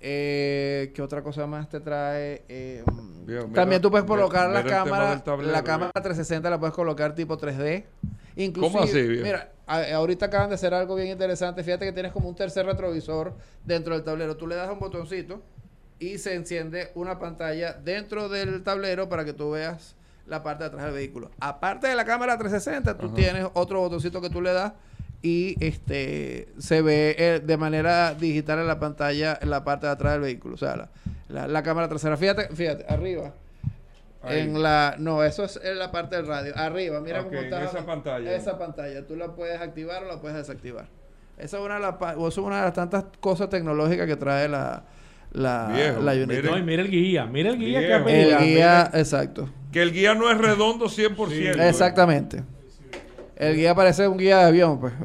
Eh, 0.00 0.92
¿Qué 0.94 1.02
otra 1.02 1.22
cosa 1.22 1.46
más 1.46 1.68
te 1.68 1.80
trae? 1.80 2.42
Eh, 2.48 2.84
mira- 3.26 3.46
también 3.54 3.80
tú 3.80 3.90
puedes 3.90 4.06
colocar 4.06 4.48
mira 4.48 4.62
la 4.62 4.68
cámara, 4.68 5.24
tablero, 5.24 5.52
la 5.52 5.64
cámara 5.64 5.90
viejo. 5.94 6.02
360 6.04 6.50
la 6.50 6.60
puedes 6.60 6.74
colocar 6.74 7.14
tipo 7.14 7.36
3D. 7.38 7.84
Inclusive, 8.36 8.72
¿Cómo 8.72 8.84
así, 8.84 9.02
mira, 9.22 9.52
a- 9.66 9.94
ahorita 9.94 10.26
acaban 10.26 10.50
de 10.50 10.56
hacer 10.56 10.74
algo 10.74 10.94
bien 10.94 11.08
interesante. 11.08 11.64
Fíjate 11.64 11.86
que 11.86 11.92
tienes 11.92 12.12
como 12.12 12.28
un 12.28 12.36
tercer 12.36 12.66
retrovisor 12.66 13.34
dentro 13.64 13.94
del 13.94 14.04
tablero. 14.04 14.36
Tú 14.36 14.46
le 14.46 14.54
das 14.54 14.70
un 14.70 14.78
botoncito 14.78 15.40
y 15.98 16.18
se 16.18 16.34
enciende 16.34 16.90
una 16.94 17.18
pantalla 17.18 17.72
dentro 17.72 18.28
del 18.28 18.62
tablero 18.62 19.08
para 19.08 19.24
que 19.24 19.32
tú 19.32 19.52
veas 19.52 19.96
la 20.26 20.42
parte 20.42 20.64
de 20.64 20.68
atrás 20.68 20.84
del 20.84 20.92
vehículo. 20.94 21.30
Aparte 21.40 21.86
de 21.86 21.94
la 21.94 22.04
cámara 22.04 22.36
360, 22.36 22.98
tú 22.98 23.06
Ajá. 23.06 23.14
tienes 23.14 23.46
otro 23.54 23.80
botoncito 23.80 24.20
que 24.20 24.28
tú 24.28 24.42
le 24.42 24.52
das 24.52 24.72
y 25.26 25.56
este 25.64 26.48
se 26.58 26.82
ve 26.82 27.16
eh, 27.18 27.40
de 27.44 27.56
manera 27.56 28.14
digital 28.14 28.58
en 28.60 28.66
la 28.66 28.78
pantalla 28.78 29.38
en 29.40 29.50
la 29.50 29.64
parte 29.64 29.86
de 29.86 29.92
atrás 29.92 30.12
del 30.12 30.22
vehículo. 30.22 30.54
O 30.54 30.58
sea, 30.58 30.76
la, 30.76 30.88
la- 31.28 31.48
la 31.48 31.62
cámara 31.62 31.88
trasera. 31.88 32.16
Fíjate, 32.16 32.48
fíjate, 32.54 32.84
arriba. 32.88 33.32
Ahí. 34.22 34.40
En 34.40 34.62
la, 34.62 34.94
no, 34.98 35.22
eso 35.24 35.44
es 35.44 35.58
en 35.62 35.78
la 35.78 35.90
parte 35.90 36.16
del 36.16 36.26
radio. 36.26 36.52
Arriba, 36.56 37.00
mira 37.00 37.22
cómo 37.24 37.38
está. 37.38 37.62
esa 37.64 37.84
pantalla. 37.86 38.34
Esa 38.34 38.58
pantalla. 38.58 39.06
Tú 39.06 39.16
la 39.16 39.34
puedes 39.34 39.60
activar 39.60 40.04
o 40.04 40.08
la 40.08 40.20
puedes 40.20 40.36
desactivar. 40.36 40.86
Esa 41.38 41.58
es 41.58 41.62
una 41.64 41.74
de, 41.74 41.80
las 41.80 41.96
pa- 41.96 42.16
o 42.16 42.28
eso 42.28 42.40
es 42.40 42.46
una 42.46 42.56
de 42.58 42.62
las 42.62 42.72
tantas 42.72 43.04
cosas 43.20 43.48
tecnológicas 43.50 44.06
que 44.06 44.16
trae 44.16 44.48
la, 44.48 44.84
la, 45.32 45.70
Viejo, 45.74 46.00
la 46.02 46.12
Unity. 46.12 46.26
mire- 46.28 46.50
No, 46.50 46.58
y 46.58 46.62
mira 46.62 46.82
el 46.82 46.90
guía, 46.90 47.26
mira 47.26 47.50
el 47.50 47.58
guía 47.58 47.80
que 47.80 47.86
Viejo. 47.86 48.06
ha 48.06 48.38
El 48.40 48.44
guía, 48.44 48.90
exacto. 48.94 49.48
Que 49.72 49.82
el 49.82 49.92
guía 49.92 50.14
no 50.14 50.30
es 50.30 50.38
redondo 50.38 50.86
100%. 50.86 51.68
Exactamente. 51.68 52.42
El 53.36 53.54
guía 53.54 53.74
parece 53.74 54.08
un 54.08 54.16
guía 54.16 54.38
de 54.38 54.44
avión, 54.44 54.80
pues. 54.80 54.94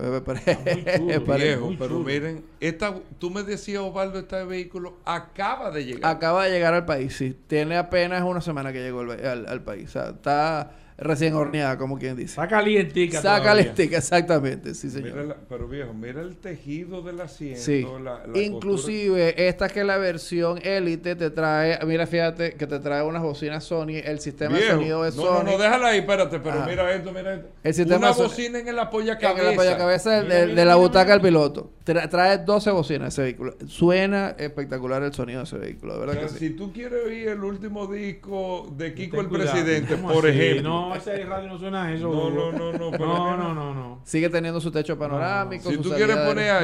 chulo, 0.98 1.36
Viejo, 1.36 1.74
pero 1.78 2.00
miren, 2.00 2.44
esta, 2.60 2.96
tú 3.20 3.30
me 3.30 3.44
decías, 3.44 3.82
Osvaldo, 3.82 4.20
este 4.20 4.44
vehículo 4.46 4.98
acaba 5.06 5.70
de 5.72 5.86
llegar. 5.86 6.16
Acaba 6.16 6.46
de 6.46 6.52
llegar 6.52 6.74
al 6.74 6.86
país, 6.86 7.16
sí. 7.16 7.38
Tiene 7.48 7.76
apenas 7.78 8.24
una 8.24 8.40
semana 8.42 8.72
que 8.72 8.80
llegó 8.82 9.02
al, 9.02 9.12
al- 9.26 9.46
al 9.48 9.62
país. 9.64 9.90
O 9.90 9.92
sea, 9.92 10.10
está 10.12 10.72
recién 11.02 11.34
horneada, 11.34 11.78
como 11.78 11.98
quien 11.98 12.16
dice. 12.16 12.32
Está 12.32 12.48
calientica. 12.48 13.18
El 13.52 13.68
stick, 13.74 13.94
exactamente, 13.94 14.74
sí, 14.76 14.90
señor. 14.90 15.12
Mira 15.12 15.24
la- 15.24 15.36
pero 15.50 15.68
viejo, 15.68 15.94
mira 15.94 16.22
el 16.22 16.38
tejido 16.38 17.02
del 17.02 17.20
asiento. 17.20 17.60
Sí. 17.62 17.86
la- 18.04 18.26
la 18.28 18.38
Inclusive, 18.40 19.48
esta 19.48 19.68
que 19.68 19.82
es 19.82 19.86
la 19.86 19.98
versión 19.98 20.60
Elite 20.64 21.16
te 21.16 21.30
trae, 21.32 21.80
mira, 21.86 22.06
fíjate 22.08 22.54
que 22.54 22.68
te 22.68 22.80
trae 22.80 23.04
unas 23.04 23.22
bocinas 23.24 23.64
Sony, 23.64 23.98
el 24.04 24.20
sistema 24.20 24.56
Viejo, 24.56 24.66
de 24.74 24.74
sonido 24.78 25.04
de 25.04 25.10
no, 25.10 25.16
Sony. 25.16 25.44
no, 25.44 25.52
no, 25.52 25.58
déjala 25.58 25.88
ahí, 25.88 26.00
espérate, 26.00 26.40
pero 26.40 26.60
Ajá. 26.60 26.68
mira 26.68 26.94
esto, 26.94 27.12
mira 27.12 27.34
esto. 27.34 27.48
El 27.64 27.74
sistema 27.74 27.98
Una 27.98 28.12
bocina 28.12 28.60
en 28.60 28.68
el 28.68 28.80
apoya 28.80 29.14
en 29.14 29.20
cabeza. 29.20 29.42
el 29.48 29.54
apoyacabeza 29.54 30.12
del- 30.12 30.24
Mira, 30.26 30.36
de, 30.36 30.46
mira, 30.48 30.56
de 30.62 30.66
la 30.66 30.76
butaca 30.76 31.12
del 31.12 31.22
piloto. 31.22 31.72
Tra- 31.84 32.08
trae 32.10 32.38
12 32.38 32.70
bocinas 32.72 33.14
ese 33.14 33.24
vehículo. 33.24 33.56
Suena 33.68 34.36
espectacular 34.38 35.02
el 35.02 35.14
sonido 35.14 35.40
de 35.40 35.44
ese 35.46 35.58
vehículo, 35.58 35.94
de 35.94 36.00
verdad 36.02 36.16
O 36.16 36.20
sea, 36.20 36.28
que 36.28 36.34
sí. 36.34 36.48
Si 36.50 36.54
tú 36.56 36.72
quieres 36.72 37.00
oír 37.08 37.30
el 37.30 37.44
último 37.44 37.88
disco 37.88 38.72
de 38.78 38.94
Kiko 38.94 39.16
Ten 39.18 39.26
el 39.26 39.30
cuidado. 39.30 39.52
Presidente, 39.52 39.96
¿Cómo 39.96 40.14
por 40.14 40.28
así? 40.28 40.38
ejemplo. 40.40 40.70
No, 40.70 40.96
ese 40.96 41.26
radio 41.26 41.48
no 41.50 41.58
suena 41.58 41.84
a 41.86 41.94
eso. 41.94 42.12
No, 42.12 42.30
no, 42.30 42.52
no, 42.52 42.72
no, 42.74 42.92
pero 42.92 43.06
No, 43.08 43.36
no, 43.38 43.54
no, 43.56 43.74
no. 43.74 44.02
Sigue 44.04 44.30
teniendo 44.30 44.62
su 44.62 44.70
techo 44.72 44.98
panorámico. 44.98 45.72
Si 45.72 45.78
tú 45.78 45.90
quieres 45.90 46.16
de- 46.18 46.26
poner 46.26 46.50
a, 46.52 46.60
a 46.60 46.62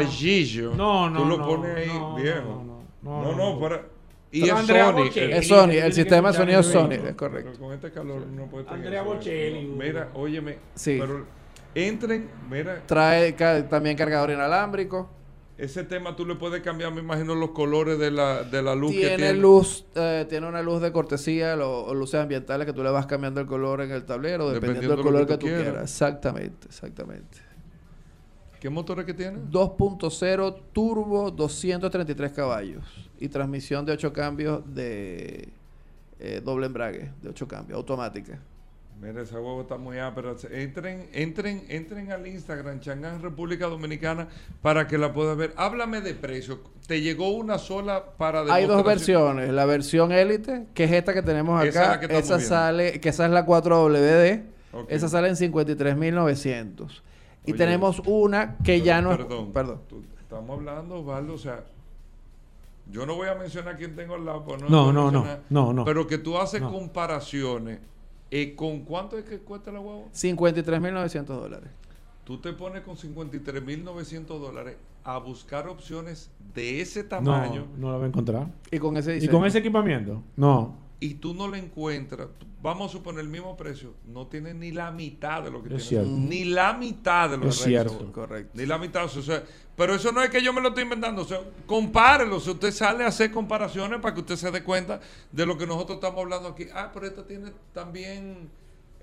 no. 0.00 0.06
Gillo, 0.08 0.74
No, 0.76 1.10
no, 1.10 1.22
tú 1.22 1.28
lo 1.28 1.38
no, 1.38 1.46
pones 1.48 1.76
ahí, 1.76 1.88
no, 1.88 2.14
viejo. 2.14 2.40
no, 2.42 2.64
no, 2.64 2.82
No, 3.02 3.22
no, 3.22 3.36
no, 3.36 3.52
no. 3.54 3.60
para... 3.60 3.82
Y 4.30 4.44
es 4.44 4.50
Andrea 4.52 4.86
Sony. 4.86 4.92
Bocelli. 5.04 5.32
Es 5.34 5.48
Sony, 5.48 5.70
el 5.72 5.92
sistema 5.92 6.30
de 6.30 6.36
sonido 6.38 6.60
es 6.60 6.66
Sony, 6.66 6.92
es 6.92 7.14
correcto. 7.16 7.50
Pero 7.52 7.64
con 7.64 7.74
este 7.74 7.90
calor 7.90 8.26
no 8.28 8.46
puede 8.46 8.66
Andrea 8.68 9.00
eh. 9.02 9.04
Bocelli, 9.04 9.66
Mira, 9.66 10.08
óyeme. 10.14 10.56
Sí. 10.74 10.96
Pero 10.98 11.26
entren, 11.74 12.28
mira, 12.50 12.82
Trae 12.86 13.34
ca- 13.34 13.68
también 13.68 13.96
cargador 13.96 14.30
inalámbrico. 14.30 15.10
ese 15.58 15.84
tema 15.84 16.16
tú 16.16 16.26
le 16.26 16.34
puedes 16.34 16.60
cambiar, 16.62 16.92
me 16.92 17.00
imagino, 17.00 17.34
los 17.34 17.50
colores 17.50 17.98
de 17.98 18.10
la, 18.10 18.42
de 18.42 18.62
la 18.62 18.74
luz 18.74 18.90
que 18.92 18.98
Tiene 18.98 19.16
tiene. 19.16 19.34
luz, 19.34 19.84
eh, 19.94 20.26
tiene 20.28 20.48
una 20.48 20.60
luz 20.62 20.80
de 20.82 20.90
cortesía 20.92 21.54
lo- 21.56 21.84
o 21.84 21.94
luces 21.94 22.20
ambientales 22.20 22.66
que 22.66 22.72
tú 22.72 22.82
le 22.82 22.90
vas 22.90 23.06
cambiando 23.06 23.40
el 23.40 23.46
color 23.46 23.80
en 23.82 23.90
el 23.92 24.04
tablero 24.04 24.50
dependiendo, 24.50 24.80
Dependiendo 24.80 24.96
del 24.96 24.96
de 24.96 25.04
lo 25.04 25.10
color 25.12 25.26
que 25.26 25.32
que, 25.34 25.38
tú 25.38 25.40
tú 25.40 25.46
quieras. 25.46 25.62
quieras. 25.64 25.82
Exactamente, 25.90 26.66
exactamente. 26.68 27.38
¿Qué 28.60 28.70
motores 28.70 29.04
que 29.04 29.14
tiene? 29.14 29.38
2.0 29.50 30.54
turbo, 30.72 31.30
233 31.32 32.32
caballos 32.32 32.84
y 33.18 33.28
transmisión 33.28 33.84
de 33.84 33.92
8 33.92 34.12
cambios 34.12 34.62
de 34.72 35.48
eh, 36.20 36.40
doble 36.44 36.66
embrague, 36.66 37.10
de 37.22 37.28
8 37.28 37.48
cambios, 37.48 37.76
automática. 37.76 38.38
Mira, 39.02 39.20
esa 39.22 39.34
huevo 39.40 39.62
está 39.62 39.78
muy 39.78 39.98
ápera. 39.98 40.34
Entren, 40.52 41.08
entren, 41.12 41.64
entren 41.68 42.12
al 42.12 42.24
Instagram, 42.24 42.78
Changán 42.78 43.20
República 43.20 43.66
Dominicana, 43.66 44.28
para 44.62 44.86
que 44.86 44.96
la 44.96 45.12
puedas 45.12 45.36
ver. 45.36 45.52
Háblame 45.56 46.00
de 46.02 46.14
precio. 46.14 46.60
¿Te 46.86 47.00
llegó 47.00 47.30
una 47.30 47.58
sola 47.58 48.04
para 48.16 48.42
Hay 48.54 48.66
dos 48.66 48.84
versiones, 48.84 49.50
la 49.50 49.64
versión 49.64 50.12
Elite, 50.12 50.66
que 50.72 50.84
es 50.84 50.92
esta 50.92 51.12
que 51.14 51.22
tenemos 51.22 51.60
Esa 51.64 51.68
es 51.68 51.74
la 51.74 51.92
acá, 51.94 51.98
que 52.08 52.16
estamos 52.16 52.42
esa 52.44 52.48
sale, 52.48 53.00
que 53.00 53.08
esa 53.08 53.24
es 53.26 53.32
la 53.32 53.44
4WD, 53.44 54.44
Ok. 54.72 54.86
esa 54.88 55.08
sale 55.08 55.28
en 55.30 55.36
53.900. 55.36 57.02
Y 57.44 57.50
Oye, 57.50 57.58
tenemos 57.58 58.00
una 58.06 58.56
que 58.58 58.82
ya 58.82 59.02
no 59.02 59.10
es- 59.10 59.16
Perdón. 59.18 59.52
perdón. 59.52 59.80
Tú- 59.88 60.04
estamos 60.20 60.58
hablando, 60.58 61.00
Osvaldo, 61.00 61.34
o 61.34 61.38
sea, 61.38 61.64
yo 62.88 63.04
no 63.04 63.16
voy 63.16 63.26
a 63.26 63.34
mencionar 63.34 63.76
quién 63.76 63.96
tengo 63.96 64.14
al 64.14 64.24
lado. 64.24 64.44
pues 64.44 64.62
No, 64.62 64.92
no, 64.92 65.10
no, 65.10 65.26
no, 65.50 65.72
no. 65.72 65.84
Pero 65.84 66.06
que 66.06 66.18
tú 66.18 66.38
haces 66.38 66.60
No. 66.60 66.70
comparaciones. 66.70 67.80
Eh, 68.34 68.54
¿Con 68.56 68.80
cuánto 68.80 69.18
es 69.18 69.24
que 69.24 69.38
cuesta 69.38 69.70
la 69.70 69.78
guagua? 69.78 70.06
53.900 70.12 71.24
dólares. 71.26 71.68
Tú 72.24 72.38
te 72.38 72.52
pones 72.54 72.82
con 72.82 72.96
53.900 72.96 74.26
dólares 74.26 74.76
a 75.04 75.18
buscar 75.18 75.68
opciones 75.68 76.30
de 76.54 76.80
ese 76.80 77.04
tamaño. 77.04 77.66
no 77.76 77.90
lo 77.90 77.98
va 77.98 78.04
a 78.04 78.08
encontrar. 78.08 78.46
Y 78.70 78.78
con 78.78 78.96
ese 78.96 79.12
¿Y 79.12 79.14
diseño. 79.16 79.32
con 79.32 79.46
ese 79.46 79.58
equipamiento? 79.58 80.22
No. 80.36 80.76
Y 81.04 81.14
tú 81.14 81.34
no 81.34 81.48
le 81.48 81.58
encuentras, 81.58 82.28
vamos 82.62 82.88
a 82.90 82.92
suponer 82.92 83.22
el 83.22 83.28
mismo 83.28 83.56
precio, 83.56 83.94
no 84.06 84.28
tiene 84.28 84.54
ni 84.54 84.70
la 84.70 84.92
mitad 84.92 85.42
de 85.42 85.50
lo 85.50 85.60
que 85.62 85.74
Es 85.74 85.88
tiene. 85.88 86.04
cierto. 86.04 86.10
Ni 86.28 86.44
la 86.44 86.72
mitad 86.74 87.28
de 87.30 87.38
lo 87.38 87.48
Es 87.48 87.58
que 87.58 87.64
cierto. 87.64 88.12
Correcto. 88.12 88.52
Ni 88.54 88.66
la 88.66 88.78
mitad, 88.78 89.04
o 89.06 89.08
sea, 89.08 89.42
pero 89.76 89.96
eso 89.96 90.12
no 90.12 90.22
es 90.22 90.30
que 90.30 90.40
yo 90.40 90.52
me 90.52 90.60
lo 90.60 90.68
estoy 90.68 90.84
inventando, 90.84 91.22
o 91.22 91.24
sea, 91.24 91.40
compárelo, 91.66 92.38
si 92.38 92.50
usted 92.50 92.70
sale 92.70 93.02
a 93.02 93.08
hacer 93.08 93.32
comparaciones 93.32 93.98
para 94.00 94.14
que 94.14 94.20
usted 94.20 94.36
se 94.36 94.50
dé 94.52 94.62
cuenta 94.62 95.00
de 95.32 95.44
lo 95.44 95.58
que 95.58 95.66
nosotros 95.66 95.96
estamos 95.96 96.20
hablando 96.20 96.50
aquí. 96.50 96.66
Ah, 96.72 96.92
pero 96.94 97.06
esta 97.06 97.26
tiene 97.26 97.52
también, 97.72 98.48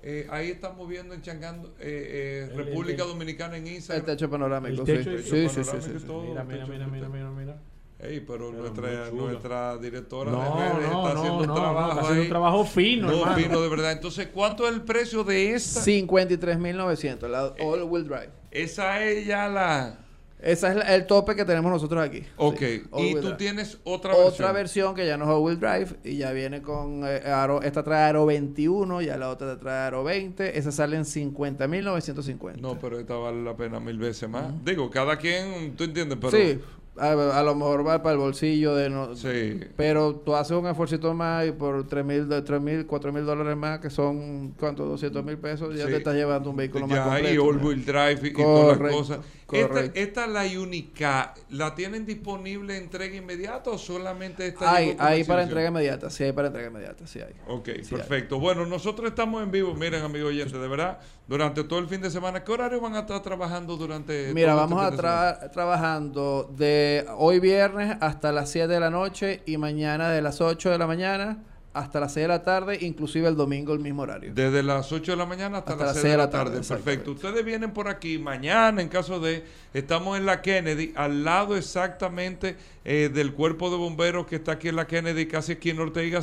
eh, 0.02 0.26
ahí 0.30 0.48
estamos 0.48 0.88
viendo 0.88 1.12
en 1.12 1.20
Changán, 1.20 1.66
eh, 1.80 2.48
eh, 2.48 2.48
El- 2.50 2.56
República 2.64 3.02
el- 3.02 3.08
Dominicana 3.10 3.58
en 3.58 3.66
El 3.66 3.74
Instagram. 3.74 4.06
techo 4.06 4.30
panorámico. 4.30 4.82
El 4.82 4.86
sí. 4.86 4.92
techo 4.94 5.18
Sí, 5.18 5.22
sí, 5.22 5.48
sí, 5.48 5.48
sí, 5.48 5.60
panorámico 5.70 5.98
sí, 5.98 6.04
y 6.04 6.06
todo. 6.06 6.22
Mira, 6.22 6.44
mira, 6.44 6.66
mira, 6.66 6.86
mira, 6.86 7.08
mira, 7.10 7.30
mira. 7.30 7.62
Ey, 8.02 8.20
pero, 8.20 8.50
Pero 8.50 8.62
nuestra, 8.62 9.10
nuestra 9.10 9.76
directora 9.78 10.30
No, 10.30 10.38
de 10.58 10.68
redes 10.72 10.90
no, 10.90 11.02
está 11.08 11.14
no, 11.14 11.20
haciendo 11.20 11.46
no, 11.46 11.52
un 11.52 11.60
trabajo 11.60 11.80
no, 11.80 11.88
está 11.88 12.00
haciendo 12.00 12.14
ahí. 12.14 12.20
un 12.22 12.28
trabajo 12.28 12.64
fino, 12.64 13.06
No, 13.08 13.18
hermano. 13.20 13.36
fino 13.36 13.60
de 13.60 13.68
verdad. 13.68 13.92
Entonces, 13.92 14.28
¿cuánto 14.32 14.66
es 14.66 14.72
el 14.74 14.82
precio 14.82 15.22
de 15.24 15.52
esta? 15.54 15.80
53.900, 15.82 17.28
la 17.28 17.44
all 17.60 17.82
wheel 17.82 18.04
drive. 18.06 18.30
Esa 18.50 19.02
es 19.04 19.26
ya 19.26 19.48
la... 19.48 19.98
Ese 20.42 20.68
es 20.68 20.74
la- 20.76 20.94
el 20.94 21.06
tope 21.06 21.36
que 21.36 21.44
tenemos 21.44 21.70
nosotros 21.70 22.02
aquí. 22.02 22.24
Ok. 22.38 22.58
Sí, 22.58 22.82
y 22.96 23.12
tú 23.16 23.20
drive. 23.20 23.36
tienes 23.36 23.78
otra, 23.84 24.14
otra 24.14 24.52
versión. 24.52 24.54
versión 24.54 24.94
que 24.94 25.06
ya 25.06 25.18
no 25.18 25.24
es 25.26 25.30
all 25.32 25.42
wheel 25.42 25.60
drive 25.60 25.98
y 26.02 26.16
ya 26.16 26.32
viene 26.32 26.62
con 26.62 27.02
eh, 27.06 27.20
aro, 27.30 27.60
esta 27.60 27.82
trae 27.82 28.04
aro 28.08 28.24
21, 28.24 29.02
ya 29.02 29.18
la 29.18 29.28
otra 29.28 29.60
trae 29.60 29.88
aro 29.88 30.02
20, 30.02 30.56
esa 30.58 30.72
sale 30.72 30.96
en 30.96 31.04
50.950. 31.04 32.56
No, 32.58 32.78
pero 32.78 32.98
esta 32.98 33.14
vale 33.16 33.42
la 33.42 33.54
pena 33.54 33.80
mil 33.80 33.98
veces 33.98 34.30
más. 34.30 34.46
Digo, 34.64 34.88
cada 34.88 35.18
quien, 35.18 35.76
tú 35.76 35.84
entiendes, 35.84 36.16
pero... 36.18 36.30
sí, 36.30 36.58
a, 36.96 37.38
a 37.38 37.42
lo 37.42 37.54
mejor 37.54 37.86
va 37.86 38.02
para 38.02 38.12
el 38.14 38.18
bolsillo 38.18 38.74
de 38.74 38.90
no, 38.90 39.14
Sí. 39.16 39.60
pero 39.76 40.16
tú 40.16 40.34
haces 40.34 40.56
un 40.56 40.66
esfuerzo 40.66 41.14
más 41.14 41.46
y 41.46 41.52
por 41.52 41.86
3.000, 41.86 42.26
de 42.26 42.44
3.000, 42.44 42.86
4.000 42.86 43.24
dólares 43.24 43.56
más, 43.56 43.78
que 43.80 43.90
son, 43.90 44.52
¿cuánto? 44.58 44.84
200 44.84 45.24
mil 45.24 45.38
pesos, 45.38 45.74
ya 45.76 45.84
Sí. 45.86 45.90
te 45.92 45.96
estás 45.98 46.14
llevando 46.14 46.50
un 46.50 46.56
vehículo 46.56 46.86
más 46.86 47.00
completo. 47.00 47.32
y 47.34 47.38
all 47.38 47.56
wheel 47.58 47.84
drive 47.84 48.20
y, 48.22 48.26
y 48.28 48.32
todas 48.32 48.78
las 48.80 48.92
cosas. 48.92 49.18
Esta, 49.56 49.68
correcto. 49.68 50.00
esta 50.00 50.26
la 50.26 50.44
Unica, 50.44 51.34
¿la 51.50 51.74
tienen 51.74 52.06
disponible 52.06 52.76
entrega 52.76 53.16
inmediata 53.16 53.70
o 53.70 53.78
solamente 53.78 54.46
esta 54.46 54.74
Hay, 54.74 55.24
para 55.24 55.42
entrega 55.42 55.68
inmediata, 55.68 56.10
sí 56.10 56.24
hay 56.24 56.32
para 56.32 56.48
entrega 56.48 56.68
inmediata, 56.68 57.06
sí 57.06 57.20
hay. 57.20 57.34
Ok, 57.48 57.68
Sí, 57.82 57.94
perfecto. 57.94 58.38
Bueno, 58.38 58.66
nosotros 58.66 59.08
estamos 59.08 59.42
en 59.42 59.50
vivo, 59.50 59.74
miren, 59.74 60.02
amigo 60.02 60.28
oyente, 60.28 60.58
de 60.58 60.68
verdad, 60.68 60.98
durante 61.26 61.64
todo 61.64 61.78
el 61.78 61.88
fin 61.88 62.00
de 62.00 62.10
semana. 62.10 62.44
¿Qué 62.44 62.52
horario 62.52 62.80
van 62.80 62.94
a 62.94 63.00
estar 63.00 63.22
trabajando 63.22 63.76
durante 63.76 64.32
Mira, 64.34 64.52
todo 64.52 64.64
este 64.64 64.74
vamos 64.74 64.84
a 64.84 64.88
fin 64.88 64.96
estar 64.96 65.50
trabajando 65.50 66.52
de 66.56 67.06
hoy 67.16 67.40
viernes 67.40 67.96
hasta 68.00 68.32
las 68.32 68.50
7 68.50 68.68
de 68.68 68.80
la 68.80 68.90
noche 68.90 69.42
y 69.46 69.56
mañana 69.56 70.10
de 70.10 70.22
las 70.22 70.40
8 70.40 70.70
de 70.70 70.78
la 70.78 70.86
mañana 70.86 71.44
hasta 71.72 72.00
las 72.00 72.12
6 72.14 72.24
de 72.24 72.28
la 72.28 72.42
tarde, 72.42 72.78
inclusive 72.80 73.28
el 73.28 73.36
domingo 73.36 73.72
el 73.72 73.78
mismo 73.78 74.02
horario. 74.02 74.32
Desde 74.34 74.62
las 74.62 74.90
8 74.90 75.12
de 75.12 75.16
la 75.16 75.26
mañana 75.26 75.58
hasta, 75.58 75.72
Hasta 75.72 75.84
las 75.86 75.94
6 75.94 76.04
de 76.04 76.16
la 76.16 76.30
tarde. 76.30 76.60
Perfecto. 76.60 77.12
Ustedes 77.12 77.44
vienen 77.44 77.72
por 77.72 77.88
aquí 77.88 78.18
mañana, 78.18 78.82
en 78.82 78.88
caso 78.88 79.20
de. 79.20 79.44
Estamos 79.72 80.18
en 80.18 80.26
la 80.26 80.42
Kennedy, 80.42 80.92
al 80.96 81.22
lado 81.22 81.56
exactamente 81.56 82.56
eh, 82.84 83.10
del 83.12 83.32
cuerpo 83.34 83.70
de 83.70 83.76
bomberos 83.76 84.26
que 84.26 84.36
está 84.36 84.52
aquí 84.52 84.68
en 84.68 84.76
la 84.76 84.86
Kennedy, 84.86 85.26
casi 85.26 85.52
aquí 85.52 85.70
en 85.70 85.78
Ortega. 85.78 86.20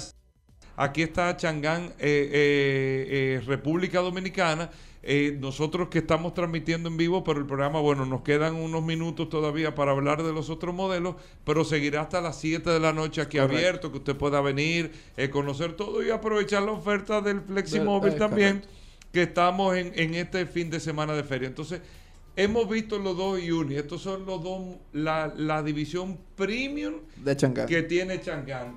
Aquí 0.76 1.02
está 1.02 1.36
Changán, 1.38 1.94
eh, 1.98 3.40
eh, 3.40 3.44
República 3.48 4.00
Dominicana. 4.00 4.70
Eh, 5.04 5.38
nosotros 5.40 5.88
que 5.90 6.00
estamos 6.00 6.34
transmitiendo 6.34 6.90
en 6.90 6.98
vivo, 6.98 7.24
pero 7.24 7.40
el 7.40 7.46
programa, 7.46 7.80
bueno, 7.80 8.06
nos 8.06 8.22
quedan 8.24 8.56
unos 8.56 8.84
minutos 8.84 9.30
todavía 9.30 9.74
para 9.76 9.92
hablar 9.92 10.24
de 10.24 10.34
los 10.34 10.50
otros 10.50 10.74
modelos, 10.76 11.16
pero 11.46 11.64
seguirá 11.64 12.02
hasta 12.02 12.20
las 12.20 12.40
7 12.40 12.70
de 12.70 12.80
la 12.80 12.92
noche 12.94 13.22
aquí 13.22 13.38
Correcto. 13.38 13.58
abierto, 13.58 13.92
que 13.92 13.98
usted 14.00 14.16
pueda 14.18 14.42
venir, 14.42 14.92
eh, 15.16 15.30
conocer 15.30 15.74
todo 15.74 16.04
y 16.04 16.10
aprovechar 16.10 16.64
la 16.64 16.72
oferta 16.72 17.22
del 17.22 17.42
Flexi 17.42 17.78
Del- 17.78 17.86
Móvil 17.86 18.14
es 18.14 18.18
también, 18.20 18.58
correcto. 18.60 18.78
que 19.14 19.24
estamos 19.24 19.76
en, 19.78 19.92
en 19.96 20.16
este 20.16 20.46
fin 20.46 20.70
de 20.70 20.80
semana 20.80 21.14
de 21.14 21.24
feria. 21.24 21.48
Entonces, 21.48 21.80
hemos 22.36 22.68
visto 22.70 22.98
los 23.00 23.16
dos 23.16 23.40
Uni, 23.40 23.76
estos 23.76 24.02
son 24.02 24.26
los 24.26 24.44
dos, 24.44 24.62
la, 24.94 25.34
la 25.38 25.64
división 25.64 26.18
premium 26.36 26.96
De 27.24 27.38
que 27.68 27.84
tiene 27.84 28.20
Changán. 28.20 28.76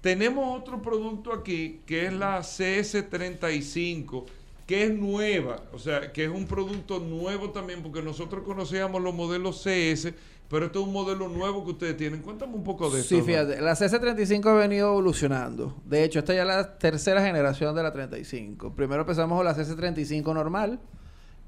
Tenemos 0.00 0.58
otro 0.58 0.80
producto 0.80 1.32
aquí 1.32 1.80
que 1.86 2.06
es 2.06 2.12
la 2.12 2.40
CS35, 2.40 4.24
que 4.70 4.84
es 4.84 4.94
nueva, 4.94 5.64
o 5.72 5.80
sea, 5.80 6.12
que 6.12 6.26
es 6.26 6.30
un 6.30 6.46
producto 6.46 7.00
nuevo 7.00 7.50
también, 7.50 7.82
porque 7.82 8.02
nosotros 8.02 8.44
conocíamos 8.44 9.02
los 9.02 9.12
modelos 9.12 9.64
CS, 9.64 10.14
pero 10.48 10.66
este 10.66 10.78
es 10.78 10.84
un 10.84 10.92
modelo 10.92 11.28
nuevo 11.28 11.64
que 11.64 11.72
ustedes 11.72 11.96
tienen. 11.96 12.22
Cuéntame 12.22 12.54
un 12.54 12.62
poco 12.62 12.88
de 12.88 13.00
esto. 13.00 13.16
Sí, 13.16 13.20
fíjate, 13.20 13.60
la 13.60 13.72
CS35 13.72 14.46
ha 14.46 14.54
venido 14.54 14.90
evolucionando. 14.90 15.74
De 15.84 16.04
hecho, 16.04 16.20
esta 16.20 16.34
ya 16.34 16.42
es 16.42 16.46
la 16.46 16.78
tercera 16.78 17.20
generación 17.20 17.74
de 17.74 17.82
la 17.82 17.92
35. 17.92 18.72
Primero 18.76 19.00
empezamos 19.00 19.36
con 19.36 19.44
la 19.44 19.56
CS35 19.56 20.32
normal, 20.34 20.78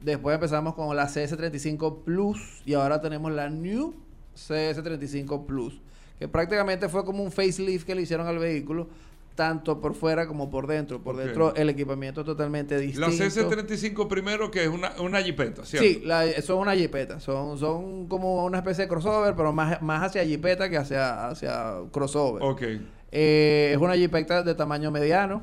después 0.00 0.34
empezamos 0.34 0.74
con 0.74 0.96
la 0.96 1.06
CS35 1.06 2.02
Plus 2.02 2.60
y 2.66 2.74
ahora 2.74 3.00
tenemos 3.00 3.30
la 3.30 3.48
New 3.48 3.94
CS35 4.34 5.46
Plus, 5.46 5.80
que 6.18 6.26
prácticamente 6.26 6.88
fue 6.88 7.04
como 7.04 7.22
un 7.22 7.30
facelift 7.30 7.86
que 7.86 7.94
le 7.94 8.02
hicieron 8.02 8.26
al 8.26 8.40
vehículo, 8.40 8.88
tanto 9.34 9.80
por 9.80 9.94
fuera 9.94 10.26
como 10.26 10.50
por 10.50 10.66
dentro. 10.66 11.02
Por 11.02 11.16
dentro 11.16 11.54
el 11.54 11.70
equipamiento 11.70 12.20
es 12.20 12.26
totalmente 12.26 12.78
distinto. 12.78 13.08
La 13.08 13.14
CS35 13.14 14.06
primero, 14.08 14.50
que 14.50 14.62
es 14.64 14.68
una, 14.68 14.92
una 15.00 15.22
jipeta, 15.22 15.64
¿cierto? 15.64 15.86
Sí, 15.88 16.02
la- 16.04 16.30
son 16.42 16.58
una 16.58 16.74
jipeta, 16.74 17.18
son, 17.20 17.58
son 17.58 18.06
como 18.08 18.44
una 18.44 18.58
especie 18.58 18.84
de 18.84 18.88
crossover, 18.88 19.34
pero 19.34 19.52
más, 19.52 19.80
más 19.82 20.02
hacia 20.02 20.24
jipeta 20.24 20.68
que 20.68 20.76
hacia, 20.76 21.28
hacia 21.28 21.74
crossover. 21.92 22.42
Ok. 22.42 22.62
Eh, 23.10 23.70
es 23.72 23.78
una 23.78 23.94
jipeta 23.94 24.42
de 24.42 24.54
tamaño 24.54 24.90
mediano. 24.90 25.42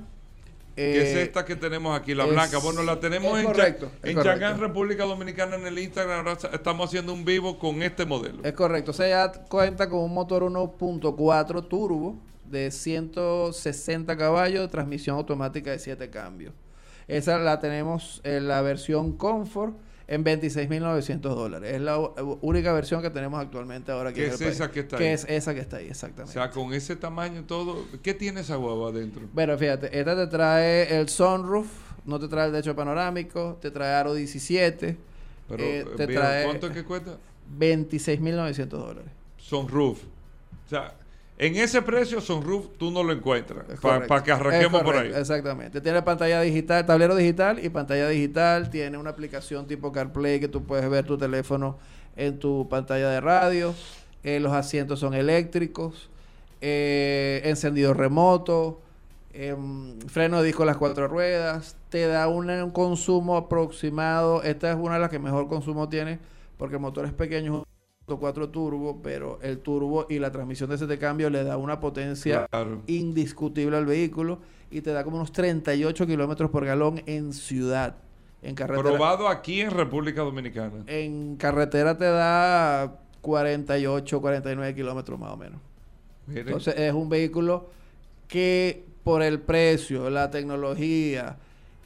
que 0.75 1.01
es 1.01 1.09
Eh, 1.17 1.21
esta 1.23 1.43
que 1.43 1.55
tenemos 1.57 1.99
aquí, 1.99 2.13
la 2.15 2.23
es- 2.25 2.31
blanca. 2.31 2.57
Bueno, 2.59 2.83
la 2.83 2.99
tenemos 3.01 3.37
en, 3.37 3.45
correcto, 3.45 3.91
en. 4.01 4.21
Changán, 4.21 4.59
República 4.59 5.03
Dominicana, 5.03 5.55
en 5.57 5.67
el 5.67 5.77
Instagram. 5.77 6.19
Ahora 6.25 6.37
estamos 6.53 6.87
haciendo 6.87 7.11
un 7.11 7.25
vivo 7.25 7.59
con 7.59 7.83
este 7.83 8.05
modelo. 8.05 8.43
Es 8.43 8.53
correcto. 8.53 8.91
O 8.91 8.93
sea, 8.93 9.07
ya 9.07 9.31
cuenta 9.49 9.89
con 9.89 9.99
un 9.99 10.13
motor 10.13 10.43
1.4 10.43 11.67
turbo 11.67 12.15
de 12.51 12.71
160 12.71 14.17
caballos, 14.17 14.69
transmisión 14.69 15.15
automática 15.17 15.71
de 15.71 15.79
7 15.79 16.09
cambios. 16.09 16.53
Esa 17.07 17.37
la 17.39 17.59
tenemos 17.59 18.21
en 18.23 18.47
la 18.47 18.61
versión 18.61 19.13
Comfort 19.13 19.75
en 20.07 20.23
26.900 20.23 21.19
dólares. 21.21 21.73
Es 21.73 21.81
la 21.81 21.99
única 22.41 22.73
versión 22.73 23.01
que 23.01 23.09
tenemos 23.09 23.39
actualmente 23.39 23.91
ahora 23.91 24.09
aquí 24.09 24.19
¿Qué 24.21 24.25
en 24.27 24.29
el 24.29 24.33
es 24.35 24.39
país. 24.41 24.53
esa 24.55 24.71
que 24.71 24.79
está 24.81 24.97
Que 24.97 25.03
ahí? 25.07 25.13
es 25.13 25.25
esa 25.29 25.53
que 25.53 25.59
está 25.59 25.77
ahí, 25.77 25.87
O 25.87 25.91
exactamente. 25.91 26.33
sea, 26.33 26.49
con 26.49 26.73
ese 26.73 26.95
tamaño 26.95 27.43
todo. 27.45 27.85
¿Qué 28.01 28.13
tiene 28.13 28.41
esa 28.41 28.55
guagua 28.55 28.89
adentro? 28.89 29.21
Bueno, 29.33 29.57
fíjate, 29.57 29.97
esta 29.99 30.15
te 30.15 30.27
trae 30.27 30.99
el 30.99 31.09
sunroof, 31.09 31.67
no 32.05 32.19
te 32.19 32.27
trae 32.27 32.47
el 32.47 32.53
techo 32.53 32.75
panorámico, 32.75 33.57
te 33.61 33.69
trae 33.71 33.93
aro 33.93 34.13
17, 34.15 34.97
Pero, 35.47 35.63
eh, 35.63 35.79
eh, 35.81 35.85
te 35.95 36.07
trae 36.07 36.43
¿cuánto 36.45 36.67
es 36.67 36.73
que 36.73 36.83
cuesta? 36.83 37.17
26.900 37.59 38.67
dólares. 38.67 39.11
Sunroof. 39.37 40.03
O 40.65 40.69
sea, 40.69 40.93
en 41.39 41.55
ese 41.55 41.81
precio, 41.81 42.21
Sunroof 42.21 42.67
tú 42.77 42.91
no 42.91 43.03
lo 43.03 43.13
encuentras. 43.13 43.65
Para 44.07 44.23
que 44.23 44.31
arranquemos 44.31 44.83
por 44.83 44.97
ahí. 44.97 45.11
Exactamente. 45.15 45.81
Tiene 45.81 46.01
pantalla 46.03 46.41
digital, 46.41 46.85
tablero 46.85 47.15
digital 47.15 47.63
y 47.63 47.69
pantalla 47.69 48.09
digital. 48.09 48.69
Tiene 48.69 48.97
una 48.97 49.11
aplicación 49.11 49.65
tipo 49.67 49.91
CarPlay 49.93 50.39
que 50.41 50.49
tú 50.49 50.65
puedes 50.65 50.89
ver 50.89 51.05
tu 51.05 51.17
teléfono 51.17 51.79
en 52.17 52.39
tu 52.39 52.67
pantalla 52.69 53.09
de 53.09 53.21
radio. 53.21 53.75
Eh, 54.23 54.39
los 54.41 54.51
asientos 54.53 54.99
son 54.99 55.13
eléctricos. 55.15 56.09
eh, 56.61 57.41
encendido 57.45 57.93
remoto. 57.93 58.81
em, 59.33 59.99
freno 60.09 60.41
de 60.41 60.47
disco 60.47 60.63
a 60.63 60.65
las 60.65 60.77
cuatro 60.77 61.07
ruedas. 61.07 61.77
Te 61.89 62.07
da 62.07 62.27
un, 62.27 62.49
un 62.49 62.71
consumo 62.71 63.37
aproximado. 63.37 64.43
Esta 64.43 64.71
es 64.71 64.77
una 64.77 64.95
de 64.95 64.99
las 65.01 65.09
que 65.09 65.19
mejor 65.19 65.47
consumo 65.47 65.87
tiene 65.89 66.19
porque 66.57 66.75
el 66.75 66.81
motor 66.81 67.05
es 67.05 67.13
pequeño. 67.13 67.63
4 68.17 68.49
turbo, 68.49 69.01
pero 69.03 69.39
el 69.41 69.59
turbo 69.59 70.05
y 70.09 70.17
la 70.19 70.31
transmisión 70.31 70.69
de 70.69 70.77
ese 70.77 70.97
cambio 70.97 71.29
le 71.29 71.43
da 71.43 71.57
una 71.57 71.79
potencia 71.79 72.47
Claro. 72.47 72.81
indiscutible 72.87 73.77
al 73.77 73.85
vehículo 73.85 74.39
y 74.71 74.81
te 74.81 74.91
da 74.91 75.03
como 75.03 75.17
unos 75.17 75.31
38 75.31 76.07
kilómetros 76.07 76.49
por 76.49 76.65
galón 76.65 77.01
en 77.05 77.33
ciudad. 77.33 77.95
En 78.41 78.55
carretera, 78.55 78.89
Probado 78.89 79.27
aquí 79.27 79.59
en 79.61 79.71
República 79.71 80.21
Dominicana. 80.21 80.83
en 80.87 81.35
carretera 81.35 81.97
te 81.97 82.05
da 82.05 82.99
48, 83.21 84.21
49 84.21 84.73
kilómetros 84.75 85.19
más 85.19 85.31
o 85.33 85.37
menos. 85.37 85.59
Miren. 86.27 86.47
Entonces 86.47 86.75
es 86.77 86.93
un 86.93 87.09
vehículo 87.09 87.69
que 88.27 88.85
por 89.03 89.21
el 89.23 89.39
precio, 89.41 90.09
la 90.09 90.29
tecnología 90.29 91.37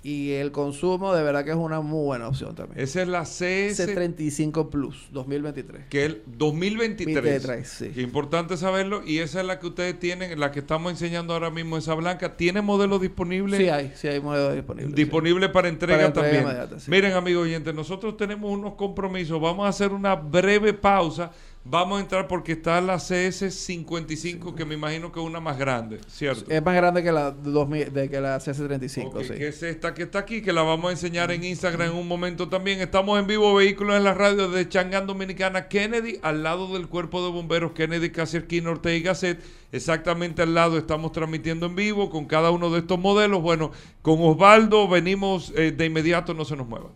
y 0.06 0.32
el 0.34 0.52
consumo, 0.52 1.14
de 1.16 1.24
verdad 1.24 1.46
que 1.46 1.52
es 1.52 1.56
una 1.56 1.80
muy 1.80 2.04
buena 2.04 2.28
opción 2.28 2.54
también. 2.56 2.82
Esa 2.82 3.02
es 3.04 3.08
la 3.08 3.22
CS 3.24 3.80
C35 3.88 4.70
Plus 4.70 5.08
2023. 5.14 5.86
que 5.90 6.04
el 6.04 6.24
2023. 6.26 7.24
23, 7.24 7.68
sí. 7.70 7.92
Qué 7.96 8.02
importante 8.02 8.58
saberlo. 8.58 9.02
Y 9.06 9.20
esa 9.20 9.40
es 9.40 9.48
la 9.48 9.60
que 9.60 9.68
ustedes 9.68 9.98
tienen, 9.98 10.38
la 10.40 10.52
que 10.52 10.60
estamos 10.60 10.92
enseñando 10.92 11.34
ahora 11.34 11.50
mismo, 11.52 11.78
esa 11.78 11.94
blanca. 11.94 12.36
¿Tiene 12.36 12.62
modelo 12.62 13.00
disponible? 13.00 13.58
Sí 13.58 13.70
hay, 13.70 13.94
sí 13.96 14.10
hay 14.10 14.20
modelo 14.20 14.54
disponible. 14.54 14.90
sí. 14.90 14.96
Disponible 14.96 15.48
para 15.48 15.70
entrega 15.70 15.98
Para 15.98 16.08
entrega 16.08 16.28
también. 16.30 16.44
inmediata, 16.44 16.80
sí. 16.82 16.92
Miren, 16.92 17.14
amigos 17.14 17.44
oyentes, 17.44 17.74
nosotros 17.74 18.18
tenemos 18.18 18.52
unos 18.52 18.74
compromisos. 18.76 19.40
Vamos 19.40 19.66
a 19.66 19.70
hacer 19.70 19.94
una 19.94 20.16
breve 20.16 20.74
pausa. 20.74 21.32
Vamos 21.66 21.98
a 21.98 22.02
entrar 22.02 22.28
porque 22.28 22.52
está 22.52 22.82
la 22.82 22.96
CS55, 22.96 24.54
que 24.54 24.66
me 24.66 24.74
imagino 24.74 25.14
que 25.14 25.22
es 25.22 25.26
una 25.26 25.40
más 25.40 25.58
grande, 25.58 26.02
¿cierto? 26.10 26.52
Es 26.52 26.62
más 26.62 26.76
grande 26.76 27.02
que 27.02 27.12
la 27.14 27.32
2000, 27.32 27.94
de 27.94 28.10
que 28.10 28.20
la 28.20 28.38
CS35, 28.38 29.08
Ok, 29.08 29.22
sí. 29.22 29.34
que 29.36 29.48
es 29.48 29.64
esta 29.64 29.94
que 29.94 30.04
está 30.04 30.20
aquí, 30.20 30.42
que 30.42 30.52
la 30.52 30.62
vamos 30.64 30.90
a 30.90 30.92
enseñar 30.92 31.32
en 31.32 31.42
Instagram 31.46 31.92
en 31.92 31.96
un 31.96 32.08
momento 32.08 32.50
también. 32.50 32.82
Estamos 32.82 33.18
en 33.18 33.28
vivo, 33.28 33.56
Vehículos 33.56 33.96
en 33.96 34.04
la 34.04 34.14
Radio 34.14 34.50
de 34.50 34.68
Changán 34.68 35.08
Dominicana, 35.08 35.70
Kennedy, 35.70 36.20
al 36.22 36.44
lado 36.44 36.68
del 36.74 36.90
Cuerpo 36.90 37.24
de 37.26 37.32
Bomberos, 37.32 37.72
Kennedy, 37.72 38.10
casi 38.10 38.38
esquina 38.38 38.70
Ortega 38.70 38.98
y 38.98 39.02
Gasset. 39.02 39.42
Exactamente 39.72 40.42
al 40.42 40.54
lado 40.54 40.78
estamos 40.78 41.14
transmitiendo 41.14 41.68
en 41.68 41.76
vivo 41.76 42.10
con 42.10 42.26
cada 42.26 42.52
uno 42.52 42.72
de 42.72 42.80
estos 42.80 43.00
modelos. 43.00 43.42
Bueno, 43.42 43.72
con 44.02 44.18
Osvaldo 44.20 44.90
venimos 44.90 45.54
eh, 45.56 45.72
de 45.72 45.86
inmediato, 45.86 46.34
no 46.34 46.44
se 46.44 46.58
nos 46.58 46.68
muevan. 46.68 46.92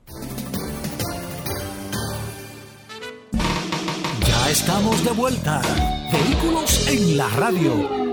Estamos 4.49 5.03
de 5.03 5.11
vuelta. 5.11 5.61
Vehículos 6.10 6.88
en 6.88 7.18
la 7.18 7.28
radio. 7.32 8.07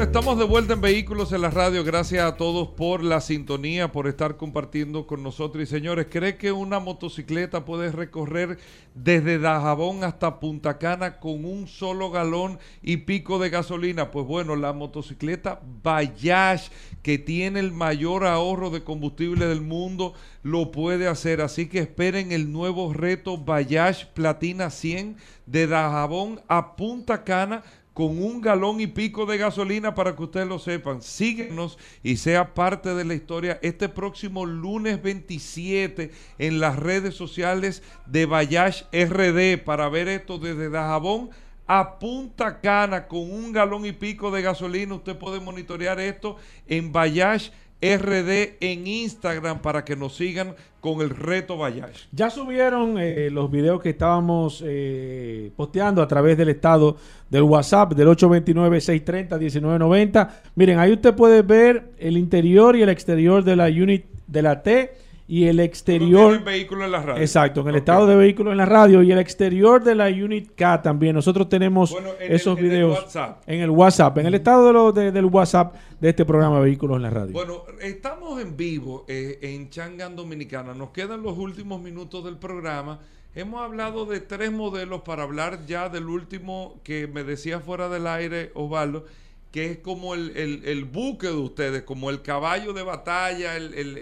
Estamos 0.00 0.38
de 0.38 0.44
vuelta 0.44 0.74
en 0.74 0.82
Vehículos 0.82 1.32
en 1.32 1.40
la 1.40 1.48
Radio. 1.48 1.82
Gracias 1.82 2.22
a 2.22 2.36
todos 2.36 2.68
por 2.68 3.02
la 3.02 3.22
sintonía, 3.22 3.92
por 3.92 4.08
estar 4.08 4.36
compartiendo 4.36 5.06
con 5.06 5.22
nosotros. 5.22 5.62
Y 5.62 5.66
señores, 5.66 6.08
¿cree 6.10 6.36
que 6.36 6.52
una 6.52 6.80
motocicleta 6.80 7.64
puede 7.64 7.90
recorrer 7.90 8.58
desde 8.94 9.38
Dajabón 9.38 10.04
hasta 10.04 10.38
Punta 10.38 10.76
Cana 10.76 11.18
con 11.18 11.46
un 11.46 11.66
solo 11.66 12.10
galón 12.10 12.58
y 12.82 12.98
pico 12.98 13.38
de 13.38 13.48
gasolina? 13.48 14.10
Pues 14.10 14.26
bueno, 14.26 14.54
la 14.54 14.74
motocicleta 14.74 15.62
Bayash, 15.82 16.68
que 17.06 17.18
tiene 17.18 17.60
el 17.60 17.70
mayor 17.70 18.26
ahorro 18.26 18.70
de 18.70 18.82
combustible 18.82 19.46
del 19.46 19.60
mundo, 19.60 20.14
lo 20.42 20.72
puede 20.72 21.06
hacer. 21.06 21.40
Así 21.40 21.68
que 21.68 21.78
esperen 21.78 22.32
el 22.32 22.50
nuevo 22.50 22.92
reto 22.92 23.38
Bayash 23.38 24.06
Platina 24.06 24.70
100 24.70 25.16
de 25.46 25.68
Dajabón 25.68 26.40
a 26.48 26.74
Punta 26.74 27.22
Cana 27.22 27.62
con 27.94 28.20
un 28.20 28.40
galón 28.40 28.80
y 28.80 28.88
pico 28.88 29.24
de 29.24 29.38
gasolina 29.38 29.94
para 29.94 30.16
que 30.16 30.24
ustedes 30.24 30.48
lo 30.48 30.58
sepan. 30.58 31.00
Síguenos 31.00 31.78
y 32.02 32.16
sea 32.16 32.54
parte 32.54 32.92
de 32.92 33.04
la 33.04 33.14
historia 33.14 33.60
este 33.62 33.88
próximo 33.88 34.44
lunes 34.44 35.00
27 35.00 36.10
en 36.38 36.58
las 36.58 36.74
redes 36.74 37.14
sociales 37.14 37.84
de 38.06 38.26
Bayash 38.26 38.82
RD 38.92 39.62
para 39.64 39.88
ver 39.88 40.08
esto 40.08 40.38
desde 40.38 40.70
Dajabón 40.70 41.30
a 41.66 41.98
Punta 41.98 42.60
Cana 42.60 43.06
con 43.06 43.30
un 43.30 43.52
galón 43.52 43.86
y 43.86 43.92
pico 43.92 44.30
de 44.30 44.42
gasolina. 44.42 44.94
Usted 44.94 45.16
puede 45.16 45.40
monitorear 45.40 45.98
esto 46.00 46.36
en 46.66 46.92
Bayash 46.92 47.48
RD 47.82 48.56
en 48.60 48.86
Instagram 48.86 49.60
para 49.60 49.84
que 49.84 49.96
nos 49.96 50.16
sigan 50.16 50.54
con 50.80 51.02
el 51.02 51.10
reto 51.10 51.58
Bayash. 51.58 52.04
Ya 52.12 52.30
subieron 52.30 52.96
eh, 52.98 53.28
los 53.30 53.50
videos 53.50 53.82
que 53.82 53.90
estábamos 53.90 54.62
eh, 54.64 55.50
posteando 55.56 56.00
a 56.00 56.08
través 56.08 56.38
del 56.38 56.48
estado 56.48 56.96
del 57.28 57.42
WhatsApp 57.42 57.92
del 57.92 58.08
829-630-1990. 58.08 60.30
Miren, 60.54 60.78
ahí 60.78 60.92
usted 60.92 61.14
puede 61.14 61.42
ver 61.42 61.90
el 61.98 62.16
interior 62.16 62.76
y 62.76 62.82
el 62.82 62.88
exterior 62.88 63.44
de 63.44 63.56
la 63.56 63.66
unit 63.66 64.06
de 64.26 64.42
la 64.42 64.62
T 64.62 64.94
y 65.28 65.46
el 65.48 65.58
exterior. 65.60 66.28
Tienen 66.28 66.44
vehículo 66.44 66.84
en 66.84 66.92
la 66.92 67.02
radio. 67.02 67.20
Exacto, 67.20 67.60
en 67.62 67.68
el 67.68 67.76
estado 67.76 68.06
de 68.06 68.14
vehículos 68.16 68.52
en 68.52 68.58
la 68.58 68.66
radio 68.66 69.02
y 69.02 69.10
el 69.10 69.18
exterior 69.18 69.82
de 69.82 69.94
la 69.96 70.06
Unit 70.06 70.52
K 70.54 70.82
también. 70.82 71.14
Nosotros 71.16 71.48
tenemos 71.48 71.90
Bueno, 71.90 72.10
esos 72.20 72.56
el- 72.58 72.64
en 72.64 72.64
el 72.64 72.70
videos 72.70 72.98
WhatsApp. 73.00 73.42
en 73.48 73.60
el 73.60 73.70
WhatsApp, 73.70 74.18
en 74.18 74.26
el 74.26 74.34
estado 74.34 74.66
de 74.68 74.72
lo- 74.72 74.92
de- 74.92 75.10
del 75.10 75.24
WhatsApp 75.24 75.74
de 76.00 76.08
este 76.10 76.24
programa 76.24 76.60
Vehículos 76.60 76.96
en 76.96 77.02
la 77.02 77.10
Radio. 77.10 77.32
Bueno, 77.32 77.64
estamos 77.80 78.40
en 78.40 78.56
vivo 78.56 79.04
eh, 79.08 79.38
en 79.42 79.68
Changan 79.70 80.14
Dominicana. 80.14 80.74
Nos 80.74 80.90
quedan 80.90 81.22
los 81.22 81.36
últimos 81.36 81.80
minutos 81.82 82.24
del 82.24 82.36
programa. 82.36 83.00
Hemos 83.34 83.60
hablado 83.62 84.06
de 84.06 84.20
tres 84.20 84.50
modelos 84.52 85.02
para 85.02 85.24
hablar 85.24 85.66
ya 85.66 85.88
del 85.88 86.06
último 86.08 86.80
que 86.84 87.06
me 87.06 87.22
decía 87.24 87.60
fuera 87.60 87.88
del 87.88 88.06
aire, 88.06 88.50
Osvaldo, 88.54 89.04
que 89.50 89.70
es 89.70 89.78
como 89.78 90.14
el, 90.14 90.36
el- 90.36 90.62
el 90.66 90.84
buque 90.84 91.28
de 91.28 91.34
ustedes, 91.34 91.82
como 91.82 92.10
el 92.10 92.22
caballo 92.22 92.72
de 92.72 92.82
batalla, 92.82 93.56
el, 93.56 93.74
el- 93.74 93.98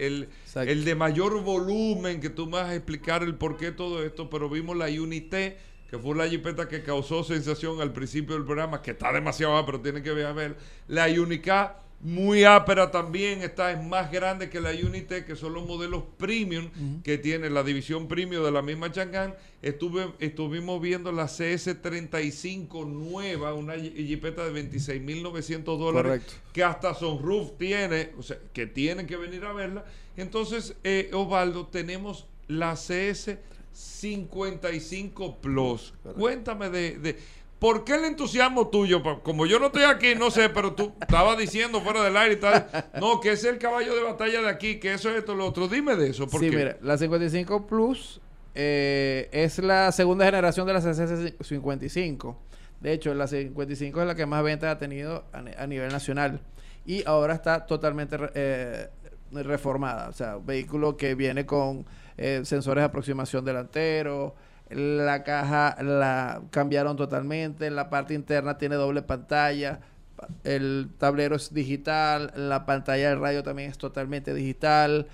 de 0.84 0.94
mayor 0.94 1.42
volumen, 1.42 2.20
que 2.20 2.30
tú 2.30 2.46
me 2.46 2.52
vas 2.52 2.70
a 2.70 2.74
explicar 2.74 3.22
el 3.22 3.36
por 3.36 3.56
qué 3.56 3.70
todo 3.72 4.02
esto, 4.04 4.28
pero 4.30 4.48
vimos 4.48 4.76
la 4.76 4.86
Unité, 4.86 5.58
que 5.90 5.98
fue 5.98 6.16
la 6.16 6.28
jipeta 6.28 6.68
que 6.68 6.82
causó 6.82 7.22
sensación 7.22 7.80
al 7.80 7.92
principio 7.92 8.34
del 8.34 8.44
programa, 8.44 8.82
que 8.82 8.92
está 8.92 9.12
demasiado 9.12 9.64
pero 9.66 9.80
tienen 9.80 10.02
que 10.02 10.12
ver 10.12 10.26
a 10.26 10.32
ver. 10.32 10.56
La 10.88 11.06
Unica, 11.06 11.83
muy 12.04 12.44
ápera 12.44 12.90
también, 12.90 13.40
está 13.42 13.72
es 13.72 13.82
más 13.82 14.10
grande 14.12 14.50
que 14.50 14.60
la 14.60 14.70
Unité, 14.72 15.24
que 15.24 15.34
son 15.36 15.54
los 15.54 15.66
modelos 15.66 16.02
premium 16.18 16.68
que 17.02 17.16
tiene 17.18 17.48
la 17.48 17.62
división 17.62 18.06
premium 18.08 18.44
de 18.44 18.50
la 18.52 18.60
misma 18.62 18.92
Chang'an. 18.92 19.34
Estuve, 19.62 20.12
estuvimos 20.18 20.82
viendo 20.82 21.10
la 21.12 21.24
CS35 21.26 22.86
nueva, 22.86 23.54
una 23.54 23.76
ji- 23.76 23.94
jipeta 24.06 24.46
de 24.46 24.52
26.900 24.70 25.78
dólares, 25.78 26.20
Correcto. 26.22 26.32
que 26.52 26.62
hasta 26.62 26.92
Sunroof 26.94 27.52
tiene, 27.58 28.10
o 28.18 28.22
sea, 28.22 28.36
que 28.52 28.66
tienen 28.66 29.06
que 29.06 29.16
venir 29.16 29.42
a 29.46 29.54
verla. 29.54 29.86
Entonces, 30.18 30.76
eh, 30.84 31.08
Osvaldo, 31.14 31.66
tenemos 31.68 32.26
la 32.48 32.74
CS55 32.76 35.36
Plus. 35.40 35.94
Cuéntame 36.16 36.70
de, 36.70 36.98
de- 36.98 37.16
¿Por 37.64 37.82
qué 37.82 37.94
el 37.94 38.04
entusiasmo 38.04 38.68
tuyo? 38.68 39.02
Como 39.22 39.46
yo 39.46 39.58
no 39.58 39.68
estoy 39.68 39.84
aquí, 39.84 40.14
no 40.14 40.30
sé, 40.30 40.50
pero 40.50 40.74
tú 40.74 40.92
estabas 41.00 41.38
diciendo 41.38 41.80
fuera 41.80 42.02
del 42.04 42.14
aire 42.14 42.34
y 42.34 42.36
tal. 42.38 42.66
No, 43.00 43.20
que 43.20 43.32
es 43.32 43.42
el 43.44 43.56
caballo 43.56 43.94
de 43.94 44.02
batalla 44.02 44.42
de 44.42 44.50
aquí, 44.50 44.78
que 44.78 44.92
eso 44.92 45.08
es 45.08 45.16
esto, 45.16 45.34
lo 45.34 45.46
otro. 45.46 45.66
Dime 45.66 45.96
de 45.96 46.10
eso. 46.10 46.24
Sí, 46.24 46.28
Porque 46.30 46.50
mira, 46.50 46.76
la 46.82 46.98
55 46.98 47.66
Plus 47.66 48.20
eh, 48.54 49.30
es 49.32 49.58
la 49.60 49.90
segunda 49.92 50.26
generación 50.26 50.66
de 50.66 50.74
la 50.74 50.80
CC55. 50.82 52.36
De 52.80 52.92
hecho, 52.92 53.14
la 53.14 53.26
55 53.26 54.00
es 54.02 54.06
la 54.06 54.14
que 54.14 54.26
más 54.26 54.42
ventas 54.44 54.70
ha 54.74 54.78
tenido 54.78 55.24
a, 55.32 55.40
ni- 55.40 55.52
a 55.56 55.66
nivel 55.66 55.90
nacional. 55.90 56.40
Y 56.84 57.02
ahora 57.06 57.32
está 57.32 57.64
totalmente 57.64 58.18
eh, 58.34 58.88
reformada. 59.32 60.10
O 60.10 60.12
sea, 60.12 60.36
un 60.36 60.44
vehículo 60.44 60.98
que 60.98 61.14
viene 61.14 61.46
con 61.46 61.86
eh, 62.18 62.42
sensores 62.44 62.82
de 62.82 62.86
aproximación 62.86 63.42
delantero. 63.42 64.34
La 64.74 65.22
caja 65.22 65.76
la 65.82 66.42
cambiaron 66.50 66.96
totalmente. 66.96 67.70
La 67.70 67.90
parte 67.90 68.14
interna 68.14 68.58
tiene 68.58 68.74
doble 68.76 69.02
pantalla. 69.02 69.80
pa- 70.16 70.28
El 70.44 70.90
tablero 70.98 71.36
es 71.36 71.54
digital. 71.54 72.32
La 72.36 72.66
pantalla 72.66 73.10
del 73.10 73.20
radio 73.20 73.42
también 73.42 73.70
es 73.70 73.78
totalmente 73.78 74.34
digital. 74.34 75.06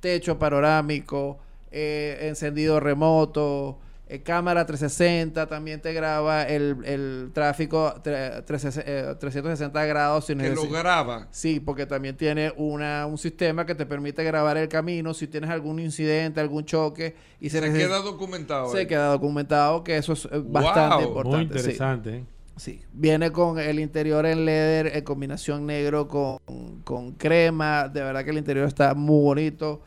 Techo 0.00 0.38
panorámico. 0.38 1.38
eh, 1.76 2.28
encendido 2.28 2.78
remoto. 2.80 3.78
Eh, 4.06 4.22
cámara 4.22 4.66
360 4.66 5.46
también 5.46 5.80
te 5.80 5.92
graba 5.94 6.42
el, 6.42 6.76
el 6.84 7.30
tráfico 7.32 7.94
tre- 8.04 8.44
360, 8.44 8.82
eh, 8.86 9.14
360 9.18 9.84
grados 9.86 10.26
sin 10.26 10.38
que 10.38 10.50
lo 10.50 10.68
graba. 10.68 11.26
Sí, 11.30 11.58
porque 11.58 11.86
también 11.86 12.16
tiene 12.16 12.52
una, 12.56 13.06
un 13.06 13.16
sistema 13.16 13.64
que 13.64 13.74
te 13.74 13.86
permite 13.86 14.22
grabar 14.22 14.58
el 14.58 14.68
camino 14.68 15.14
si 15.14 15.26
tienes 15.26 15.48
algún 15.48 15.78
incidente, 15.80 16.40
algún 16.40 16.64
choque 16.66 17.14
y 17.40 17.48
se, 17.50 17.60
Se 17.60 17.72
queda 17.72 17.98
documentado. 18.00 18.68
se 18.70 18.86
queda 18.86 19.06
documentado 19.08 19.82
que 19.84 19.96
eso 19.96 20.12
es 20.12 20.26
eh, 20.26 20.42
bastante 20.44 20.96
Wow, 21.04 21.08
importante. 21.08 21.36
Muy 21.38 21.46
sí. 21.46 21.58
interesante. 21.70 22.16
¿eh? 22.18 22.24
Sí, 22.56 22.82
viene 22.92 23.32
con 23.32 23.58
el 23.58 23.80
interior 23.80 24.26
en 24.26 24.44
leather, 24.44 24.96
en 24.96 25.02
combinación 25.02 25.66
negro 25.66 26.06
con, 26.06 26.38
con 26.84 27.12
crema. 27.12 27.88
De 27.88 28.00
verdad 28.02 28.22
que 28.22 28.30
el 28.30 28.38
interior 28.38 28.68
está 28.68 28.94
muy 28.94 29.22
bonito. 29.24 29.80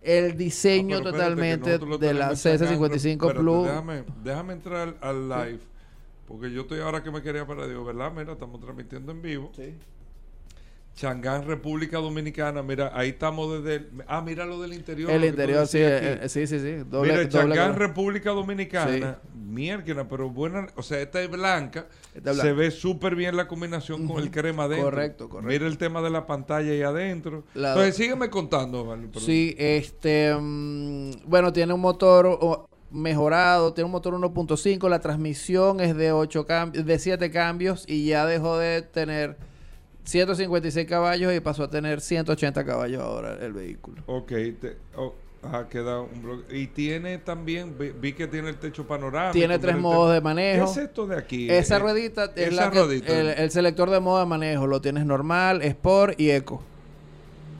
El 0.00 0.36
diseño 0.36 0.98
Ah, 0.98 1.02
que 1.02 1.10
totalmente 1.10 1.78
de 1.78 1.78
la 1.78 1.98
tenemos 1.98 2.46
en 2.46 2.58
Chang'an. 2.58 2.80
CS55 2.80 3.12
Espérate, 3.12 3.38
Plus. 3.40 3.64
Déjame, 3.64 4.04
déjame 4.22 4.52
entrar 4.52 4.96
al 5.00 5.28
live. 5.28 5.60
Porque 6.26 6.50
yo 6.52 6.62
estoy 6.62 6.80
ahora 6.80 7.02
que 7.02 7.10
me 7.10 7.22
quería 7.22 7.46
para 7.46 7.66
Dios, 7.66 7.84
¿verdad? 7.86 8.12
Mira, 8.12 8.32
estamos 8.34 8.60
transmitiendo 8.60 9.12
en 9.12 9.22
vivo. 9.22 9.50
Sí. 9.56 9.74
Changán, 10.98 11.46
República 11.46 11.98
Dominicana. 11.98 12.60
Mira, 12.62 12.90
ahí 12.92 13.10
estamos 13.10 13.62
desde. 13.62 13.76
el- 13.76 13.90
ah, 14.08 14.20
mira 14.20 14.44
lo 14.44 14.60
del 14.60 14.72
interior. 14.72 15.10
El 15.10 15.24
interior, 15.24 15.66
sí, 15.68 15.78
eh, 15.78 16.18
eh, 16.24 16.28
sí, 16.28 16.46
sí, 16.48 16.58
sí. 16.58 16.72
Doble, 16.90 17.12
Mira, 17.12 17.16
doble 17.16 17.28
Changán, 17.28 17.72
color. 17.72 17.78
República 17.78 18.30
Dominicana. 18.30 19.18
Mierda, 19.34 20.08
pero 20.08 20.28
buena. 20.28 20.66
O 20.76 20.82
sea, 20.82 21.00
esta 21.00 21.22
es 21.22 21.30
blanca. 21.30 21.86
Esta 22.14 22.32
es 22.32 22.36
Se 22.38 22.52
ve 22.52 22.70
súper 22.72 23.14
bien 23.14 23.36
la 23.36 23.46
combinación 23.46 24.06
con 24.08 24.18
el 24.22 24.30
crema 24.30 24.64
adentro. 24.64 24.86
Correcto, 24.86 25.28
correcto. 25.28 25.48
Mira 25.48 25.66
el 25.66 25.78
tema 25.78 26.02
de 26.02 26.10
la 26.10 26.26
pantalla 26.26 26.70
ahí 26.72 26.82
adentro. 26.82 27.44
La- 27.54 27.70
Entonces, 27.70 27.94
sígueme 27.96 28.28
contando, 28.28 28.84
¿vale? 28.84 29.08
Sí, 29.18 29.54
este, 29.56 30.34
mm, 30.38 31.10
bueno, 31.26 31.52
tiene 31.52 31.72
un 31.72 31.80
motor 31.80 32.66
mejorado, 32.90 33.72
tiene 33.72 33.86
un 33.86 33.92
motor 33.92 34.14
1.5, 34.14 34.88
la 34.88 34.98
transmisión 35.00 35.80
es 35.80 35.96
de 35.96 36.10
8 36.12 36.44
cambios, 36.46 36.84
de 36.84 36.98
7 36.98 37.30
cambios 37.30 37.84
y 37.86 38.06
ya 38.06 38.26
dejó 38.26 38.58
de 38.58 38.82
tener 38.82 39.36
156 40.08 40.86
caballos 40.86 41.34
y 41.34 41.40
pasó 41.40 41.64
a 41.64 41.70
tener 41.70 42.00
180 42.00 42.64
caballos 42.64 43.02
ahora 43.02 43.36
el 43.40 43.52
vehículo. 43.52 44.02
Ok, 44.06 44.28
te, 44.60 44.76
oh, 44.96 45.14
ajá, 45.42 45.68
queda 45.68 46.00
un 46.00 46.22
bloque. 46.22 46.56
Y 46.58 46.66
tiene 46.68 47.18
también, 47.18 47.76
vi, 47.78 47.90
vi 47.90 48.14
que 48.14 48.26
tiene 48.26 48.48
el 48.48 48.56
techo 48.56 48.86
panorámico. 48.86 49.32
Tiene 49.34 49.58
tres 49.58 49.76
modos 49.76 50.14
de 50.14 50.20
manejo. 50.22 50.64
¿Qué 50.64 50.70
es 50.70 50.76
esto 50.78 51.06
de 51.06 51.16
aquí? 51.16 51.50
Esa 51.50 51.76
Eh, 51.76 51.80
ruedita 51.80 52.24
es 52.34 52.48
esa 52.52 52.64
la 52.66 52.70
que- 52.70 52.78
ruedita. 52.82 53.18
el, 53.20 53.28
el 53.28 53.50
selector 53.50 53.90
de 53.90 54.00
modo 54.00 54.18
de 54.20 54.26
manejo, 54.26 54.66
lo 54.66 54.80
tienes 54.80 55.04
normal, 55.04 55.60
Sport 55.62 56.18
y 56.18 56.30
Eco. 56.30 56.62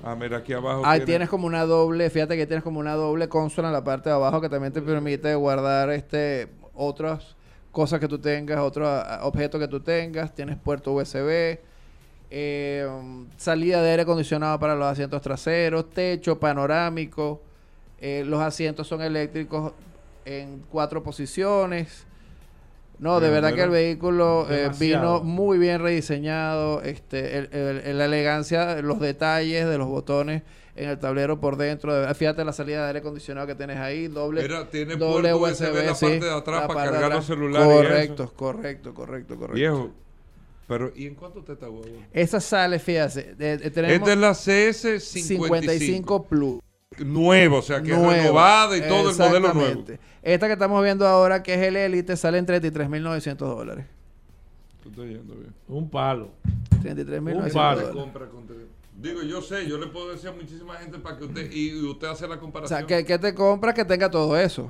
Ah, 0.03 0.15
mira, 0.19 0.39
aquí 0.39 0.55
abajo. 0.55 0.83
Ahí 0.87 1.01
tiene- 1.01 1.07
tienes 1.07 1.29
como 1.29 1.47
una 1.47 1.67
doble, 1.67 2.09
fíjate 2.09 2.37
que 2.37 2.47
tienes 2.47 2.65
como 2.65 2.81
una 2.81 2.95
doble 2.95 3.29
consola 3.29 3.69
en 3.69 3.75
la 3.75 3.85
parte 3.85 4.09
de 4.09 4.15
abajo 4.15 4.41
que 4.41 4.49
también 4.49 4.73
te 4.73 4.81
permite 4.81 5.35
guardar 5.35 5.91
este 5.91 6.49
otras 6.75 7.37
cosas 7.73 8.01
que 8.01 8.09
tú 8.09 8.19
tengas, 8.19 8.59
otros 8.61 8.89
objetos 9.23 9.61
que 9.61 9.69
tú 9.69 9.81
tengas. 9.81 10.35
Tienes 10.35 10.57
puerto 10.57 10.93
USB, 10.93 11.59
eh, 12.31 12.87
salida 13.37 13.83
de 13.83 13.91
aire 13.91 14.03
acondicionado 14.03 14.59
para 14.59 14.75
los 14.75 14.87
asientos 14.87 15.23
traseros, 15.23 15.91
techo 15.91 16.39
panorámico. 16.39 17.43
eh, 18.01 18.23
los 18.27 18.41
asientos 18.41 18.87
son 18.87 19.03
eléctricos 19.03 19.73
en 20.25 20.63
cuatro 20.71 21.03
posiciones. 21.03 22.07
No, 23.01 23.19
de 23.21 23.31
verdad 23.31 23.55
que 23.55 23.63
el 23.63 23.71
vehículo 23.71 24.47
eh, 24.51 24.71
vino 24.79 25.21
muy 25.23 25.57
bien 25.59 25.81
rediseñado. 25.81 26.83
Este, 26.83 27.39
el- 27.39 27.49
el- 27.53 27.79
el- 27.85 27.99
la 27.99 28.05
elegancia, 28.05 28.81
los 28.83 28.99
detalles 29.01 29.69
de 29.69 29.79
los 29.79 29.87
botones 29.89 30.43
en 30.77 30.89
el 30.91 30.99
tablero 30.99 31.41
por 31.41 31.57
dentro. 31.57 31.93
de- 31.95 32.13
Fíjate 32.15 32.45
la 32.45 32.53
salida 32.53 32.83
de 32.83 32.87
aire 32.89 32.99
acondicionado 33.01 33.47
que 33.47 33.55
tienes 33.55 33.79
ahí, 33.79 34.07
doble, 34.09 34.43
Mira, 34.43 34.69
tiene 34.69 34.95
doble 34.97 35.33
USB 35.35 35.67
en 35.81 35.87
la 35.87 35.95
sí, 35.95 36.07
parte 36.07 36.25
de 36.27 36.33
atrás 36.35 36.67
para 36.69 36.91
cargar 36.91 37.13
los 37.15 37.25
celulares. 37.27 37.69
Correcto, 37.69 38.33
correcto, 38.37 38.95
correcto, 38.95 39.37
correcto. 39.37 39.55
Viejo. 39.57 39.91
Pero, 40.69 40.93
¿y 40.95 41.07
en 41.07 41.15
cuánto 41.15 41.43
te 41.43 41.55
está 41.55 41.69
huevo? 41.69 41.87
Esa 42.13 42.41
sale, 42.41 42.79
fíjate, 42.79 43.35
de- 43.35 43.57
de- 43.59 43.71
tenemos 43.71 43.97
Esta 43.97 44.13
es 44.13 44.19
la 44.19 44.35
CS55. 44.35 45.01
55 45.01 46.23
Plus. 46.25 46.61
Nuevo, 46.99 47.59
o 47.59 47.63
sea, 47.63 47.83
que 47.83 47.93
es 47.93 47.97
nuevo. 47.99 48.13
renovada 48.13 48.77
y 48.77 48.83
todo 48.83 49.11
el 49.11 49.17
modelo 49.17 49.41
nuevo. 49.55 49.61
Exactamente. 49.61 50.01
Esta 50.23 50.47
que 50.47 50.53
estamos 50.55 50.83
viendo 50.85 51.07
ahora, 51.07 51.43
que 51.43 51.55
es 51.55 51.61
el 51.63 51.77
Elite, 51.77 52.17
sale 52.17 52.39
en 52.39 52.47
33.900 52.47 53.37
dólares. 53.39 53.87
Tú 54.83 54.91
estás 54.91 55.05
yendo 55.07 55.35
bien. 55.37 55.55
Un 55.69 55.89
palo. 55.89 56.31
33.900 56.83 57.53
palo. 57.53 57.81
dólares. 57.81 58.03
Compra 58.03 58.27
con 58.29 58.47
tele- 58.47 58.67
Digo, 59.01 59.23
yo 59.23 59.41
sé, 59.41 59.67
yo 59.69 59.79
le 59.79 59.87
puedo 59.87 60.11
decir 60.11 60.29
a 60.29 60.33
muchísima 60.33 60.75
gente 60.77 60.99
para 60.99 61.17
que 61.17 61.25
usted, 61.25 61.53
y 61.53 61.83
usted 61.87 62.09
hace 62.09 62.27
la 62.27 62.35
O 62.35 62.41
comparación. 62.41 62.79
sea, 62.79 62.87
que, 62.87 63.05
que 63.05 63.19
te 63.19 63.33
compras 63.35 63.75
que 63.75 63.85
tenga 63.85 64.11
todo 64.11 64.37
eso. 64.37 64.69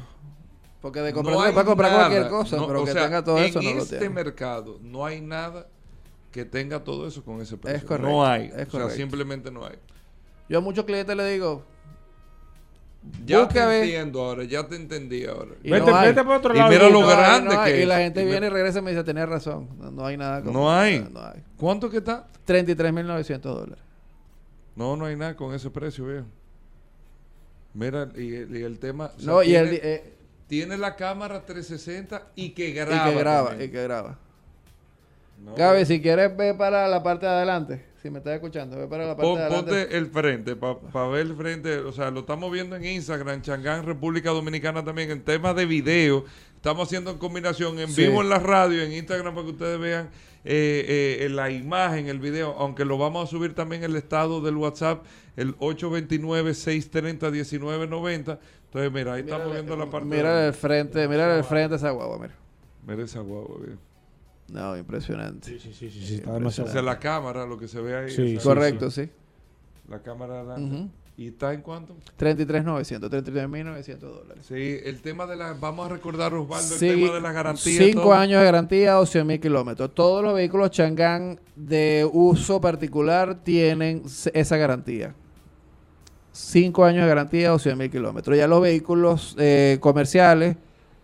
Porque 0.83 1.01
de 1.01 1.13
comprar 1.13 1.35
No 1.37 1.53
puede 1.53 1.65
comprar 1.67 1.91
nada, 1.91 2.09
cualquier 2.09 2.29
cosa, 2.31 2.57
no, 2.57 2.67
pero 2.69 2.83
o 2.83 2.85
que 2.85 2.93
sea, 2.93 3.05
tenga 3.05 3.25
todo 3.25 3.39
eso 3.39 3.59
en 3.59 3.65
no 3.65 3.75
lo 3.75 3.83
este 3.83 3.99
tiene. 3.99 4.15
mercado 4.15 4.79
no 4.83 5.05
hay 5.07 5.21
nada 5.21 5.67
que 6.33 6.45
tenga 6.45 6.85
todo 6.85 7.07
eso 7.09 7.25
con 7.25 7.41
ese 7.41 7.57
precio. 7.57 7.87
correcto, 7.89 8.09
No 8.11 8.25
hay. 8.27 8.51
es 8.57 8.69
o 8.75 8.79
sea, 8.79 8.91
simplemente 8.91 9.51
no 9.51 9.65
hay. 9.65 9.77
Yo 10.49 10.59
a 10.59 10.61
muchos 10.61 10.85
clientes 10.85 11.15
le 11.17 11.27
digo, 11.33 11.65
Ya 13.25 13.47
te 13.49 13.61
entiendo 13.81 14.23
ahora, 14.23 14.45
ya 14.45 14.67
te 14.67 14.77
entendí 14.77 15.25
ahora. 15.25 15.53
Y 15.63 15.71
vete, 15.71 15.91
no 15.91 15.97
hay. 15.97 16.09
vete 16.09 16.25
por 16.25 16.37
otro 16.37 16.55
Y 16.55 16.59
lado. 16.59 16.71
mira 16.71 16.89
y- 16.89 16.93
lo 16.93 17.01
no 17.01 17.09
hay, 17.09 17.17
grande 17.17 17.55
no 17.55 17.61
hay. 17.61 17.73
que 17.73 17.83
Y 17.83 17.87
la 17.87 17.99
es. 18.01 18.05
gente 18.05 18.23
Y 18.23 18.25
viene 18.25 18.41
me- 18.41 18.47
y 18.47 18.51
regresa 18.51 18.79
y 18.79 18.83
me 18.83 18.91
dice, 18.91 19.05
tenés 19.05 19.29
razón, 19.29 19.69
no, 19.79 19.91
no 19.91 20.07
hay 20.07 20.17
nada 20.17 20.43
como 20.43 20.59
No 20.59 20.71
hay. 20.73 21.01
No, 21.13 21.21
hay. 21.21 21.43
¿Cuánto 21.57 21.89
que 21.91 21.99
está? 21.99 22.27
33.900 22.47 23.41
dólares. 23.55 23.85
No, 24.77 24.97
no 24.97 25.05
hay 25.07 25.17
nada 25.17 25.35
con 25.37 25.55
ese 25.55 25.71
precio, 25.71 26.07
viejo. 26.07 26.27
Mira, 27.75 28.09
y, 28.17 28.35
el- 28.35 28.57
y 28.57 28.63
el 28.63 28.79
tema. 28.79 29.13
o 29.17 29.21
sea, 29.21 29.33
No, 29.33 29.43
y 29.43 29.47
tiene, 29.49 29.69
el, 29.69 29.75
eh, 29.83 30.13
tiene 30.49 30.77
la 30.79 30.97
cámara 30.97 31.45
360 31.45 32.29
y 32.35 32.51
que 32.51 32.69
y 32.71 32.73
graba. 32.73 33.11
que 33.11 33.19
graba, 33.19 33.49
también. 33.51 33.69
y 33.69 33.73
que 33.73 33.83
graba. 33.83 34.19
No, 35.45 35.55
Gaby, 35.55 35.85
si 35.87 36.01
quieres, 36.03 36.37
ve 36.37 36.55
para 36.55 36.89
la 36.89 37.03
parte 37.03 37.27
de 37.27 37.33
adelante. 37.33 37.85
Si 38.03 38.11
me 38.11 38.19
estás 38.19 38.35
escuchando, 38.35 38.77
ve 38.79 38.87
para 38.87 39.07
la 39.07 39.17
parte 39.17 39.23
Pon- 39.29 39.39
de 39.39 39.45
adelante. 39.45 39.71
ponte 39.73 39.97
el 39.97 40.07
frente, 40.07 40.57
para 40.57 41.07
ver 41.09 41.27
el 41.27 41.35
frente. 41.37 41.79
O 41.79 41.93
sea, 41.93 42.11
lo 42.11 42.21
estamos 42.21 42.51
viendo 42.53 42.77
en 42.77 42.85
Instagram, 42.85 43.43
Changán, 43.43 43.85
República 43.85 44.31
Dominicana 44.31 44.85
también. 44.85 45.11
En 45.11 45.23
tema 45.23 45.53
de 45.55 45.67
video, 45.67 46.25
estamos 46.57 46.87
haciendo 46.89 47.11
en 47.11 47.19
combinación 47.19 47.79
en 47.81 47.89
Sí. 47.89 48.03
vivo 48.07 48.23
en 48.23 48.29
la 48.29 48.39
radio, 48.39 48.83
en 48.83 48.93
Instagram, 48.93 49.35
para 49.35 49.47
que 49.47 49.53
ustedes 49.53 49.81
vean 49.81 50.11
eh, 50.45 51.19
eh, 51.23 51.29
la 51.29 51.51
imagen, 51.51 52.07
el 52.09 52.21
video. 52.21 52.55
Aunque 52.59 52.85
lo 52.85 52.97
vamos 52.99 53.29
a 53.29 53.31
subir 53.31 53.55
también 53.55 53.83
en 53.85 53.91
el 53.91 53.97
estado 53.97 54.41
del 54.41 54.57
WhatsApp, 54.57 55.05
el 55.37 55.57
829-630-1990. 55.59 58.39
Entonces, 58.67 58.93
mira, 58.93 59.15
ahí 59.15 59.21
estamos 59.23 59.53
viendo 59.53 59.77
la 59.77 59.87
parte. 59.87 60.07
Mira 60.09 60.47
el 60.47 60.53
frente, 60.55 61.09
mira 61.09 61.37
el 61.37 61.43
frente 61.45 61.71
de 61.71 61.77
esa 61.77 61.91
guagua, 61.91 62.19
mira. 62.19 62.35
Mira 62.87 63.03
esa 63.05 63.21
guagua, 63.21 63.57
bien. 63.65 63.79
No, 64.49 64.77
impresionante. 64.77 65.49
Sí, 65.49 65.59
sí, 65.59 65.73
sí, 65.75 65.91
sí, 65.91 66.07
sí, 66.07 66.15
está 66.17 66.31
O 66.31 66.35
demasiado. 66.35 66.71
sea, 66.71 66.83
la 66.83 66.99
cámara, 66.99 67.45
lo 67.47 67.59
que 67.59 67.69
se 67.69 67.81
ve 67.81 67.97
ahí. 67.97 68.11
Sí, 68.11 68.39
Correcto, 68.43 68.91
sí. 68.91 69.09
La 69.89 70.01
cámara 70.03 70.41
adelante. 70.41 70.77
Ujú. 70.77 70.89
¿Y 71.19 71.29
está 71.29 71.53
en 71.53 71.63
cuánto? 71.63 71.97
33.900, 72.19 73.11
33.900 73.11 73.99
dólares. 73.99 74.45
Sí, 74.47 74.79
el 74.85 75.01
tema 75.03 75.27
de 75.27 75.35
la. 75.35 75.53
Vamos 75.55 75.87
a 75.87 75.95
recordar, 75.95 76.33
Osvaldo, 76.33 76.77
Sí, 76.77 76.89
el 76.89 77.01
tema 77.01 77.15
de 77.15 77.21
la 77.21 77.33
garantía. 77.33 77.79
Cinco 77.83 78.03
todo. 78.03 78.13
años 78.15 78.39
de 78.39 78.45
garantía 78.45 79.01
o 79.01 79.05
100 79.05 79.27
mil 79.27 79.41
kilómetros. 79.41 79.93
Todos 79.95 80.23
los 80.23 80.33
vehículos 80.35 80.71
Changán 80.71 81.41
de 81.57 82.09
uso 82.13 82.61
particular 82.61 83.43
tienen 83.43 84.03
esa 84.33 84.57
garantía. 84.57 85.13
Cinco 86.33 86.85
años 86.85 87.03
de 87.03 87.09
garantía 87.09 87.53
o 87.53 87.59
100 87.59 87.77
mil 87.77 87.91
kilómetros. 87.91 88.37
Ya 88.37 88.47
los 88.47 88.63
vehículos 88.63 89.35
eh, 89.39 89.79
comerciales, 89.81 90.57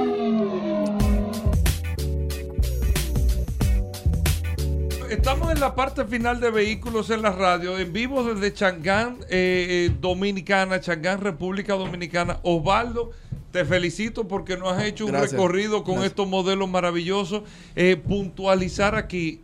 Estamos 5.10 5.51
en 5.51 5.59
la 5.59 5.74
parte 5.74 6.05
final 6.05 6.39
de 6.39 6.52
Vehículos 6.52 7.10
en 7.10 7.23
la 7.23 7.32
Radio, 7.32 7.77
en 7.81 7.93
vivo 7.93 8.23
desde 8.23 8.55
Changán, 8.55 9.16
eh, 9.23 9.89
eh, 9.90 9.97
Dominicana, 10.01 10.81
Changán, 10.81 11.20
República 11.20 11.74
Dominicana. 11.74 12.39
Osvaldo, 12.44 13.10
te 13.51 13.64
felicito 13.64 14.28
porque 14.28 14.56
nos 14.56 14.73
has 14.73 14.85
hecho 14.85 15.06
un 15.06 15.10
Gracias. 15.10 15.32
recorrido 15.32 15.82
con 15.82 15.94
Gracias. 15.94 16.12
estos 16.12 16.28
modelos 16.28 16.70
maravillosos. 16.70 17.43
Eh, 17.74 17.97
puntualizar 17.97 18.94
aquí 18.94 19.40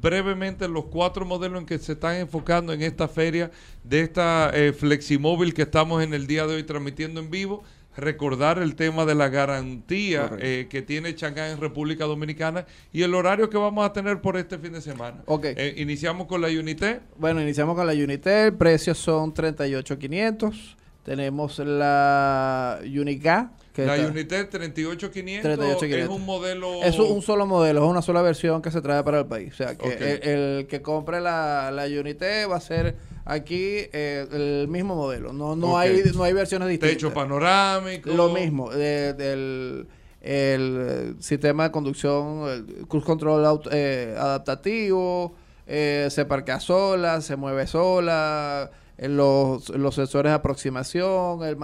brevemente 0.00 0.68
los 0.68 0.86
cuatro 0.86 1.24
modelos 1.24 1.60
en 1.60 1.66
que 1.66 1.78
se 1.78 1.92
están 1.92 2.16
enfocando 2.16 2.72
en 2.72 2.82
esta 2.82 3.08
feria 3.08 3.50
de 3.84 4.00
esta 4.00 4.50
eh, 4.54 4.72
Fleximóvil 4.72 5.54
que 5.54 5.62
estamos 5.62 6.02
en 6.02 6.14
el 6.14 6.26
día 6.26 6.46
de 6.46 6.56
hoy 6.56 6.62
transmitiendo 6.62 7.20
en 7.20 7.30
vivo. 7.30 7.62
Recordar 7.96 8.60
el 8.60 8.76
tema 8.76 9.04
de 9.04 9.16
la 9.16 9.28
garantía 9.28 10.30
eh, 10.38 10.68
que 10.70 10.82
tiene 10.82 11.16
Changán 11.16 11.50
en 11.50 11.60
República 11.60 12.04
Dominicana 12.04 12.64
y 12.92 13.02
el 13.02 13.12
horario 13.12 13.50
que 13.50 13.58
vamos 13.58 13.84
a 13.84 13.92
tener 13.92 14.20
por 14.20 14.36
este 14.36 14.56
fin 14.56 14.72
de 14.72 14.80
semana. 14.80 15.22
Ok. 15.26 15.46
Eh, 15.46 15.74
iniciamos 15.78 16.28
con 16.28 16.40
la 16.40 16.46
Unité. 16.46 17.00
Bueno, 17.16 17.42
iniciamos 17.42 17.74
con 17.74 17.88
la 17.88 17.92
Unitel. 17.92 18.54
Precios 18.54 18.98
son 18.98 19.34
38,500. 19.34 20.76
Tenemos 21.02 21.58
la 21.58 22.78
Unica, 22.84 23.50
la 23.86 23.96
está- 23.96 24.08
Unité 24.10 24.44
38500 24.44 25.42
38500. 25.42 25.98
es 25.98 26.08
un 26.08 26.26
modelo. 26.26 26.82
Es 26.82 26.98
un 26.98 27.22
solo 27.22 27.46
modelo, 27.46 27.84
es 27.84 27.90
una 27.90 28.02
sola 28.02 28.22
versión 28.22 28.62
que 28.62 28.70
se 28.70 28.80
trae 28.80 29.02
para 29.02 29.20
el 29.20 29.26
país. 29.26 29.52
O 29.52 29.56
sea, 29.56 29.76
que 29.76 29.92
el, 29.92 30.28
el 30.28 30.66
que 30.66 30.82
compre 30.82 31.20
la, 31.20 31.70
la 31.70 31.84
Unité 31.86 32.46
va 32.46 32.56
a 32.56 32.60
ser 32.60 32.96
aquí 33.24 33.76
eh, 33.92 34.26
el 34.32 34.68
mismo 34.68 34.94
modelo. 34.96 35.32
No, 35.32 35.54
no, 35.56 35.78
hay, 35.78 36.02
no 36.14 36.22
hay 36.24 36.32
versiones 36.32 36.68
distintas. 36.68 36.96
Techo 36.96 37.12
panorámico. 37.12 38.10
Lo 38.10 38.30
mismo, 38.30 38.70
de- 38.70 39.12
del 39.14 39.86
el, 40.20 41.16
sistema 41.20 41.64
de 41.64 41.70
conducción, 41.70 42.48
el 42.48 42.86
cruise 42.88 43.04
control 43.04 43.44
auto- 43.46 43.70
eh, 43.72 44.14
adaptativo, 44.18 45.34
eh, 45.66 46.08
se 46.10 46.24
parquea 46.24 46.60
sola, 46.60 47.20
se 47.20 47.36
mueve 47.36 47.66
sola, 47.66 48.70
los, 48.98 49.68
los 49.68 49.94
sensores 49.94 50.30
de 50.30 50.34
aproximación, 50.34 51.44
el, 51.44 51.56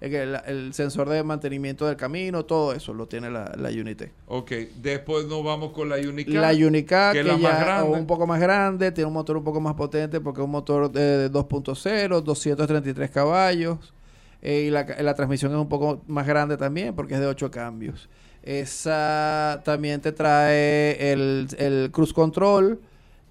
el, 0.00 0.40
el, 0.46 0.72
sensor 0.72 1.08
de 1.08 1.24
mantenimiento 1.24 1.84
del 1.86 1.96
camino, 1.96 2.44
todo 2.44 2.72
eso 2.72 2.94
lo 2.94 3.08
tiene 3.08 3.28
la, 3.28 3.52
la 3.56 3.70
Unity. 3.70 4.04
Ok, 4.26 4.52
después 4.80 5.26
nos 5.26 5.42
vamos 5.42 5.72
con 5.72 5.88
la 5.88 5.96
Unicat. 5.96 6.34
La 6.34 6.52
Unicat, 6.52 7.12
que 7.12 7.22
que, 7.22 7.22
es 7.22 7.26
la 7.26 7.36
más 7.38 7.58
grande. 7.60 7.98
un 7.98 8.06
poco 8.06 8.26
más 8.26 8.40
grande, 8.40 8.92
tiene 8.92 9.08
un 9.08 9.14
motor 9.14 9.36
un 9.36 9.42
poco 9.44 9.60
más 9.60 9.74
potente 9.74 10.20
porque 10.20 10.40
es 10.40 10.44
un 10.44 10.52
motor 10.52 10.90
de, 10.92 11.28
de 11.28 11.32
2.0, 11.32 12.22
233 12.22 13.10
caballos. 13.10 13.92
eh, 14.40 14.64
y 14.68 14.70
la, 14.70 14.84
la 15.00 15.14
transmisión 15.14 15.50
es 15.52 15.58
un 15.58 15.68
poco 15.68 16.02
más 16.06 16.26
grande 16.26 16.56
también 16.56 16.94
porque 16.94 17.14
es 17.14 17.20
de 17.20 17.26
8 17.26 17.50
cambios. 17.50 18.08
Esa 18.44 19.60
también 19.64 20.00
te 20.00 20.12
trae 20.12 21.12
el, 21.12 21.48
el 21.58 21.90
cruise 21.90 22.12
control, 22.12 22.80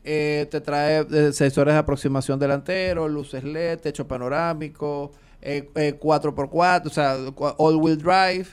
eh, 0.09 0.47
te 0.49 0.61
trae 0.61 1.05
eh, 1.11 1.33
sensores 1.33 1.73
de 1.73 1.79
aproximación 1.79 2.39
delantero, 2.39 3.09
luces 3.09 3.43
LED, 3.43 3.79
techo 3.79 4.07
panorámico, 4.07 5.11
eh, 5.41 5.69
eh, 5.75 5.99
4x4, 5.99 6.85
o 6.85 6.89
sea, 6.89 7.17
all-wheel 7.57 7.97
drive, 7.97 8.47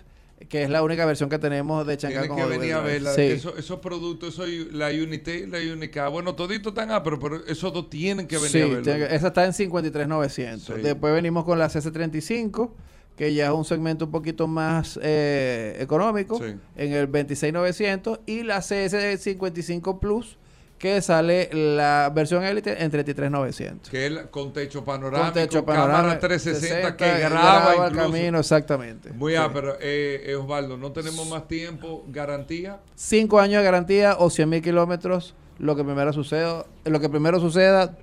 que 0.49 0.65
es 0.65 0.69
la 0.71 0.83
única 0.83 1.07
versión 1.07 1.31
que 1.31 1.39
tenemos 1.39 1.87
de 1.87 1.97
Chang'an 1.97 2.27
con 2.29 2.37
que 2.37 2.45
venir 2.45 2.75
a 2.75 2.81
drive. 2.81 2.93
ver 2.93 3.03
la- 3.03 3.15
Sí. 3.15 3.23
eso- 3.23 3.57
esos 3.57 3.79
productos, 3.79 4.35
eso, 4.35 4.45
la 4.73 4.89
Unité 4.89 5.39
y 5.39 5.47
la 5.47 5.59
Unicat. 5.73 6.11
Bueno, 6.11 6.35
todito 6.35 6.71
están 6.71 6.91
ah, 6.91 7.03
pero, 7.05 7.19
pero 7.21 7.47
esos 7.47 7.73
dos 7.73 7.89
tienen 7.89 8.27
que 8.27 8.37
venir 8.37 8.51
Sí, 8.85 8.91
a 8.91 8.97
que- 8.97 9.15
esa 9.15 9.29
está 9.29 9.45
en 9.47 9.53
53,900. 9.55 10.77
Sí. 10.77 10.83
Después 10.83 11.15
venimos 11.15 11.45
con 11.45 11.59
la 11.59 11.69
CS35, 11.71 12.73
que 13.17 13.33
ya 13.33 13.47
es 13.47 13.53
un 13.53 13.65
segmento 13.65 14.07
un 14.07 14.11
poquito 14.11 14.49
más 14.49 14.99
eh, 15.03 15.77
económico, 15.79 16.39
en 16.77 16.93
el 16.93 17.07
26,900. 17.07 18.19
Y 18.27 18.43
la 18.43 18.61
CS55 18.61 19.99
Plus, 20.01 20.37
que 20.79 21.01
sale 21.01 21.49
la 21.53 22.11
versión 22.15 22.45
Elite 22.45 22.83
en 22.83 22.91
33,900. 22.91 23.91
Que 23.91 24.07
es 24.07 24.13
con 24.31 24.53
techo 24.53 24.85
panorámico, 24.85 25.33
Con 25.33 25.35
techo 25.35 25.65
cámara 25.65 25.93
panorámico, 25.93 26.21
360 26.21 26.97
que 26.97 27.05
60, 27.05 27.29
graba, 27.29 27.87
el 27.87 27.95
camino, 27.95 28.39
exactamente. 28.39 29.13
Muy 29.13 29.33
Sí. 29.33 29.39
ah, 29.39 29.51
pero 29.53 29.75
eh, 29.81 30.23
eh, 30.27 30.35
Osvaldo, 30.37 30.77
no 30.77 30.93
tenemos 30.93 31.29
más 31.29 31.49
tiempo, 31.49 32.05
garantía. 32.09 32.81
Cinco 32.95 33.41
años 33.41 33.59
de 33.59 33.65
garantía 33.65 34.17
o 34.19 34.31
100 34.31 34.49
mil 34.49 34.63
kilómetros, 34.63 35.35
lo 35.59 35.77
que 35.77 35.85
primero 35.85 36.13
suceda, 36.13 36.67
lo 36.85 37.01
que 37.01 37.09
primero 37.09 37.41
suceda, 37.41 37.97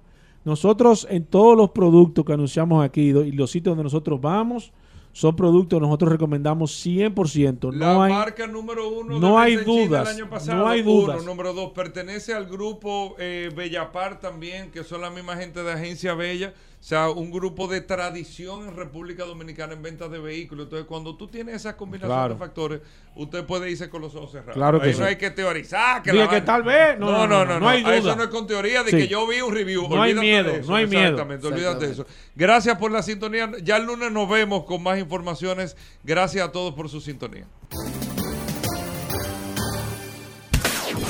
Nosotros 0.47 1.05
en 1.09 1.25
todos 1.25 1.57
los 1.57 1.71
productos 1.71 2.23
que 2.23 2.31
anunciamos 2.31 2.81
aquí 2.81 3.09
y 3.09 3.31
los 3.33 3.51
sitios 3.51 3.71
donde 3.71 3.83
nosotros 3.83 4.21
vamos, 4.21 4.71
son 5.11 5.35
productos 5.35 5.77
que 5.77 5.85
nosotros 5.85 6.09
recomendamos 6.09 6.71
100%. 6.85 7.73
la 7.73 7.93
No 7.95 8.01
hay, 8.03 8.13
marca 8.13 8.47
número 8.47 8.87
uno 8.87 9.19
no 9.19 9.31
de 9.33 9.37
hay 9.39 9.55
dudas, 9.57 10.07
año 10.07 10.29
pasado, 10.29 10.59
no 10.59 10.69
hay 10.69 10.79
uno. 10.79 10.91
dudas. 10.91 11.25
Número 11.25 11.53
dos, 11.53 11.71
pertenece 11.71 12.33
al 12.33 12.45
grupo 12.45 13.17
eh, 13.19 13.51
Bellapar 13.53 14.21
también, 14.21 14.71
que 14.71 14.85
son 14.85 15.01
la 15.01 15.09
misma 15.09 15.35
gente 15.35 15.63
de 15.63 15.73
Agencia 15.73 16.13
Bella. 16.13 16.53
O 16.79 16.83
sea, 16.87 17.09
un 17.09 17.31
grupo 17.31 17.67
de 17.67 17.81
tradición 17.81 18.67
en 18.69 18.75
República 18.75 19.25
Dominicana 19.25 19.73
en 19.73 19.81
ventas 19.81 20.09
de 20.11 20.19
vehículos. 20.19 20.65
Entonces, 20.67 20.87
cuando 20.87 21.17
tú 21.17 21.27
tienes 21.27 21.55
esa 21.55 21.75
combinación 21.75 22.15
Claro. 22.17 22.33
de 22.35 22.39
factores, 22.39 22.81
usted 23.15 23.43
puede 23.45 23.69
irse 23.71 23.89
con 23.89 24.01
los 24.03 24.15
ojos 24.15 24.31
cerrados. 24.31 24.53
Claro 24.53 24.79
que 24.79 24.87
Ahí 24.87 24.93
sí. 24.93 24.99
no 24.99 25.05
hay 25.07 25.15
que 25.17 25.31
teorizar. 25.31 26.01
Que 26.03 26.13
la 26.13 26.29
que 26.29 26.39
tal 26.41 26.61
vez, 26.63 26.97
no, 26.97 27.11
No, 27.11 27.27
no, 27.27 27.43
no. 27.45 27.59
no 27.59 27.67
hay 27.67 27.83
Ah, 27.83 27.95
Eso 27.95 28.03
duda. 28.03 28.15
no 28.15 28.23
es 28.23 28.29
con 28.29 28.45
teoría 28.47 28.83
de 28.83 28.91
Sí. 28.91 28.97
que 28.97 29.07
yo 29.07 29.25
vi 29.27 29.41
un 29.41 29.53
review. 29.53 29.89
No 29.89 30.01
hay 30.01 30.13
miedo, 30.13 30.51
de 30.51 30.59
eso. 30.59 30.69
no 30.69 30.75
hay 30.77 30.85
miedo. 30.87 31.01
Exactamente, 31.03 31.47
olvídate 31.47 31.87
de 31.87 31.91
eso. 31.93 32.05
Gracias 32.35 32.77
por 32.77 32.91
la 32.91 33.01
sintonía. 33.03 33.51
Ya 33.63 33.77
el 33.77 33.85
lunes 33.85 34.11
nos 34.11 34.29
vemos 34.29 34.63
con 34.65 34.81
más 34.83 34.97
informaciones. 34.99 35.75
Gracias 36.03 36.47
a 36.47 36.51
todos 36.51 36.73
por 36.75 36.87
su 36.89 37.01
sintonía. 37.01 37.47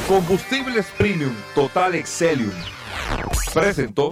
Combustibles 0.07 0.87
Premium 0.97 1.35
Total 1.53 1.93
Excelium. 1.95 2.51
Presentó. 3.53 4.11